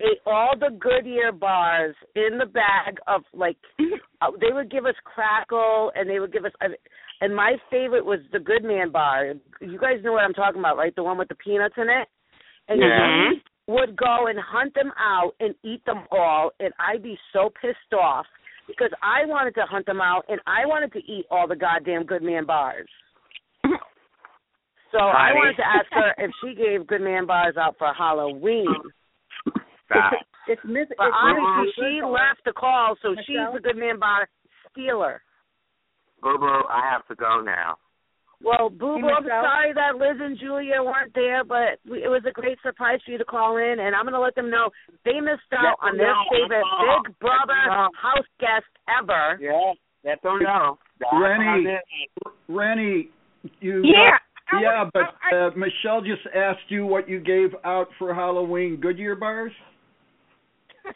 ate 0.01 0.21
all 0.27 0.55
the 0.59 0.71
Goodyear 0.79 1.33
bars 1.33 1.95
in 2.15 2.39
the 2.39 2.47
bag 2.47 2.99
of 3.07 3.23
like 3.33 3.57
uh, 4.21 4.31
they 4.41 4.53
would 4.53 4.71
give 4.71 4.87
us 4.87 4.95
crackle 5.05 5.93
and 5.95 6.09
they 6.09 6.19
would 6.21 6.33
give 6.33 6.45
us 6.45 6.53
uh, 6.63 6.69
and 7.21 7.35
my 7.35 7.57
favorite 7.71 8.05
was 8.05 8.21
the 8.33 8.39
Goodman 8.41 8.91
bar. 8.91 9.33
You 9.61 9.79
guys 9.79 10.01
know 10.03 10.13
what 10.13 10.25
I'm 10.25 10.35
talking 10.35 10.61
about, 10.61 10.77
right? 10.77 10.95
The 10.95 11.03
one 11.03 11.17
with 11.19 11.29
the 11.29 11.35
peanuts 11.37 11.75
in 11.79 11.89
it. 11.89 12.09
And 12.69 12.81
Yeah. 12.81 13.31
she 13.31 13.43
would 13.69 13.97
go 13.97 14.27
and 14.27 14.39
hunt 14.39 14.75
them 14.75 14.93
out 14.99 15.33
and 15.41 15.55
eat 15.65 15.85
them 15.87 16.07
all 16.11 16.51
and 16.61 16.73
I'd 16.79 17.03
be 17.03 17.19
so 17.33 17.51
pissed 17.61 17.93
off 17.93 18.27
because 18.67 18.91
I 19.03 19.25
wanted 19.27 19.55
to 19.55 19.63
hunt 19.69 19.87
them 19.87 20.01
out 20.01 20.25
and 20.29 20.41
I 20.47 20.67
wanted 20.67 20.93
to 20.93 20.99
eat 21.01 21.27
all 21.31 21.47
the 21.49 21.57
goddamn 21.57 22.05
good 22.05 22.23
man 22.23 22.47
bars. 22.47 22.89
So 24.93 24.99
I 24.99 25.33
wanted 25.35 25.57
to 25.57 25.67
ask 25.67 25.87
her 25.93 26.15
if 26.19 26.31
she 26.43 26.55
gave 26.55 26.87
good 26.87 27.03
man 27.03 27.27
bars 27.27 27.57
out 27.57 27.75
for 27.79 27.93
Halloween. 27.93 28.67
Stop. 29.87 30.13
It's 30.49 30.63
Miss. 30.65 30.87
But 30.97 31.09
It's 31.09 31.17
obviously 31.19 31.73
she 31.75 31.99
she 31.99 32.03
left 32.07 32.45
the 32.45 32.53
call, 32.53 32.95
so 33.03 33.11
Michelle? 33.11 33.25
she's 33.27 33.55
the 33.55 33.61
good 33.61 33.77
man 33.77 33.99
bar 33.99 34.29
stealer. 34.71 35.21
Boo 36.23 36.39
boo, 36.39 36.63
I 36.71 36.89
have 36.89 37.05
to 37.09 37.17
go 37.17 37.41
now. 37.41 37.79
Well, 38.45 38.69
Boo 38.71 39.01
Boo, 39.01 39.09
I'm 39.09 39.25
sorry 39.25 39.73
that 39.75 39.97
Liz 39.97 40.21
and 40.21 40.39
Julia 40.39 40.83
weren't 40.83 41.15
there, 41.15 41.43
but 41.43 41.81
we, 41.89 42.05
it 42.05 42.09
was 42.09 42.23
a 42.29 42.33
great 42.33 42.59
surprise 42.63 43.01
for 43.05 43.11
you 43.13 43.19
to 43.19 43.25
call 43.25 43.57
in, 43.57 43.77
and 43.81 43.95
I'm 43.97 44.05
going 44.05 44.13
to 44.15 44.21
let 44.21 44.35
them 44.35 44.51
know 44.51 44.71
they 45.05 45.21
missed 45.21 45.49
out 45.57 45.79
Let 45.83 45.89
on 45.93 45.97
their 45.97 46.13
know. 46.13 46.23
favorite 46.31 46.63
Let. 46.63 47.03
Big 47.07 47.19
Brother 47.19 47.57
Let 47.67 47.91
house 47.97 48.29
guest 48.39 48.67
ever. 49.01 49.39
Yeah, 49.41 49.73
let 50.05 50.23
them 50.23 50.39
know. 50.43 50.79
Renny, 51.19 51.79
Renny, 52.49 53.09
you 53.61 53.83
Yeah, 53.85 54.19
got- 54.53 54.61
yeah, 54.61 54.85
but 54.93 55.37
uh, 55.37 55.51
Michelle 55.57 56.01
just 56.03 56.27
asked 56.35 56.69
you 56.69 56.87
what 56.87 57.09
you 57.09 57.19
gave 57.21 57.51
out 57.65 57.89
for 57.99 58.15
Halloween 58.15 58.77
Goodyear 58.81 59.17
bars. 59.17 59.53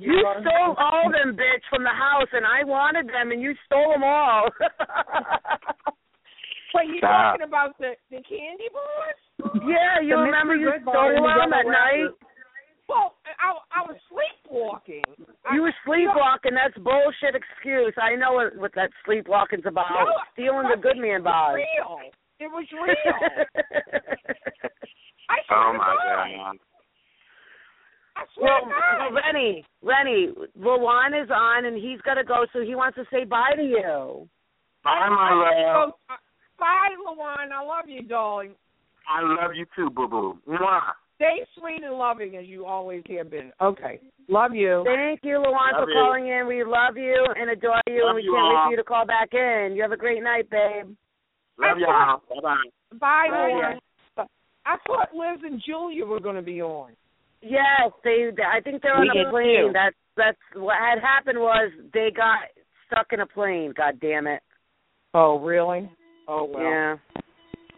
You 0.00 0.20
stole 0.40 0.74
all 0.80 1.12
them, 1.12 1.36
bitch, 1.36 1.62
from 1.70 1.84
the 1.84 1.90
house, 1.90 2.26
and 2.32 2.44
I 2.44 2.64
wanted 2.64 3.06
them, 3.06 3.30
and 3.30 3.40
you 3.40 3.54
stole 3.66 3.92
them 3.92 4.02
all. 4.02 4.48
Wait, 6.76 6.88
you 6.92 6.98
Stop. 6.98 7.40
talking 7.40 7.48
about 7.48 7.78
the 7.78 7.92
the 8.10 8.20
candy 8.28 8.68
bars? 8.72 9.20
yeah, 9.64 10.00
you 10.00 10.14
The 10.16 10.22
remember 10.28 10.54
you 10.56 10.70
Good 10.72 10.84
bar 10.84 11.12
stole 11.16 11.24
them 11.26 11.52
at 11.52 11.64
night? 11.66 12.12
wrapper. 12.12 12.14
Well, 12.88 13.16
I 13.40 13.56
I 13.74 13.82
was 13.88 13.96
sleepwalking. 14.06 15.02
You 15.52 15.62
were 15.62 15.74
sleepwalking. 15.84 16.52
That's 16.54 16.76
bullshit 16.78 17.34
excuse. 17.34 17.94
I 18.00 18.14
know 18.14 18.34
what, 18.34 18.56
what 18.56 18.74
that 18.76 18.90
sleepwalking's 19.08 19.66
about. 19.66 19.90
No, 19.90 20.12
Stealing 20.34 20.68
the 20.70 20.76
good 20.80 20.96
man 20.96 21.22
bars. 21.22 21.56
real. 21.56 21.98
It 22.38 22.46
was 22.52 22.66
real. 22.72 23.18
I 25.28 25.36
Oh 25.50 25.72
my 25.76 25.96
God. 26.04 26.36
god. 26.36 26.56
I 28.16 28.22
swear 28.34 28.46
Well, 28.46 28.60
to 28.64 28.70
God. 28.70 29.12
well, 29.12 29.22
Renny, 29.22 29.64
Renny, 29.82 30.28
Lawon 30.58 31.22
is 31.22 31.28
on, 31.30 31.64
and 31.66 31.76
he's 31.76 32.00
got 32.02 32.14
to 32.14 32.24
go, 32.24 32.46
so 32.52 32.60
he 32.62 32.74
wants 32.74 32.96
to 32.96 33.04
say 33.10 33.24
bye 33.24 33.52
to 33.56 33.62
you. 33.62 34.28
Bye, 34.84 35.08
my 35.10 35.34
love. 35.34 35.92
Bye, 36.58 36.94
Lawon. 37.06 37.52
I 37.52 37.62
love 37.64 37.88
you, 37.88 38.02
darling. 38.02 38.52
I 39.08 39.22
love 39.22 39.52
you 39.54 39.66
too, 39.76 39.90
boo 39.90 40.08
boo. 40.08 40.38
Mwah. 40.48 40.80
Stay 41.16 41.46
sweet 41.58 41.82
and 41.82 41.96
loving 41.96 42.36
as 42.36 42.46
you 42.46 42.66
always 42.66 43.02
have 43.16 43.30
been. 43.30 43.50
Okay. 43.60 44.00
Love 44.28 44.54
you. 44.54 44.82
Thank 44.84 45.20
you, 45.22 45.36
Lawon, 45.38 45.72
Love 45.72 45.84
for 45.84 45.88
you. 45.90 45.94
calling 45.94 46.28
in. 46.28 46.46
We 46.46 46.64
love 46.64 46.96
you 46.96 47.26
and 47.40 47.48
adore 47.50 47.80
you, 47.86 48.04
Love 48.04 48.10
and 48.10 48.16
we 48.16 48.22
you 48.22 48.32
can't 48.34 48.48
wait 48.48 48.64
for 48.66 48.70
you 48.72 48.76
to 48.76 48.84
call 48.84 49.06
back 49.06 49.28
in. 49.32 49.72
You 49.74 49.82
have 49.82 49.92
a 49.92 49.96
great 49.96 50.22
night, 50.22 50.50
babe. 50.50 50.88
Love 51.58 51.78
y'all. 51.78 52.22
Bye 52.28 52.40
bye. 52.42 52.56
Bye, 52.92 53.28
Bye. 53.30 53.78
Lawon. 54.18 54.26
I 54.66 54.76
thought 54.86 55.14
Liz 55.14 55.40
and 55.44 55.62
Julia 55.64 56.04
were 56.04 56.20
going 56.20 56.36
to 56.36 56.42
be 56.42 56.60
on. 56.60 56.90
Yes, 57.40 57.92
they. 58.02 58.30
I 58.44 58.60
think 58.60 58.82
they're 58.82 58.94
on 58.96 59.06
did 59.14 59.26
a 59.26 59.30
plane. 59.30 59.68
too. 59.68 59.70
That's 59.72 59.94
that's 60.16 60.38
what 60.56 60.76
had 60.78 60.98
happened 61.00 61.38
was 61.38 61.70
they 61.94 62.10
got 62.14 62.40
stuck 62.86 63.06
in 63.12 63.20
a 63.20 63.26
plane. 63.26 63.72
God 63.76 64.00
damn 64.00 64.26
it. 64.26 64.42
Oh, 65.14 65.38
really? 65.38 65.88
Oh, 66.28 66.44
well. 66.52 66.62
Yeah. 66.62 66.96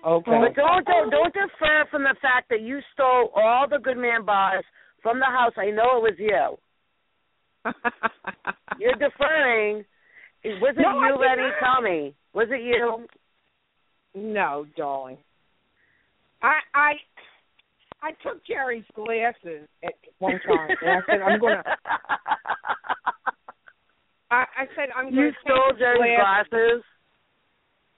Okay. 0.06 0.30
But 0.30 0.54
don't 0.54 0.84
don't 0.86 1.10
don't 1.10 1.34
defer 1.34 1.84
from 1.90 2.04
the 2.04 2.14
fact 2.22 2.48
that 2.50 2.60
you 2.60 2.80
stole 2.94 3.32
all 3.34 3.66
the 3.68 3.78
good 3.78 3.96
man 3.96 4.24
bars 4.24 4.64
from 5.02 5.18
the 5.18 5.26
house. 5.26 5.52
I 5.56 5.70
know 5.70 5.96
it 5.96 6.02
was 6.02 6.14
you. 6.18 6.56
You're 8.78 8.94
deferring. 8.94 9.84
Was 10.44 10.76
it 10.76 10.82
No, 10.82 11.00
you, 11.00 11.20
Renny? 11.20 11.50
Tell 11.60 11.82
me. 11.82 12.14
Was 12.32 12.48
it 12.50 12.62
you? 12.62 13.06
No, 14.14 14.66
darling. 14.76 15.18
I 16.42 16.60
I 16.74 16.92
I 18.02 18.12
took 18.22 18.46
Jerry's 18.46 18.84
glasses 18.94 19.68
at 19.82 19.94
one 20.20 20.40
time, 20.46 20.70
and 20.80 20.90
I 20.90 21.00
said 21.06 21.20
I'm 21.22 21.40
gonna. 21.40 21.64
I, 24.30 24.44
I 24.56 24.66
said 24.76 24.90
I'm 24.94 25.10
gonna. 25.10 25.22
You 25.22 25.32
stole 25.42 25.72
Jerry's 25.76 26.18
glasses. 26.18 26.84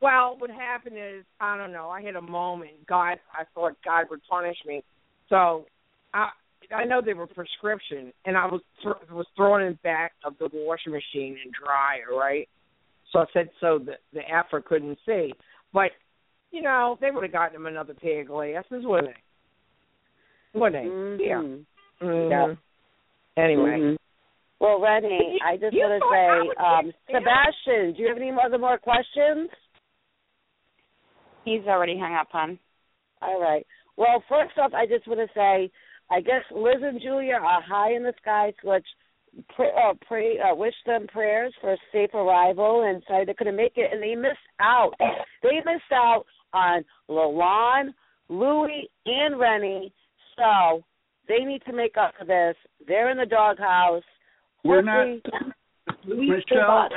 Well, 0.00 0.36
what 0.38 0.50
happened 0.50 0.96
is 0.96 1.24
I 1.40 1.56
don't 1.56 1.72
know. 1.72 1.90
I 1.90 2.00
had 2.02 2.16
a 2.16 2.22
moment. 2.22 2.86
God, 2.86 3.18
I 3.32 3.44
thought 3.54 3.76
God 3.84 4.06
would 4.10 4.20
punish 4.28 4.56
me, 4.66 4.82
so 5.28 5.66
I 6.14 6.30
I 6.74 6.84
know 6.84 7.00
they 7.04 7.14
were 7.14 7.26
prescription, 7.26 8.12
and 8.24 8.36
I 8.36 8.46
was 8.46 8.62
th- 8.82 8.94
was 9.10 9.26
throwing 9.36 9.66
it 9.66 9.82
back 9.82 10.12
of 10.24 10.38
the 10.38 10.48
washing 10.52 10.92
machine 10.92 11.36
and 11.44 11.52
dryer, 11.52 12.16
right? 12.18 12.48
So 13.12 13.20
I 13.20 13.24
said 13.32 13.50
so 13.60 13.78
the 13.78 13.94
the 14.12 14.26
after 14.28 14.60
couldn't 14.60 14.98
see, 15.04 15.32
but 15.72 15.90
you 16.50 16.62
know 16.62 16.96
they 17.00 17.10
would 17.10 17.22
have 17.24 17.32
gotten 17.32 17.56
him 17.56 17.66
another 17.66 17.94
pair 17.94 18.22
of 18.22 18.28
glasses, 18.28 18.84
wouldn't 18.84 19.14
they? 19.14 20.58
Wouldn't 20.58 20.82
they? 20.82 20.88
Mhm. 20.88 21.18
Yeah. 22.00 22.06
Mhm. 22.06 22.30
Yeah. 22.30 23.42
Anyway. 23.42 23.78
Mhm. 23.78 23.96
Well, 24.60 24.78
Renny, 24.78 25.38
I 25.42 25.56
just 25.56 25.74
want 25.74 26.02
to 26.02 26.08
say, 26.10 26.62
um. 26.62 26.92
Sebastian, 27.06 27.94
do 27.94 28.02
you 28.02 28.08
have 28.08 28.18
any 28.18 28.30
other 28.30 28.58
more 28.58 28.76
questions? 28.78 29.48
He's 31.44 31.66
already 31.66 31.98
hung 31.98 32.14
up, 32.14 32.28
hon. 32.30 32.58
All 33.22 33.40
right. 33.40 33.66
Well, 33.96 34.22
first 34.28 34.56
off, 34.58 34.72
I 34.74 34.86
just 34.86 35.06
want 35.06 35.20
to 35.20 35.26
say, 35.34 35.70
I 36.10 36.20
guess 36.20 36.42
Liz 36.54 36.82
and 36.82 37.00
Julia 37.00 37.34
are 37.34 37.62
high 37.62 37.92
in 37.92 38.02
the 38.02 38.14
sky, 38.20 38.52
so 38.62 38.68
let's 38.70 38.86
pray, 39.54 39.70
uh, 39.76 39.94
pray 40.06 40.38
uh, 40.38 40.54
wish 40.54 40.74
them 40.86 41.06
prayers 41.06 41.52
for 41.60 41.72
a 41.72 41.76
safe 41.92 42.10
arrival, 42.14 42.82
and 42.88 43.02
sorry 43.06 43.24
they 43.24 43.34
couldn't 43.34 43.56
make 43.56 43.74
it, 43.76 43.90
and 43.92 44.02
they 44.02 44.14
missed 44.14 44.36
out. 44.60 44.92
They 45.42 45.56
missed 45.64 45.92
out 45.92 46.24
on 46.52 46.84
Lawon, 47.08 47.90
Louie, 48.28 48.88
and 49.06 49.38
Renny, 49.38 49.92
so 50.36 50.82
they 51.28 51.44
need 51.44 51.62
to 51.66 51.72
make 51.72 51.96
up 51.96 52.14
for 52.18 52.24
this. 52.24 52.56
They're 52.86 53.10
in 53.10 53.18
the 53.18 53.26
doghouse. 53.26 54.02
We're 54.64 54.82
not- 54.82 55.06
Hopefully- 55.06 55.52
Michelle, 56.06 56.88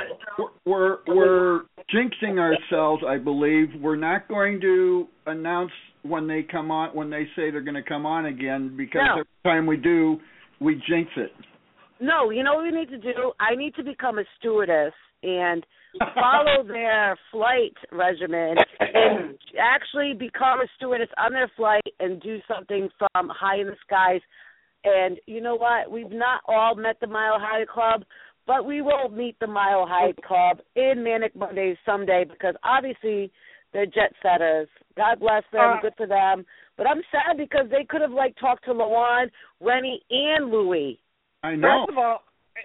we're 0.64 0.98
we're 1.06 1.62
jinxing 1.94 2.38
ourselves, 2.38 3.02
I 3.06 3.18
believe. 3.18 3.68
We're 3.80 3.96
not 3.96 4.28
going 4.28 4.60
to 4.60 5.06
announce 5.26 5.70
when 6.02 6.26
they 6.26 6.42
come 6.42 6.70
on 6.70 6.94
when 6.94 7.10
they 7.10 7.24
say 7.36 7.50
they're 7.50 7.60
going 7.62 7.74
to 7.74 7.82
come 7.82 8.06
on 8.06 8.26
again 8.26 8.76
because 8.76 9.02
No. 9.04 9.12
every 9.12 9.26
time 9.44 9.66
we 9.66 9.76
do, 9.76 10.18
we 10.60 10.74
jinx 10.88 11.10
it. 11.16 11.32
No, 12.00 12.30
you 12.30 12.42
know 12.42 12.54
what 12.54 12.64
we 12.64 12.70
need 12.70 12.90
to 12.90 12.98
do? 12.98 13.32
I 13.40 13.54
need 13.54 13.74
to 13.76 13.84
become 13.84 14.18
a 14.18 14.24
stewardess 14.38 14.92
and 15.22 15.64
follow 16.14 16.64
their 16.66 17.16
flight 17.30 17.74
regimen 17.92 18.56
and 18.80 19.38
actually 19.58 20.12
become 20.12 20.60
a 20.60 20.66
stewardess 20.76 21.08
on 21.16 21.32
their 21.32 21.50
flight 21.56 21.86
and 22.00 22.20
do 22.20 22.38
something 22.48 22.88
from 22.98 23.28
high 23.28 23.60
in 23.60 23.66
the 23.68 23.76
skies. 23.86 24.20
And 24.84 25.18
you 25.26 25.40
know 25.40 25.54
what? 25.56 25.90
We've 25.90 26.10
not 26.10 26.42
all 26.46 26.74
met 26.74 26.96
the 27.00 27.06
Mile 27.06 27.38
High 27.38 27.64
Club, 27.64 28.04
but 28.46 28.66
we 28.66 28.82
will 28.82 29.08
meet 29.08 29.38
the 29.40 29.46
Mile 29.46 29.86
High 29.88 30.12
Club 30.26 30.58
in 30.76 31.02
Manic 31.02 31.34
Mondays 31.34 31.76
someday 31.86 32.24
because 32.28 32.54
obviously 32.62 33.30
they're 33.72 33.86
jet 33.86 34.12
setters. 34.22 34.68
God 34.96 35.20
bless 35.20 35.42
them, 35.52 35.78
Uh, 35.78 35.80
good 35.80 35.94
for 35.96 36.06
them. 36.06 36.44
But 36.76 36.86
I'm 36.88 37.02
sad 37.10 37.36
because 37.36 37.66
they 37.70 37.84
could 37.88 38.00
have 38.00 38.12
like 38.12 38.34
talked 38.36 38.64
to 38.66 38.72
Lawon, 38.72 39.30
Renny, 39.60 40.02
and 40.10 40.50
Louie. 40.50 41.00
I 41.42 41.54
know. 41.54 41.86
First 41.86 41.92
of 41.92 41.98
all, 41.98 42.22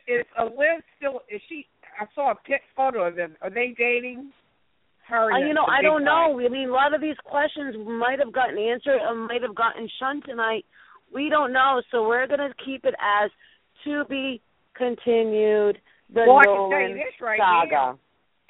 is 0.08 0.26
uh, 0.38 0.46
Liz 0.46 0.84
still? 0.98 1.22
Is 1.30 1.42
she? 1.50 1.66
I 2.00 2.06
saw 2.16 2.32
a 2.32 2.36
pic 2.36 2.62
photo 2.76 3.08
of 3.08 3.16
them. 3.16 3.36
Are 3.42 3.50
they 3.50 3.74
dating? 3.78 4.32
Her. 5.08 5.32
Uh, 5.32 5.38
and 5.38 5.48
you 5.48 5.54
know, 5.54 5.66
I 5.66 5.82
don't 5.82 6.02
guy. 6.02 6.06
know. 6.06 6.40
I 6.40 6.50
mean, 6.50 6.70
a 6.70 6.72
lot 6.72 6.94
of 6.94 7.02
these 7.02 7.18
questions 7.24 7.76
might 7.88 8.20
have 8.20 8.32
gotten 8.32 8.58
answered 8.58 9.00
or 9.02 9.16
might 9.16 9.42
have 9.42 9.56
gotten 9.56 9.90
shunned 10.00 10.24
tonight. 10.26 10.66
We 11.14 11.30
don't 11.30 11.52
know, 11.52 11.82
so 11.92 12.08
we're 12.08 12.28
going 12.28 12.40
to 12.40 12.54
keep 12.64 12.86
it 12.86 12.94
as 13.02 13.32
to 13.86 14.06
be 14.06 14.42
continued. 14.80 15.78
The 16.14 16.26
well, 16.26 16.38
I 16.40 16.46
can 16.46 16.56
tell 16.56 16.70
Nolan 16.72 16.90
you 16.92 16.96
this 16.96 17.22
right 17.22 17.40
saga. 17.40 17.70
now. 17.72 18.00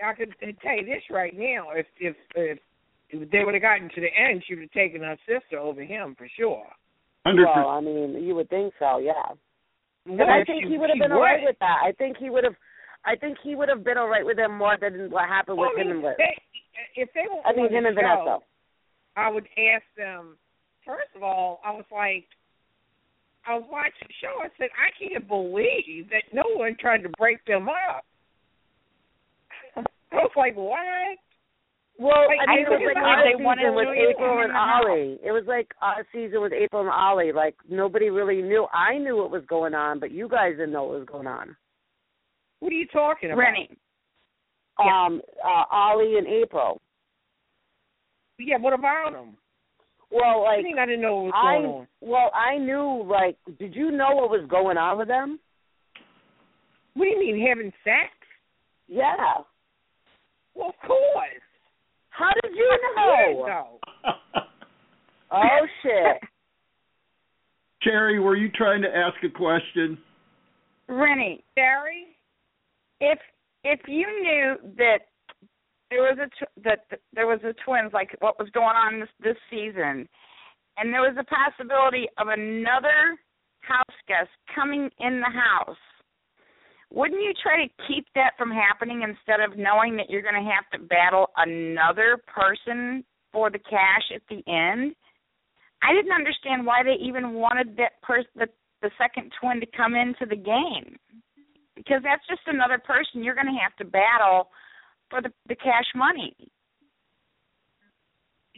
I 0.07 0.13
can 0.13 0.29
tell 0.63 0.77
you 0.77 0.85
this 0.85 1.03
right 1.11 1.33
now. 1.35 1.71
If 1.75 1.87
if 1.99 2.15
if, 2.35 2.59
if 3.09 3.29
they 3.31 3.43
would 3.43 3.53
have 3.55 3.61
gotten 3.61 3.89
to 3.89 3.99
the 4.01 4.07
end, 4.15 4.43
she 4.47 4.55
would 4.55 4.61
have 4.63 4.71
taken 4.71 5.01
her 5.01 5.17
sister 5.27 5.59
over 5.59 5.81
him 5.83 6.15
for 6.17 6.29
sure. 6.39 6.63
Hundred 7.25 7.47
Well. 7.53 7.67
I 7.67 7.81
mean, 7.81 8.23
you 8.23 8.33
would 8.35 8.49
think 8.49 8.73
so, 8.79 8.99
yeah. 8.99 9.35
And 10.05 10.17
Well, 10.17 10.29
I 10.29 10.45
think 10.45 10.63
she- 10.63 10.69
he 10.71 10.77
would 10.77 10.89
have 10.89 10.95
she 10.95 11.01
been 11.01 11.11
all 11.11 11.19
right 11.21 11.43
with 11.43 11.59
that. 11.59 11.81
I 11.83 11.91
think 11.91 12.15
he 12.17 12.29
would 12.29 12.45
have. 12.45 12.55
I 13.03 13.15
think 13.17 13.37
he 13.43 13.55
would 13.55 13.67
have 13.69 13.83
been 13.83 13.97
all 13.97 14.07
right 14.07 14.25
with 14.25 14.37
him 14.39 14.57
more 14.57 14.77
than 14.79 15.11
what 15.11 15.27
happened 15.27 15.57
Well, 15.57 15.69
with 15.75 15.79
I 15.79 15.89
him 15.89 15.91
and 15.99 16.01
Liz. 16.03 16.15
they, 16.17 16.35
if 16.95 17.09
they 17.13 17.25
were 17.29 17.41
I 17.45 17.51
mean, 17.55 17.71
him 17.71 17.83
the 17.83 17.89
and 17.89 17.97
show, 17.99 18.23
Vanessa. 18.23 18.37
I 19.17 19.29
would 19.29 19.47
ask 19.57 19.83
them. 19.97 20.37
First 20.85 21.11
of 21.15 21.23
all, 21.23 21.59
I 21.63 21.71
was 21.71 21.85
like, 21.91 22.25
I 23.47 23.55
was 23.55 23.65
watching 23.71 24.07
the 24.07 24.13
show. 24.21 24.41
I 24.43 24.49
said, 24.57 24.69
I 24.77 24.91
can't 24.97 25.27
believe 25.27 26.09
that 26.11 26.23
no 26.33 26.43
one 26.55 26.75
tried 26.79 27.03
to 27.03 27.09
break 27.17 27.43
them 27.45 27.67
up. 27.69 28.05
I 29.75 30.15
was 30.15 30.31
like, 30.35 30.55
what? 30.55 31.17
Well, 31.99 32.27
Like, 32.27 32.39
I 32.47 32.55
mean, 32.55 32.65
it 32.65 32.69
was 32.69 32.93
like 32.95 33.03
our 33.03 33.23
they 33.27 33.43
wanted 33.43 33.63
season 33.63 33.75
with 33.75 33.87
April 33.91 34.43
and. 34.43 34.53
Ollie. 34.55 35.19
It 35.23 35.31
was 35.31 35.43
like 35.47 35.67
our 35.81 36.05
season 36.13 36.41
with 36.41 36.53
April 36.53 36.81
and 36.81 36.89
Ollie. 36.89 37.33
Like 37.33 37.55
nobody 37.69 38.09
really 38.09 38.41
knew. 38.41 38.67
I 38.73 38.97
knew 38.97 39.17
what 39.17 39.31
was 39.31 39.43
going 39.49 39.73
on, 39.73 39.99
but 39.99 40.11
you 40.11 40.29
guys 40.29 40.53
didn't 40.53 40.71
know 40.71 40.83
what 40.83 40.99
was 40.99 41.07
going 41.11 41.27
on. 41.27 41.55
What 42.59 42.71
are 42.71 42.75
you 42.75 42.87
talking 42.87 43.31
about? 43.31 43.41
Renny. 43.41 43.69
Um, 44.79 45.21
uh, 45.43 45.63
Ollie 45.69 46.17
and 46.17 46.25
April. 46.25 46.79
Yeah, 48.37 48.57
what 48.59 48.71
about 48.71 49.11
them? 49.11 49.35
Well, 50.11 50.45
I 50.47 50.55
like 50.55 50.63
think 50.63 50.79
I 50.79 50.85
didn't 50.85 51.01
know 51.01 51.15
what 51.17 51.25
was 51.25 51.33
I 51.35 51.61
going 51.61 51.65
on. 51.81 51.87
well, 52.01 52.31
I 52.33 52.57
knew 52.57 53.03
like 53.09 53.37
did 53.59 53.75
you 53.75 53.91
know 53.91 54.09
what 54.15 54.29
was 54.29 54.47
going 54.49 54.77
on 54.77 54.97
with 54.97 55.07
them? 55.07 55.39
What 56.95 57.05
do 57.05 57.09
you 57.11 57.19
mean 57.19 57.47
having 57.47 57.71
sex? 57.83 58.09
Yeah. 58.87 59.15
Well, 60.55 60.69
of 60.69 60.87
course. 60.87 61.43
How 62.09 62.31
did 62.43 62.53
you 62.55 62.63
Years 62.65 62.79
know? 62.95 63.43
ago. 63.43 63.79
Oh 65.31 65.67
shit. 65.83 66.17
Cherry, 67.83 68.19
were 68.19 68.35
you 68.35 68.49
trying 68.49 68.81
to 68.81 68.87
ask 68.89 69.15
a 69.23 69.29
question? 69.29 69.97
Renny, 70.87 71.43
Barry, 71.55 72.07
if 72.99 73.19
if 73.63 73.79
you 73.87 74.07
knew 74.23 74.55
that 74.77 75.01
there 75.89 76.01
was 76.01 76.17
a 76.21 76.27
tw- 76.27 76.63
that 76.63 76.85
there 77.13 77.27
was 77.27 77.39
a 77.43 77.53
twins 77.65 77.91
like 77.93 78.15
what 78.19 78.39
was 78.39 78.49
going 78.51 78.75
on 78.75 78.99
this 78.99 79.09
this 79.21 79.37
season, 79.49 80.07
and 80.77 80.93
there 80.93 81.01
was 81.01 81.17
a 81.19 81.25
possibility 81.25 82.07
of 82.17 82.27
another 82.27 83.17
house 83.61 83.97
guest 84.07 84.29
coming 84.53 84.89
in 84.99 85.21
the 85.21 85.29
house, 85.29 85.77
wouldn't 86.91 87.21
you 87.21 87.33
try 87.41 87.65
to 87.65 87.83
keep 87.87 88.05
that 88.15 88.33
from 88.37 88.51
happening 88.51 89.03
instead 89.03 89.39
of 89.39 89.57
knowing 89.57 89.95
that 89.97 90.09
you're 90.09 90.23
going 90.23 90.41
to 90.41 90.49
have 90.49 90.67
to 90.73 90.87
battle 90.87 91.29
another 91.37 92.17
person 92.27 93.03
for 93.31 93.49
the 93.49 93.59
cash 93.59 94.09
at 94.13 94.21
the 94.29 94.41
end? 94.49 94.95
I 95.83 95.93
didn't 95.93 96.11
understand 96.11 96.65
why 96.65 96.83
they 96.83 96.97
even 96.99 97.33
wanted 97.33 97.77
that 97.77 98.01
person, 98.01 98.29
the, 98.35 98.47
the 98.81 98.89
second 98.97 99.31
twin, 99.39 99.59
to 99.59 99.67
come 99.77 99.95
into 99.95 100.25
the 100.25 100.35
game, 100.35 100.97
because 101.75 102.01
that's 102.03 102.25
just 102.27 102.41
another 102.47 102.79
person 102.79 103.23
you're 103.23 103.35
going 103.35 103.53
to 103.53 103.61
have 103.61 103.75
to 103.77 103.85
battle 103.85 104.49
for 105.09 105.21
the 105.21 105.29
the 105.47 105.55
cash 105.55 105.87
money. 105.95 106.35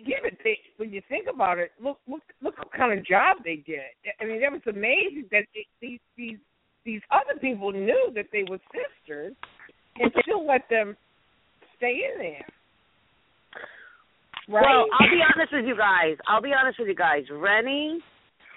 yeah, 0.06 0.18
but 0.24 0.34
they, 0.44 0.58
when 0.78 0.92
you 0.92 1.02
think 1.10 1.28
about 1.34 1.60
it, 1.60 1.72
look 1.82 2.00
look 2.08 2.24
look 2.42 2.58
what 2.58 2.74
kind 2.74 2.98
of 2.98 3.06
job 3.06 3.38
they 3.44 3.58
did. 3.66 3.92
I 4.20 4.26
mean, 4.26 4.42
that 4.42 4.52
was 4.52 4.62
amazing 4.68 5.26
that 5.32 5.46
they, 5.54 5.66
these 5.82 6.00
these 6.18 6.38
these 6.86 7.02
other 7.12 7.40
people 7.40 7.72
knew 7.72 8.12
that 8.16 8.26
they 8.32 8.44
were 8.50 8.60
sisters 8.74 9.36
and 9.98 10.12
still 10.22 10.46
let 10.46 10.68
them 10.70 10.96
stay 11.78 12.00
in 12.12 12.20
there. 12.20 12.46
Right? 14.50 14.64
Well, 14.64 14.86
I'll 15.00 15.10
be 15.10 15.22
honest 15.36 15.54
with 15.54 15.66
you 15.66 15.78
guys. 15.78 16.18
I'll 16.28 16.42
be 16.42 16.52
honest 16.60 16.80
with 16.80 16.88
you 16.88 16.96
guys. 16.96 17.24
Renny, 17.32 18.00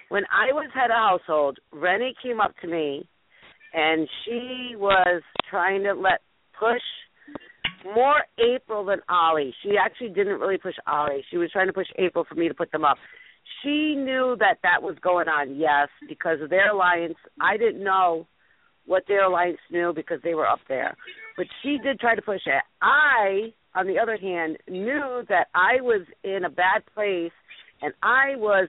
when 0.09 0.23
I 0.33 0.53
was 0.53 0.71
head 0.75 0.91
of 0.91 0.97
household, 0.97 1.59
Renny 1.73 2.15
came 2.23 2.41
up 2.41 2.55
to 2.63 2.69
me 2.69 3.07
and 3.75 4.09
she 4.25 4.75
was 4.77 5.23
trying 5.51 5.83
to 5.83 5.93
let 5.93 6.21
push 6.59 6.83
more 7.85 8.23
April 8.39 8.85
than 8.85 9.01
Ollie. 9.09 9.55
She 9.63 9.73
actually 9.79 10.09
didn't 10.09 10.41
really 10.41 10.59
push 10.59 10.75
Ollie. 10.87 11.25
She 11.31 11.37
was 11.37 11.51
trying 11.53 11.67
to 11.67 11.73
push 11.73 11.87
April 11.99 12.25
for 12.29 12.35
me 12.35 12.49
to 12.49 12.55
put 12.55 12.73
them 12.73 12.85
up. 12.85 12.97
She 13.63 13.95
knew 13.95 14.37
that 14.41 14.59
that 14.63 14.83
was 14.83 14.97
going 15.03 15.29
on, 15.29 15.57
yes, 15.57 15.89
because 16.09 16.41
of 16.41 16.51
their 16.51 16.73
alliance. 16.73 17.17
I 17.41 17.57
didn't 17.57 17.83
know 17.83 18.27
what 18.87 19.05
their 19.09 19.25
alliance 19.25 19.59
knew 19.71 19.93
because 19.95 20.21
they 20.23 20.35
were 20.35 20.47
up 20.47 20.61
there. 20.69 20.97
But 21.37 21.47
she 21.63 21.79
did 21.83 21.99
try 21.99 22.15
to 22.15 22.23
push 22.23 22.43
it. 22.47 22.63
I, 22.83 23.53
on 23.75 23.87
the 23.87 23.99
other 23.99 24.17
hand, 24.17 24.59
knew 24.69 25.23
that 25.29 25.49
I 25.55 25.81
was 25.81 26.07
in 26.23 26.45
a 26.45 26.51
bad 26.51 26.83
place 26.95 27.33
and 27.83 27.93
I 28.03 28.37
was 28.37 28.69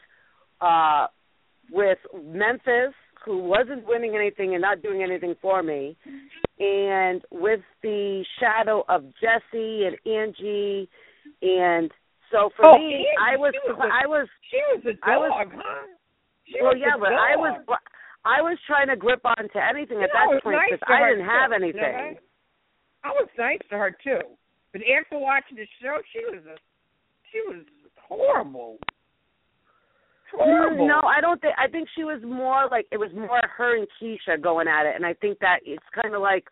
uh 0.62 1.08
with 1.72 1.98
Memphis 2.24 2.94
who 3.26 3.40
wasn't 3.40 3.86
winning 3.88 4.16
anything 4.16 4.54
and 4.54 4.62
not 4.62 4.82
doing 4.82 5.02
anything 5.04 5.36
for 5.42 5.64
me 5.64 5.98
and 6.60 7.22
with 7.32 7.60
the 7.84 8.24
shadow 8.40 8.86
of 8.88 9.04
Jesse 9.20 9.86
and 9.86 9.98
Angie 10.06 10.88
and 11.42 11.92
so 12.32 12.50
for 12.56 12.70
Oh, 12.70 12.78
me 12.78 12.94
Angie, 12.96 13.08
I 13.20 13.36
was 13.38 13.54
was 13.68 13.78
a- 13.80 13.94
I 13.94 14.06
was 14.08 14.28
she 14.50 14.60
was 14.74 14.86
a 14.86 14.94
I 15.04 15.18
was- 15.18 15.32
dog, 15.34 15.52
huh? 15.56 15.88
She 16.46 16.62
well 16.62 16.74
was 16.74 16.82
yeah 16.82 16.98
but 17.00 17.12
I 17.14 17.36
was. 17.36 17.62
I 18.26 18.42
was 18.42 18.58
trying 18.66 18.88
to 18.90 18.96
grip 18.96 19.22
on 19.24 19.38
to 19.54 19.60
anything 19.62 20.02
at 20.02 20.10
know, 20.10 20.34
that 20.34 20.42
point 20.44 20.58
because 20.66 20.82
to 20.82 20.94
I 20.94 21.10
didn't 21.10 21.26
have 21.30 21.54
too, 21.54 21.62
you 21.68 21.74
know 21.74 21.82
anything. 21.86 22.18
I 23.04 23.10
was 23.14 23.30
nice 23.38 23.62
to 23.70 23.78
her 23.78 23.92
too, 24.04 24.22
but 24.74 24.82
after 24.82 25.18
watching 25.22 25.58
the 25.58 25.68
show, 25.82 26.02
she 26.12 26.26
was 26.26 26.42
a 26.50 26.58
she 27.32 27.42
was 27.46 27.62
horrible. 28.02 28.78
Horrible. 30.38 30.88
No, 30.88 31.02
I 31.04 31.22
don't 31.22 31.40
think. 31.42 31.54
I 31.58 31.70
think 31.70 31.88
she 31.96 32.04
was 32.04 32.22
more 32.24 32.68
like 32.70 32.88
it 32.92 32.98
was 32.98 33.12
more 33.16 33.42
her 33.58 33.78
and 33.78 33.88
Keesha 34.02 34.42
going 34.42 34.68
at 34.68 34.86
it, 34.86 34.96
and 34.96 35.06
I 35.06 35.14
think 35.14 35.40
that 35.40 35.60
it's 35.66 35.84
kind 35.94 36.16
of 36.16 36.22
like 36.22 36.46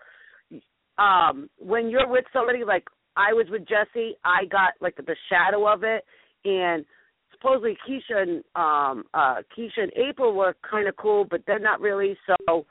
um 0.98 1.50
when 1.58 1.90
you're 1.90 2.08
with 2.08 2.26
somebody 2.32 2.64
like 2.66 2.86
I 3.16 3.34
was 3.34 3.48
with 3.50 3.62
Jesse, 3.68 4.16
I 4.24 4.46
got 4.46 4.74
like 4.82 4.96
the 4.96 5.16
shadow 5.30 5.72
of 5.72 5.84
it, 5.84 6.04
and 6.46 6.86
supposedly 7.32 7.78
Keesha 7.88 8.22
and 8.22 8.44
um 8.56 9.04
uh 9.14 9.42
Keesha 9.58 9.82
and 9.84 9.92
April 10.10 10.34
were 10.34 10.56
kind 10.70 10.88
of 10.88 10.96
cool, 10.98 11.26
but 11.30 11.42
they're 11.46 11.60
not 11.60 11.82
really. 11.82 12.18
So 12.28 12.66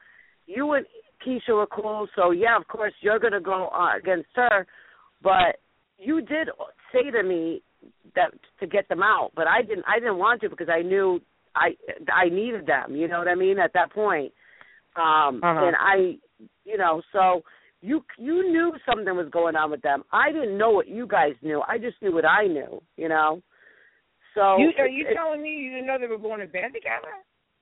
you 0.46 0.72
and 0.72 0.86
Keesha 1.26 1.54
were 1.54 1.66
cool, 1.66 2.08
so 2.16 2.30
yeah, 2.30 2.56
of 2.56 2.66
course 2.68 2.92
you're 3.00 3.18
gonna 3.18 3.40
go 3.40 3.68
uh, 3.68 3.96
against 3.96 4.28
her, 4.34 4.66
but 5.22 5.60
you 5.98 6.20
did 6.20 6.48
say 6.92 7.10
to 7.10 7.22
me 7.22 7.62
that 8.14 8.32
to 8.60 8.66
get 8.66 8.88
them 8.88 9.02
out, 9.02 9.30
but 9.34 9.46
I 9.46 9.62
didn't. 9.62 9.84
I 9.86 9.98
didn't 9.98 10.18
want 10.18 10.40
to 10.42 10.48
because 10.50 10.68
I 10.68 10.82
knew 10.82 11.20
I 11.56 11.70
I 12.12 12.28
needed 12.28 12.66
them. 12.66 12.94
You 12.96 13.08
know 13.08 13.18
what 13.18 13.28
I 13.28 13.34
mean? 13.34 13.58
At 13.58 13.72
that 13.74 13.92
point, 13.92 14.32
um, 14.96 15.40
Uh-huh. 15.42 15.64
and 15.66 15.76
I, 15.78 16.16
you 16.64 16.76
know, 16.78 17.02
so 17.12 17.42
you 17.80 18.04
you 18.18 18.50
knew 18.50 18.72
something 18.86 19.16
was 19.16 19.28
going 19.30 19.56
on 19.56 19.70
with 19.70 19.82
them. 19.82 20.04
I 20.12 20.30
didn't 20.32 20.58
know 20.58 20.70
what 20.70 20.88
you 20.88 21.06
guys 21.06 21.34
knew. 21.42 21.62
I 21.66 21.78
just 21.78 22.00
knew 22.02 22.12
what 22.12 22.24
I 22.26 22.46
knew. 22.46 22.82
You 22.96 23.08
know. 23.08 23.42
So 24.34 24.56
you 24.58 24.70
are 24.78 24.88
you 24.88 25.06
it- 25.08 25.14
telling 25.14 25.42
me 25.42 25.50
you 25.50 25.70
didn't 25.70 25.86
know 25.86 25.98
they 25.98 26.06
were 26.06 26.18
going 26.18 26.40
to 26.40 26.46
bed 26.46 26.72
together? 26.74 27.12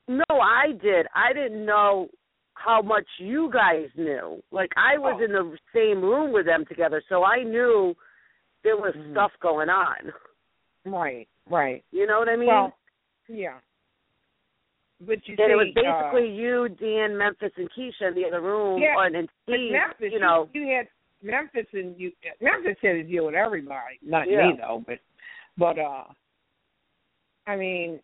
no, 0.09 0.41
I 0.41 0.73
did. 0.83 1.07
I 1.15 1.33
didn't 1.33 1.65
know 1.65 2.09
how 2.55 2.83
much 2.83 3.07
you 3.19 3.51
guys 3.53 3.87
knew. 3.97 4.43
Like 4.51 4.71
I 4.77 4.99
was 4.99 5.17
Oh. 5.21 5.25
in 5.25 5.33
the 5.33 5.57
same 5.75 6.03
room 6.03 6.33
with 6.33 6.47
them 6.47 6.65
together, 6.67 7.03
so 7.09 7.25
I 7.25 7.43
knew 7.43 7.95
there 8.65 8.77
was 8.77 8.95
Mm-hmm. 8.97 9.12
stuff 9.12 9.32
going 9.41 9.69
on. 9.69 10.12
Right, 10.87 11.28
right. 11.49 11.85
You 11.93 12.07
know 12.07 12.19
what 12.19 12.28
I 12.28 12.37
mean? 12.37 12.49
Well, 12.49 12.73
yeah. 13.28 13.59
But 15.01 15.27
you 15.27 15.35
and 15.39 15.49
see, 15.49 15.53
it 15.53 15.57
was 15.57 15.69
uh, 15.77 16.11
basically 16.12 16.31
you, 16.35 16.69
Dan, 16.81 17.16
Memphis, 17.16 17.53
and 17.57 17.69
Keesha 17.73 18.09
in 18.09 18.15
the 18.15 18.27
other 18.27 18.41
room, 18.43 18.81
Yeah, 18.82 18.95
and 19.07 19.28
but 19.47 19.55
Steve. 19.55 19.73
Memphis, 19.73 20.11
you 20.12 20.20
know, 20.20 20.49
you, 20.53 20.66
had 20.77 20.89
Memphis 21.23 21.66
and 21.73 21.99
you. 21.99 22.12
Memphis 22.41 22.77
had 22.82 22.93
to 22.93 23.03
deal 23.03 23.27
with 23.27 23.35
everybody, 23.35 23.99
not 24.05 24.28
Yeah. 24.28 24.49
me 24.49 24.59
though, 24.59 24.82
but 24.87 24.99
but 25.57 25.78
uh, 25.78 26.05
I 27.47 27.57
mean, 27.57 28.01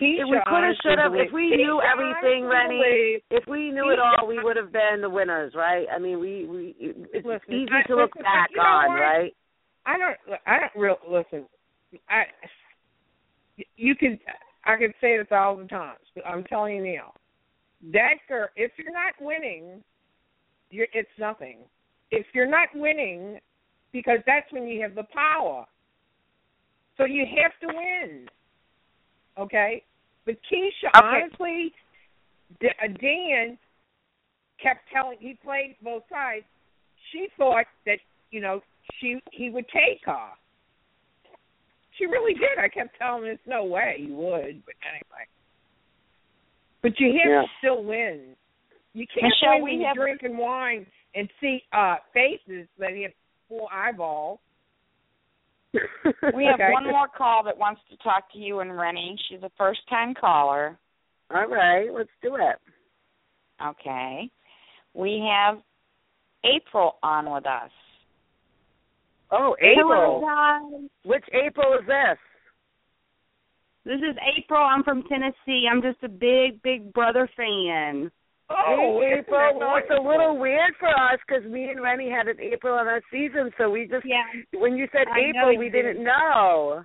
Keesha. 0.00 0.22
if 0.22 0.28
we 0.30 0.40
could 0.46 0.64
have, 0.64 0.76
should 0.82 0.98
have, 0.98 1.14
if 1.14 1.32
we 1.32 1.50
knew 1.50 1.80
everything, 1.82 2.44
Renny, 2.44 3.22
if 3.30 3.44
we 3.46 3.70
knew 3.70 3.90
it 3.90 3.98
all, 3.98 4.26
we 4.26 4.42
would 4.42 4.56
have 4.56 4.72
been 4.72 5.00
the 5.02 5.10
winners, 5.10 5.52
right? 5.54 5.86
I 5.94 5.98
mean, 5.98 6.18
we 6.18 6.46
we 6.46 6.74
it's 6.78 7.26
Listen, 7.26 7.52
easy 7.52 7.68
I- 7.72 7.86
to 7.88 7.96
look 7.96 8.14
listen, 8.14 8.22
back 8.22 8.48
on, 8.58 8.92
right? 8.92 9.34
I 9.86 9.98
don't. 9.98 10.16
I 10.46 10.58
don't 10.60 10.82
real 10.82 10.96
listen. 11.08 11.46
I. 12.08 12.24
You 13.76 13.94
can. 13.94 14.18
I 14.64 14.76
can 14.76 14.92
say 15.00 15.14
it 15.14 15.20
a 15.20 15.24
thousand 15.24 15.68
times, 15.68 16.00
but 16.14 16.26
I'm 16.26 16.44
telling 16.44 16.76
you 16.76 16.94
now. 16.94 17.12
That 17.92 18.14
girl. 18.28 18.48
If 18.56 18.72
you're 18.78 18.92
not 18.92 19.14
winning, 19.20 19.82
you're. 20.70 20.86
It's 20.92 21.08
nothing. 21.18 21.58
If 22.10 22.26
you're 22.34 22.48
not 22.50 22.68
winning, 22.74 23.38
because 23.92 24.18
that's 24.26 24.50
when 24.52 24.66
you 24.66 24.82
have 24.82 24.94
the 24.94 25.04
power. 25.14 25.66
So 26.96 27.04
you 27.04 27.24
have 27.42 27.52
to 27.62 27.76
win. 27.76 28.26
Okay. 29.38 29.82
But 30.30 30.38
Keesha, 30.46 30.88
Okay. 30.94 31.06
honestly, 31.22 31.74
D- 32.60 32.68
uh, 32.82 32.86
Dan 33.00 33.58
kept 34.62 34.88
telling. 34.92 35.18
He 35.18 35.34
played 35.34 35.74
both 35.82 36.04
sides. 36.08 36.44
She 37.10 37.28
thought 37.36 37.66
that 37.86 37.98
you 38.30 38.40
know 38.40 38.62
she 39.00 39.20
he 39.32 39.50
would 39.50 39.66
take 39.68 40.04
her. 40.06 40.30
She 41.98 42.06
really 42.06 42.34
did. 42.34 42.58
I 42.58 42.68
kept 42.68 42.96
telling 42.96 43.22
her 43.22 43.28
there's 43.28 43.38
no 43.46 43.64
way 43.64 43.96
he 43.98 44.06
would, 44.12 44.62
but 44.64 44.74
anyway. 44.86 45.26
But 46.82 46.98
you 47.00 47.08
have 47.18 47.30
Yeah. 47.30 47.42
to 47.42 47.48
still 47.58 47.82
win. 47.82 48.36
You 48.94 49.06
can't 49.08 49.24
Michelle, 49.24 49.54
win 49.56 49.62
we 49.64 49.70
when 49.72 49.80
you're 49.80 49.88
have- 49.88 49.96
drinking 49.96 50.36
wine 50.36 50.86
and 51.16 51.28
see 51.40 51.64
uh 51.72 51.96
faces 52.14 52.68
that 52.78 52.94
have 52.96 53.12
four 53.48 53.68
eyeballs. 53.72 54.38
We 56.34 56.44
have 56.46 56.54
Okay. 56.60 56.72
one 56.72 56.84
more 56.84 57.08
call 57.08 57.44
that 57.44 57.56
wants 57.56 57.80
to 57.90 57.96
talk 57.98 58.32
to 58.32 58.38
you 58.38 58.60
and 58.60 58.76
Renny. 58.76 59.16
She's 59.28 59.42
a 59.42 59.50
first 59.56 59.80
time 59.88 60.14
caller. 60.14 60.76
All 61.32 61.46
right, 61.46 61.88
let's 61.92 62.10
do 62.22 62.36
it. 62.36 62.56
Okay. 63.64 64.28
We 64.94 65.24
have 65.32 65.58
April 66.44 66.96
on 67.02 67.30
with 67.32 67.46
us. 67.46 67.70
Oh, 69.30 69.54
April. 69.60 70.22
guys. 70.26 70.88
Which 71.04 71.24
April 71.32 71.74
is 71.74 71.86
this? 71.86 72.18
This 73.84 73.98
is 74.00 74.16
April. 74.36 74.60
I'm 74.60 74.82
from 74.82 75.04
Tennessee. 75.04 75.66
I'm 75.70 75.80
just 75.82 76.02
a 76.02 76.08
big, 76.08 76.60
big 76.62 76.92
brother 76.92 77.28
fan. 77.36 78.10
Oh, 78.50 79.00
April. 79.02 79.62
it's 79.78 79.90
a 79.90 80.02
little 80.02 80.36
weird 80.36 80.74
for 80.80 80.88
us 80.88 81.18
because 81.26 81.44
me 81.50 81.70
and 81.70 81.80
Renny 81.80 82.10
had 82.10 82.26
an 82.26 82.40
April 82.40 82.74
on 82.76 82.88
our 82.88 83.00
season, 83.10 83.52
so 83.56 83.70
we 83.70 83.86
just 83.86 84.04
Yeah. 84.04 84.24
when 84.58 84.76
you 84.76 84.88
said 84.92 85.06
I 85.08 85.30
April, 85.30 85.56
we 85.56 85.68
did. 85.70 85.82
didn't 85.82 86.02
know. 86.04 86.82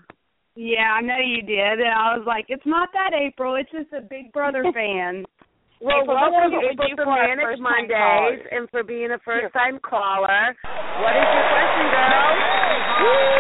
Yeah, 0.55 0.93
I 0.93 1.01
know 1.01 1.17
you 1.17 1.41
did, 1.41 1.79
and 1.81 1.89
I 1.89 2.15
was 2.15 2.25
like, 2.25 2.45
"It's 2.49 2.65
not 2.65 2.89
that 2.93 3.13
April. 3.13 3.55
It's 3.55 3.71
just 3.71 3.91
a 3.93 4.01
Big 4.01 4.31
Brother 4.31 4.63
fan." 4.73 5.25
Well, 5.81 6.01
April, 6.03 6.15
welcome 6.15 6.51
you 6.53 6.69
April 6.71 6.95
to 6.95 7.05
Manic 7.05 7.59
Mondays 7.59 8.45
and 8.51 8.69
for 8.69 8.83
being 8.83 9.11
a 9.11 9.19
first 9.19 9.51
time 9.53 9.79
caller. 9.79 10.55
What 11.01 11.15
is 11.17 11.25
your 11.33 11.47
question, 11.49 11.85
girl? 11.91 13.35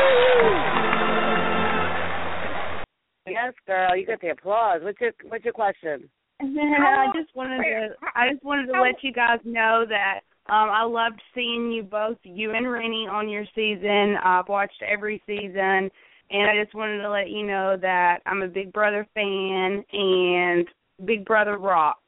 Yes, 3.27 3.53
girl, 3.65 3.95
you 3.95 4.05
get 4.05 4.21
the 4.21 4.29
applause. 4.29 4.81
What's 4.83 4.99
your 5.01 5.11
what's 5.29 5.43
your 5.43 5.53
question? 5.53 6.09
I 6.41 7.07
just 7.15 7.35
wanted 7.35 7.57
to 7.57 7.89
I 8.15 8.31
just 8.31 8.43
wanted 8.43 8.67
to 8.67 8.81
let 8.81 8.95
you 9.01 9.13
guys 9.13 9.39
know 9.43 9.85
that 9.87 10.21
um 10.47 10.69
I 10.69 10.83
loved 10.83 11.21
seeing 11.33 11.71
you 11.71 11.83
both, 11.83 12.17
you 12.23 12.53
and 12.53 12.69
Renny, 12.69 13.07
on 13.07 13.29
your 13.29 13.45
season. 13.55 14.17
I've 14.23 14.49
watched 14.49 14.81
every 14.85 15.21
season 15.25 15.89
and 16.31 16.49
I 16.49 16.61
just 16.61 16.75
wanted 16.75 17.01
to 17.01 17.09
let 17.09 17.29
you 17.29 17.45
know 17.45 17.77
that 17.81 18.19
I'm 18.25 18.41
a 18.41 18.47
Big 18.47 18.73
Brother 18.73 19.07
fan 19.13 19.83
and 19.93 20.67
Big 21.05 21.25
Brother 21.25 21.57
rocks. 21.57 21.99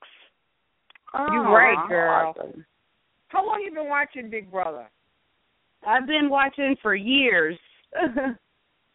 Oh, 1.13 1.27
You're 1.31 1.49
right, 1.49 1.87
girl. 1.87 2.33
awesome. 2.37 2.65
How 3.29 3.45
long 3.45 3.61
you 3.63 3.73
been 3.73 3.89
watching 3.89 4.29
Big 4.29 4.51
Brother? 4.51 4.89
I've 5.85 6.07
been 6.07 6.29
watching 6.29 6.75
for 6.81 6.95
years. 6.95 7.57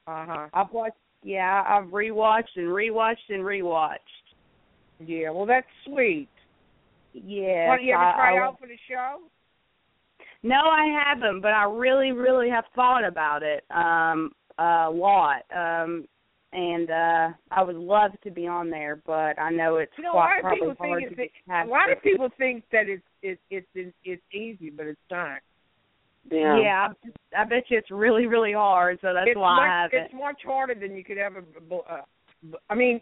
Uh 0.05 0.27
huh. 0.27 0.49
I've 0.53 0.73
watched 0.73 0.97
yeah, 1.23 1.63
I've 1.65 1.91
rewatched 1.91 2.57
and 2.57 2.67
rewatched 2.67 3.29
and 3.29 3.45
rewatched. 3.45 3.99
Yeah, 5.07 5.31
well 5.31 5.47
that's 5.47 5.66
sweet. 5.85 6.29
Yeah. 7.12 7.69
Want 7.69 7.83
you 7.83 7.95
ever 7.95 8.03
I- 8.03 8.15
try 8.15 8.37
I- 8.37 8.43
out 8.47 8.59
for 8.59 8.66
the 8.66 8.79
show? 8.89 9.19
No, 10.43 10.57
I 10.57 10.87
haven't, 11.07 11.41
but 11.41 11.53
I 11.53 11.65
really, 11.65 12.11
really 12.12 12.51
have 12.51 12.65
thought 12.74 13.05
about 13.05 13.43
it 13.43 13.65
um 13.70 14.33
a 14.59 14.89
lot. 14.91 15.43
Um 15.55 16.07
and 16.53 16.91
uh 16.91 17.29
I 17.51 17.62
would 17.62 17.77
love 17.77 18.12
to 18.24 18.31
be 18.31 18.47
on 18.47 18.69
there, 18.70 18.97
but 19.07 19.39
I 19.39 19.51
know 19.51 19.77
it's 19.77 19.93
You 19.97 20.05
know, 20.05 20.11
a 20.11 20.12
quite 20.12 20.27
lot 20.29 20.37
of 20.37 20.43
probably 20.43 20.70
people 20.70 20.87
hard 20.87 21.03
think 21.03 21.16
to 21.16 21.23
it's 21.23 21.35
have 21.49 21.69
a 21.69 21.70
lot 21.70 21.93
of 21.93 22.03
people 22.03 22.29
think 22.39 22.65
that 22.73 22.89
it's 22.89 23.03
it's 23.23 23.41
it's 23.51 23.66
it's, 23.74 23.97
it's 24.05 24.23
easy, 24.35 24.70
but 24.70 24.87
it's 24.87 25.01
not. 25.11 25.39
Yeah, 26.31 26.89
I, 27.35 27.43
I 27.43 27.45
bet 27.45 27.65
you 27.69 27.79
it's 27.79 27.91
really, 27.91 28.27
really 28.27 28.53
hard, 28.53 28.99
so 29.03 29.12
that's 29.12 29.27
it's 29.31 29.37
why 29.37 29.57
much, 29.57 29.62
I 29.65 29.83
haven't. 29.83 30.05
It's 30.05 30.15
much 30.15 30.41
harder 30.45 30.74
than 30.74 30.95
you 30.95 31.03
could 31.03 31.19
ever. 31.19 31.45
Uh, 31.73 32.03
I 32.70 32.74
mean, 32.77 33.01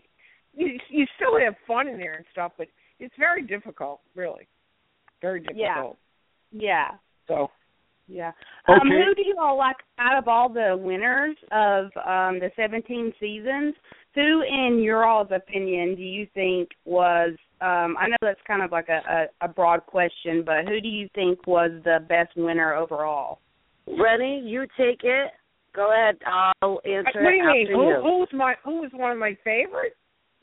you 0.55 0.79
you 0.89 1.07
still 1.17 1.39
have 1.39 1.55
fun 1.67 1.89
in 1.89 1.99
there 1.99 2.15
and 2.15 2.25
stuff, 2.33 2.53
but 2.59 2.69
it's 2.99 3.15
very 3.19 3.43
difficult, 3.43 4.01
really, 4.15 4.47
very 5.21 5.41
difficult. 5.41 5.97
Yeah. 6.53 6.61
Yeah. 6.61 6.89
So 7.29 7.51
Yeah. 8.09 8.33
Um, 8.67 8.81
Okay. 8.81 8.89
who 9.05 9.15
do 9.15 9.23
you 9.25 9.37
all 9.41 9.57
like 9.57 9.77
out 9.99 10.19
of 10.19 10.27
all 10.27 10.49
the 10.49 10.77
winners 10.77 11.37
of 11.53 11.85
um 12.05 12.41
the 12.41 12.51
17 12.57 13.13
seasons? 13.21 13.75
Who, 14.17 14.43
in 14.43 14.81
your 14.83 15.05
all's 15.05 15.31
opinion, 15.31 15.95
do 15.95 16.03
you 16.03 16.27
think 16.35 16.71
was? 16.85 17.37
Um, 17.61 17.97
I 17.99 18.09
know 18.09 18.17
that's 18.21 18.41
kind 18.47 18.63
of 18.63 18.73
like 18.73 18.89
a, 18.89 19.29
a, 19.43 19.45
a 19.45 19.49
broad 19.49 19.87
question, 19.87 20.43
but 20.45 20.67
who 20.67 20.81
do 20.81 20.89
you 20.89 21.09
think 21.15 21.47
was 21.47 21.71
the 21.85 21.99
best 22.09 22.31
winner 22.37 22.75
overall? 22.75 23.39
Renny, 23.87 24.41
you 24.45 24.63
take 24.77 25.05
it. 25.05 25.31
Go 25.77 25.93
ahead. 25.93 26.17
I'll 26.27 26.81
answer 26.85 27.23
what 27.23 27.31
do 27.31 27.37
it 27.37 27.37
you 27.37 27.47
mean? 27.47 27.67
after 27.67 27.75
Who 27.77 27.89
you. 27.89 28.01
who's 28.03 28.29
my 28.33 28.55
who's 28.65 28.91
one 28.93 29.13
of 29.13 29.19
my 29.19 29.37
favorites? 29.45 29.95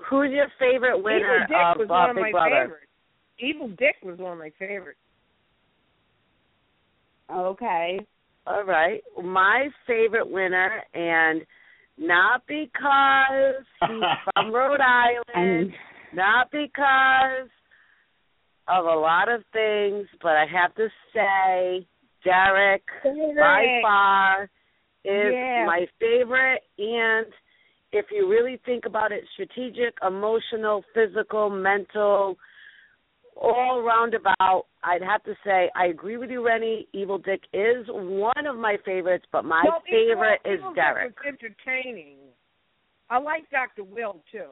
Who's 0.10 0.32
your 0.32 0.48
favorite 0.60 1.02
winner 1.02 1.46
Evil 1.46 1.48
Dick 1.48 1.58
of 1.58 1.78
was 1.80 1.88
uh, 1.90 1.94
one 1.94 2.10
of 2.12 2.16
Big 2.16 2.22
my 2.24 2.32
Brother? 2.32 2.50
favorites. 2.64 2.84
Evil 3.40 3.68
Dick 3.70 3.96
was 4.04 4.18
one 4.20 4.34
of 4.34 4.38
my 4.40 4.52
favorites. 4.60 5.00
Okay. 7.32 8.00
All 8.46 8.64
right. 8.64 9.02
My 9.24 9.68
favorite 9.86 10.30
winner, 10.30 10.82
and 10.94 11.42
not 11.98 12.44
because 12.48 13.66
he's 13.82 14.02
from 14.34 14.54
Rhode 14.54 14.80
Island, 14.80 15.72
not 16.14 16.50
because 16.52 17.50
of 18.70 18.86
a 18.86 18.96
lot 19.00 19.30
of 19.30 19.42
things, 19.52 20.08
but 20.22 20.32
I 20.32 20.46
have 20.52 20.74
to 20.76 20.88
say, 21.14 21.88
Derek, 22.24 22.84
by 23.04 23.80
far, 23.82 24.44
is 25.04 25.34
Yeah. 25.34 25.66
my 25.66 25.86
favorite. 26.00 26.62
And 26.78 27.28
if 27.92 28.06
you 28.12 28.28
really 28.30 28.60
think 28.66 28.86
about 28.86 29.12
it, 29.12 29.24
strategic, 29.34 29.96
emotional, 30.06 30.84
physical, 30.94 31.50
mental, 31.50 32.38
all 33.36 33.82
roundabout, 33.84 34.66
I'd 34.84 35.02
have 35.04 35.24
to 35.24 35.34
say 35.46 35.70
I 35.76 35.88
agree 35.88 36.18
with 36.18 36.30
you, 36.32 36.46
Renny. 36.46 36.88
Evil 36.94 37.18
Dick 37.20 37.42
is 37.54 37.86
one 37.90 38.48
of 38.48 38.56
my 38.58 38.78
favorites, 38.84 39.26
but 39.32 39.46
my 39.46 39.62
Well, 39.64 39.84
Evil- 39.88 40.00
favorite 40.16 40.42
is 40.46 40.60
Evil 40.60 40.70
Dick 40.72 40.76
Derek. 40.84 41.16
Was 41.20 41.28
entertaining. 41.28 42.18
I 43.10 43.20
like 43.20 43.50
Dr. 43.52 43.84
Will 43.84 44.22
too. 44.32 44.50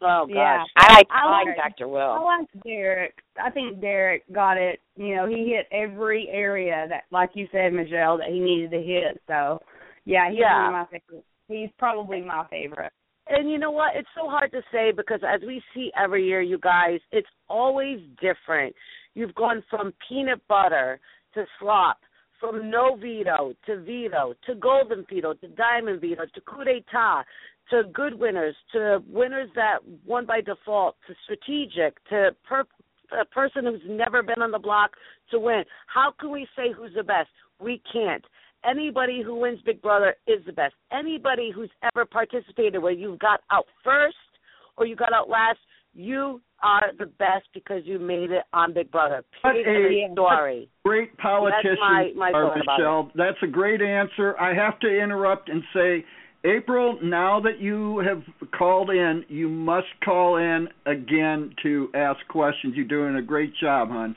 Oh 0.00 0.26
gosh. 0.26 0.32
Yeah. 0.32 0.64
I 0.76 0.94
like 0.94 1.06
I 1.10 1.20
I 1.26 1.30
like 1.30 1.46
like- 1.48 1.56
Dr. 1.56 1.88
Will. 1.88 1.98
I 2.00 2.20
like 2.20 2.48
Derek. 2.64 3.18
I 3.42 3.50
think 3.50 3.80
Derek 3.80 4.22
got 4.32 4.56
it. 4.56 4.80
You 4.96 5.16
know, 5.16 5.26
he 5.26 5.48
hit 5.52 5.66
every 5.72 6.28
area 6.30 6.86
that, 6.88 7.04
like 7.10 7.30
you 7.34 7.48
said, 7.50 7.72
Michelle, 7.72 8.16
that 8.18 8.28
he 8.28 8.38
needed 8.38 8.70
to 8.70 8.80
hit. 8.80 9.20
So, 9.26 9.60
yeah, 10.04 10.30
he's 10.30 10.38
Yeah. 10.38 10.54
one 10.54 10.66
of 10.66 10.72
my 10.90 10.98
favorites. 10.98 11.26
He's 11.48 11.70
probably 11.78 12.20
my 12.20 12.46
favorite. 12.50 12.92
And 13.28 13.50
you 13.50 13.58
know 13.58 13.70
what? 13.70 13.94
It's 13.94 14.08
so 14.14 14.28
hard 14.28 14.52
to 14.52 14.62
say 14.72 14.90
because 14.94 15.20
as 15.26 15.40
we 15.46 15.62
see 15.74 15.90
every 16.00 16.26
year, 16.26 16.40
you 16.40 16.58
guys, 16.58 17.00
it's 17.12 17.28
always 17.48 17.98
different. 18.20 18.74
You've 19.14 19.34
gone 19.34 19.62
from 19.68 19.92
peanut 20.08 20.40
butter 20.48 21.00
to 21.34 21.44
slop, 21.58 21.98
from 22.40 22.70
no 22.70 22.96
veto 22.96 23.54
to 23.66 23.80
veto 23.80 24.34
to 24.46 24.54
golden 24.54 25.04
veto 25.10 25.34
to 25.34 25.48
diamond 25.48 26.00
veto 26.00 26.24
to 26.34 26.40
coup 26.42 26.64
d'etat 26.64 27.24
to 27.70 27.82
good 27.92 28.18
winners 28.18 28.54
to 28.72 29.02
winners 29.08 29.50
that 29.54 29.78
won 30.06 30.24
by 30.24 30.40
default 30.40 30.96
to 31.06 31.14
strategic 31.24 32.02
to 32.08 32.30
per- 32.48 32.64
a 33.20 33.24
person 33.26 33.64
who's 33.64 33.80
never 33.86 34.22
been 34.22 34.42
on 34.42 34.50
the 34.50 34.58
block 34.58 34.92
to 35.30 35.38
win. 35.38 35.64
How 35.86 36.12
can 36.18 36.30
we 36.30 36.46
say 36.56 36.72
who's 36.76 36.94
the 36.94 37.02
best? 37.02 37.28
We 37.60 37.82
can't. 37.92 38.24
Anybody 38.64 39.22
who 39.22 39.36
wins 39.36 39.60
Big 39.64 39.80
Brother 39.80 40.16
is 40.26 40.44
the 40.46 40.52
best. 40.52 40.74
Anybody 40.92 41.50
who's 41.54 41.70
ever 41.82 42.04
participated 42.04 42.82
where 42.82 42.92
you 42.92 43.16
got 43.20 43.40
out 43.50 43.66
first 43.84 44.16
or 44.76 44.86
you 44.86 44.96
got 44.96 45.12
out 45.12 45.28
last, 45.28 45.58
you 45.94 46.40
are 46.62 46.90
the 46.98 47.06
best 47.06 47.46
because 47.54 47.82
you 47.84 47.98
made 47.98 48.30
it 48.30 48.44
on 48.52 48.72
Big 48.72 48.90
Brother. 48.90 49.24
What 49.42 49.54
Period. 49.54 50.12
story. 50.12 50.68
Great 50.84 51.16
politician, 51.18 51.78
my- 51.80 52.12
my 52.14 52.32
are 52.32 52.52
about 52.52 52.78
Michelle. 52.78 53.10
That's 53.14 53.40
a 53.42 53.46
great 53.46 53.80
answer. 53.80 54.36
I 54.38 54.54
have 54.54 54.78
to 54.80 54.88
interrupt 54.88 55.48
and 55.48 55.62
say, 55.72 56.04
April, 56.44 56.98
now 57.02 57.40
that 57.40 57.58
you 57.58 57.98
have 57.98 58.22
called 58.52 58.90
in, 58.90 59.24
you 59.28 59.48
must 59.48 59.88
call 60.04 60.36
in 60.36 60.68
again 60.86 61.54
to 61.62 61.90
ask 61.94 62.26
questions. 62.28 62.76
You're 62.76 62.86
doing 62.86 63.16
a 63.16 63.22
great 63.22 63.54
job, 63.54 63.88
hon. 63.90 64.14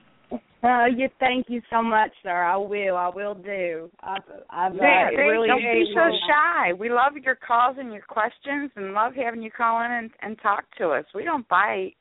Uh, 0.64 0.86
you 0.86 1.10
thank 1.20 1.48
you 1.50 1.60
so 1.72 1.82
much, 1.82 2.12
sir. 2.22 2.44
I 2.44 2.56
will. 2.56 2.96
I 2.96 3.10
will 3.10 3.34
do. 3.34 3.90
I've, 4.04 4.22
I've 4.50 4.74
uh, 4.74 4.78
Yeah, 4.80 5.10
it 5.12 5.16
really 5.18 5.48
don't 5.48 5.58
be 5.60 5.92
so 5.96 6.04
enjoyed- 6.04 6.20
shy. 6.28 6.74
We 6.74 6.90
love 6.90 7.14
your 7.24 7.36
calls 7.36 7.78
and 7.80 7.92
your 7.92 8.04
questions, 8.04 8.70
and 8.76 8.94
love 8.94 9.14
having 9.16 9.42
you 9.42 9.50
call 9.50 9.84
in 9.84 9.92
and, 9.92 10.12
and 10.22 10.38
talk 10.42 10.66
to 10.78 10.90
us. 10.92 11.06
We 11.16 11.24
don't 11.24 11.48
bite. 11.50 11.94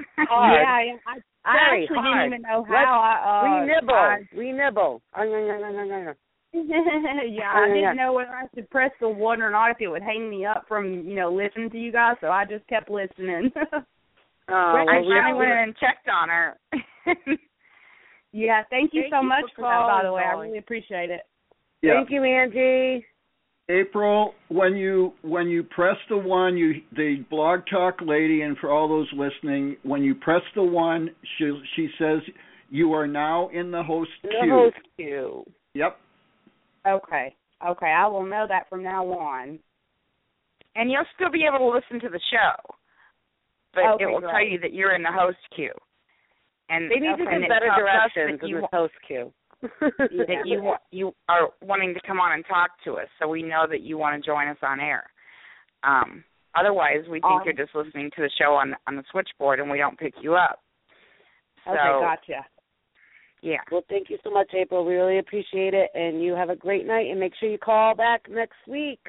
Hard. 0.16 0.60
Yeah, 0.60 0.94
yeah. 0.94 0.98
I, 1.06 1.48
I 1.48 1.52
Very 1.70 1.82
actually 1.84 1.96
hard. 1.98 2.30
didn't 2.30 2.40
even 2.40 2.42
know 2.42 2.66
Let's- 2.68 2.84
how 2.84 3.00
I. 3.00 3.28
Uh, 3.28 3.66
we 3.66 3.72
nibble. 3.72 3.94
I- 3.94 4.28
we 4.36 4.52
nibble. 4.52 5.02
Oh, 5.16 5.22
yeah, 5.22 6.12
I 7.54 7.68
didn't 7.72 7.96
know 7.96 8.12
whether 8.12 8.30
I 8.30 8.46
should 8.54 8.68
press 8.70 8.90
the 9.00 9.08
one 9.08 9.40
or 9.42 9.50
not 9.50 9.70
if 9.70 9.76
it 9.80 9.88
would 9.88 10.02
hang 10.02 10.28
me 10.30 10.44
up 10.46 10.64
from 10.66 11.04
you 11.06 11.14
know 11.14 11.30
listening 11.32 11.70
to 11.70 11.78
you 11.78 11.92
guys. 11.92 12.16
So 12.20 12.28
I 12.28 12.44
just 12.44 12.66
kept 12.66 12.90
listening. 12.90 13.52
Oh, 14.50 14.54
I 14.54 14.82
well, 14.86 15.02
we- 15.02 15.12
finally 15.14 15.38
went 15.46 15.58
and 15.60 15.76
checked 15.76 16.08
on 16.08 16.30
her. 16.30 16.56
Yeah, 18.32 18.62
thank 18.70 18.92
you 18.94 19.02
Thank 19.02 19.12
so 19.14 19.20
you 19.22 19.28
much 19.28 19.44
for 19.56 19.62
for 19.62 19.62
that. 19.62 19.86
By 19.88 20.02
the 20.04 20.12
way, 20.12 20.22
I 20.22 20.32
really 20.38 20.58
appreciate 20.58 21.10
it. 21.10 21.22
Yeah. 21.82 21.94
Thank 21.94 22.10
you, 22.10 22.24
Angie. 22.24 23.04
April, 23.70 24.34
when 24.48 24.76
you 24.76 25.12
when 25.22 25.48
you 25.48 25.62
press 25.62 25.96
the 26.08 26.16
one, 26.16 26.56
you 26.56 26.74
the 26.96 27.24
blog 27.30 27.60
talk 27.70 27.96
lady, 28.00 28.42
and 28.42 28.56
for 28.58 28.70
all 28.70 28.88
those 28.88 29.08
listening, 29.14 29.76
when 29.82 30.02
you 30.02 30.14
press 30.14 30.40
the 30.54 30.62
one, 30.62 31.10
she 31.36 31.52
she 31.76 31.88
says 31.98 32.20
you 32.70 32.92
are 32.94 33.06
now 33.06 33.48
in 33.48 33.70
the 33.70 33.82
host 33.82 34.10
The 34.22 34.30
queue. 34.42 34.50
host 34.50 34.76
queue. 34.96 35.44
Yep. 35.74 35.98
Okay, 36.86 37.34
okay, 37.66 37.86
I 37.86 38.06
will 38.06 38.24
know 38.24 38.46
that 38.48 38.68
from 38.70 38.82
now 38.82 39.04
on. 39.06 39.58
and 40.74 40.90
you'll 40.90 41.04
still 41.14 41.30
be 41.30 41.44
able 41.46 41.58
to 41.58 41.68
listen 41.76 42.00
to 42.00 42.08
the 42.08 42.20
show, 42.32 42.74
but 43.74 43.84
Okay, 43.94 44.04
it 44.04 44.06
will 44.06 44.20
tell 44.22 44.44
you 44.44 44.58
that 44.60 44.72
you're 44.72 44.94
in 44.94 45.02
the 45.02 45.12
host 45.12 45.38
queue. 45.54 45.72
And 46.68 46.90
They 46.90 46.96
need 46.96 47.16
to 47.16 47.24
and 47.24 47.42
get 47.42 47.42
it 47.42 47.48
better 47.48 47.66
tells 47.66 47.80
us 47.80 48.12
directions 48.14 48.40
that 48.40 48.46
in 48.46 48.50
you 48.50 48.60
this 48.60 48.70
host 48.72 48.94
queue. 49.06 49.32
that 49.80 50.46
you 50.46 50.74
you 50.92 51.12
are 51.28 51.48
wanting 51.62 51.92
to 51.94 52.00
come 52.06 52.20
on 52.20 52.32
and 52.32 52.44
talk 52.46 52.70
to 52.84 52.94
us, 52.94 53.08
so 53.18 53.26
we 53.26 53.42
know 53.42 53.66
that 53.68 53.80
you 53.80 53.98
want 53.98 54.20
to 54.20 54.24
join 54.24 54.46
us 54.46 54.56
on 54.62 54.78
air. 54.78 55.10
Um, 55.82 56.22
otherwise, 56.54 57.02
we 57.10 57.20
think 57.20 57.24
Um, 57.24 57.42
you're 57.44 57.54
just 57.54 57.74
listening 57.74 58.10
to 58.14 58.22
the 58.22 58.30
show 58.38 58.54
on 58.54 58.76
on 58.86 58.94
the 58.94 59.02
switchboard, 59.10 59.58
and 59.58 59.68
we 59.68 59.78
don't 59.78 59.98
pick 59.98 60.14
you 60.20 60.36
up. 60.36 60.60
So, 61.64 61.72
Okay, 61.72 62.00
gotcha. 62.00 62.46
Yeah. 63.42 63.58
Well, 63.70 63.82
thank 63.88 64.10
you 64.10 64.18
so 64.24 64.30
much, 64.30 64.52
April. 64.54 64.84
We 64.84 64.94
really 64.94 65.18
appreciate 65.18 65.74
it, 65.74 65.90
and 65.94 66.22
you 66.22 66.34
have 66.34 66.50
a 66.50 66.56
great 66.56 66.86
night. 66.86 67.10
And 67.10 67.20
make 67.20 67.32
sure 67.38 67.48
you 67.48 67.58
call 67.58 67.94
back 67.94 68.28
next 68.28 68.58
week. 68.66 69.00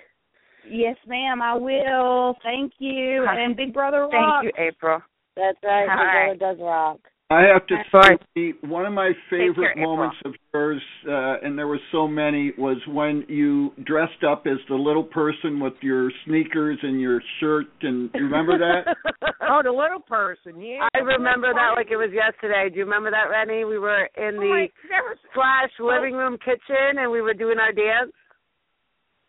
Yes, 0.70 0.98
ma'am, 1.08 1.42
I 1.42 1.56
will. 1.56 2.36
Thank 2.44 2.74
you. 2.80 3.26
And 3.28 3.56
Big 3.56 3.74
Brother 3.74 4.08
Thank 4.12 4.46
you, 4.46 4.52
April. 4.58 5.02
That's 5.36 5.58
right. 5.64 5.88
All 5.90 5.98
Big 5.98 6.06
right. 6.06 6.38
Brother 6.38 6.56
does 6.56 6.64
rock. 6.64 7.00
I 7.32 7.42
have 7.44 7.68
to 7.68 7.76
That's 7.94 8.18
say, 8.36 8.54
one 8.64 8.88
of 8.88 8.94
my 8.94 9.12
favorite 9.30 9.76
care, 9.76 9.84
moments 9.86 10.16
of 10.26 10.34
yours, 10.52 10.82
uh, 11.08 11.36
and 11.46 11.56
there 11.56 11.68
were 11.68 11.80
so 11.92 12.08
many, 12.08 12.54
was 12.58 12.78
when 12.88 13.24
you 13.28 13.72
dressed 13.86 14.24
up 14.28 14.48
as 14.48 14.58
the 14.68 14.74
little 14.76 15.04
person 15.04 15.60
with 15.60 15.74
your 15.82 16.12
sneakers 16.26 16.80
and 16.82 17.00
your 17.00 17.22
shirt. 17.40 17.68
And 17.84 18.10
you 18.16 18.24
remember 18.24 18.58
that? 18.58 18.96
oh, 19.48 19.62
the 19.64 19.70
little 19.72 20.00
person, 20.08 20.60
yeah. 20.60 20.88
I 20.96 21.00
remember 21.00 21.54
that 21.54 21.74
like 21.76 21.92
it 21.92 21.98
was 21.98 22.10
yesterday. 22.12 22.68
Do 22.72 22.78
you 22.80 22.86
remember 22.86 23.12
that, 23.12 23.30
Renny? 23.30 23.64
We 23.64 23.78
were 23.78 24.06
in 24.18 24.38
Oh, 24.38 24.42
the 24.42 24.48
my- 24.50 24.70
that 24.90 25.04
was- 25.06 25.18
slash 25.36 25.70
living 25.80 26.16
room 26.16 26.36
kitchen 26.44 26.98
and 26.98 27.12
we 27.12 27.22
were 27.22 27.36
doing 27.36 27.60
our 27.60 27.72
dance. 27.72 28.12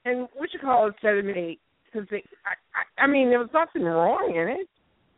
and 0.07 0.27
what 0.37 0.49
you 0.55 0.59
call 0.59 0.89
it 0.89 0.95
said 1.03 1.13
to 1.21 1.23
me 1.23 1.59
because 1.93 2.09
I, 2.13 2.17
I 2.57 3.05
I 3.05 3.07
mean 3.07 3.29
there 3.29 3.39
was 3.41 3.51
nothing 3.53 3.83
wrong 3.85 4.33
in 4.35 4.49
it. 4.49 4.69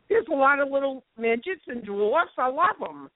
There's 0.09 0.25
a 0.31 0.35
lot 0.35 0.59
of 0.59 0.69
little 0.71 1.03
midgets 1.17 1.61
and 1.67 1.83
dwarfs. 1.83 2.31
I 2.37 2.47
love 2.47 2.77
them. 2.79 3.09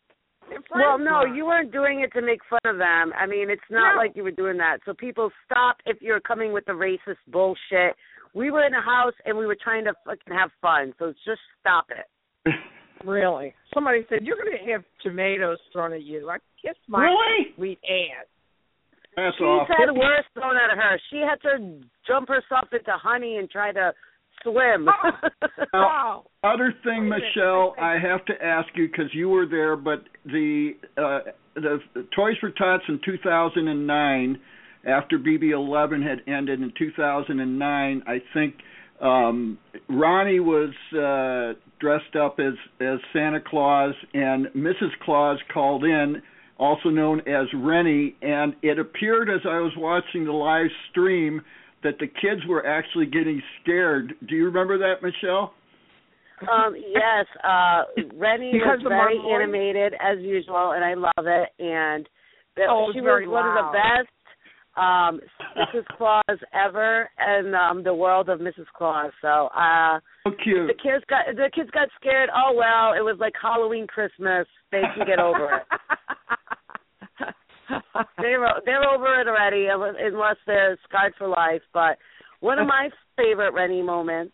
Well, 0.73 0.97
no, 0.97 1.25
you 1.25 1.45
weren't 1.45 1.73
doing 1.73 1.99
it 2.01 2.11
to 2.13 2.21
make 2.21 2.39
fun 2.49 2.59
of 2.65 2.77
them. 2.77 3.11
I 3.19 3.25
mean, 3.25 3.49
it's 3.49 3.61
not 3.69 3.95
No. 3.95 4.01
like 4.01 4.15
you 4.15 4.23
were 4.23 4.31
doing 4.31 4.57
that. 4.57 4.77
So 4.85 4.93
people 4.93 5.29
stop 5.45 5.77
if 5.85 6.01
you're 6.01 6.21
coming 6.21 6.53
with 6.53 6.65
the 6.65 6.71
racist 6.71 7.17
bullshit. 7.27 7.95
We 8.33 8.49
were 8.51 8.63
in 8.65 8.73
a 8.73 8.81
house 8.81 9.13
and 9.25 9.37
we 9.37 9.45
were 9.45 9.57
trying 9.61 9.83
to 9.85 9.93
fucking 10.05 10.33
have 10.33 10.51
fun. 10.61 10.93
So 10.99 11.13
just 11.25 11.41
stop 11.59 11.85
it. 11.91 12.53
Really? 13.05 13.53
Somebody 13.75 14.07
said 14.09 14.21
you're 14.25 14.37
going 14.37 14.57
to 14.57 14.71
have 14.71 14.83
tomatoes 15.03 15.59
thrown 15.71 15.93
at 15.93 16.01
you. 16.01 16.31
I 16.31 16.37
kiss 16.59 16.75
my 16.87 17.03
Really? 17.03 17.53
sweet 17.55 17.79
ass. 17.85 18.25
That's 19.15 19.35
She's 19.37 19.43
awful. 19.45 19.75
had 19.77 19.91
worse 19.95 20.25
thrown 20.33 20.55
at 20.57 20.75
her. 20.75 20.99
She 21.11 21.17
had 21.17 21.39
to 21.43 21.79
jump 22.07 22.27
herself 22.27 22.69
into 22.73 22.91
honey 22.93 23.37
and 23.37 23.47
try 23.51 23.71
to 23.71 23.93
swim. 24.43 24.87
Now, 25.73 26.23
other 26.43 26.73
thing, 26.83 27.09
Michelle, 27.09 27.75
I 27.79 27.97
have 27.99 28.23
to 28.25 28.33
ask 28.43 28.69
you 28.75 28.87
because 28.87 29.13
you 29.13 29.29
were 29.29 29.45
there, 29.45 29.75
but 29.75 30.03
the 30.25 30.71
uh, 30.97 31.19
the 31.55 31.79
Toys 32.15 32.35
for 32.39 32.51
Tots 32.51 32.83
in 32.87 32.99
2009, 33.03 34.39
after 34.87 35.19
BB11 35.19 36.07
had 36.07 36.21
ended 36.27 36.61
in 36.61 36.71
2009, 36.77 38.03
I 38.07 38.17
think 38.33 38.55
um 39.01 39.57
Ronnie 39.89 40.39
was 40.39 40.73
uh 40.93 41.59
dressed 41.79 42.15
up 42.15 42.39
as 42.39 42.53
as 42.81 42.97
Santa 43.13 43.39
Claus 43.45 43.93
and 44.13 44.47
Mrs. 44.55 44.91
Claus 45.03 45.37
called 45.53 45.83
in 45.83 46.21
also 46.57 46.89
known 46.89 47.19
as 47.21 47.45
Renny 47.53 48.15
and 48.21 48.55
it 48.63 48.79
appeared 48.79 49.29
as 49.29 49.41
I 49.45 49.59
was 49.59 49.73
watching 49.77 50.25
the 50.25 50.31
live 50.31 50.71
stream 50.89 51.41
that 51.83 51.97
the 51.99 52.07
kids 52.07 52.41
were 52.47 52.65
actually 52.65 53.05
getting 53.05 53.41
scared. 53.61 54.13
Do 54.27 54.35
you 54.35 54.45
remember 54.45 54.77
that, 54.79 55.03
Michelle? 55.03 55.53
Um, 56.41 56.75
yes, 56.75 57.25
uh 57.43 57.83
Renny 58.15 58.51
Because 58.53 58.77
was 58.83 58.89
very 58.89 59.17
animated 59.33 59.93
as 59.93 60.19
usual 60.19 60.73
and 60.73 60.85
I 60.85 60.93
love 60.93 61.25
it 61.25 61.49
and 61.57 62.07
that 62.55 62.67
Oh, 62.69 62.89
she 62.93 63.01
was 63.01 63.05
very 63.05 63.27
one 63.27 63.47
of 63.47 63.55
the 63.55 63.71
best 63.73 64.13
um 64.77 65.19
Mrs. 65.57 65.83
Claus 65.97 66.39
ever 66.53 67.09
in 67.39 67.55
um 67.55 67.83
the 67.83 67.93
world 67.93 68.29
of 68.29 68.39
Mrs. 68.39 68.67
Claus. 68.77 69.11
So 69.19 69.47
uh 69.47 69.99
So 70.25 70.31
cute. 70.43 70.67
the 70.67 70.75
kids 70.75 71.03
got 71.09 71.25
the 71.35 71.49
kids 71.55 71.71
got 71.71 71.87
scared. 71.99 72.29
Oh 72.35 72.53
well, 72.55 72.93
it 72.93 73.01
was 73.03 73.17
like 73.19 73.33
Halloween 73.41 73.87
Christmas. 73.87 74.45
They 74.71 74.83
can 74.95 75.07
get 75.07 75.17
over 75.19 75.45
it. 75.57 75.63
they're 78.17 78.39
they're 78.65 78.89
over 78.89 79.21
it 79.21 79.27
already 79.27 79.67
unless 79.69 80.37
they're 80.45 80.77
scarred 80.87 81.13
for 81.17 81.27
life. 81.27 81.61
But 81.73 81.97
one 82.39 82.59
of 82.59 82.67
my 82.67 82.89
favorite 83.17 83.53
Renny 83.53 83.81
moments 83.81 84.33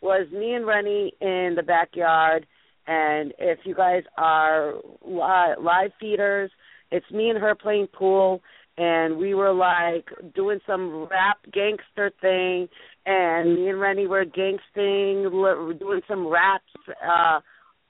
was 0.00 0.28
me 0.32 0.54
and 0.54 0.66
Renny 0.66 1.12
in 1.20 1.54
the 1.56 1.62
backyard. 1.62 2.46
And 2.86 3.34
if 3.38 3.58
you 3.64 3.74
guys 3.74 4.02
are 4.16 4.74
li- 5.04 5.56
live 5.60 5.90
feeders, 6.00 6.50
it's 6.90 7.10
me 7.10 7.28
and 7.28 7.38
her 7.38 7.54
playing 7.54 7.88
pool, 7.88 8.40
and 8.78 9.18
we 9.18 9.34
were 9.34 9.52
like 9.52 10.08
doing 10.34 10.60
some 10.66 11.06
rap 11.10 11.38
gangster 11.52 12.10
thing, 12.20 12.68
and 13.04 13.54
me 13.56 13.68
and 13.68 13.80
Renny 13.80 14.06
were 14.06 14.24
gangsting, 14.24 15.78
doing 15.78 16.00
some 16.08 16.26
raps 16.26 16.64
uh 16.88 17.40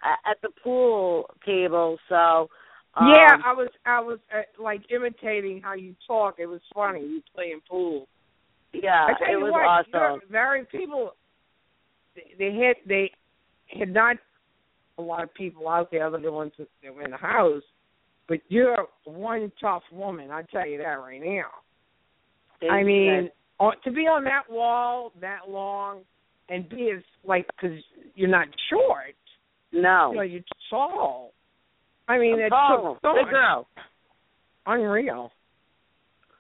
at 0.03 0.41
the 0.43 0.49
pool 0.63 1.29
table. 1.45 1.99
So 2.09 2.49
um, 2.97 3.09
yeah, 3.09 3.37
I 3.45 3.53
was 3.53 3.69
I 3.87 4.01
was 4.01 4.19
uh, 4.35 4.63
like 4.63 4.83
imitating 4.91 5.61
how 5.63 5.75
you 5.75 5.95
talk. 6.07 6.37
It 6.39 6.47
was 6.47 6.61
funny. 6.75 7.01
You 7.01 7.23
playing 7.35 7.61
pool. 7.69 8.09
yeah, 8.73 9.07
I 9.09 9.19
tell 9.19 9.29
it 9.29 9.33
you 9.33 9.41
was 9.41 9.53
what, 9.53 9.97
awesome. 9.97 10.21
Very 10.31 10.65
people. 10.65 11.13
they- 12.39 12.55
had 12.55 12.77
they 12.87 13.11
had 13.79 13.93
not 13.93 14.17
a 14.99 15.03
lot 15.03 15.23
of 15.23 15.33
people 15.35 15.69
out 15.69 15.91
there 15.91 16.07
other 16.07 16.17
than 16.17 16.25
the 16.25 16.33
ones 16.33 16.53
that 16.59 16.69
that 16.83 16.95
were 16.95 17.03
in 17.03 17.11
the 17.11 17.17
house. 17.17 17.63
But 18.27 18.41
you're 18.49 18.87
one 19.05 19.51
tough 19.61 19.85
woman. 19.93 20.31
I 20.31 20.43
tell 20.43 20.67
you 20.67 20.79
that 20.79 20.85
right 20.85 21.21
now. 21.23 21.49
Thank 22.61 22.73
I 22.73 22.83
mean, 22.83 23.31
on, 23.59 23.75
to 23.85 23.91
be 23.91 24.03
on 24.03 24.25
that 24.25 24.43
wall 24.51 25.13
that 25.21 25.49
long 25.49 26.01
and 26.49 26.69
be 26.69 26.91
as 26.95 27.03
like 27.25 27.47
because 27.47 27.79
you're 28.15 28.29
not 28.29 28.49
short. 28.71 29.15
no, 29.73 30.11
You 30.11 30.17
know, 30.17 30.23
you're 30.23 30.41
tall. 30.69 31.33
I 32.09 32.19
mean, 32.19 32.41
it's 32.41 32.51
tall, 32.51 32.99
so, 33.03 33.15
girl. 33.31 33.69
unreal. 34.67 35.31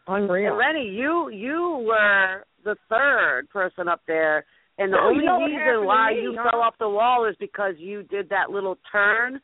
Unreal. 0.07 0.49
And 0.53 0.59
Renny, 0.59 0.89
you 0.89 1.29
you 1.31 1.85
were 1.87 2.45
the 2.65 2.77
third 2.89 3.49
person 3.53 3.89
up 3.89 4.01
there, 4.07 4.45
and 4.79 4.93
the 4.93 4.97
Oh, 4.99 5.09
only 5.09 5.21
you 5.25 5.27
know 5.27 5.45
reason 5.45 5.85
why 5.87 6.11
you 6.13 6.35
huh? 6.39 6.51
fell 6.51 6.61
off 6.61 6.75
the 6.79 6.89
wall 6.89 7.27
is 7.29 7.37
because 7.39 7.75
you 7.79 8.03
did 8.05 8.29
that 8.31 8.51
little 8.51 8.79
turn, 8.91 9.39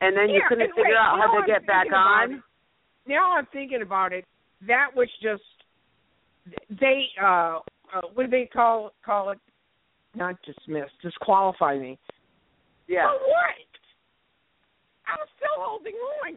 and 0.00 0.16
then 0.16 0.28
you 0.28 0.42
couldn't 0.48 0.68
figure 0.70 0.84
wait, 0.84 0.96
out 0.96 1.18
how 1.20 1.32
to 1.32 1.42
I'm 1.42 1.46
get 1.46 1.66
back 1.66 1.86
on. 1.94 2.34
it. 2.34 2.40
Now 3.06 3.36
I'm 3.36 3.46
thinking 3.52 3.82
about 3.82 4.12
it. 4.12 4.24
That 4.66 4.88
was 4.94 5.08
just 5.22 5.42
they 6.80 7.04
uh, 7.22 7.58
uh 7.94 8.00
what 8.14 8.24
do 8.24 8.30
they 8.30 8.48
call 8.52 8.90
call 9.04 9.30
it? 9.30 9.38
Not 10.16 10.34
dismiss, 10.44 10.90
disqualify 11.02 11.78
me. 11.78 11.96
Yeah. 12.88 13.06
For 13.06 13.12
what? 13.12 13.69
I 15.10 15.14
was 15.18 15.28
still 15.36 15.58
holding 15.58 15.94
on. 16.22 16.36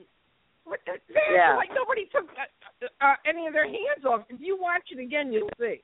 What 0.65 0.79
the, 0.85 0.93
that, 1.13 1.29
Yeah. 1.31 1.55
Like 1.55 1.69
nobody 1.75 2.05
took 2.11 2.25
uh, 2.33 2.87
uh, 3.05 3.15
any 3.25 3.47
of 3.47 3.53
their 3.53 3.65
hands 3.67 4.03
off. 4.07 4.25
If 4.29 4.39
you 4.41 4.57
watch 4.59 4.89
it 4.91 4.99
again, 4.99 5.31
you'll 5.31 5.49
see. 5.59 5.81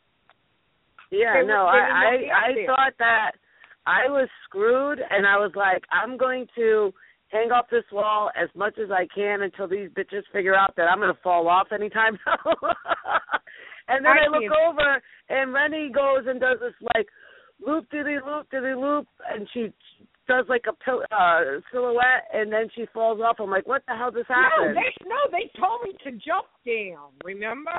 Yeah, 1.12 1.42
They 1.42 1.48
no, 1.48 1.66
I 1.66 1.78
I 1.78 2.14
I 2.50 2.54
there. 2.54 2.66
thought 2.68 2.94
that 3.00 3.32
I 3.88 4.08
was 4.08 4.30
screwed, 4.46 5.00
and 5.00 5.26
I 5.26 5.38
was 5.38 5.52
like, 5.56 5.84
I'm 5.92 6.18
going 6.18 6.46
to 6.56 6.94
hang 7.30 7.52
off 7.52 7.66
this 7.72 7.84
wall 7.92 8.30
as 8.40 8.50
much 8.56 8.78
as 8.78 8.90
I 8.92 9.08
can 9.14 9.42
until 9.42 9.68
these 9.68 9.90
bitches 9.90 10.24
figure 10.32 10.56
out 10.56 10.76
that 10.78 10.84
I'm 10.90 11.00
going 11.00 11.14
to 11.14 11.22
fall 11.22 11.48
off 11.48 11.68
anytime 11.72 12.18
now. 12.26 12.40
and 13.88 14.06
then 14.06 14.12
I 14.12 14.26
I, 14.26 14.28
look 14.30 14.42
can't- 14.42 14.54
over, 14.70 15.02
and 15.30 15.54
Renny 15.54 15.90
goes 15.92 16.26
and 16.28 16.40
does 16.40 16.58
this 16.60 16.74
like 16.96 17.08
loop 17.66 17.90
diddy 17.92 18.18
loop 18.26 18.48
diddy 18.52 18.76
loop, 18.76 19.08
and 19.30 19.48
she 19.54 19.74
does 20.30 20.46
like 20.48 20.64
a 20.70 20.74
pil- 20.86 21.04
uh 21.12 21.60
silhouette, 21.74 22.30
and 22.34 22.54
then 22.54 22.70
she 22.76 22.86
falls 22.94 23.20
off. 23.20 23.38
I'm 23.40 23.50
like, 23.50 23.68
what 23.68 23.82
the 23.88 23.96
hell 23.98 24.12
just 24.12 24.30
happened? 24.30 24.76
No, 24.76 24.82
they 24.82 24.94
no, 25.10 25.18
they 25.32 25.52
told 25.60 25.82
me 25.84 25.92
to 26.06 26.12
jump 26.24 26.48
down. 26.66 27.10
Remember? 27.26 27.76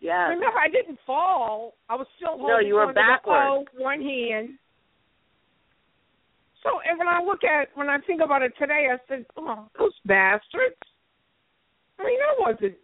yeah. 0.00 0.28
Remember, 0.28 0.56
I 0.58 0.68
didn't 0.70 0.98
fall. 1.06 1.74
I 1.90 1.96
was 1.96 2.06
still 2.16 2.38
holding 2.38 2.48
No, 2.48 2.58
you 2.60 2.74
were 2.74 2.82
on 2.82 2.88
to 2.88 2.94
the 2.94 3.00
backwards. 3.00 3.68
one 3.76 4.00
hand. 4.00 4.50
So, 6.62 6.70
and 6.88 6.98
when 6.98 7.08
I 7.08 7.20
look 7.22 7.44
at 7.44 7.68
when 7.76 7.90
I 7.90 7.98
think 8.06 8.22
about 8.24 8.40
it 8.42 8.52
today, 8.58 8.88
I 8.90 8.96
said, 9.08 9.26
"Oh, 9.36 9.66
those 9.78 9.92
bastards!" 10.06 10.76
I 11.98 12.04
mean, 12.04 12.18
I 12.22 12.34
wasn't. 12.40 12.74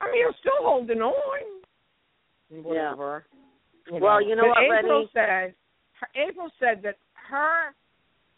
I 0.00 0.10
mean, 0.10 0.24
I'm 0.26 0.34
still 0.40 0.60
holding 0.62 1.00
on. 1.02 1.40
Whatever. 2.62 3.26
Well, 3.92 4.22
you 4.26 4.36
know 4.36 4.42
But 4.54 4.62
what, 4.68 4.78
April 4.78 4.98
Renny? 5.00 5.10
said. 5.12 5.54
April 6.16 6.48
said 6.58 6.80
that 6.82 6.96
her, 7.28 7.74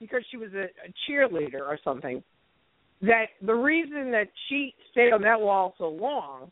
because 0.03 0.23
she 0.31 0.37
was 0.37 0.51
a, 0.55 0.65
a 0.65 0.93
cheerleader 1.09 1.61
or 1.61 1.79
something, 1.83 2.23
that 3.01 3.27
the 3.41 3.55
reason 3.55 4.11
that 4.11 4.29
she 4.49 4.75
stayed 4.91 5.13
on 5.13 5.23
that 5.23 5.41
wall 5.41 5.75
so 5.79 5.89
long 5.89 6.51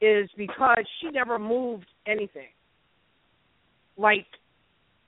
is 0.00 0.28
because 0.36 0.84
she 1.00 1.10
never 1.10 1.38
moved 1.38 1.86
anything. 2.06 2.48
Like 3.96 4.26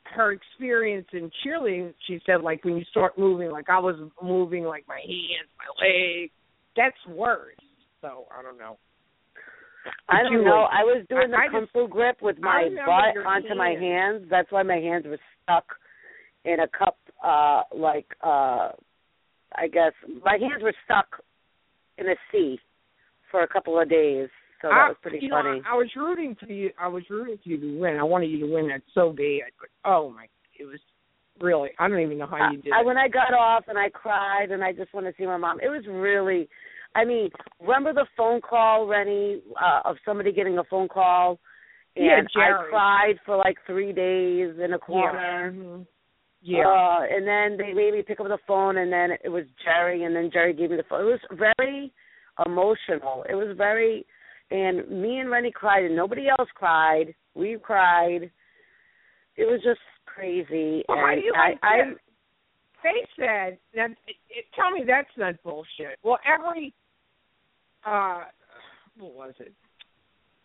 her 0.05 0.32
experience 0.32 1.07
in 1.12 1.31
cheerleading, 1.45 1.95
she 2.07 2.20
said, 2.27 2.43
like 2.43 2.65
when 2.65 2.77
you 2.77 2.85
start 2.91 3.19
moving, 3.19 3.51
like 3.51 3.69
I 3.69 3.78
was 3.78 3.97
moving, 4.23 4.65
like 4.65 4.85
my 4.86 5.01
hands, 5.01 5.49
my 5.59 5.86
legs. 5.86 6.32
That's 6.77 7.16
worse. 7.16 7.57
So 8.01 8.27
I 8.36 8.43
don't 8.43 8.59
know. 8.59 8.78
I 10.09 10.23
don't 10.23 10.32
you 10.32 10.45
know. 10.45 10.66
I 10.70 10.82
was 10.82 11.05
doing 11.09 11.31
the 11.31 11.36
I- 11.36 11.47
I 11.47 11.49
kung 11.49 11.66
fu 11.73 11.89
grip 11.89 12.19
with 12.20 12.39
my 12.39 12.69
butt 12.86 13.24
onto 13.27 13.55
my 13.55 13.70
hands. 13.70 14.27
That's 14.31 14.51
why 14.53 14.62
my 14.62 14.77
hands 14.77 15.07
were 15.07 15.19
stuck 15.43 15.65
in 16.45 16.61
a 16.61 16.69
cup. 16.69 16.99
Uh, 17.25 17.62
like 17.75 18.07
uh, 18.23 18.71
I 19.55 19.69
guess 19.73 19.93
my 20.25 20.39
hands 20.41 20.62
were 20.62 20.75
stuck 20.85 21.23
in 21.99 22.09
a 22.09 22.15
sea 22.31 22.59
for 23.31 23.43
a 23.43 23.49
couple 23.49 23.81
of 23.81 23.89
days. 23.89 24.29
So 24.62 24.69
that 24.69 24.75
I, 24.75 24.89
was 24.89 24.97
pretty 25.03 25.21
funny. 25.21 25.61
Know, 25.61 25.62
I, 25.66 25.75
I 25.75 25.77
was 25.77 25.91
rooting 25.97 26.37
for 26.39 26.47
you. 26.47 26.71
I 26.81 26.89
was 26.89 27.03
rooting 27.11 27.39
for 27.43 27.49
you 27.49 27.61
to 27.61 27.81
win. 27.81 27.97
I 27.97 28.03
wanted 28.03 28.31
you 28.31 28.41
to 28.41 28.53
win 28.53 28.69
that 28.69 28.83
so 28.95 29.11
bad. 29.11 29.53
But 29.59 29.69
oh 29.85 30.11
my, 30.11 30.27
it 30.59 30.65
was 30.65 30.81
really. 31.41 31.71
I 31.79 31.89
don't 31.89 32.01
even 32.01 32.19
know 32.19 32.27
how 32.27 32.51
you 32.51 32.62
did. 32.62 32.73
I, 32.73 32.81
it. 32.81 32.87
when 32.87 32.97
I 32.97 33.09
got 33.09 33.35
off 33.35 33.65
and 33.69 33.79
I 33.79 33.89
cried 33.91 34.51
and 34.51 34.62
I 34.62 34.73
just 34.73 34.93
wanted 34.95 35.12
to 35.12 35.16
see 35.19 35.27
my 35.27 35.37
mom. 35.37 35.61
It 35.61 35.69
was 35.69 35.85
really, 35.89 36.49
I 36.95 37.05
mean, 37.05 37.31
remember 37.61 37.93
the 37.93 38.07
phone 38.16 38.41
call, 38.41 38.87
Renny, 38.87 39.41
uh, 39.61 39.81
of 39.85 39.97
somebody 40.05 40.33
getting 40.33 40.59
a 40.59 40.65
phone 40.65 40.89
call, 40.89 41.39
and 41.97 42.29
Yeah, 42.35 42.43
I 42.43 42.69
cried 42.71 43.15
for 43.27 43.37
like 43.37 43.57
three 43.66 43.93
days 43.93 44.55
in 44.62 44.73
a 44.73 44.79
corner. 44.79 45.53
Mhm. 45.53 45.87
Yeah. 46.45 46.69
Uh, 46.69 46.99
and 47.11 47.27
then 47.27 47.57
they 47.57 47.73
made 47.73 47.95
me 47.95 48.03
pick 48.07 48.21
up 48.21 48.29
the 48.29 48.39
phone, 48.47 48.77
and 48.77 48.93
then 48.93 49.16
it 49.25 49.31
was 49.31 49.45
Jerry, 49.65 50.05
and 50.05 50.15
then 50.15 50.31
Jerry 50.31 50.53
gave 50.53 50.71
me 50.71 50.77
the 50.77 50.85
phone. 50.89 51.01
It 51.01 51.05
was 51.05 51.21
very 51.33 51.91
emotional. 52.45 53.25
It 53.29 53.35
was 53.35 53.57
very, 53.57 54.05
and 54.51 54.87
me 54.91 55.21
and 55.21 55.31
Renny 55.31 55.51
cried, 55.51 55.85
and 55.85 55.97
nobody 55.97 56.27
else 56.29 56.49
cried. 56.55 57.15
We 57.35 57.57
cried. 57.62 58.31
It 59.37 59.45
was 59.47 59.62
just 59.65 59.81
crazy. 60.05 60.85
Well, 60.87 60.99
and 60.99 61.23
you 61.25 61.33
I, 61.35 61.49
like 61.49 61.59
I, 61.62 61.77
that? 61.79 61.95
They 62.83 63.07
said 63.16 63.59
that. 63.75 63.91
It, 64.07 64.16
it, 64.29 64.45
tell 64.55 64.71
me 64.71 64.85
that's 64.87 65.09
not 65.16 65.43
bullshit. 65.43 65.99
Well, 66.03 66.19
every, 66.29 66.75
uh, 67.87 68.25
what 68.99 69.15
was 69.15 69.35
it? 69.39 69.55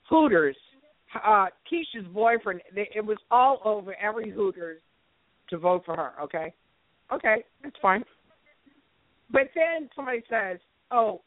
Hooters. 0.10 0.56
Uh, 1.14 1.48
Keesha's 1.70 2.08
boyfriend. 2.14 2.62
They, 2.74 2.88
it 2.96 3.06
was 3.06 3.18
all 3.30 3.60
over 3.66 3.94
every 4.02 4.32
Hooters 4.32 4.80
to 5.50 5.58
vote 5.58 5.84
for 5.86 5.96
her. 5.96 6.12
Okay, 6.22 6.54
okay, 7.12 7.44
that's 7.64 7.76
fine. 7.82 8.04
But 9.32 9.50
then 9.56 9.90
somebody 9.96 10.24
says, 10.30 10.60
"Oh, 10.92 11.22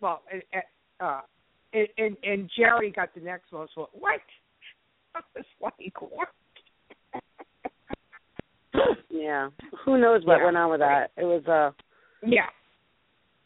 well," 0.00 0.22
and, 0.32 0.42
uh, 1.00 1.20
and, 1.72 1.88
and, 1.98 2.16
and 2.22 2.50
Jerry 2.56 2.90
got 2.90 3.14
the 3.14 3.20
next 3.20 3.52
most 3.52 3.74
vote. 3.74 3.90
What? 3.92 4.20
I 5.14 5.20
was 5.34 5.44
like, 5.60 6.00
what? 6.00 6.28
yeah. 9.10 9.48
Who 9.84 9.98
knows 9.98 10.24
what 10.24 10.38
Yeah. 10.38 10.44
went 10.44 10.56
on 10.56 10.70
with 10.70 10.80
that? 10.80 11.10
It 11.16 11.24
was 11.24 11.44
uh 11.46 11.70
Yeah. 12.26 12.46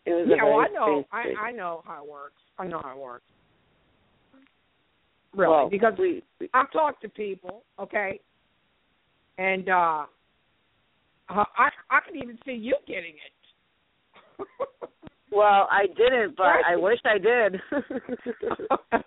It 0.07 0.13
was 0.13 0.27
yeah, 0.31 0.43
a 0.43 0.47
well, 0.47 0.61
I 0.61 0.69
know. 0.69 1.05
I, 1.13 1.49
I 1.49 1.53
know 1.53 1.83
how 1.87 2.03
it 2.03 2.09
works. 2.11 2.41
I 2.59 2.67
know 2.67 2.81
how 2.83 2.93
it 2.93 2.99
works. 2.99 3.25
Really, 5.35 5.53
Well, 5.53 5.69
because 5.69 5.93
we, 5.99 6.23
I've 6.55 6.73
talked 6.73 7.03
to 7.03 7.11
people, 7.11 7.65
okay, 7.79 8.21
and 9.39 9.69
uh, 9.69 10.05
uh 11.31 11.45
I 11.57 11.71
I 11.91 12.01
can 12.07 12.17
even 12.17 12.39
see 12.45 12.53
you 12.53 12.77
getting 12.87 13.15
it. 13.15 14.47
Well, 15.31 15.69
I 15.71 15.87
didn't, 15.87 16.37
but 16.37 16.47
I 16.47 16.77
wish 16.77 16.99
I 17.05 17.19
did. 17.19 17.61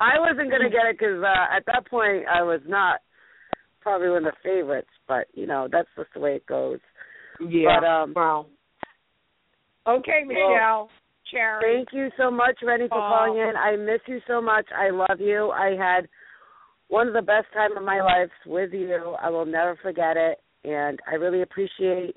I 0.00 0.18
wasn't 0.18 0.50
going 0.50 0.62
to 0.62 0.70
get 0.70 0.86
it 0.90 0.98
because 0.98 1.22
uh, 1.22 1.56
at 1.56 1.64
that 1.66 1.86
point 1.88 2.24
I 2.28 2.42
was 2.42 2.60
not 2.66 2.98
probably 3.80 4.08
one 4.08 4.26
of 4.26 4.32
the 4.32 4.38
favorites, 4.42 4.90
but 5.06 5.28
you 5.34 5.46
know 5.46 5.68
that's 5.70 5.88
just 5.96 6.12
the 6.14 6.20
way 6.20 6.34
it 6.34 6.46
goes. 6.46 6.80
Yeah. 7.40 7.80
But 7.80 7.86
um, 7.86 8.12
wow. 8.16 8.46
Okay, 9.86 10.24
Michelle. 10.26 10.90
Cherry. 11.30 11.76
Thank 11.76 11.88
you 11.92 12.10
so 12.18 12.30
much, 12.30 12.56
Renny, 12.62 12.88
for 12.88 12.98
Oh. 12.98 13.08
calling 13.08 13.38
in. 13.38 13.56
I 13.56 13.76
miss 13.76 14.00
you 14.06 14.20
so 14.26 14.40
much. 14.40 14.66
I 14.76 14.90
love 14.90 15.20
you. 15.20 15.50
I 15.52 15.76
had 15.76 16.08
one 16.94 17.08
of 17.08 17.12
the 17.14 17.22
best 17.22 17.46
time 17.52 17.76
of 17.76 17.82
my 17.82 18.00
life 18.00 18.30
with 18.46 18.72
you. 18.72 19.16
I 19.20 19.28
will 19.28 19.44
never 19.44 19.76
forget 19.82 20.16
it, 20.16 20.38
and 20.62 21.00
I 21.10 21.16
really 21.16 21.42
appreciate 21.42 22.14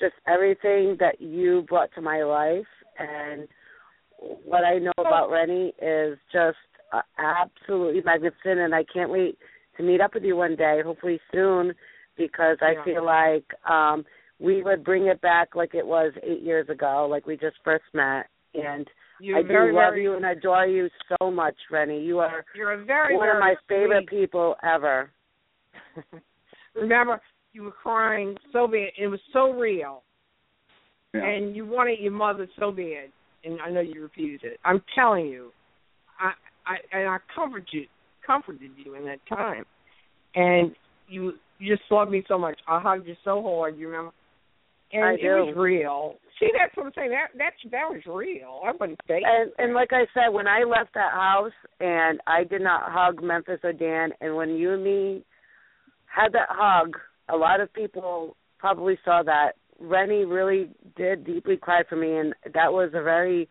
just 0.00 0.14
everything 0.26 0.96
that 0.98 1.20
you 1.20 1.64
brought 1.68 1.90
to 1.94 2.00
my 2.00 2.24
life. 2.24 2.66
And 2.98 3.46
what 4.44 4.64
I 4.64 4.78
know 4.80 4.90
about 4.98 5.30
Renny 5.30 5.72
is 5.80 6.18
just 6.32 6.56
uh, 6.92 7.02
absolutely 7.16 8.02
magnificent, 8.04 8.58
and 8.58 8.74
I 8.74 8.82
can't 8.92 9.08
wait 9.08 9.38
to 9.76 9.84
meet 9.84 10.00
up 10.00 10.14
with 10.14 10.24
you 10.24 10.34
one 10.34 10.56
day, 10.56 10.80
hopefully 10.84 11.20
soon, 11.30 11.72
because 12.16 12.58
I 12.60 12.72
Yeah. 12.72 12.84
feel 12.84 13.04
like 13.04 13.46
um 13.70 14.04
we 14.40 14.62
would 14.64 14.82
bring 14.82 15.06
it 15.06 15.20
back 15.20 15.54
like 15.54 15.74
it 15.74 15.86
was 15.86 16.12
eight 16.24 16.42
years 16.42 16.68
ago, 16.68 17.06
like 17.08 17.24
we 17.24 17.36
just 17.36 17.56
first 17.64 17.84
met. 17.94 18.26
And 18.54 18.88
You're 19.20 19.38
I 19.38 19.42
do 19.42 19.48
very, 19.48 19.72
love 19.72 19.92
very, 19.92 20.02
you 20.04 20.14
and 20.16 20.24
adore 20.24 20.66
you 20.66 20.88
so 21.18 21.30
much, 21.30 21.56
Renny. 21.70 22.00
You 22.02 22.20
are 22.20 22.44
You're 22.54 22.72
a 22.80 22.84
very, 22.84 23.16
one 23.16 23.26
very 23.26 23.36
of 23.36 23.40
my 23.40 23.54
favorite 23.68 24.06
sweet- 24.08 24.20
people 24.22 24.56
ever. 24.62 25.10
Remember, 26.74 27.20
you 27.52 27.64
were 27.64 27.72
crying 27.72 28.36
so 28.52 28.66
bad. 28.66 28.90
It 28.98 29.08
was 29.08 29.20
so 29.32 29.52
real, 29.52 30.02
Yeah. 31.14 31.24
and 31.24 31.56
you 31.56 31.66
wanted 31.66 31.98
your 32.00 32.12
mother 32.12 32.48
so 32.58 32.70
bad. 32.70 33.10
And 33.44 33.60
I 33.60 33.70
know 33.70 33.80
you 33.80 34.02
repeated 34.02 34.42
it. 34.44 34.60
I'm 34.64 34.82
telling 34.94 35.26
you, 35.26 35.52
I, 36.20 36.32
I 36.66 36.76
and 36.96 37.08
I 37.08 37.18
comforted 37.34 37.68
you, 37.72 37.86
comforted 38.26 38.70
you 38.84 38.94
in 38.94 39.04
that 39.06 39.20
time, 39.28 39.64
and 40.34 40.74
you 41.08 41.34
you 41.58 41.76
just 41.76 41.90
loved 41.90 42.10
me 42.10 42.24
so 42.28 42.36
much. 42.38 42.58
I 42.68 42.80
hugged 42.80 43.06
you 43.08 43.14
so 43.24 43.42
hard. 43.42 43.76
You 43.78 43.88
remember? 43.88 44.12
And 44.92 45.04
I 45.04 45.12
it 45.14 45.22
do. 45.22 45.46
was 45.46 45.54
real. 45.56 46.14
See, 46.40 46.48
that's 46.56 46.74
what 46.76 46.86
I'm 46.86 46.92
saying. 46.94 47.10
That 47.10 47.36
that 47.36 47.52
that 47.70 47.88
was 47.90 48.02
real. 48.06 48.60
I 48.64 48.72
wouldn't 48.72 48.98
fake. 49.06 49.24
And 49.26 49.52
and 49.58 49.74
like 49.74 49.90
I 49.92 50.06
said, 50.14 50.32
when 50.32 50.46
I 50.46 50.64
left 50.64 50.94
that 50.94 51.12
house 51.12 51.52
and 51.80 52.20
I 52.26 52.44
did 52.44 52.62
not 52.62 52.90
hug 52.90 53.22
Memphis 53.22 53.60
or 53.64 53.72
Dan, 53.72 54.10
and 54.20 54.36
when 54.36 54.50
you 54.50 54.72
and 54.72 54.84
me 54.84 55.24
had 56.06 56.32
that 56.32 56.48
hug, 56.48 56.96
a 57.28 57.36
lot 57.36 57.60
of 57.60 57.72
people 57.72 58.36
probably 58.58 58.98
saw 59.04 59.22
that. 59.24 59.52
Renny 59.80 60.24
really 60.24 60.70
did 60.96 61.24
deeply 61.24 61.56
cry 61.56 61.82
for 61.88 61.94
me, 61.94 62.16
and 62.16 62.34
that 62.52 62.72
was 62.72 62.90
a 62.94 63.02
very 63.02 63.48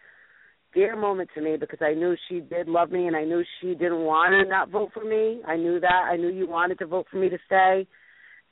dear 0.73 0.95
moment 0.97 1.29
to 1.35 1.41
me 1.41 1.55
because 1.55 1.79
I 1.81 1.93
knew 1.93 2.15
she 2.27 2.41
did 2.41 2.67
love 2.67 2.91
me, 2.91 3.07
and 3.07 3.15
I 3.15 3.23
knew 3.23 3.43
she 3.61 3.75
didn't 3.75 4.03
want 4.03 4.33
to 4.33 4.49
not 4.49 4.69
vote 4.69 4.91
for 4.93 5.05
me. 5.05 5.41
I 5.47 5.55
knew 5.55 5.79
that. 5.79 6.09
I 6.11 6.17
knew 6.17 6.29
you 6.29 6.47
wanted 6.47 6.79
to 6.79 6.85
vote 6.85 7.07
for 7.09 7.17
me 7.17 7.29
to 7.29 7.37
stay, 7.45 7.87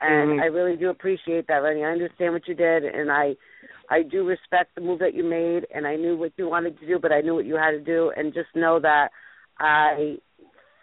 and 0.00 0.38
Mhm. 0.38 0.42
I 0.42 0.46
really 0.46 0.76
do 0.76 0.90
appreciate 0.90 1.46
that, 1.46 1.62
Renny. 1.62 1.84
I 1.84 1.90
understand 1.90 2.32
what 2.34 2.46
you 2.48 2.54
did, 2.54 2.84
and 2.84 3.10
I 3.10 3.36
I 3.88 4.02
do 4.02 4.26
respect 4.26 4.74
the 4.74 4.80
move 4.80 4.98
that 4.98 5.14
you 5.14 5.22
made, 5.22 5.64
and 5.72 5.86
I 5.86 5.94
knew 5.94 6.16
what 6.16 6.32
you 6.36 6.48
wanted 6.48 6.76
to 6.80 6.86
do, 6.86 6.98
but 6.98 7.12
I 7.12 7.20
knew 7.20 7.36
what 7.36 7.44
you 7.46 7.54
had 7.54 7.70
to 7.70 7.78
do, 7.78 8.10
and 8.16 8.34
just 8.34 8.48
know 8.56 8.80
that 8.80 9.12
I 9.60 10.18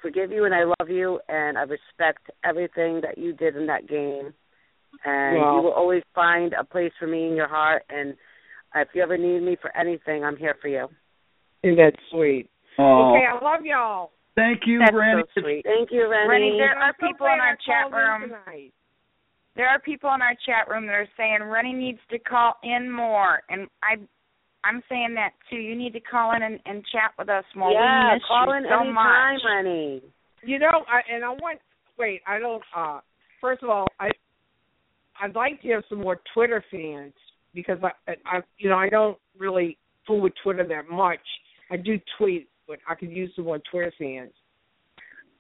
forgive 0.02 0.32
you 0.32 0.46
and 0.46 0.56
I 0.56 0.64
love 0.64 0.90
you, 0.90 1.20
and 1.28 1.58
I 1.58 1.64
respect 1.64 2.30
everything 2.46 3.02
that 3.02 3.18
you 3.18 3.34
did 3.34 3.58
in 3.58 3.66
that 3.68 3.88
game, 3.88 4.34
and 5.04 5.38
Well- 5.38 5.56
you 5.56 5.62
will 5.64 5.74
always 5.74 6.04
find 6.16 6.54
a 6.54 6.64
place 6.64 6.94
for 6.98 7.06
me 7.08 7.28
in 7.28 7.36
your 7.36 7.48
heart, 7.48 7.84
and 7.90 8.16
if 8.74 8.96
you 8.96 9.02
ever 9.04 9.18
need 9.18 9.42
me 9.42 9.58
for 9.58 9.76
anything, 9.76 10.24
I'm 10.24 10.38
here 10.38 10.54
for 10.56 10.70
you. 10.70 10.90
Isn't 11.62 11.76
that 11.78 11.96
sweet? 12.10 12.50
Oh, 12.78 13.16
Okay, 13.16 13.26
I 13.26 13.38
love 13.40 13.66
y'all. 13.66 14.12
thank 14.36 14.66
you, 14.66 14.80
That's 14.80 14.94
Randy. 14.94 15.24
so 15.36 15.42
sweet. 15.42 15.66
Thank 15.66 15.92
you, 15.92 16.08
Renny. 16.08 16.28
Renny, 16.30 16.58
there 16.58 16.78
are 16.78 16.94
people 16.94 17.28
in 17.28 17.40
our 17.40 17.58
chat 17.58 17.92
room. 17.92 18.22
tonight. 18.22 18.74
There 19.56 19.68
are 19.68 19.80
people 19.80 20.10
in 20.16 20.22
our 20.22 20.36
chat 20.46 20.70
room 20.70 20.88
that 20.88 20.94
are 20.94 21.08
saying 21.16 21.44
Renny 21.44 21.74
needs 21.74 22.00
to 22.10 22.18
call 22.18 22.56
in 22.64 22.92
more, 22.92 23.42
and 23.50 23.68
I, 23.84 24.02
I'm 24.68 24.82
saying 24.90 25.14
that 25.16 25.32
too. 25.50 25.58
You 25.58 25.76
need 25.76 25.94
to 25.94 26.00
call 26.00 26.36
in 26.36 26.42
and, 26.42 26.60
and 26.66 26.84
chat 26.92 27.12
with 27.20 27.30
us 27.30 27.46
more. 27.56 27.72
yeah, 27.72 28.10
we 28.10 28.14
miss 28.16 28.24
call 28.28 28.48
you 28.48 28.54
in 28.54 28.64
so 28.64 28.82
anytime, 28.82 28.94
much. 28.94 29.42
Renny. 29.46 30.02
You 30.44 30.60
know, 30.60 30.84
I, 30.88 31.14
and 31.14 31.24
I 31.24 31.30
want. 31.30 31.60
Wait, 32.00 32.22
I 32.28 32.40
don't. 32.40 32.64
uh 32.76 33.00
First 33.42 33.62
of 33.62 33.70
all, 33.70 33.88
I, 34.00 34.10
I'd 35.22 35.36
like 35.36 35.62
to 35.64 35.68
have 35.72 35.84
some 35.90 36.00
more 36.00 36.22
Twitter 36.34 36.64
fans 36.72 37.14
because 37.54 37.78
I, 37.84 38.14
I, 38.26 38.40
you 38.58 38.70
know, 38.70 38.78
I 38.78 38.88
don't 38.88 39.18
really 39.38 39.78
fool 40.08 40.22
with 40.22 40.32
Twitter 40.42 40.66
that 40.66 40.90
much. 40.90 41.20
I 41.70 41.76
do 41.76 42.00
tweet, 42.18 42.48
but 42.68 42.80
I 42.88 42.96
could 42.96 43.12
use 43.12 43.32
some 43.36 43.44
more 43.46 43.60
Twitter 43.70 43.92
fans. 44.00 44.32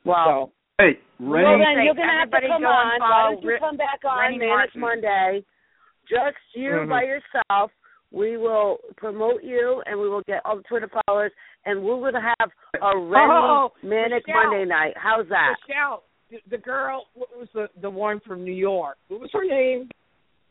Wow. 0.03 0.51
Hey, 0.79 0.97
Well, 1.19 1.59
then 1.59 1.85
you're 1.85 1.93
gonna 1.93 2.19
have 2.19 2.31
to 2.31 2.41
come 2.47 2.61
go 2.63 2.67
on. 2.67 2.99
follow 2.99 3.09
Why 3.09 3.33
don't 3.35 3.43
you 3.43 3.57
come 3.59 3.77
back 3.77 3.99
on 4.05 4.17
Renny 4.19 4.37
Manic 4.39 4.75
Martyn. 4.75 4.81
Monday? 4.81 5.45
Just 6.09 6.37
you 6.53 6.71
Mhm. 6.71 6.89
by 6.89 7.03
yourself. 7.03 7.71
We 8.11 8.37
will 8.37 8.79
promote 8.97 9.43
you, 9.43 9.81
and 9.85 9.99
we 9.99 10.07
will 10.09 10.21
get 10.23 10.41
all 10.45 10.57
the 10.57 10.63
Twitter 10.63 10.89
followers, 11.07 11.31
and 11.65 11.83
we 11.83 11.93
will 11.93 12.13
have 12.19 12.51
a 12.81 12.97
Renny 12.97 13.31
Oh, 13.31 13.71
Manic 13.81 14.25
Michelle. 14.27 14.43
Monday 14.45 14.65
night. 14.65 14.97
How's 14.97 15.27
that? 15.29 15.55
Michelle, 15.67 16.03
the, 16.29 16.41
the 16.47 16.57
girl, 16.57 17.07
what 17.13 17.35
was 17.37 17.49
the 17.51 17.69
the 17.77 17.89
one 17.89 18.19
from 18.21 18.43
New 18.43 18.51
York? 18.53 18.97
What 19.07 19.19
was 19.19 19.31
her 19.31 19.45
name? 19.45 19.89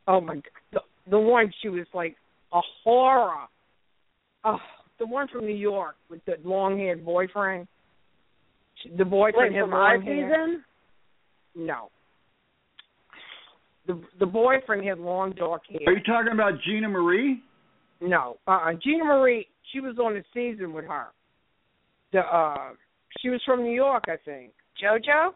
Oh 0.07 0.21
my 0.21 0.35
god, 0.37 0.45
the, 0.71 0.83
the 1.07 1.19
one 1.21 1.53
she 1.61 1.69
was 1.69 1.87
like 1.95 2.17
a 2.53 2.61
horror. 2.61 3.47
Oh, 4.45 4.61
the 4.99 5.07
one 5.07 5.29
from 5.29 5.47
New 5.47 5.55
York 5.55 5.97
with 6.09 6.25
the 6.25 6.37
long-haired 6.45 7.05
boyfriend. 7.05 7.69
She- 8.83 8.91
The 8.91 9.05
boyfriend 9.05 9.55
Wait, 9.55 9.61
had 9.61 9.69
long 9.69 10.03
hair. 10.03 10.29
season? 10.29 10.65
No. 11.55 11.91
The 13.87 14.01
the 14.21 14.27
boyfriend 14.27 14.85
had 14.85 14.99
long 14.99 15.33
dark 15.33 15.63
hair. 15.69 15.81
Are 15.87 15.93
you 15.93 16.03
talking 16.05 16.33
about 16.33 16.61
Gina 16.65 16.89
Marie? 16.89 17.43
No, 18.01 18.39
uh, 18.47 18.73
Gina 18.83 19.05
Marie. 19.05 19.49
She 19.73 19.81
was 19.81 19.99
on 19.99 20.15
the 20.15 20.25
season 20.33 20.73
with 20.73 20.85
her. 20.87 21.07
The 22.13 22.21
uh, 22.21 22.75
she 23.21 23.29
was 23.29 23.43
from 23.45 23.63
New 23.65 23.75
York, 23.75 24.05
I 24.09 24.17
think. 24.25 24.53
JoJo. 24.83 25.35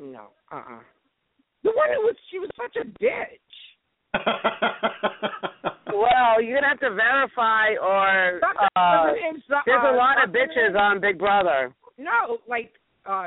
No, 0.00 0.28
uh, 0.52 0.56
uh 0.56 0.80
The 1.64 1.70
one 1.70 1.88
who 1.94 2.02
was 2.02 2.16
she 2.30 2.38
was 2.38 2.50
such 2.56 2.76
a 2.76 2.84
bitch. 3.02 4.14
Well, 5.98 6.40
you're 6.40 6.54
gonna 6.56 6.68
have 6.68 6.78
to 6.80 6.94
verify 6.94 7.74
or 7.82 8.40
uh, 8.76 9.06
Her 9.06 9.16
name's, 9.16 9.42
uh, 9.50 9.56
there's 9.66 9.82
a 9.82 9.96
lot 9.96 10.22
of 10.22 10.30
bitches 10.30 10.78
on 10.78 11.00
Big 11.00 11.18
Brother. 11.18 11.74
No, 11.98 12.38
like 12.48 12.72
uh 13.06 13.26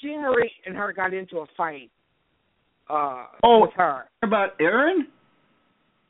Jean 0.00 0.22
Marie 0.22 0.50
and 0.66 0.76
her 0.76 0.92
got 0.92 1.12
into 1.14 1.38
a 1.38 1.46
fight. 1.56 1.90
Uh 2.88 3.26
Oh. 3.42 3.60
with 3.62 3.72
her. 3.76 4.04
About 4.22 4.58
Aaryn? 4.58 5.02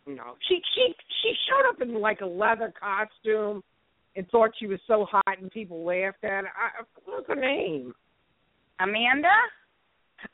No. 0.07 0.35
She 0.49 0.61
she 0.75 0.95
she 1.23 1.33
showed 1.49 1.69
up 1.69 1.81
in 1.81 2.01
like 2.01 2.21
a 2.21 2.27
leather 2.27 2.73
costume 2.79 3.63
and 4.17 4.29
thought 4.31 4.51
she 4.59 4.67
was 4.67 4.81
so 4.87 5.07
hot 5.11 5.39
and 5.41 5.51
people 5.51 5.85
laughed 5.85 6.25
at 6.25 6.31
her. 6.31 6.49
I, 6.49 6.83
what's 7.05 7.29
her 7.29 7.35
name? 7.37 7.95
Amanda? 8.81 9.29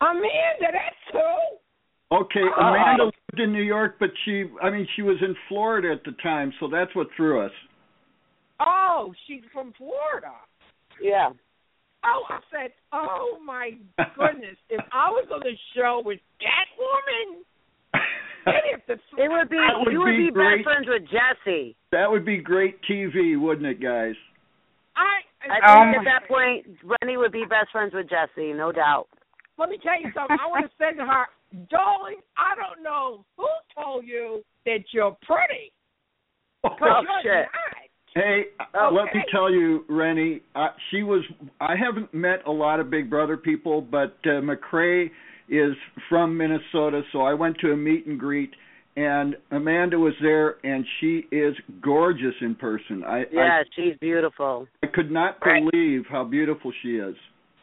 Amanda, 0.01 0.73
that's 0.73 1.13
who. 1.13 2.17
Okay, 2.17 2.41
Oh. 2.57 2.61
Amanda 2.63 3.05
lived 3.05 3.41
in 3.41 3.53
New 3.53 3.63
York, 3.63 3.97
but 3.99 4.11
she, 4.25 4.45
I 4.63 4.71
mean, 4.71 4.87
she 4.95 5.03
was 5.03 5.17
in 5.21 5.35
Florida 5.49 5.91
at 5.93 6.05
the 6.05 6.13
time, 6.23 6.53
so 6.61 6.69
that's 6.69 6.95
what 6.95 7.09
threw 7.17 7.45
us. 7.45 7.51
Oh, 8.61 9.13
she's 9.27 9.43
from 9.53 9.73
Florida. 9.77 10.33
Yeah. 11.01 11.31
Oh, 12.05 12.23
I 12.29 12.39
said, 12.51 12.71
oh 12.93 13.39
my 13.45 13.71
goodness! 14.17 14.57
if 14.71 14.81
I 14.93 15.11
was 15.11 15.27
on 15.33 15.41
the 15.41 15.57
show 15.75 16.03
with 16.05 16.21
that 16.41 16.67
woman, 16.79 17.43
they'd 18.47 18.71
have 18.73 18.87
to. 18.87 18.93
It 19.19 19.29
would 19.29 19.49
be 19.51 19.59
would 19.59 19.93
you 19.93 19.99
would 20.01 20.17
be 20.17 20.27
be, 20.29 20.31
great. 20.33 20.59
best 20.59 20.65
friends 20.65 20.87
with 20.87 21.03
Jesse. 21.11 21.75
That 21.91 22.09
would 22.11 22.25
be 22.25 22.37
great 22.39 22.79
TV, 22.89 23.39
wouldn't 23.41 23.67
it, 23.67 23.81
guys? 23.83 24.15
I. 24.97 25.23
I 25.51 25.59
Um, 25.63 25.93
think 25.95 26.07
at 26.07 26.11
that 26.23 26.29
point 26.29 26.67
Renny 26.83 27.17
would 27.17 27.31
be 27.33 27.45
best 27.49 27.71
friends 27.73 27.93
with 27.95 28.09
Jesse, 28.09 28.53
no 28.53 28.73
doubt. 28.73 29.07
Let 29.59 29.69
me 29.71 29.79
tell 29.83 29.95
you 30.01 30.11
something. 30.15 30.37
I 30.41 30.47
want 30.47 30.67
to 30.67 30.73
say 30.79 30.93
to 30.97 31.05
her, 31.07 31.25
darling, 31.71 32.19
I 32.37 32.55
don't 32.59 32.83
know 32.83 33.25
who 33.37 33.47
told 33.75 34.05
you 34.07 34.43
that 34.67 34.85
you're 34.93 35.17
pretty. 35.23 35.73
'Cause 36.63 36.79
Oh, 36.83 37.01
you're 37.03 37.23
shit. 37.23 37.47
not. 37.47 37.66
Hey, 38.17 38.45
uh, 38.59 38.91
let 38.91 39.15
me 39.15 39.23
tell 39.31 39.53
you, 39.53 39.85
Renny, 39.91 40.41
uh, 40.55 40.69
she 40.91 41.03
was. 41.03 41.23
I 41.61 41.75
haven't 41.77 42.15
met 42.15 42.41
a 42.47 42.51
lot 42.51 42.81
of 42.81 42.89
Big 42.89 43.11
Brother 43.11 43.37
people, 43.37 43.83
but 43.83 44.17
uh, 44.25 44.41
McCrae 44.41 45.11
is 45.51 45.75
from 46.09 46.35
Minnesota, 46.35 47.03
so 47.13 47.21
I 47.21 47.35
went 47.35 47.59
to 47.59 47.73
a 47.73 47.77
meet 47.77 48.07
and 48.07 48.19
greet, 48.19 48.53
and 48.97 49.37
Amanda 49.51 49.99
was 49.99 50.15
there, 50.23 50.57
and 50.65 50.83
she 50.99 51.27
is 51.31 51.55
gorgeous 51.83 52.33
in 52.41 52.55
person. 52.55 53.05
I 53.05 53.25
Yeah, 53.31 53.63
she's 53.75 53.99
beautiful. 54.01 54.67
I, 54.83 54.87
I 54.87 54.91
could 54.95 55.11
not 55.11 55.37
believe 55.41 56.05
how 56.09 56.25
beautiful 56.25 56.73
she 56.83 56.97
is. 56.97 57.15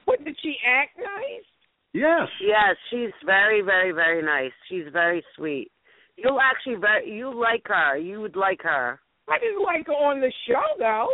What 0.06 0.24
did 0.24 0.38
she 0.44 0.54
act 0.68 1.00
nice? 1.00 1.46
Yes. 1.94 2.28
Yes, 2.40 2.76
she's 2.92 3.14
very, 3.26 3.62
very, 3.62 3.92
very 3.92 4.22
nice. 4.22 4.52
She's 4.70 4.86
very 4.94 5.24
sweet. 5.36 5.72
You'll 6.16 6.40
actually 6.40 6.76
very 6.76 7.10
you 7.12 7.34
like 7.34 7.64
her. 7.66 7.98
You 7.98 8.22
would 8.22 8.36
like 8.36 8.62
her. 8.62 9.00
I 9.30 9.40
didn't 9.40 9.64
like 9.64 9.88
her 9.88 9.94
on 9.94 10.20
the 10.22 10.32
show 10.48 10.64
though. 10.80 11.10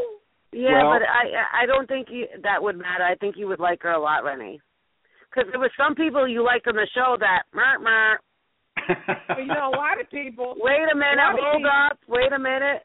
Yeah, 0.52 0.84
Well- 0.84 0.99
but 0.99 1.07
I 1.07 1.64
I 1.64 1.65
don't 1.65 1.88
think 1.88 2.07
you, 2.10 2.27
that 2.44 2.61
would 2.61 2.77
matter. 2.77 3.03
I 3.03 3.15
think 3.15 3.36
you 3.38 3.48
would 3.48 3.60
like 3.60 3.84
her 3.84 3.91
a 3.91 3.99
lot, 4.02 4.23
Renny. 4.23 4.60
Because 5.30 5.49
there 5.52 5.60
were 5.60 5.72
some 5.77 5.94
people 5.94 6.27
you 6.27 6.44
liked 6.44 6.68
on 6.68 6.73
the 6.76 6.88
show 6.95 7.15
that 7.19 7.44
mer 7.53 7.77
mer. 7.80 8.19
But, 9.27 9.38
you 9.38 9.45
know, 9.45 9.69
a 9.69 9.77
lot 9.77 10.02
of 10.02 10.10
people. 10.10 10.56
Wait 10.57 10.90
a 10.91 10.95
minute, 10.95 11.18
lot 11.22 11.34
of 11.38 11.40
hold 11.40 11.57
people- 11.61 11.69
up. 11.91 11.98
Wait 12.07 12.31
a 12.34 12.40
minute. 12.40 12.81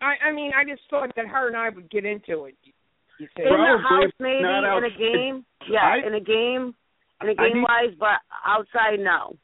I 0.00 0.28
I 0.28 0.32
mean, 0.32 0.52
I 0.54 0.64
just 0.64 0.82
thought 0.90 1.10
that 1.16 1.26
her 1.26 1.48
and 1.48 1.56
I 1.56 1.70
would 1.70 1.90
get 1.90 2.04
into 2.04 2.44
it. 2.44 2.54
You 3.18 3.26
see? 3.36 3.42
In 3.42 3.48
the 3.50 3.78
house, 3.82 4.12
maybe 4.18 4.38
in 4.44 4.84
a 4.84 4.90
game. 4.98 5.44
Yeah, 5.68 5.82
I- 5.82 6.06
in 6.06 6.14
a 6.14 6.20
game, 6.20 6.74
in 7.22 7.28
a 7.28 7.34
game 7.34 7.54
need- 7.54 7.62
wise, 7.62 7.94
but 7.98 8.18
outside, 8.46 9.00
no. 9.00 9.34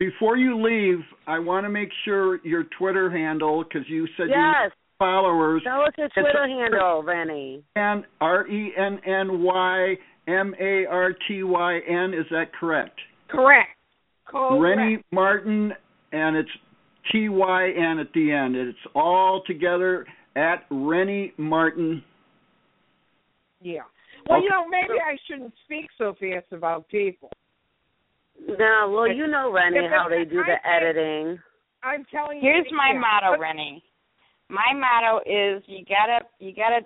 Before 0.00 0.38
you 0.38 0.56
leave, 0.60 1.04
I 1.26 1.38
want 1.38 1.64
to 1.66 1.68
make 1.68 1.90
sure 2.06 2.40
your 2.42 2.64
Twitter 2.78 3.10
handle, 3.10 3.62
because 3.62 3.86
you 3.88 4.06
said 4.16 4.28
you 4.28 4.34
Yes. 4.34 4.72
followers, 4.98 5.62
Tell 5.62 5.82
us 5.82 5.92
your 5.98 6.06
It's 6.06 6.14
Twitter 6.14 6.42
a- 6.44 6.48
handle, 6.48 7.02
Renny. 7.02 7.62
and 7.76 8.06
R 8.20 8.46
E 8.48 8.74
N 8.76 8.98
N 9.04 9.42
Y 9.42 9.98
M 10.26 10.54
A 10.58 10.86
R 10.86 11.12
T 11.28 11.42
Y 11.42 11.78
N. 11.80 12.14
Is 12.14 12.26
that 12.30 12.50
correct? 12.54 12.98
Correct. 13.28 13.76
Correct. 14.24 14.62
Renny 14.62 15.04
Martyn, 15.12 15.76
and 16.12 16.34
it's 16.34 16.50
T 17.12 17.28
Y 17.28 17.70
N 17.72 17.98
at 17.98 18.10
the 18.14 18.32
end. 18.32 18.56
It's 18.56 18.78
all 18.94 19.42
together 19.42 20.06
at 20.34 20.64
Renny 20.70 21.34
Martyn. 21.36 22.02
Yeah. 23.60 23.82
Well, 24.26 24.38
Okay. 24.38 24.44
you 24.44 24.50
know, 24.50 24.66
maybe 24.68 24.98
I 24.98 25.16
shouldn't 25.26 25.52
speak 25.64 25.90
so 25.98 26.14
fast 26.14 26.52
about 26.52 26.88
people. 26.88 27.30
No, 28.46 28.92
well, 28.94 29.08
you 29.08 29.26
know, 29.26 29.52
Renny, 29.52 29.86
how 29.88 30.08
they 30.08 30.24
do 30.24 30.42
the 30.42 30.56
editing. 30.68 31.38
I'm 31.82 32.04
telling 32.10 32.38
you. 32.38 32.42
Here's 32.42 32.66
my 32.72 32.92
yeah. 32.92 33.00
motto, 33.00 33.32
But- 33.32 33.40
Renny. 33.40 33.82
My 34.48 34.74
motto 34.74 35.20
is 35.20 35.62
you 35.66 35.84
gotta 35.84 36.24
you 36.40 36.52
gotta 36.52 36.80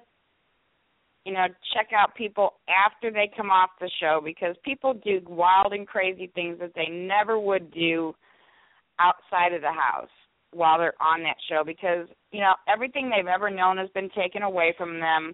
you 1.25 1.33
know, 1.33 1.47
check 1.75 1.89
out 1.97 2.15
people 2.15 2.55
after 2.69 3.11
they 3.11 3.31
come 3.35 3.51
off 3.51 3.71
the 3.81 3.91
show 4.01 4.21
because 4.23 4.55
people 4.63 4.95
do 4.95 5.21
wild 5.27 5.73
and 5.73 5.87
crazy 5.87 6.31
things 6.35 6.59
that 6.61 6.73
they 6.75 6.89
never 6.91 7.39
would 7.39 7.73
do 7.73 8.15
outside 9.01 9.55
of 9.55 9.63
the 9.63 9.73
house 9.73 10.11
while 10.53 10.79
they're 10.79 11.01
on 11.01 11.23
that 11.23 11.37
show 11.49 11.63
because, 11.65 12.07
you 12.31 12.41
know, 12.41 12.53
everything 12.69 13.11
they've 13.11 13.27
ever 13.27 13.51
known 13.51 13.79
has 13.79 13.89
been 13.95 14.11
taken 14.11 14.43
away 14.43 14.75
from 14.77 15.01
them. 15.01 15.33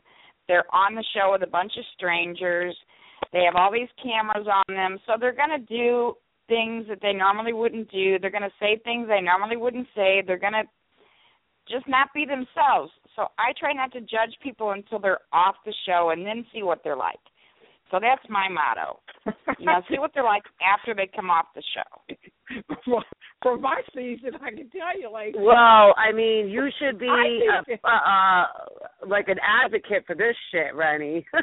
They're 0.49 0.73
on 0.75 0.95
the 0.95 1.05
show 1.15 1.33
with 1.33 1.43
a 1.43 1.51
bunch 1.51 1.73
of 1.77 1.85
strangers. 1.97 2.77
They 3.33 3.45
have 3.45 3.57
all 3.57 3.73
these 3.73 3.89
cameras 4.03 4.47
on 4.47 4.75
them, 4.75 4.99
so 5.07 5.15
they're 5.19 5.33
going 5.33 5.51
to 5.51 5.67
do 5.67 6.15
things 6.49 6.87
that 6.89 6.99
they 7.01 7.13
normally 7.13 7.53
wouldn't 7.53 7.91
do. 7.91 8.19
They're 8.19 8.31
going 8.31 8.43
to 8.43 8.59
say 8.59 8.81
things 8.83 9.09
they 9.09 9.21
normally 9.21 9.57
wouldn't 9.57 9.87
say. 9.95 10.23
They're 10.27 10.39
going 10.39 10.55
to 10.55 10.65
just 11.71 11.89
not 11.89 12.09
be 12.13 12.25
themselves. 12.27 12.91
So 13.15 13.29
I 13.39 13.53
try 13.59 13.73
not 13.73 13.93
to 13.93 14.01
judge 14.01 14.35
people 14.43 14.73
until 14.73 14.99
they're 14.99 15.21
off 15.33 15.55
the 15.65 15.75
show 15.87 16.11
and 16.11 16.27
then 16.27 16.45
see 16.53 16.63
what 16.63 16.81
they're 16.83 16.97
like. 16.97 17.21
So 17.91 17.99
that's 18.01 18.23
my 18.29 18.49
motto. 18.49 19.01
You 19.59 19.67
know, 19.67 19.83
see 19.91 19.99
what 19.99 20.13
they're 20.15 20.23
like 20.23 20.45
after 20.63 20.95
they 20.95 21.11
come 21.15 21.29
off 21.29 21.47
the 21.55 21.63
show. 21.75 21.83
for, 22.85 23.03
for 23.43 23.59
my 23.59 23.83
season, 23.95 24.31
I 24.41 24.51
can 24.51 24.71
tell 24.71 24.99
you, 24.99 25.11
like. 25.13 25.35
Well, 25.37 25.95
I 25.97 26.13
mean, 26.15 26.49
you 26.49 26.69
should 26.79 26.99
be 26.99 27.09
I 27.09 27.59
uh, 27.59 27.63
uh, 27.85 27.89
uh, 27.89 28.47
like 29.09 29.29
an 29.29 29.39
advocate 29.43 30.05
for 30.07 30.15
this 30.15 30.37
shit, 30.53 30.75
Renny. 30.75 31.27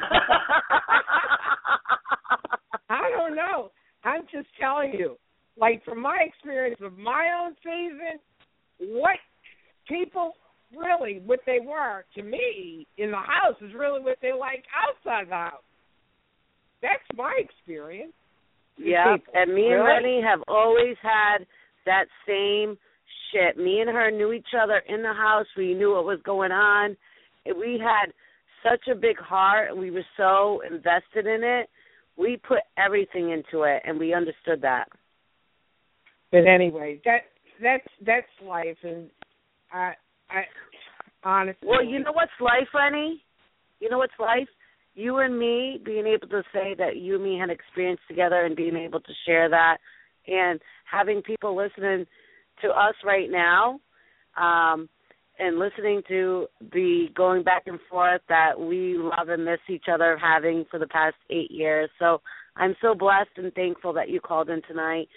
I 2.88 3.10
don't 3.16 3.36
know. 3.36 3.70
I'm 4.04 4.22
just 4.32 4.48
telling 4.58 4.94
you, 4.98 5.18
like 5.56 5.84
from 5.84 6.00
my 6.00 6.18
experience 6.26 6.80
of 6.82 6.96
my 6.96 7.28
own 7.42 7.54
season, 7.62 8.18
what 8.78 9.18
people 9.86 10.32
really 10.76 11.20
what 11.24 11.40
they 11.46 11.58
were 11.64 12.04
to 12.14 12.22
me 12.22 12.86
in 12.98 13.10
the 13.10 13.16
house 13.16 13.56
is 13.60 13.72
really 13.74 14.00
what 14.00 14.18
they 14.22 14.32
like 14.32 14.64
outside 14.76 15.28
the 15.28 15.34
house. 15.34 15.62
That's 16.82 17.02
my 17.16 17.34
experience. 17.38 18.12
Yeah, 18.78 19.16
and 19.34 19.54
me 19.54 19.66
and 19.72 19.82
Really? 19.82 19.86
Renny 19.86 20.22
have 20.22 20.40
always 20.46 20.96
had 21.02 21.38
that 21.86 22.04
same 22.26 22.78
shit. 23.32 23.56
Me 23.56 23.80
and 23.80 23.90
her 23.90 24.10
knew 24.10 24.32
each 24.32 24.54
other 24.60 24.82
in 24.88 25.02
the 25.02 25.12
house. 25.12 25.46
We 25.56 25.74
knew 25.74 25.94
what 25.94 26.04
was 26.04 26.20
going 26.24 26.52
on. 26.52 26.96
We 27.44 27.80
had 27.82 28.12
such 28.62 28.86
a 28.90 28.94
big 28.94 29.18
heart. 29.18 29.70
And 29.70 29.80
we 29.80 29.90
were 29.90 30.06
so 30.16 30.60
invested 30.70 31.26
in 31.26 31.42
it. 31.42 31.68
We 32.16 32.36
put 32.36 32.58
everything 32.76 33.30
into 33.30 33.64
it, 33.64 33.82
and 33.84 33.98
we 33.98 34.14
understood 34.14 34.62
that. 34.62 34.88
But 36.30 36.46
anyway, 36.46 37.00
that 37.04 37.22
that's 37.62 37.86
that's 38.04 38.26
life, 38.46 38.76
and 38.82 39.08
I 39.72 39.92
I 40.28 40.42
honestly. 41.24 41.66
Well, 41.66 41.84
you 41.84 42.00
know 42.00 42.12
what's 42.12 42.30
life, 42.40 42.68
Renny? 42.74 43.22
You 43.80 43.88
know 43.88 43.98
what's 43.98 44.18
life? 44.18 44.48
You 44.98 45.18
and 45.18 45.38
me 45.38 45.80
being 45.84 46.06
able 46.06 46.26
to 46.28 46.42
say 46.52 46.74
that 46.76 46.96
you 46.96 47.14
and 47.14 47.24
me 47.24 47.38
had 47.38 47.50
experience 47.50 48.00
together 48.08 48.44
and 48.44 48.56
being 48.56 48.76
able 48.76 49.00
to 49.00 49.12
share 49.24 49.48
that 49.48 49.78
and 50.26 50.60
having 50.90 51.22
people 51.22 51.56
listening 51.56 52.04
to 52.62 52.68
us 52.68 52.94
right 53.04 53.30
now 53.30 53.78
um 54.36 54.88
and 55.38 55.58
listening 55.58 56.02
to 56.08 56.46
the 56.72 57.06
going 57.14 57.44
back 57.44 57.62
and 57.66 57.78
forth 57.88 58.20
that 58.28 58.58
we 58.58 58.96
love 58.98 59.28
and 59.28 59.44
miss 59.44 59.60
each 59.70 59.84
other 59.92 60.18
having 60.20 60.64
for 60.68 60.80
the 60.80 60.86
past 60.88 61.14
eight 61.30 61.50
years. 61.50 61.88
So 62.00 62.20
I'm 62.56 62.74
so 62.82 62.94
blessed 62.94 63.30
and 63.36 63.52
thankful 63.54 63.92
that 63.92 64.08
you 64.08 64.20
called 64.20 64.50
in 64.50 64.60
tonight. 64.66 65.08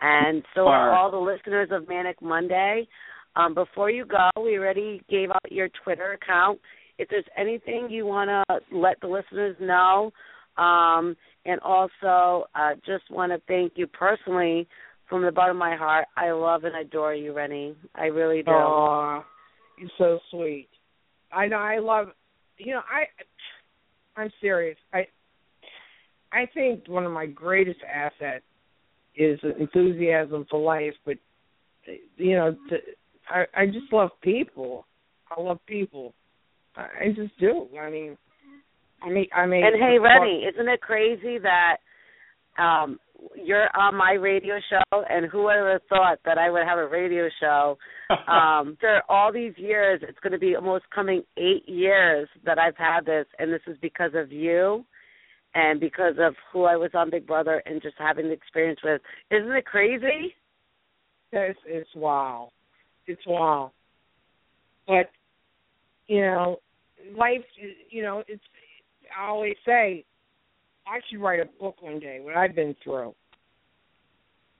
And 0.00 0.42
so 0.54 0.66
are 0.66 0.96
all 0.96 1.10
the 1.10 1.18
listeners 1.18 1.68
of 1.72 1.88
Manic 1.88 2.22
Monday. 2.22 2.88
Um, 3.34 3.52
before 3.52 3.90
you 3.90 4.06
go, 4.06 4.30
we 4.42 4.56
already 4.56 5.02
gave 5.10 5.30
out 5.30 5.52
your 5.52 5.68
Twitter 5.84 6.12
account. 6.12 6.58
If 6.98 7.08
there's 7.08 7.24
anything 7.36 7.88
you 7.90 8.06
want 8.06 8.30
to 8.30 8.60
let 8.76 9.00
the 9.00 9.06
listeners 9.06 9.56
know, 9.60 10.12
um, 10.56 11.16
and 11.44 11.60
also 11.60 12.46
uh, 12.54 12.74
just 12.86 13.10
want 13.10 13.32
to 13.32 13.40
thank 13.46 13.72
you 13.76 13.86
personally 13.86 14.66
from 15.08 15.22
the 15.22 15.30
bottom 15.30 15.56
of 15.56 15.60
my 15.60 15.76
heart. 15.76 16.06
I 16.16 16.30
love 16.32 16.64
and 16.64 16.74
adore 16.74 17.14
you, 17.14 17.32
Renny. 17.32 17.74
I 17.94 18.06
really 18.06 18.42
do. 18.42 18.50
Aw, 18.50 19.24
you're 19.78 19.90
so 19.98 20.18
sweet. 20.30 20.68
I 21.32 21.46
know. 21.46 21.58
I 21.58 21.78
love. 21.78 22.08
You 22.58 22.74
know, 22.74 22.80
I. 22.80 24.20
I'm 24.20 24.30
serious. 24.40 24.78
I. 24.92 25.06
I 26.32 26.46
think 26.52 26.88
one 26.88 27.04
of 27.04 27.12
my 27.12 27.26
greatest 27.26 27.80
assets 27.92 28.44
is 29.16 29.38
enthusiasm 29.58 30.46
for 30.50 30.60
life, 30.60 30.94
but 31.04 31.16
you 32.16 32.36
know, 32.36 32.56
to 32.70 32.76
I 33.28 33.44
I 33.54 33.66
just 33.66 33.92
love 33.92 34.10
people. 34.22 34.86
I 35.30 35.40
love 35.40 35.58
people. 35.66 36.14
I, 36.76 37.08
just 37.14 37.38
do. 37.38 37.68
I 37.80 37.90
mean, 37.90 38.16
I 39.02 39.08
mean, 39.08 39.26
I 39.34 39.46
mean. 39.46 39.64
And 39.64 39.76
hey, 39.76 39.98
Renny, 39.98 40.44
isn't 40.44 40.68
it 40.68 40.80
crazy 40.80 41.38
that 41.38 41.76
um 42.58 42.98
you're 43.34 43.68
on 43.76 43.94
my 43.94 44.12
radio 44.12 44.56
show 44.70 45.04
and 45.08 45.30
who 45.30 45.44
would 45.44 45.56
have 45.56 45.80
thought 45.88 46.18
that 46.24 46.38
I 46.38 46.50
would 46.50 46.64
have 46.66 46.78
a 46.78 46.86
radio 46.86 47.28
show 47.40 47.76
um 48.10 48.76
after 48.76 49.02
all 49.08 49.32
these 49.32 49.54
years 49.56 50.00
it's 50.06 50.18
going 50.20 50.32
to 50.32 50.38
be 50.38 50.54
almost 50.54 50.84
coming 50.94 51.22
8 51.36 51.66
years 51.66 52.28
that 52.44 52.58
I've 52.58 52.76
had 52.76 53.04
this 53.04 53.26
and 53.38 53.52
this 53.52 53.60
is 53.66 53.76
because 53.82 54.12
of 54.14 54.32
you 54.32 54.84
and 55.54 55.80
because 55.80 56.14
of 56.18 56.34
who 56.52 56.64
I 56.64 56.76
was 56.76 56.90
on 56.94 57.10
Big 57.10 57.26
Brother 57.26 57.62
and 57.66 57.82
just 57.82 57.96
having 57.98 58.26
the 58.26 58.32
experience 58.32 58.80
with 58.82 59.00
isn't 59.30 59.52
it 59.52 59.66
crazy 59.66 60.34
It's 61.32 61.58
it's 61.66 61.90
wow. 61.94 62.50
It's 63.06 63.26
wow. 63.26 63.72
But 64.86 65.10
you 66.06 66.20
know, 66.20 66.58
life. 67.16 67.44
You 67.90 68.02
know, 68.02 68.22
it's. 68.28 68.42
I 69.16 69.28
always 69.28 69.54
say, 69.64 70.04
I 70.86 70.98
should 71.08 71.20
write 71.20 71.40
a 71.40 71.46
book 71.60 71.80
one 71.80 72.00
day. 72.00 72.18
What 72.20 72.36
I've 72.36 72.54
been 72.54 72.74
through. 72.82 73.14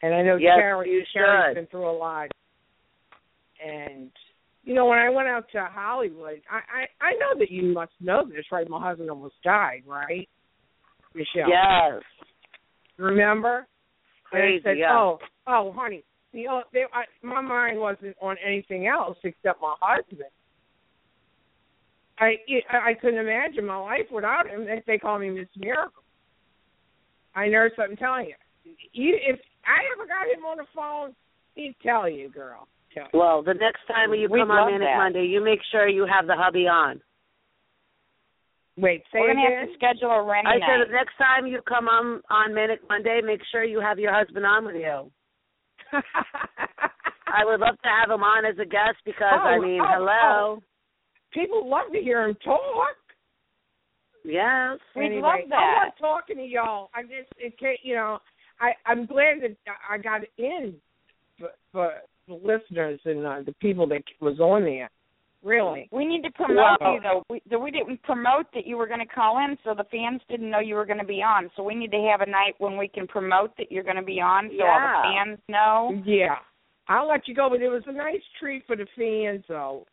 And 0.03 0.15
I 0.15 0.23
know 0.23 0.37
Yes, 0.37 0.57
Carrie. 0.59 0.91
you 0.91 1.03
Carrie's 1.13 1.55
been 1.57 1.67
through 1.67 1.91
a 1.91 1.97
lot. 1.97 2.29
And 3.67 4.11
you 4.63 4.75
know, 4.75 4.87
when 4.87 4.99
I 4.99 5.09
went 5.09 5.29
out 5.29 5.47
to 5.53 5.69
Hollywood, 5.71 6.43
I 6.51 6.57
I, 6.57 7.07
I 7.07 7.13
know 7.15 7.39
that 7.39 7.51
you 7.51 7.73
must 7.73 7.93
know 8.01 8.25
this, 8.27 8.45
right? 8.53 8.69
My 8.69 8.81
husband 8.81 9.11
almost 9.11 9.35
died, 9.43 9.83
right, 9.87 10.29
Michelle? 11.15 11.49
Yes 11.49 12.03
Remember? 12.99 13.67
And 14.33 14.43
I 14.43 14.59
said, 14.63 14.79
yeah. 14.79 14.93
"Oh, 14.93 15.19
oh, 15.47 15.73
honey, 15.77 16.03
you 16.33 16.47
know, 16.47 16.63
they, 16.73 16.83
I, 16.93 17.05
my 17.23 17.41
mind 17.41 17.79
wasn't 17.79 18.17
on 18.21 18.37
anything 18.45 18.87
else 18.87 19.17
except 19.23 19.61
my 19.61 19.75
husband. 19.81 20.31
I 22.19 22.37
I 22.73 22.95
couldn't 22.95 23.21
imagine 23.21 23.67
my 23.67 23.77
life 23.77 24.07
without 24.13 24.49
him. 24.49 24.65
They, 24.65 24.83
they 24.87 24.99
call 24.99 25.19
me 25.19 25.31
Miss 25.31 25.49
Miracle. 25.57 26.03
I 27.35 27.49
nurse. 27.49 27.73
I'm 27.79 27.97
telling 27.97 28.27
you, 28.27 28.35
you, 28.93 29.15
if 29.29 29.39
I 29.67 29.85
ever 29.95 30.07
got 30.07 30.27
him 30.33 30.45
on 30.47 30.57
the 30.57 30.65
phone, 30.75 31.15
he'd 31.55 31.75
tell 31.83 32.09
you, 32.09 32.31
girl. 32.31 32.69
Tell 32.95 33.05
you. 33.13 33.19
Well, 33.19 33.43
the 33.43 33.53
next 33.55 33.81
time 33.89 34.15
you 34.15 34.29
We'd 34.31 34.41
come 34.41 34.51
on 34.51 34.73
Manic 34.73 34.89
that. 34.89 34.97
Monday, 34.97 35.27
you 35.27 35.45
make 35.45 35.61
sure 35.71 35.87
you 35.89 36.07
have 36.07 36.27
the 36.27 36.37
hubby 36.37 36.67
on. 36.67 37.01
Wait, 38.79 39.03
say 39.13 39.21
We're 39.21 39.35
gonna 39.35 39.47
again. 39.47 39.59
have 39.61 39.69
to 39.69 39.75
schedule 39.75 40.11
a 40.11 40.23
Renny 40.23 40.49
I 40.49 40.59
night. 40.59 40.69
said 40.69 40.89
the 40.89 40.93
next 40.93 41.17
time 41.17 41.47
you 41.47 41.61
come 41.69 41.89
on 41.89 42.23
on 42.31 42.55
Manic 42.55 42.81
Monday, 42.89 43.21
make 43.25 43.41
sure 43.51 43.65
you 43.65 43.81
have 43.81 43.99
your 43.99 44.13
husband 44.13 44.45
on 44.47 44.65
with 44.67 44.77
you. 44.77 45.11
I 47.27 47.45
would 47.45 47.61
love 47.61 47.77
to 47.83 47.89
have 47.89 48.11
him 48.11 48.23
on 48.23 48.45
as 48.45 48.59
a 48.59 48.65
guest 48.65 48.99
because 49.05 49.33
I 49.33 49.57
Oh, 49.57 49.63
mean, 49.63 49.81
oh, 49.81 49.87
hello. 49.89 50.61
Oh. 50.61 50.63
People 51.37 51.69
love 51.69 51.93
to 51.93 52.01
hear 52.01 52.27
him 52.27 52.35
talk. 52.43 52.97
Yes. 54.25 54.79
anyway, 54.97 55.21
love 55.21 55.51
that. 55.51 55.57
I 55.57 55.85
love 55.85 55.93
talking 56.01 56.37
to 56.39 56.43
y'all. 56.43 56.89
I 56.95 57.03
just 57.03 57.31
it 57.39 57.59
can't, 57.59 57.79
you 57.83 57.95
know, 57.95 58.19
I 58.61 58.73
I'm 58.87 59.07
glad 59.07 59.43
that 59.43 59.57
I 59.89 59.99
got 59.99 60.23
in 60.39 60.75
for, 61.39 61.51
for 61.71 61.93
the 62.27 62.35
listeners 62.35 62.99
and 63.05 63.25
uh, 63.25 63.43
the 63.45 63.55
people 63.61 63.87
that 63.89 64.03
was 64.21 64.41
on 64.41 64.65
there. 64.65 64.91
Really. 65.45 65.89
We 65.93 66.07
need 66.07 66.23
to 66.23 66.31
promote 66.33 66.81
Wow. 66.81 66.95
you 66.95 67.01
though. 67.03 67.23
We, 67.31 67.43
though 67.49 67.61
we 67.61 67.71
didn't 67.71 68.03
promote 68.03 68.47
that 68.55 68.67
you 68.67 68.77
were 68.77 68.89
going 68.89 69.07
to 69.07 69.15
call 69.15 69.39
in, 69.45 69.57
so 69.63 69.75
the 69.75 69.85
fans 69.93 70.21
didn't 70.29 70.51
know 70.51 70.59
you 70.59 70.75
were 70.75 70.87
going 70.87 70.99
to 70.99 71.05
be 71.05 71.23
on. 71.23 71.51
So 71.55 71.63
we 71.63 71.75
need 71.77 71.93
to 71.93 72.09
have 72.11 72.23
a 72.27 72.31
night 72.31 72.55
when 72.59 72.77
we 72.77 72.89
can 72.89 73.07
promote 73.07 73.57
that 73.59 73.71
you're 73.71 73.85
going 73.85 73.97
to 73.97 74.03
be 74.03 74.21
on, 74.21 74.51
so 74.59 74.65
all 74.65 74.81
the 74.81 75.09
fans 75.15 75.39
know. 75.49 76.03
Yeah. 76.05 76.37
I'll 76.89 77.09
let 77.09 77.29
you 77.29 77.35
go, 77.35 77.49
but 77.51 77.61
it 77.63 77.69
was 77.69 77.83
a 77.87 77.93
nice 77.93 78.23
treat 78.41 78.65
for 78.67 78.75
the 78.75 78.87
fans, 78.97 79.45
though. 79.49 79.87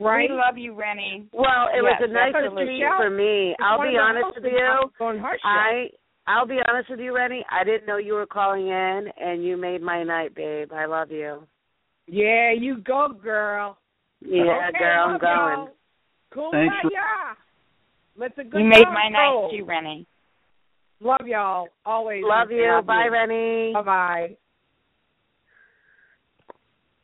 Right? 0.00 0.30
We 0.30 0.36
love 0.36 0.56
you, 0.56 0.74
Renny. 0.74 1.26
Well, 1.32 1.68
it 1.74 1.82
Yes, 1.82 1.98
was 2.00 2.08
a 2.10 2.12
nice 2.12 2.32
that's 2.32 2.54
what 2.54 2.64
treat 2.64 2.82
for 2.96 3.10
me. 3.10 3.50
it's 3.50 3.60
I'll 3.62 3.82
be 3.82 3.96
honest 3.98 4.36
with 4.36 4.44
you. 4.44 5.04
on 5.04 5.18
her 5.18 5.36
show. 5.42 5.48
I 5.48 5.88
I'll 6.28 6.46
be 6.46 6.58
honest 6.68 6.90
with 6.90 7.00
you, 7.00 7.14
Renny. 7.16 7.44
I 7.50 7.64
didn't 7.64 7.86
know 7.86 7.96
you 7.96 8.12
were 8.12 8.26
calling 8.26 8.68
in, 8.68 9.08
and 9.18 9.42
you 9.42 9.56
made 9.56 9.82
my 9.82 10.04
night, 10.04 10.34
babe. 10.34 10.72
I 10.72 10.84
love 10.84 11.10
you. 11.10 11.42
Yeah, 12.06 12.52
you 12.52 12.78
go, 12.78 13.08
girl. 13.08 13.78
Yeah, 14.20 14.68
Okay, 14.68 14.78
girl, 14.78 15.08
I'm 15.08 15.18
going. 15.18 15.68
Cool, 16.32 16.50
yeah. 16.54 17.34
Let's 18.16 18.36
a 18.38 18.44
good 18.44 18.58
You 18.58 18.64
made 18.66 18.84
my 18.92 19.08
night 19.08 19.30
roll. 19.30 19.50
too, 19.50 19.64
Renny. 19.64 20.06
Love 21.00 21.26
y'all 21.26 21.68
always. 21.86 22.24
Love 22.26 22.50
you. 22.50 22.68
Love 22.70 22.86
Bye, 22.86 23.04
you. 23.04 23.12
Renny. 23.12 23.72
Bye 23.72 23.82
bye. 23.82 24.36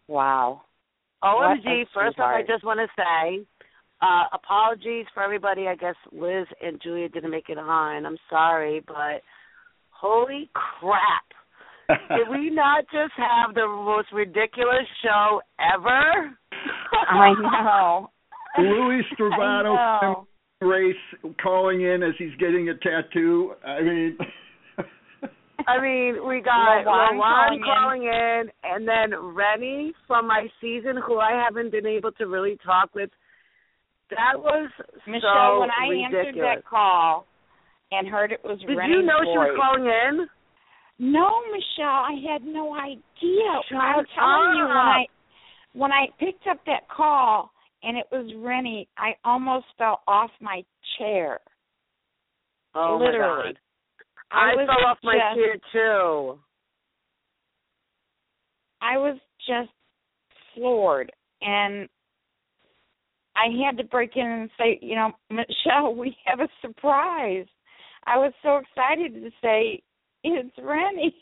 Wow. 0.09 0.63
OMG, 1.25 1.65
What 1.65 1.67
a 1.67 1.85
first 1.95 2.19
off, 2.21 2.35
I 2.37 2.43
just 2.47 2.65
want 2.65 2.81
to 2.81 2.89
say 2.97 3.47
uh, 4.03 4.25
apologies 4.33 5.07
for 5.15 5.23
everybody. 5.23 5.67
I 5.67 5.75
guess 5.75 5.95
Liz 6.13 6.47
and 6.63 6.81
Julia 6.83 7.09
didn't 7.09 7.31
make 7.31 7.49
it 7.49 7.59
on. 7.59 8.05
I'm 8.05 8.19
sorry, 8.29 8.83
but 8.87 9.23
holy 9.91 10.51
crap. 10.53 11.25
Did 12.11 12.29
we 12.31 12.51
not 12.53 12.85
just 12.93 13.13
have 13.17 13.55
the 13.55 13.67
most 13.67 14.09
ridiculous 14.13 14.87
show 15.03 15.41
ever? 15.59 16.37
I 17.09 17.33
know. 17.41 18.11
Louis 18.59 19.03
I 19.11 19.15
Stravato 19.15 20.27
race 20.61 20.97
calling 21.43 21.83
in 21.83 22.03
as 22.03 22.15
he's 22.19 22.35
getting 22.39 22.69
a 22.69 22.75
tattoo. 22.75 23.53
I 23.67 23.83
mean, 23.83 24.19
I 25.69 25.81
mean, 25.81 26.27
we 26.27 26.41
got 26.41 26.85
Lawon 26.85 27.59
calling 27.65 28.05
in, 28.05 28.51
and 28.63 28.87
then 28.87 29.19
Renny 29.35 29.93
from 30.07 30.27
my 30.27 30.47
season, 30.61 30.97
who 31.07 31.19
I 31.19 31.33
haven't 31.43 31.73
been 31.73 31.87
able 31.87 32.13
to 32.13 32.27
really 32.27 32.59
talk 32.65 32.95
with. 32.95 33.11
That 34.11 34.39
was 34.39 34.71
Michelle, 35.07 35.21
so 35.23 35.61
when 35.61 35.71
I 35.71 35.89
ridiculous. 35.89 36.27
answered 36.27 36.43
that 36.43 36.67
call 36.69 37.27
and 37.91 38.07
heard 38.09 38.33
it 38.33 38.41
was 38.45 38.59
Renny. 38.61 38.67
Did 38.67 38.79
Renny's 38.79 38.97
you 38.97 39.03
know 39.03 39.21
she 39.23 39.39
was 39.39 39.59
calling 39.59 39.87
in? 39.87 40.27
No, 41.13 41.29
Michelle, 41.51 42.05
I 42.07 42.15
had 42.31 42.45
no 42.45 42.75
idea. 42.75 43.51
Shut 43.69 43.79
I'm 43.81 44.05
telling 44.15 44.57
you, 44.57 44.65
when. 44.65 44.77
I 44.77 45.05
when 45.73 45.93
I 45.93 46.07
picked 46.21 46.47
up 46.49 46.59
that 46.67 46.89
call 46.95 47.51
and 47.83 47.97
it 47.97 48.07
was 48.13 48.33
Renny, 48.39 48.89
I 48.97 49.13
almost 49.25 49.67
fell 49.77 50.03
off 50.07 50.31
my 50.41 50.63
chair. 50.99 51.41
Oh 52.75 52.99
Literally. 53.01 53.21
my 53.21 53.53
god! 53.53 53.59
I, 54.31 54.55
was 54.55 54.67
fell 54.67 54.91
off 54.91 54.99
my 55.03 55.15
just- 55.15 55.37
chair 55.37 55.57
too. 55.73 56.39
I 58.81 58.99
was 58.99 59.19
just 59.47 59.71
floored 60.55 61.11
and 61.41 61.89
I 63.37 63.47
had 63.65 63.77
to 63.79 63.85
break 63.85 64.17
in 64.17 64.27
and 64.27 64.51
say, 64.59 64.79
you 64.81 64.95
know, 64.95 65.13
Michelle, 65.31 65.95
we 65.95 66.17
have 66.27 66.41
a 66.41 66.49
surprise. 66.61 67.47
I 68.07 68.19
was 68.19 68.33
so 68.43 68.59
excited 68.59 69.15
to 69.15 69.31
say 69.43 69.83
it's 70.23 70.55
Renny. 70.63 71.15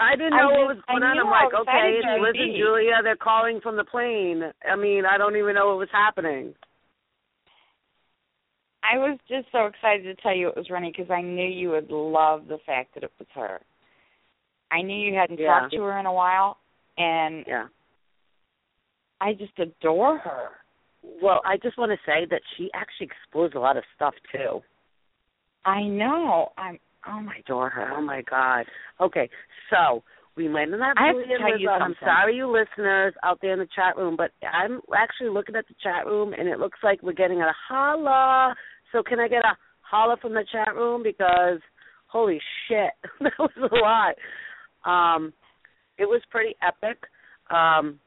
I 0.00 0.14
didn't 0.14 0.34
I 0.34 0.42
know 0.42 0.50
what 0.50 0.76
was 0.76 0.82
going 0.88 1.02
on. 1.02 1.18
I'm 1.18 1.26
like, 1.26 1.54
okay, 1.54 1.96
it's 1.96 2.22
Liz 2.22 2.34
and. 2.38 2.56
Julia. 2.56 3.00
They're 3.02 3.16
calling 3.16 3.60
from 3.62 3.76
the 3.76 3.84
plane. 3.84 4.42
I 4.70 4.76
mean, 4.76 5.04
I 5.06 5.16
don't 5.16 5.36
even 5.36 5.54
know 5.54 5.68
what 5.68 5.78
was 5.78 5.88
happening. 5.90 6.54
I 8.90 8.98
was 8.98 9.18
just 9.28 9.46
so 9.52 9.66
excited 9.66 10.04
to 10.04 10.14
tell 10.22 10.34
you 10.34 10.48
it 10.48 10.56
was 10.56 10.70
Renny 10.70 10.92
because 10.96 11.10
I 11.10 11.22
knew 11.22 11.46
you 11.46 11.70
would 11.70 11.90
love 11.90 12.46
the 12.48 12.58
fact 12.66 12.94
that 12.94 13.02
it 13.02 13.12
was 13.18 13.28
her. 13.34 13.60
I 14.70 14.82
knew 14.82 14.96
you 14.96 15.14
hadn't 15.14 15.38
Yeah. 15.38 15.60
talked 15.60 15.72
to 15.72 15.82
her 15.82 15.98
in 15.98 16.06
a 16.06 16.12
while, 16.12 16.58
and 16.98 17.46
Yeah. 17.46 17.68
I 19.20 19.32
just 19.34 19.58
adore 19.58 20.18
her. 20.18 20.50
Well, 21.02 21.40
I 21.44 21.56
just 21.56 21.78
want 21.78 21.92
to 21.92 21.98
say 22.04 22.24
that 22.26 22.42
she 22.56 22.70
actually 22.74 23.06
exposed 23.06 23.54
a 23.54 23.60
lot 23.60 23.76
of 23.76 23.84
stuff 23.94 24.14
too. 24.32 24.62
I 25.64 25.82
know. 25.82 26.52
I'm. 26.58 26.78
Oh 27.06 27.20
my. 27.20 27.36
adore 27.36 27.70
her. 27.70 27.92
Oh 27.92 28.00
my 28.00 28.22
God. 28.22 28.66
Okay, 29.00 29.30
so 29.70 30.02
we 30.36 30.48
might 30.48 30.68
not 30.68 30.98
I 30.98 31.06
have 31.06 31.16
to 31.16 31.38
tell 31.38 31.58
you 31.58 31.70
I'm 31.70 31.94
sorry, 32.00 32.36
you 32.36 32.46
listeners 32.50 33.14
out 33.22 33.40
there 33.40 33.52
in 33.52 33.58
the 33.58 33.68
chat 33.74 33.96
room, 33.96 34.16
but 34.16 34.32
I'm 34.42 34.80
actually 34.96 35.30
looking 35.30 35.56
at 35.56 35.66
the 35.66 35.74
chat 35.82 36.04
room 36.04 36.34
and 36.34 36.48
it 36.48 36.58
looks 36.58 36.78
like 36.82 37.02
we're 37.02 37.12
getting 37.12 37.40
a 37.40 37.52
holla. 37.68 38.54
So 38.92 39.02
can 39.02 39.20
I 39.20 39.28
get 39.28 39.44
a 39.44 39.56
holla 39.80 40.16
from 40.20 40.32
the 40.32 40.44
chat 40.50 40.74
room 40.74 41.02
because 41.02 41.60
holy 42.06 42.40
shit, 42.68 42.90
that 43.20 43.32
was 43.38 43.50
a 43.56 43.74
lot. 43.76 44.14
Um, 44.84 45.32
it 45.98 46.04
was 46.04 46.22
pretty 46.30 46.54
epic. 46.62 46.98
Um, 47.50 47.98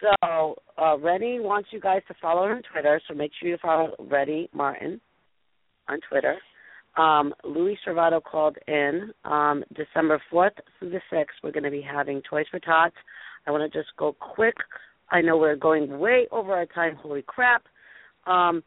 so 0.00 0.56
uh, 0.78 0.96
Renny 0.98 1.40
wants 1.40 1.68
you 1.72 1.80
guys 1.80 2.02
to 2.08 2.14
follow 2.20 2.46
her 2.46 2.54
on 2.56 2.62
Twitter, 2.72 3.00
so 3.06 3.14
make 3.14 3.32
sure 3.38 3.48
you 3.48 3.58
follow 3.60 3.94
Renny 3.98 4.48
Martyn 4.54 5.00
on 5.88 6.00
Twitter. 6.08 6.36
Um, 6.96 7.34
Louis 7.44 7.78
Servato 7.86 8.22
called 8.22 8.56
in 8.66 9.12
um, 9.24 9.62
December 9.74 10.20
4th 10.32 10.50
through 10.78 10.90
the 10.90 11.00
6th. 11.12 11.26
We're 11.42 11.52
going 11.52 11.64
to 11.64 11.70
be 11.70 11.82
having 11.82 12.22
Toys 12.28 12.46
for 12.50 12.58
Tots. 12.60 12.94
I 13.46 13.50
want 13.50 13.70
to 13.70 13.78
just 13.78 13.90
go 13.96 14.14
quick. 14.18 14.56
I 15.10 15.20
know 15.20 15.36
we're 15.36 15.56
going 15.56 15.98
way 15.98 16.26
over 16.30 16.52
our 16.52 16.66
time. 16.66 16.96
Holy 16.96 17.22
crap! 17.26 17.62
Um, 18.26 18.62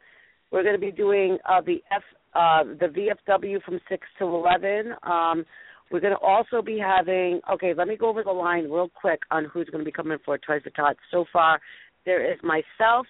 we're 0.54 0.62
going 0.62 0.76
to 0.76 0.80
be 0.80 0.92
doing 0.92 1.36
uh, 1.50 1.60
the 1.60 1.82
F, 1.90 2.02
uh, 2.32 2.62
the 2.78 2.86
VFW 2.86 3.60
from 3.64 3.80
6 3.88 4.06
to 4.20 4.24
11. 4.24 4.94
Um, 5.02 5.44
We're 5.90 5.98
going 5.98 6.14
to 6.14 6.24
also 6.24 6.62
be 6.62 6.78
having. 6.78 7.40
Okay, 7.54 7.74
let 7.76 7.88
me 7.88 7.96
go 7.96 8.08
over 8.08 8.22
the 8.22 8.30
line 8.30 8.70
real 8.70 8.88
quick 8.88 9.18
on 9.32 9.46
who's 9.46 9.68
going 9.70 9.80
to 9.80 9.84
be 9.84 9.90
coming 9.90 10.16
for 10.24 10.38
Toys 10.38 10.62
for 10.62 10.70
Tots. 10.70 11.00
So 11.10 11.24
far, 11.32 11.60
there 12.06 12.32
is 12.32 12.38
myself, 12.44 13.04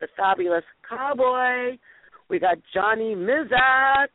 the 0.00 0.08
fabulous 0.16 0.64
Cowboy. 0.88 1.76
We 2.30 2.38
got 2.38 2.56
Johnny 2.72 3.14
Mizak. 3.14 4.08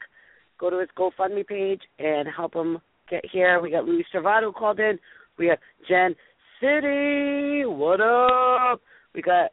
Go 0.59 0.71
to 0.71 0.79
his 0.79 0.89
GoFundMe 0.97 1.45
page 1.45 1.81
and 1.99 2.27
help 2.35 2.55
him 2.55 2.79
get 3.07 3.23
here. 3.31 3.61
We 3.61 3.69
got 3.69 3.85
Louis 3.85 4.05
Servato 4.11 4.51
called 4.51 4.79
in. 4.79 4.97
We 5.37 5.45
have 5.45 5.59
Jen 5.87 6.15
City. 6.59 7.65
What 7.67 8.01
up? 8.01 8.81
We 9.13 9.21
got 9.21 9.51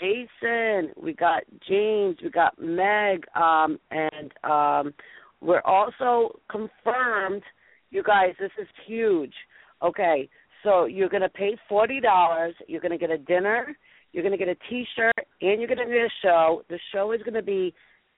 Jason. 0.00 0.92
We 0.96 1.12
got 1.12 1.42
James. 1.68 2.16
We 2.22 2.30
got 2.30 2.58
Meg. 2.58 3.24
Um, 3.34 3.78
and 3.90 4.32
um, 4.42 4.94
we're 5.40 5.62
also 5.64 6.40
confirmed. 6.50 7.42
You 7.90 8.02
guys, 8.02 8.34
this 8.38 8.50
is 8.60 8.68
huge. 8.86 9.34
Okay, 9.82 10.28
so 10.62 10.84
you're 10.84 11.08
going 11.08 11.22
to 11.22 11.28
pay 11.28 11.56
forty 11.68 12.00
dollars. 12.00 12.54
You're 12.68 12.80
going 12.80 12.92
to 12.92 12.98
get 12.98 13.10
a 13.10 13.18
dinner. 13.18 13.76
You're 14.12 14.22
going 14.22 14.36
to 14.36 14.44
get 14.44 14.48
a 14.48 14.56
T-shirt, 14.68 15.26
and 15.40 15.60
you're 15.60 15.68
going 15.68 15.78
to 15.78 15.84
get 15.84 15.94
a 15.94 16.08
show. 16.22 16.62
The 16.68 16.78
show 16.92 17.12
is 17.12 17.22
going 17.22 17.34
to 17.34 17.42
be 17.42 17.72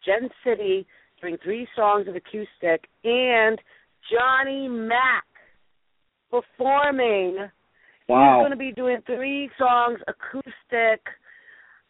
Jen 0.05 0.31
City 0.45 0.87
doing 1.21 1.37
three 1.45 1.69
songs 1.77 2.09
of 2.09 2.17
acoustic, 2.17 2.89
and 3.05 3.59
Johnny 4.11 4.69
Mac 4.69 5.25
performing. 6.31 7.37
Wow. 8.09 8.39
He's 8.39 8.43
going 8.43 8.51
to 8.51 8.57
be 8.57 8.73
doing 8.73 8.99
three 9.07 9.49
songs 9.59 10.01
acoustic. 10.09 11.07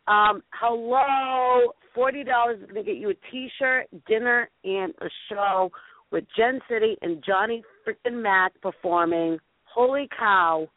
Um, 0.08 0.42
hello, 0.52 1.72
forty 1.94 2.24
dollars 2.24 2.58
is 2.60 2.64
going 2.70 2.84
to 2.84 2.90
get 2.90 2.98
you 2.98 3.10
a 3.10 3.30
T-shirt, 3.30 3.86
dinner, 4.08 4.50
and 4.64 4.92
a 5.00 5.06
show 5.28 5.70
with 6.10 6.24
Jen 6.36 6.60
City 6.68 6.96
and 7.02 7.22
Johnny 7.24 7.62
freaking 7.86 8.20
Mac 8.20 8.52
performing. 8.60 9.38
Holy 9.64 10.08
cow, 10.18 10.68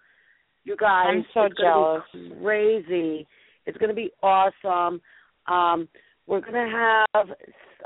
you 0.63 0.77
guys! 0.77 1.07
I'm 1.09 1.25
so 1.33 1.43
it's 1.43 1.55
gonna 1.55 2.03
Be 2.13 2.35
crazy. 2.41 3.27
It's 3.65 3.77
going 3.77 3.89
to 3.89 3.95
be 3.95 4.11
awesome. 4.21 5.01
Um, 5.47 5.87
we're 6.27 6.41
going 6.41 6.53
to 6.53 7.01
have 7.13 7.29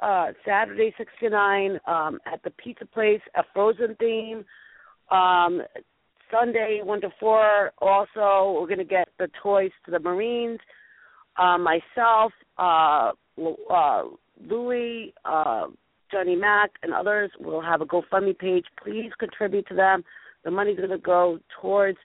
uh, 0.01 0.33
Saturday 0.45 0.93
six 0.97 1.11
to 1.21 1.29
nine 1.29 1.79
um, 1.87 2.19
at 2.25 2.43
the 2.43 2.51
pizza 2.51 2.85
place, 2.85 3.21
a 3.35 3.43
Frozen 3.53 3.95
theme. 3.99 4.43
Um, 5.09 5.61
Sunday 6.31 6.81
one 6.83 7.01
to 7.01 7.09
four. 7.19 7.71
Also, 7.81 8.59
we're 8.59 8.67
going 8.67 8.77
to 8.77 8.83
get 8.83 9.07
the 9.17 9.29
toys 9.41 9.71
to 9.85 9.91
the 9.91 9.99
Marines. 9.99 10.59
Uh, 11.37 11.57
myself, 11.57 12.33
uh, 12.57 13.11
uh, 13.71 14.03
Louis, 14.49 15.13
uh, 15.25 15.67
Johnny 16.11 16.35
Mac, 16.35 16.71
and 16.83 16.93
others 16.93 17.31
will 17.39 17.61
have 17.61 17.81
a 17.81 17.85
GoFundMe 17.85 18.37
page. 18.37 18.65
Please 18.83 19.11
contribute 19.19 19.67
to 19.67 19.75
them. 19.75 20.03
The 20.43 20.51
money's 20.51 20.77
going 20.77 20.89
to 20.89 20.97
go 20.97 21.39
towards 21.61 21.97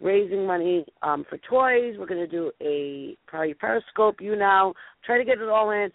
raising 0.00 0.46
money 0.46 0.84
um, 1.02 1.24
for 1.28 1.38
toys. 1.38 1.96
We're 1.98 2.06
going 2.06 2.20
to 2.20 2.26
do 2.26 2.50
a 2.60 3.16
probably 3.26 3.54
Periscope. 3.54 4.16
You 4.20 4.36
now 4.36 4.74
try 5.04 5.18
to 5.18 5.24
get 5.24 5.38
it 5.38 5.48
all 5.48 5.70
in. 5.70 5.90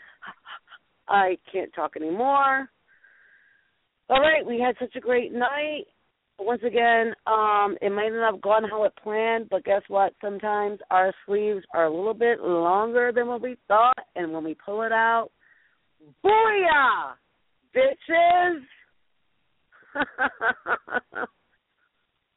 I 1.08 1.38
can't 1.52 1.74
talk 1.74 1.96
anymore. 1.96 2.70
All 4.10 4.20
right, 4.20 4.46
we 4.46 4.60
had 4.60 4.76
such 4.80 4.96
a 4.96 5.00
great 5.00 5.34
night. 5.34 5.86
Once 6.38 6.62
again, 6.66 7.14
um, 7.28 7.78
it 7.82 7.92
might 7.92 8.10
not 8.10 8.34
have 8.34 8.42
gone 8.42 8.64
how 8.70 8.84
it 8.84 8.94
planned, 9.02 9.48
but 9.50 9.64
guess 9.64 9.82
what? 9.88 10.14
Sometimes 10.22 10.80
our 10.92 11.14
sleeves 11.26 11.64
are 11.74 11.86
a 11.86 11.96
little 11.96 12.14
bit 12.14 12.42
longer 12.42 13.12
than 13.14 13.28
what 13.28 13.42
we 13.42 13.56
thought, 13.68 13.98
and 14.16 14.34
when 14.34 14.44
we 14.44 14.56
pull 14.66 14.82
it 14.84 14.92
out, 14.92 15.30
booyah, 16.24 17.14
bitches! 17.76 18.60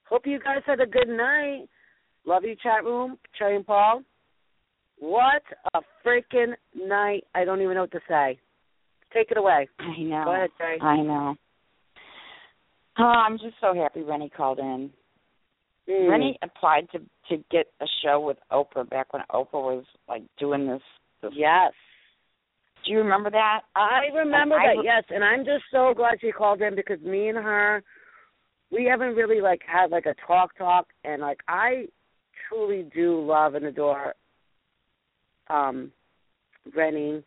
Hope 0.08 0.26
you 0.26 0.38
guys 0.38 0.62
had 0.64 0.80
a 0.80 0.86
good 0.86 1.08
night. 1.08 1.66
Love 2.24 2.44
you, 2.44 2.54
chat 2.62 2.84
room, 2.84 3.18
Cherry 3.36 3.56
and 3.56 3.66
Paul. 3.66 4.02
What 4.98 5.42
a 5.74 5.80
freaking 6.06 6.54
night! 6.74 7.24
I 7.34 7.44
don't 7.44 7.60
even 7.60 7.74
know 7.74 7.82
what 7.82 7.92
to 7.92 8.00
say. 8.08 8.38
Take 9.12 9.30
it 9.30 9.38
away. 9.38 9.68
I 9.78 10.00
know. 10.00 10.24
Go 10.24 10.34
ahead, 10.34 10.50
Cherry. 10.56 10.80
I 10.80 10.96
know. 11.02 11.34
Oh, 12.98 13.04
I'm 13.04 13.38
just 13.38 13.54
so 13.60 13.74
happy 13.74 14.02
Renny 14.02 14.28
called 14.28 14.58
in. 14.58 14.90
Mm. 15.88 16.10
Renny 16.10 16.38
applied 16.42 16.88
to 16.92 16.98
to 17.28 17.42
get 17.50 17.66
a 17.80 17.86
show 18.02 18.20
with 18.20 18.38
Oprah 18.52 18.88
back 18.88 19.12
when 19.12 19.22
Oprah 19.30 19.52
was 19.54 19.84
like 20.08 20.22
doing 20.38 20.66
this. 20.66 20.82
this 21.22 21.32
Yes. 21.34 21.72
Do 22.84 22.92
you 22.92 22.98
remember 22.98 23.30
that? 23.30 23.60
I 23.74 24.14
remember 24.14 24.54
I 24.56 24.74
that, 24.74 24.80
re- 24.80 24.84
yes, 24.84 25.04
and 25.10 25.22
I'm 25.24 25.44
just 25.44 25.64
so 25.70 25.92
glad 25.94 26.18
she 26.20 26.32
called 26.32 26.62
in 26.62 26.74
because 26.74 27.00
me 27.00 27.28
and 27.28 27.36
her, 27.36 27.82
we 28.70 28.84
haven't 28.84 29.14
really 29.14 29.40
like 29.40 29.60
had 29.66 29.90
like 29.90 30.06
a 30.06 30.14
talk 30.26 30.56
talk, 30.56 30.86
and 31.04 31.22
like 31.22 31.40
I 31.48 31.86
truly 32.48 32.88
do 32.94 33.24
love 33.24 33.54
and 33.54 33.66
adore 33.66 34.14
um 35.48 35.92
Renny. 36.76 37.22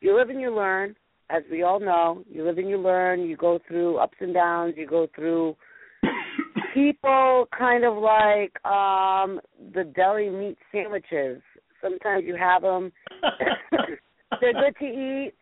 You 0.00 0.16
live 0.16 0.30
and 0.30 0.40
you 0.40 0.54
learn, 0.54 0.96
as 1.32 1.42
we 1.50 1.62
all 1.62 1.80
know. 1.80 2.22
You 2.30 2.44
live 2.44 2.58
and 2.58 2.68
you 2.68 2.78
learn. 2.78 3.22
You 3.22 3.36
go 3.36 3.58
through 3.66 3.96
ups 3.96 4.18
and 4.20 4.34
downs. 4.34 4.74
You 4.76 4.86
go 4.86 5.08
through 5.14 5.56
people 6.74 7.48
kind 7.56 7.84
of 7.84 7.94
like 7.96 8.64
um 8.64 9.40
the 9.74 9.84
deli 9.96 10.28
meat 10.28 10.58
sandwiches. 10.70 11.42
Sometimes 11.80 12.24
you 12.26 12.36
have 12.36 12.62
them. 12.62 12.92
They're 14.40 14.52
good 14.52 14.76
to 14.78 14.84
eat. 14.84 15.32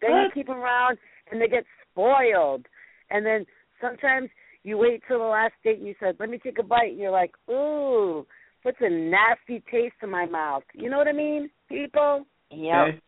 Then 0.00 0.10
you 0.10 0.28
keep 0.34 0.46
them 0.46 0.56
around, 0.56 0.98
and 1.30 1.40
they 1.40 1.48
get 1.48 1.64
spoiled. 1.90 2.66
And 3.10 3.24
then 3.24 3.44
sometimes 3.80 4.30
you 4.62 4.78
wait 4.78 5.02
till 5.06 5.18
the 5.18 5.24
last 5.24 5.52
date, 5.62 5.78
and 5.78 5.86
you 5.86 5.94
said, 6.00 6.16
"Let 6.18 6.30
me 6.30 6.38
take 6.38 6.58
a 6.58 6.62
bite," 6.62 6.90
and 6.90 6.98
you're 6.98 7.10
like, 7.10 7.32
"Ooh, 7.50 8.26
puts 8.62 8.78
a 8.80 8.88
nasty 8.88 9.62
taste 9.70 9.94
in 10.02 10.10
my 10.10 10.26
mouth." 10.26 10.64
You 10.74 10.90
know 10.90 10.98
what 10.98 11.08
I 11.08 11.12
mean, 11.12 11.50
people? 11.68 12.26
Yep. 12.50 13.00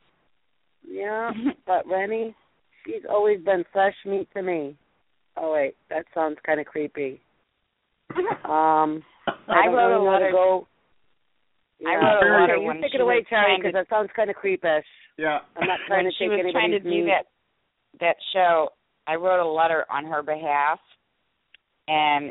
Yeah. 0.89 1.31
but 1.66 1.86
Renny, 1.86 2.35
she's 2.86 3.02
always 3.09 3.40
been 3.40 3.65
fresh 3.73 3.94
meat 4.06 4.28
to 4.35 4.43
me. 4.43 4.77
Oh 5.36 5.52
wait, 5.52 5.74
that 5.90 6.05
sounds 6.15 6.36
kind 6.47 6.61
of 6.61 6.66
creepy. 6.66 7.20
Um, 8.44 9.02
I, 9.48 9.65
I 9.65 9.66
wrote 9.69 9.86
a 9.86 9.98
really 9.98 10.05
know 10.05 10.11
letter- 10.12 10.27
to 10.27 10.32
go. 10.32 10.66
I 11.86 11.90
Yeah. 11.93 11.97
wrote 11.97 12.05
a 12.05 12.19
Okay, 12.19 12.40
letter 12.43 12.56
you 12.56 12.66
when 12.69 12.82
take 12.82 12.94
it 12.94 13.01
away, 13.01 13.16
was 13.16 13.24
Terry, 13.28 13.43
trying 13.47 13.56
to- 13.62 13.69
because 13.69 13.73
that 13.74 13.89
sounds 13.94 14.11
kind 14.15 14.31
of 14.31 14.36
creepish. 14.36 14.82
Yeah. 15.16 15.39
I'm 15.56 15.66
not 15.66 15.81
trying 15.86 16.05
when 16.05 16.12
to 16.12 16.16
she 16.19 16.24
take 16.24 16.31
was 16.31 16.40
anybody's 16.40 16.52
trying 16.52 16.70
to 16.73 16.78
do 16.81 16.89
meat. 16.90 17.06
that 17.11 17.27
that 18.01 18.16
show, 18.32 18.69
I 19.06 19.15
wrote 19.15 19.40
a 19.44 19.48
letter 19.51 19.86
on 19.90 20.05
her 20.05 20.23
behalf, 20.23 20.78
and 21.89 22.31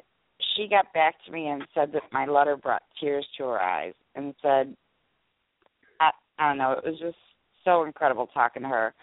she 0.55 0.67
got 0.69 0.91
back 0.93 1.15
to 1.25 1.31
me 1.31 1.47
and 1.47 1.63
said 1.73 1.91
that 1.93 2.03
my 2.11 2.25
letter 2.25 2.55
brought 2.55 2.83
tears 2.99 3.25
to 3.37 3.43
her 3.45 3.59
eyes, 3.59 3.93
and 4.15 4.35
said, 4.41 4.75
I, 5.99 6.11
I 6.37 6.49
don't 6.49 6.57
know, 6.59 6.73
it 6.73 6.83
was 6.85 6.99
just 6.99 7.17
so 7.65 7.83
incredible 7.83 8.27
talking 8.33 8.63
to 8.63 8.67
her. 8.69 8.93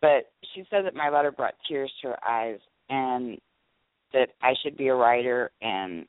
But 0.00 0.30
she 0.54 0.64
said 0.70 0.84
that 0.84 0.94
my 0.94 1.08
letter 1.08 1.32
brought 1.32 1.54
tears 1.68 1.90
to 2.02 2.08
her 2.08 2.28
eyes, 2.28 2.58
and 2.88 3.38
that 4.12 4.28
I 4.42 4.52
should 4.62 4.76
be 4.76 4.88
a 4.88 4.94
writer 4.94 5.50
and 5.62 6.06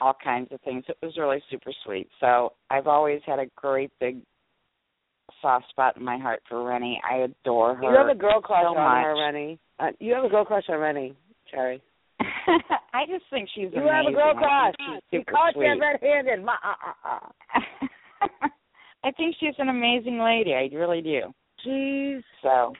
all 0.00 0.14
kinds 0.22 0.48
of 0.52 0.60
things. 0.62 0.84
It 0.88 0.96
was 1.02 1.16
really 1.16 1.42
super 1.50 1.72
sweet. 1.84 2.08
So 2.20 2.52
I've 2.70 2.86
always 2.86 3.20
had 3.26 3.38
a 3.38 3.46
great 3.56 3.90
big 4.00 4.18
soft 5.40 5.68
spot 5.70 5.96
in 5.96 6.04
my 6.04 6.18
heart 6.18 6.42
for 6.48 6.62
Renny. 6.64 7.00
I 7.08 7.18
adore 7.18 7.76
her. 7.76 7.82
You 7.84 7.96
have 7.96 8.14
a 8.14 8.18
girl 8.18 8.40
crush 8.40 8.62
so 8.64 8.76
on 8.76 9.02
her, 9.04 9.14
much. 9.14 9.20
Renny. 9.20 9.58
Uh, 9.78 9.86
you 10.00 10.12
have 10.14 10.24
a 10.24 10.28
girl 10.28 10.44
crush 10.44 10.64
on 10.68 10.78
Renny, 10.78 11.14
Cherry. 11.50 11.80
I 12.20 13.06
just 13.08 13.24
think 13.30 13.48
she's 13.54 13.68
You 13.72 13.80
amazing. 13.82 13.88
have 13.88 14.06
a 14.12 14.16
girl 14.16 14.34
crush. 14.34 14.74
She 14.78 14.84
she's 14.92 15.20
super 15.20 15.32
caught 15.32 15.54
you 15.56 15.62
sweet. 15.72 15.80
red-handed. 15.80 16.44
Ma- 16.44 16.52
uh, 16.64 16.92
uh, 17.08 17.18
uh. 18.24 18.48
I 19.02 19.10
think 19.12 19.36
she's 19.40 19.54
an 19.58 19.68
amazing 19.68 20.18
lady. 20.20 20.54
I 20.54 20.68
really 20.74 21.00
do. 21.02 21.32
She's 21.64 22.22
So 22.42 22.72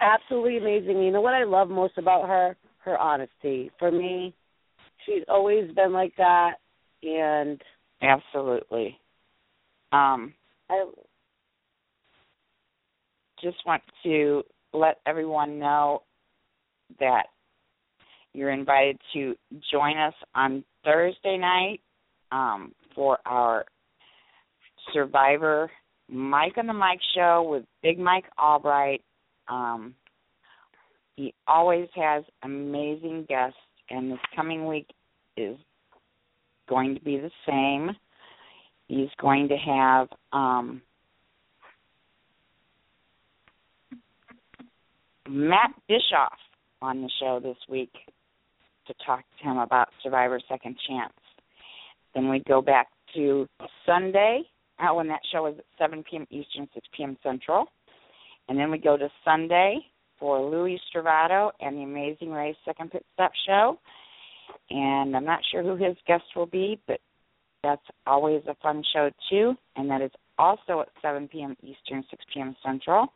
absolutely 0.00 0.58
amazing. 0.58 1.02
You 1.02 1.10
know 1.10 1.20
what 1.20 1.34
I 1.34 1.44
love 1.44 1.68
most 1.68 1.98
about 1.98 2.28
her? 2.28 2.56
Her 2.78 2.98
honesty. 2.98 3.70
For 3.78 3.90
me, 3.90 4.34
she's 5.06 5.22
always 5.28 5.70
been 5.74 5.92
like 5.92 6.12
that, 6.18 6.54
and 7.02 7.60
absolutely. 8.02 8.98
Um, 9.92 10.34
I 10.68 10.84
just 13.40 13.58
want 13.66 13.82
to 14.02 14.42
let 14.72 14.98
everyone 15.06 15.58
know 15.58 16.02
that 16.98 17.26
you're 18.32 18.50
invited 18.50 18.98
to 19.12 19.34
join 19.70 19.98
us 19.98 20.14
on 20.34 20.64
Thursday 20.84 21.36
night 21.36 21.80
um, 22.32 22.72
for 22.94 23.18
our 23.26 23.64
Survivor 24.92 25.70
Mike 26.08 26.58
on 26.58 26.66
the 26.66 26.72
Mike 26.72 27.00
show 27.14 27.46
with 27.48 27.64
Big 27.82 27.98
Mike 27.98 28.24
Albright. 28.38 29.02
Um, 29.48 29.94
he 31.16 31.34
always 31.46 31.88
has 31.94 32.24
amazing 32.42 33.26
guests, 33.28 33.58
and 33.90 34.10
this 34.10 34.18
coming 34.34 34.66
week 34.66 34.88
is 35.36 35.56
going 36.68 36.94
to 36.94 37.00
be 37.00 37.18
the 37.18 37.30
same. 37.46 37.96
He's 38.88 39.08
going 39.20 39.48
to 39.48 39.56
have 39.56 40.08
um, 40.32 40.82
Matt 45.28 45.70
Bischoff 45.88 46.38
on 46.80 47.00
the 47.02 47.10
show 47.20 47.40
this 47.42 47.56
week. 47.68 47.92
to 48.86 48.94
talk 49.06 49.20
to 49.38 49.48
him 49.48 49.58
about 49.58 49.88
Survivor 50.02 50.40
Second 50.48 50.76
Chance. 50.88 51.12
Then 52.14 52.28
we 52.28 52.42
go 52.46 52.60
back 52.60 52.88
to 53.14 53.46
Sunday, 53.86 54.42
uh, 54.78 54.94
when 54.94 55.08
that 55.08 55.20
show 55.32 55.46
is 55.46 55.54
at 55.58 55.64
7 55.78 56.04
p.m. 56.08 56.26
Eastern, 56.30 56.68
6 56.74 56.86
p.m. 56.96 57.16
Central. 57.22 57.66
And 58.48 58.58
then 58.58 58.70
we 58.70 58.78
go 58.78 58.96
to 58.96 59.08
Sunday 59.24 59.78
for 60.18 60.40
Louis 60.40 60.80
Stravato 60.94 61.50
and 61.60 61.76
the 61.76 61.82
Amazing 61.82 62.30
Race 62.30 62.56
Second 62.64 62.90
Pit 62.90 63.04
Stop 63.14 63.32
Show. 63.46 63.78
And 64.70 65.16
I'm 65.16 65.24
not 65.24 65.40
sure 65.50 65.62
who 65.62 65.76
his 65.76 65.96
guest 66.06 66.24
will 66.36 66.46
be, 66.46 66.80
but 66.86 67.00
that's 67.62 67.82
always 68.06 68.42
a 68.48 68.56
fun 68.62 68.82
show 68.92 69.10
too. 69.30 69.54
And 69.76 69.90
that 69.90 70.02
is 70.02 70.10
also 70.38 70.80
at 70.80 70.88
7 71.00 71.28
p.m. 71.28 71.56
Eastern, 71.62 72.04
6 72.10 72.24
p.m. 72.32 72.56
Central. 72.64 73.06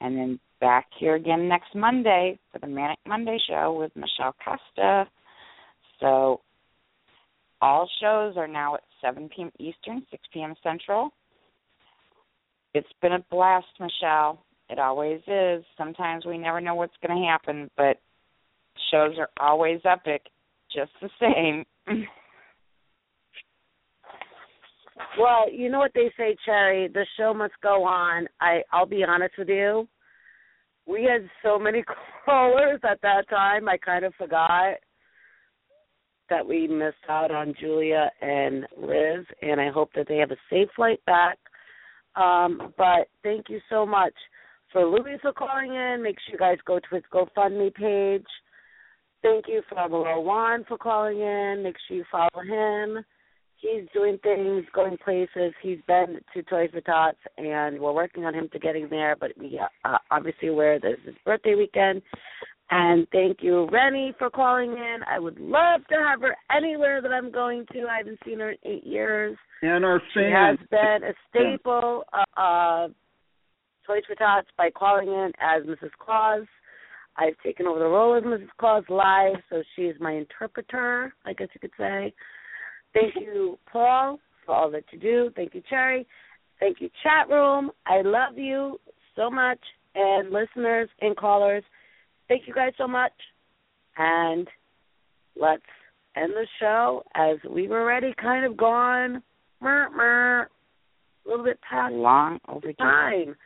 And 0.00 0.16
then 0.16 0.40
back 0.60 0.86
here 0.98 1.14
again 1.14 1.48
next 1.48 1.74
Monday 1.74 2.38
for 2.52 2.58
the 2.58 2.66
Manic 2.66 2.98
Monday 3.06 3.38
show 3.48 3.76
with 3.78 3.92
Michelle 3.94 4.34
Costa. 4.44 5.08
So 6.00 6.40
all 7.60 7.88
shows 8.00 8.36
are 8.36 8.48
now 8.48 8.74
at 8.74 8.82
7 9.00 9.28
p.m. 9.34 9.50
Eastern, 9.58 10.04
6 10.10 10.22
p.m. 10.32 10.54
Central. 10.62 11.10
It's 12.74 12.86
been 13.00 13.12
a 13.12 13.24
blast, 13.30 13.66
Michelle. 13.80 14.44
It 14.68 14.78
always 14.78 15.20
is. 15.26 15.64
Sometimes 15.78 16.26
we 16.26 16.38
never 16.38 16.60
know 16.60 16.74
what's 16.74 16.96
going 17.04 17.16
to 17.16 17.26
happen, 17.26 17.70
but 17.76 17.98
shows 18.90 19.14
are 19.18 19.30
always 19.40 19.80
epic, 19.84 20.22
just 20.74 20.90
the 21.00 21.10
same. 21.20 21.64
Well, 25.18 25.50
you 25.50 25.70
know 25.70 25.78
what 25.78 25.92
they 25.94 26.10
say, 26.16 26.36
Cherry. 26.44 26.88
The 26.88 27.06
show 27.18 27.32
must 27.32 27.54
go 27.62 27.84
on. 27.84 28.26
I 28.40 28.62
I'll 28.72 28.86
be 28.86 29.04
honest 29.04 29.34
with 29.38 29.48
you. 29.48 29.88
We 30.86 31.04
had 31.10 31.28
so 31.42 31.58
many 31.58 31.84
callers 32.24 32.80
at 32.88 33.00
that 33.02 33.28
time. 33.28 33.68
I 33.68 33.76
kind 33.78 34.04
of 34.04 34.14
forgot 34.14 34.74
that 36.30 36.46
we 36.46 36.66
missed 36.66 36.96
out 37.08 37.30
on 37.30 37.54
Julia 37.58 38.10
and 38.20 38.66
Liz, 38.76 39.24
and 39.42 39.60
I 39.60 39.70
hope 39.70 39.90
that 39.94 40.08
they 40.08 40.16
have 40.18 40.30
a 40.30 40.36
safe 40.50 40.68
flight 40.76 41.00
back. 41.06 41.38
Um, 42.14 42.72
but 42.76 43.08
thank 43.22 43.48
you 43.48 43.60
so 43.68 43.84
much 43.84 44.14
for 44.72 44.84
Louis 44.84 45.18
for 45.22 45.32
calling 45.32 45.74
in. 45.74 46.02
Make 46.02 46.16
sure 46.20 46.32
you 46.32 46.38
guys 46.38 46.58
go 46.66 46.78
to 46.78 46.94
his 46.94 47.04
GoFundMe 47.12 47.74
page. 47.74 48.26
Thank 49.22 49.46
you 49.48 49.62
for 49.68 49.88
Juan 49.88 50.64
for 50.66 50.78
calling 50.78 51.20
in. 51.20 51.62
Make 51.62 51.76
sure 51.86 51.96
you 51.96 52.04
follow 52.10 52.42
him 52.42 53.04
he's 53.60 53.88
doing 53.92 54.18
things, 54.22 54.64
going 54.74 54.96
places. 54.98 55.52
He's 55.62 55.78
been 55.86 56.20
to 56.34 56.42
Toys 56.42 56.70
for 56.72 56.80
Tots, 56.80 57.18
and 57.36 57.78
we're 57.80 57.92
working 57.92 58.24
on 58.24 58.34
him 58.34 58.48
to 58.52 58.58
getting 58.58 58.88
there. 58.88 59.16
But 59.18 59.32
we 59.38 59.60
uh, 59.84 59.98
obviously 60.10 60.48
aware 60.48 60.78
that 60.78 60.90
it's 60.92 61.04
his 61.04 61.14
birthday 61.24 61.54
weekend. 61.54 62.02
And 62.70 63.06
thank 63.12 63.38
you, 63.42 63.68
Renny, 63.70 64.12
for 64.18 64.28
calling 64.28 64.72
in. 64.72 64.98
I 65.08 65.20
would 65.20 65.38
love 65.38 65.82
to 65.88 65.94
have 65.94 66.20
her 66.22 66.36
anywhere 66.54 67.00
that 67.00 67.12
I'm 67.12 67.30
going 67.30 67.64
to. 67.72 67.86
I 67.86 67.98
haven't 67.98 68.18
seen 68.24 68.40
her 68.40 68.50
in 68.50 68.58
eight 68.64 68.84
years. 68.84 69.36
And 69.62 69.84
our 69.84 70.02
She 70.12 70.20
has 70.20 70.58
been 70.70 71.08
a 71.08 71.14
staple 71.30 72.04
uh, 72.12 72.24
of 72.36 72.90
Toys 73.86 74.02
for 74.06 74.16
Tots 74.16 74.48
by 74.58 74.70
calling 74.70 75.08
in 75.08 75.32
as 75.40 75.62
Mrs. 75.62 75.90
Claus. 75.98 76.42
I've 77.16 77.38
taken 77.42 77.66
over 77.66 77.78
the 77.78 77.86
role 77.86 78.16
of 78.18 78.24
Mrs. 78.24 78.48
Claus 78.58 78.84
live, 78.88 79.36
so 79.48 79.62
she 79.74 79.82
is 79.82 79.96
my 80.00 80.12
interpreter, 80.12 81.14
I 81.24 81.32
guess 81.32 81.48
you 81.54 81.60
could 81.60 81.70
say. 81.78 82.12
Thank 82.92 83.14
you, 83.14 83.58
Paul, 83.70 84.18
for 84.44 84.54
all 84.54 84.70
that 84.72 84.84
you 84.90 84.98
do. 84.98 85.30
Thank 85.36 85.54
you, 85.54 85.62
Cherry. 85.70 86.06
Thank 86.58 86.80
you, 86.80 86.90
chat 87.02 87.28
room. 87.28 87.70
I 87.86 88.02
love 88.02 88.36
you 88.36 88.80
so 89.14 89.30
much. 89.30 89.60
And 89.94 90.30
listeners 90.30 90.88
and 91.00 91.16
callers, 91.16 91.64
thank 92.28 92.46
you 92.46 92.54
guys 92.54 92.72
so 92.78 92.86
much. 92.86 93.12
And 93.96 94.46
let's 95.40 95.62
end 96.16 96.32
the 96.32 96.46
show 96.60 97.02
as 97.14 97.36
we 97.48 97.68
were 97.68 97.80
already 97.80 98.14
kind 98.20 98.44
of 98.44 98.56
gone 98.56 99.22
mer, 99.60 99.90
mer, 99.90 100.42
a 100.42 101.28
little 101.28 101.44
bit 101.44 101.58
past 101.68 101.94
Long 101.94 102.38
overdue. 102.48 102.74
time. 102.74 103.36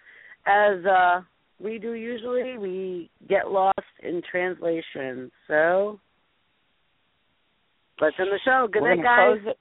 As 0.47 0.85
uh 0.85 1.21
we 1.63 1.79
do 1.79 1.93
usually, 1.93 2.57
we 2.59 3.11
get 3.29 3.51
lost 3.51 3.79
in 4.03 4.23
translation. 4.31 5.31
So 5.47 6.01
let's 8.01 8.17
end 8.19 8.31
the 8.31 8.41
show. 8.45 8.67
Good 8.73 8.83
we're 8.83 8.95
night, 8.97 9.05
guys. 9.45 9.55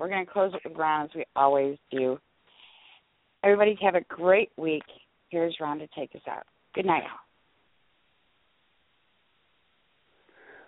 We're 0.00 0.08
going 0.08 0.24
to 0.24 0.32
close 0.32 0.52
it 0.54 0.66
with 0.66 0.78
Ron 0.78 1.04
as 1.04 1.10
we 1.14 1.24
always 1.36 1.76
do. 1.90 2.18
Everybody 3.44 3.76
have 3.82 3.94
a 3.94 4.00
great 4.02 4.50
week. 4.56 4.84
Here's 5.28 5.56
Ron 5.60 5.78
to 5.80 5.88
take 5.96 6.14
us 6.14 6.22
out. 6.28 6.44
Good 6.74 6.86
night, 6.86 7.02
all. 7.02 7.27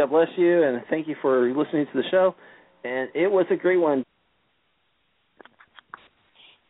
God 0.00 0.08
bless 0.08 0.28
you, 0.38 0.62
and 0.62 0.80
thank 0.88 1.06
you 1.06 1.14
for 1.20 1.46
listening 1.54 1.84
to 1.84 1.92
the 1.92 2.04
show. 2.10 2.34
And 2.84 3.10
it 3.14 3.30
was 3.30 3.44
a 3.50 3.56
great 3.56 3.76
one. 3.76 4.02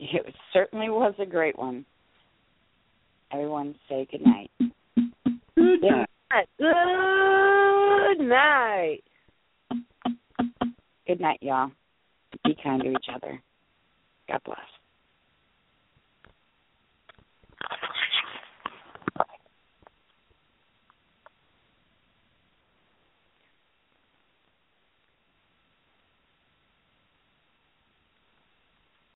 It 0.00 0.34
certainly 0.52 0.88
was 0.88 1.14
a 1.20 1.26
great 1.26 1.56
one. 1.56 1.84
Everyone 3.32 3.76
say 3.88 4.08
good 4.10 4.22
night. 4.26 4.50
Good 5.54 5.80
night. 5.80 6.48
Good 6.58 8.26
night. 8.26 9.04
Good 11.06 11.20
night, 11.20 11.38
y'all. 11.40 11.70
Be 12.44 12.56
kind 12.60 12.82
to 12.82 12.90
each 12.90 13.06
other. 13.14 13.40
God 14.26 14.40
bless. 14.44 14.58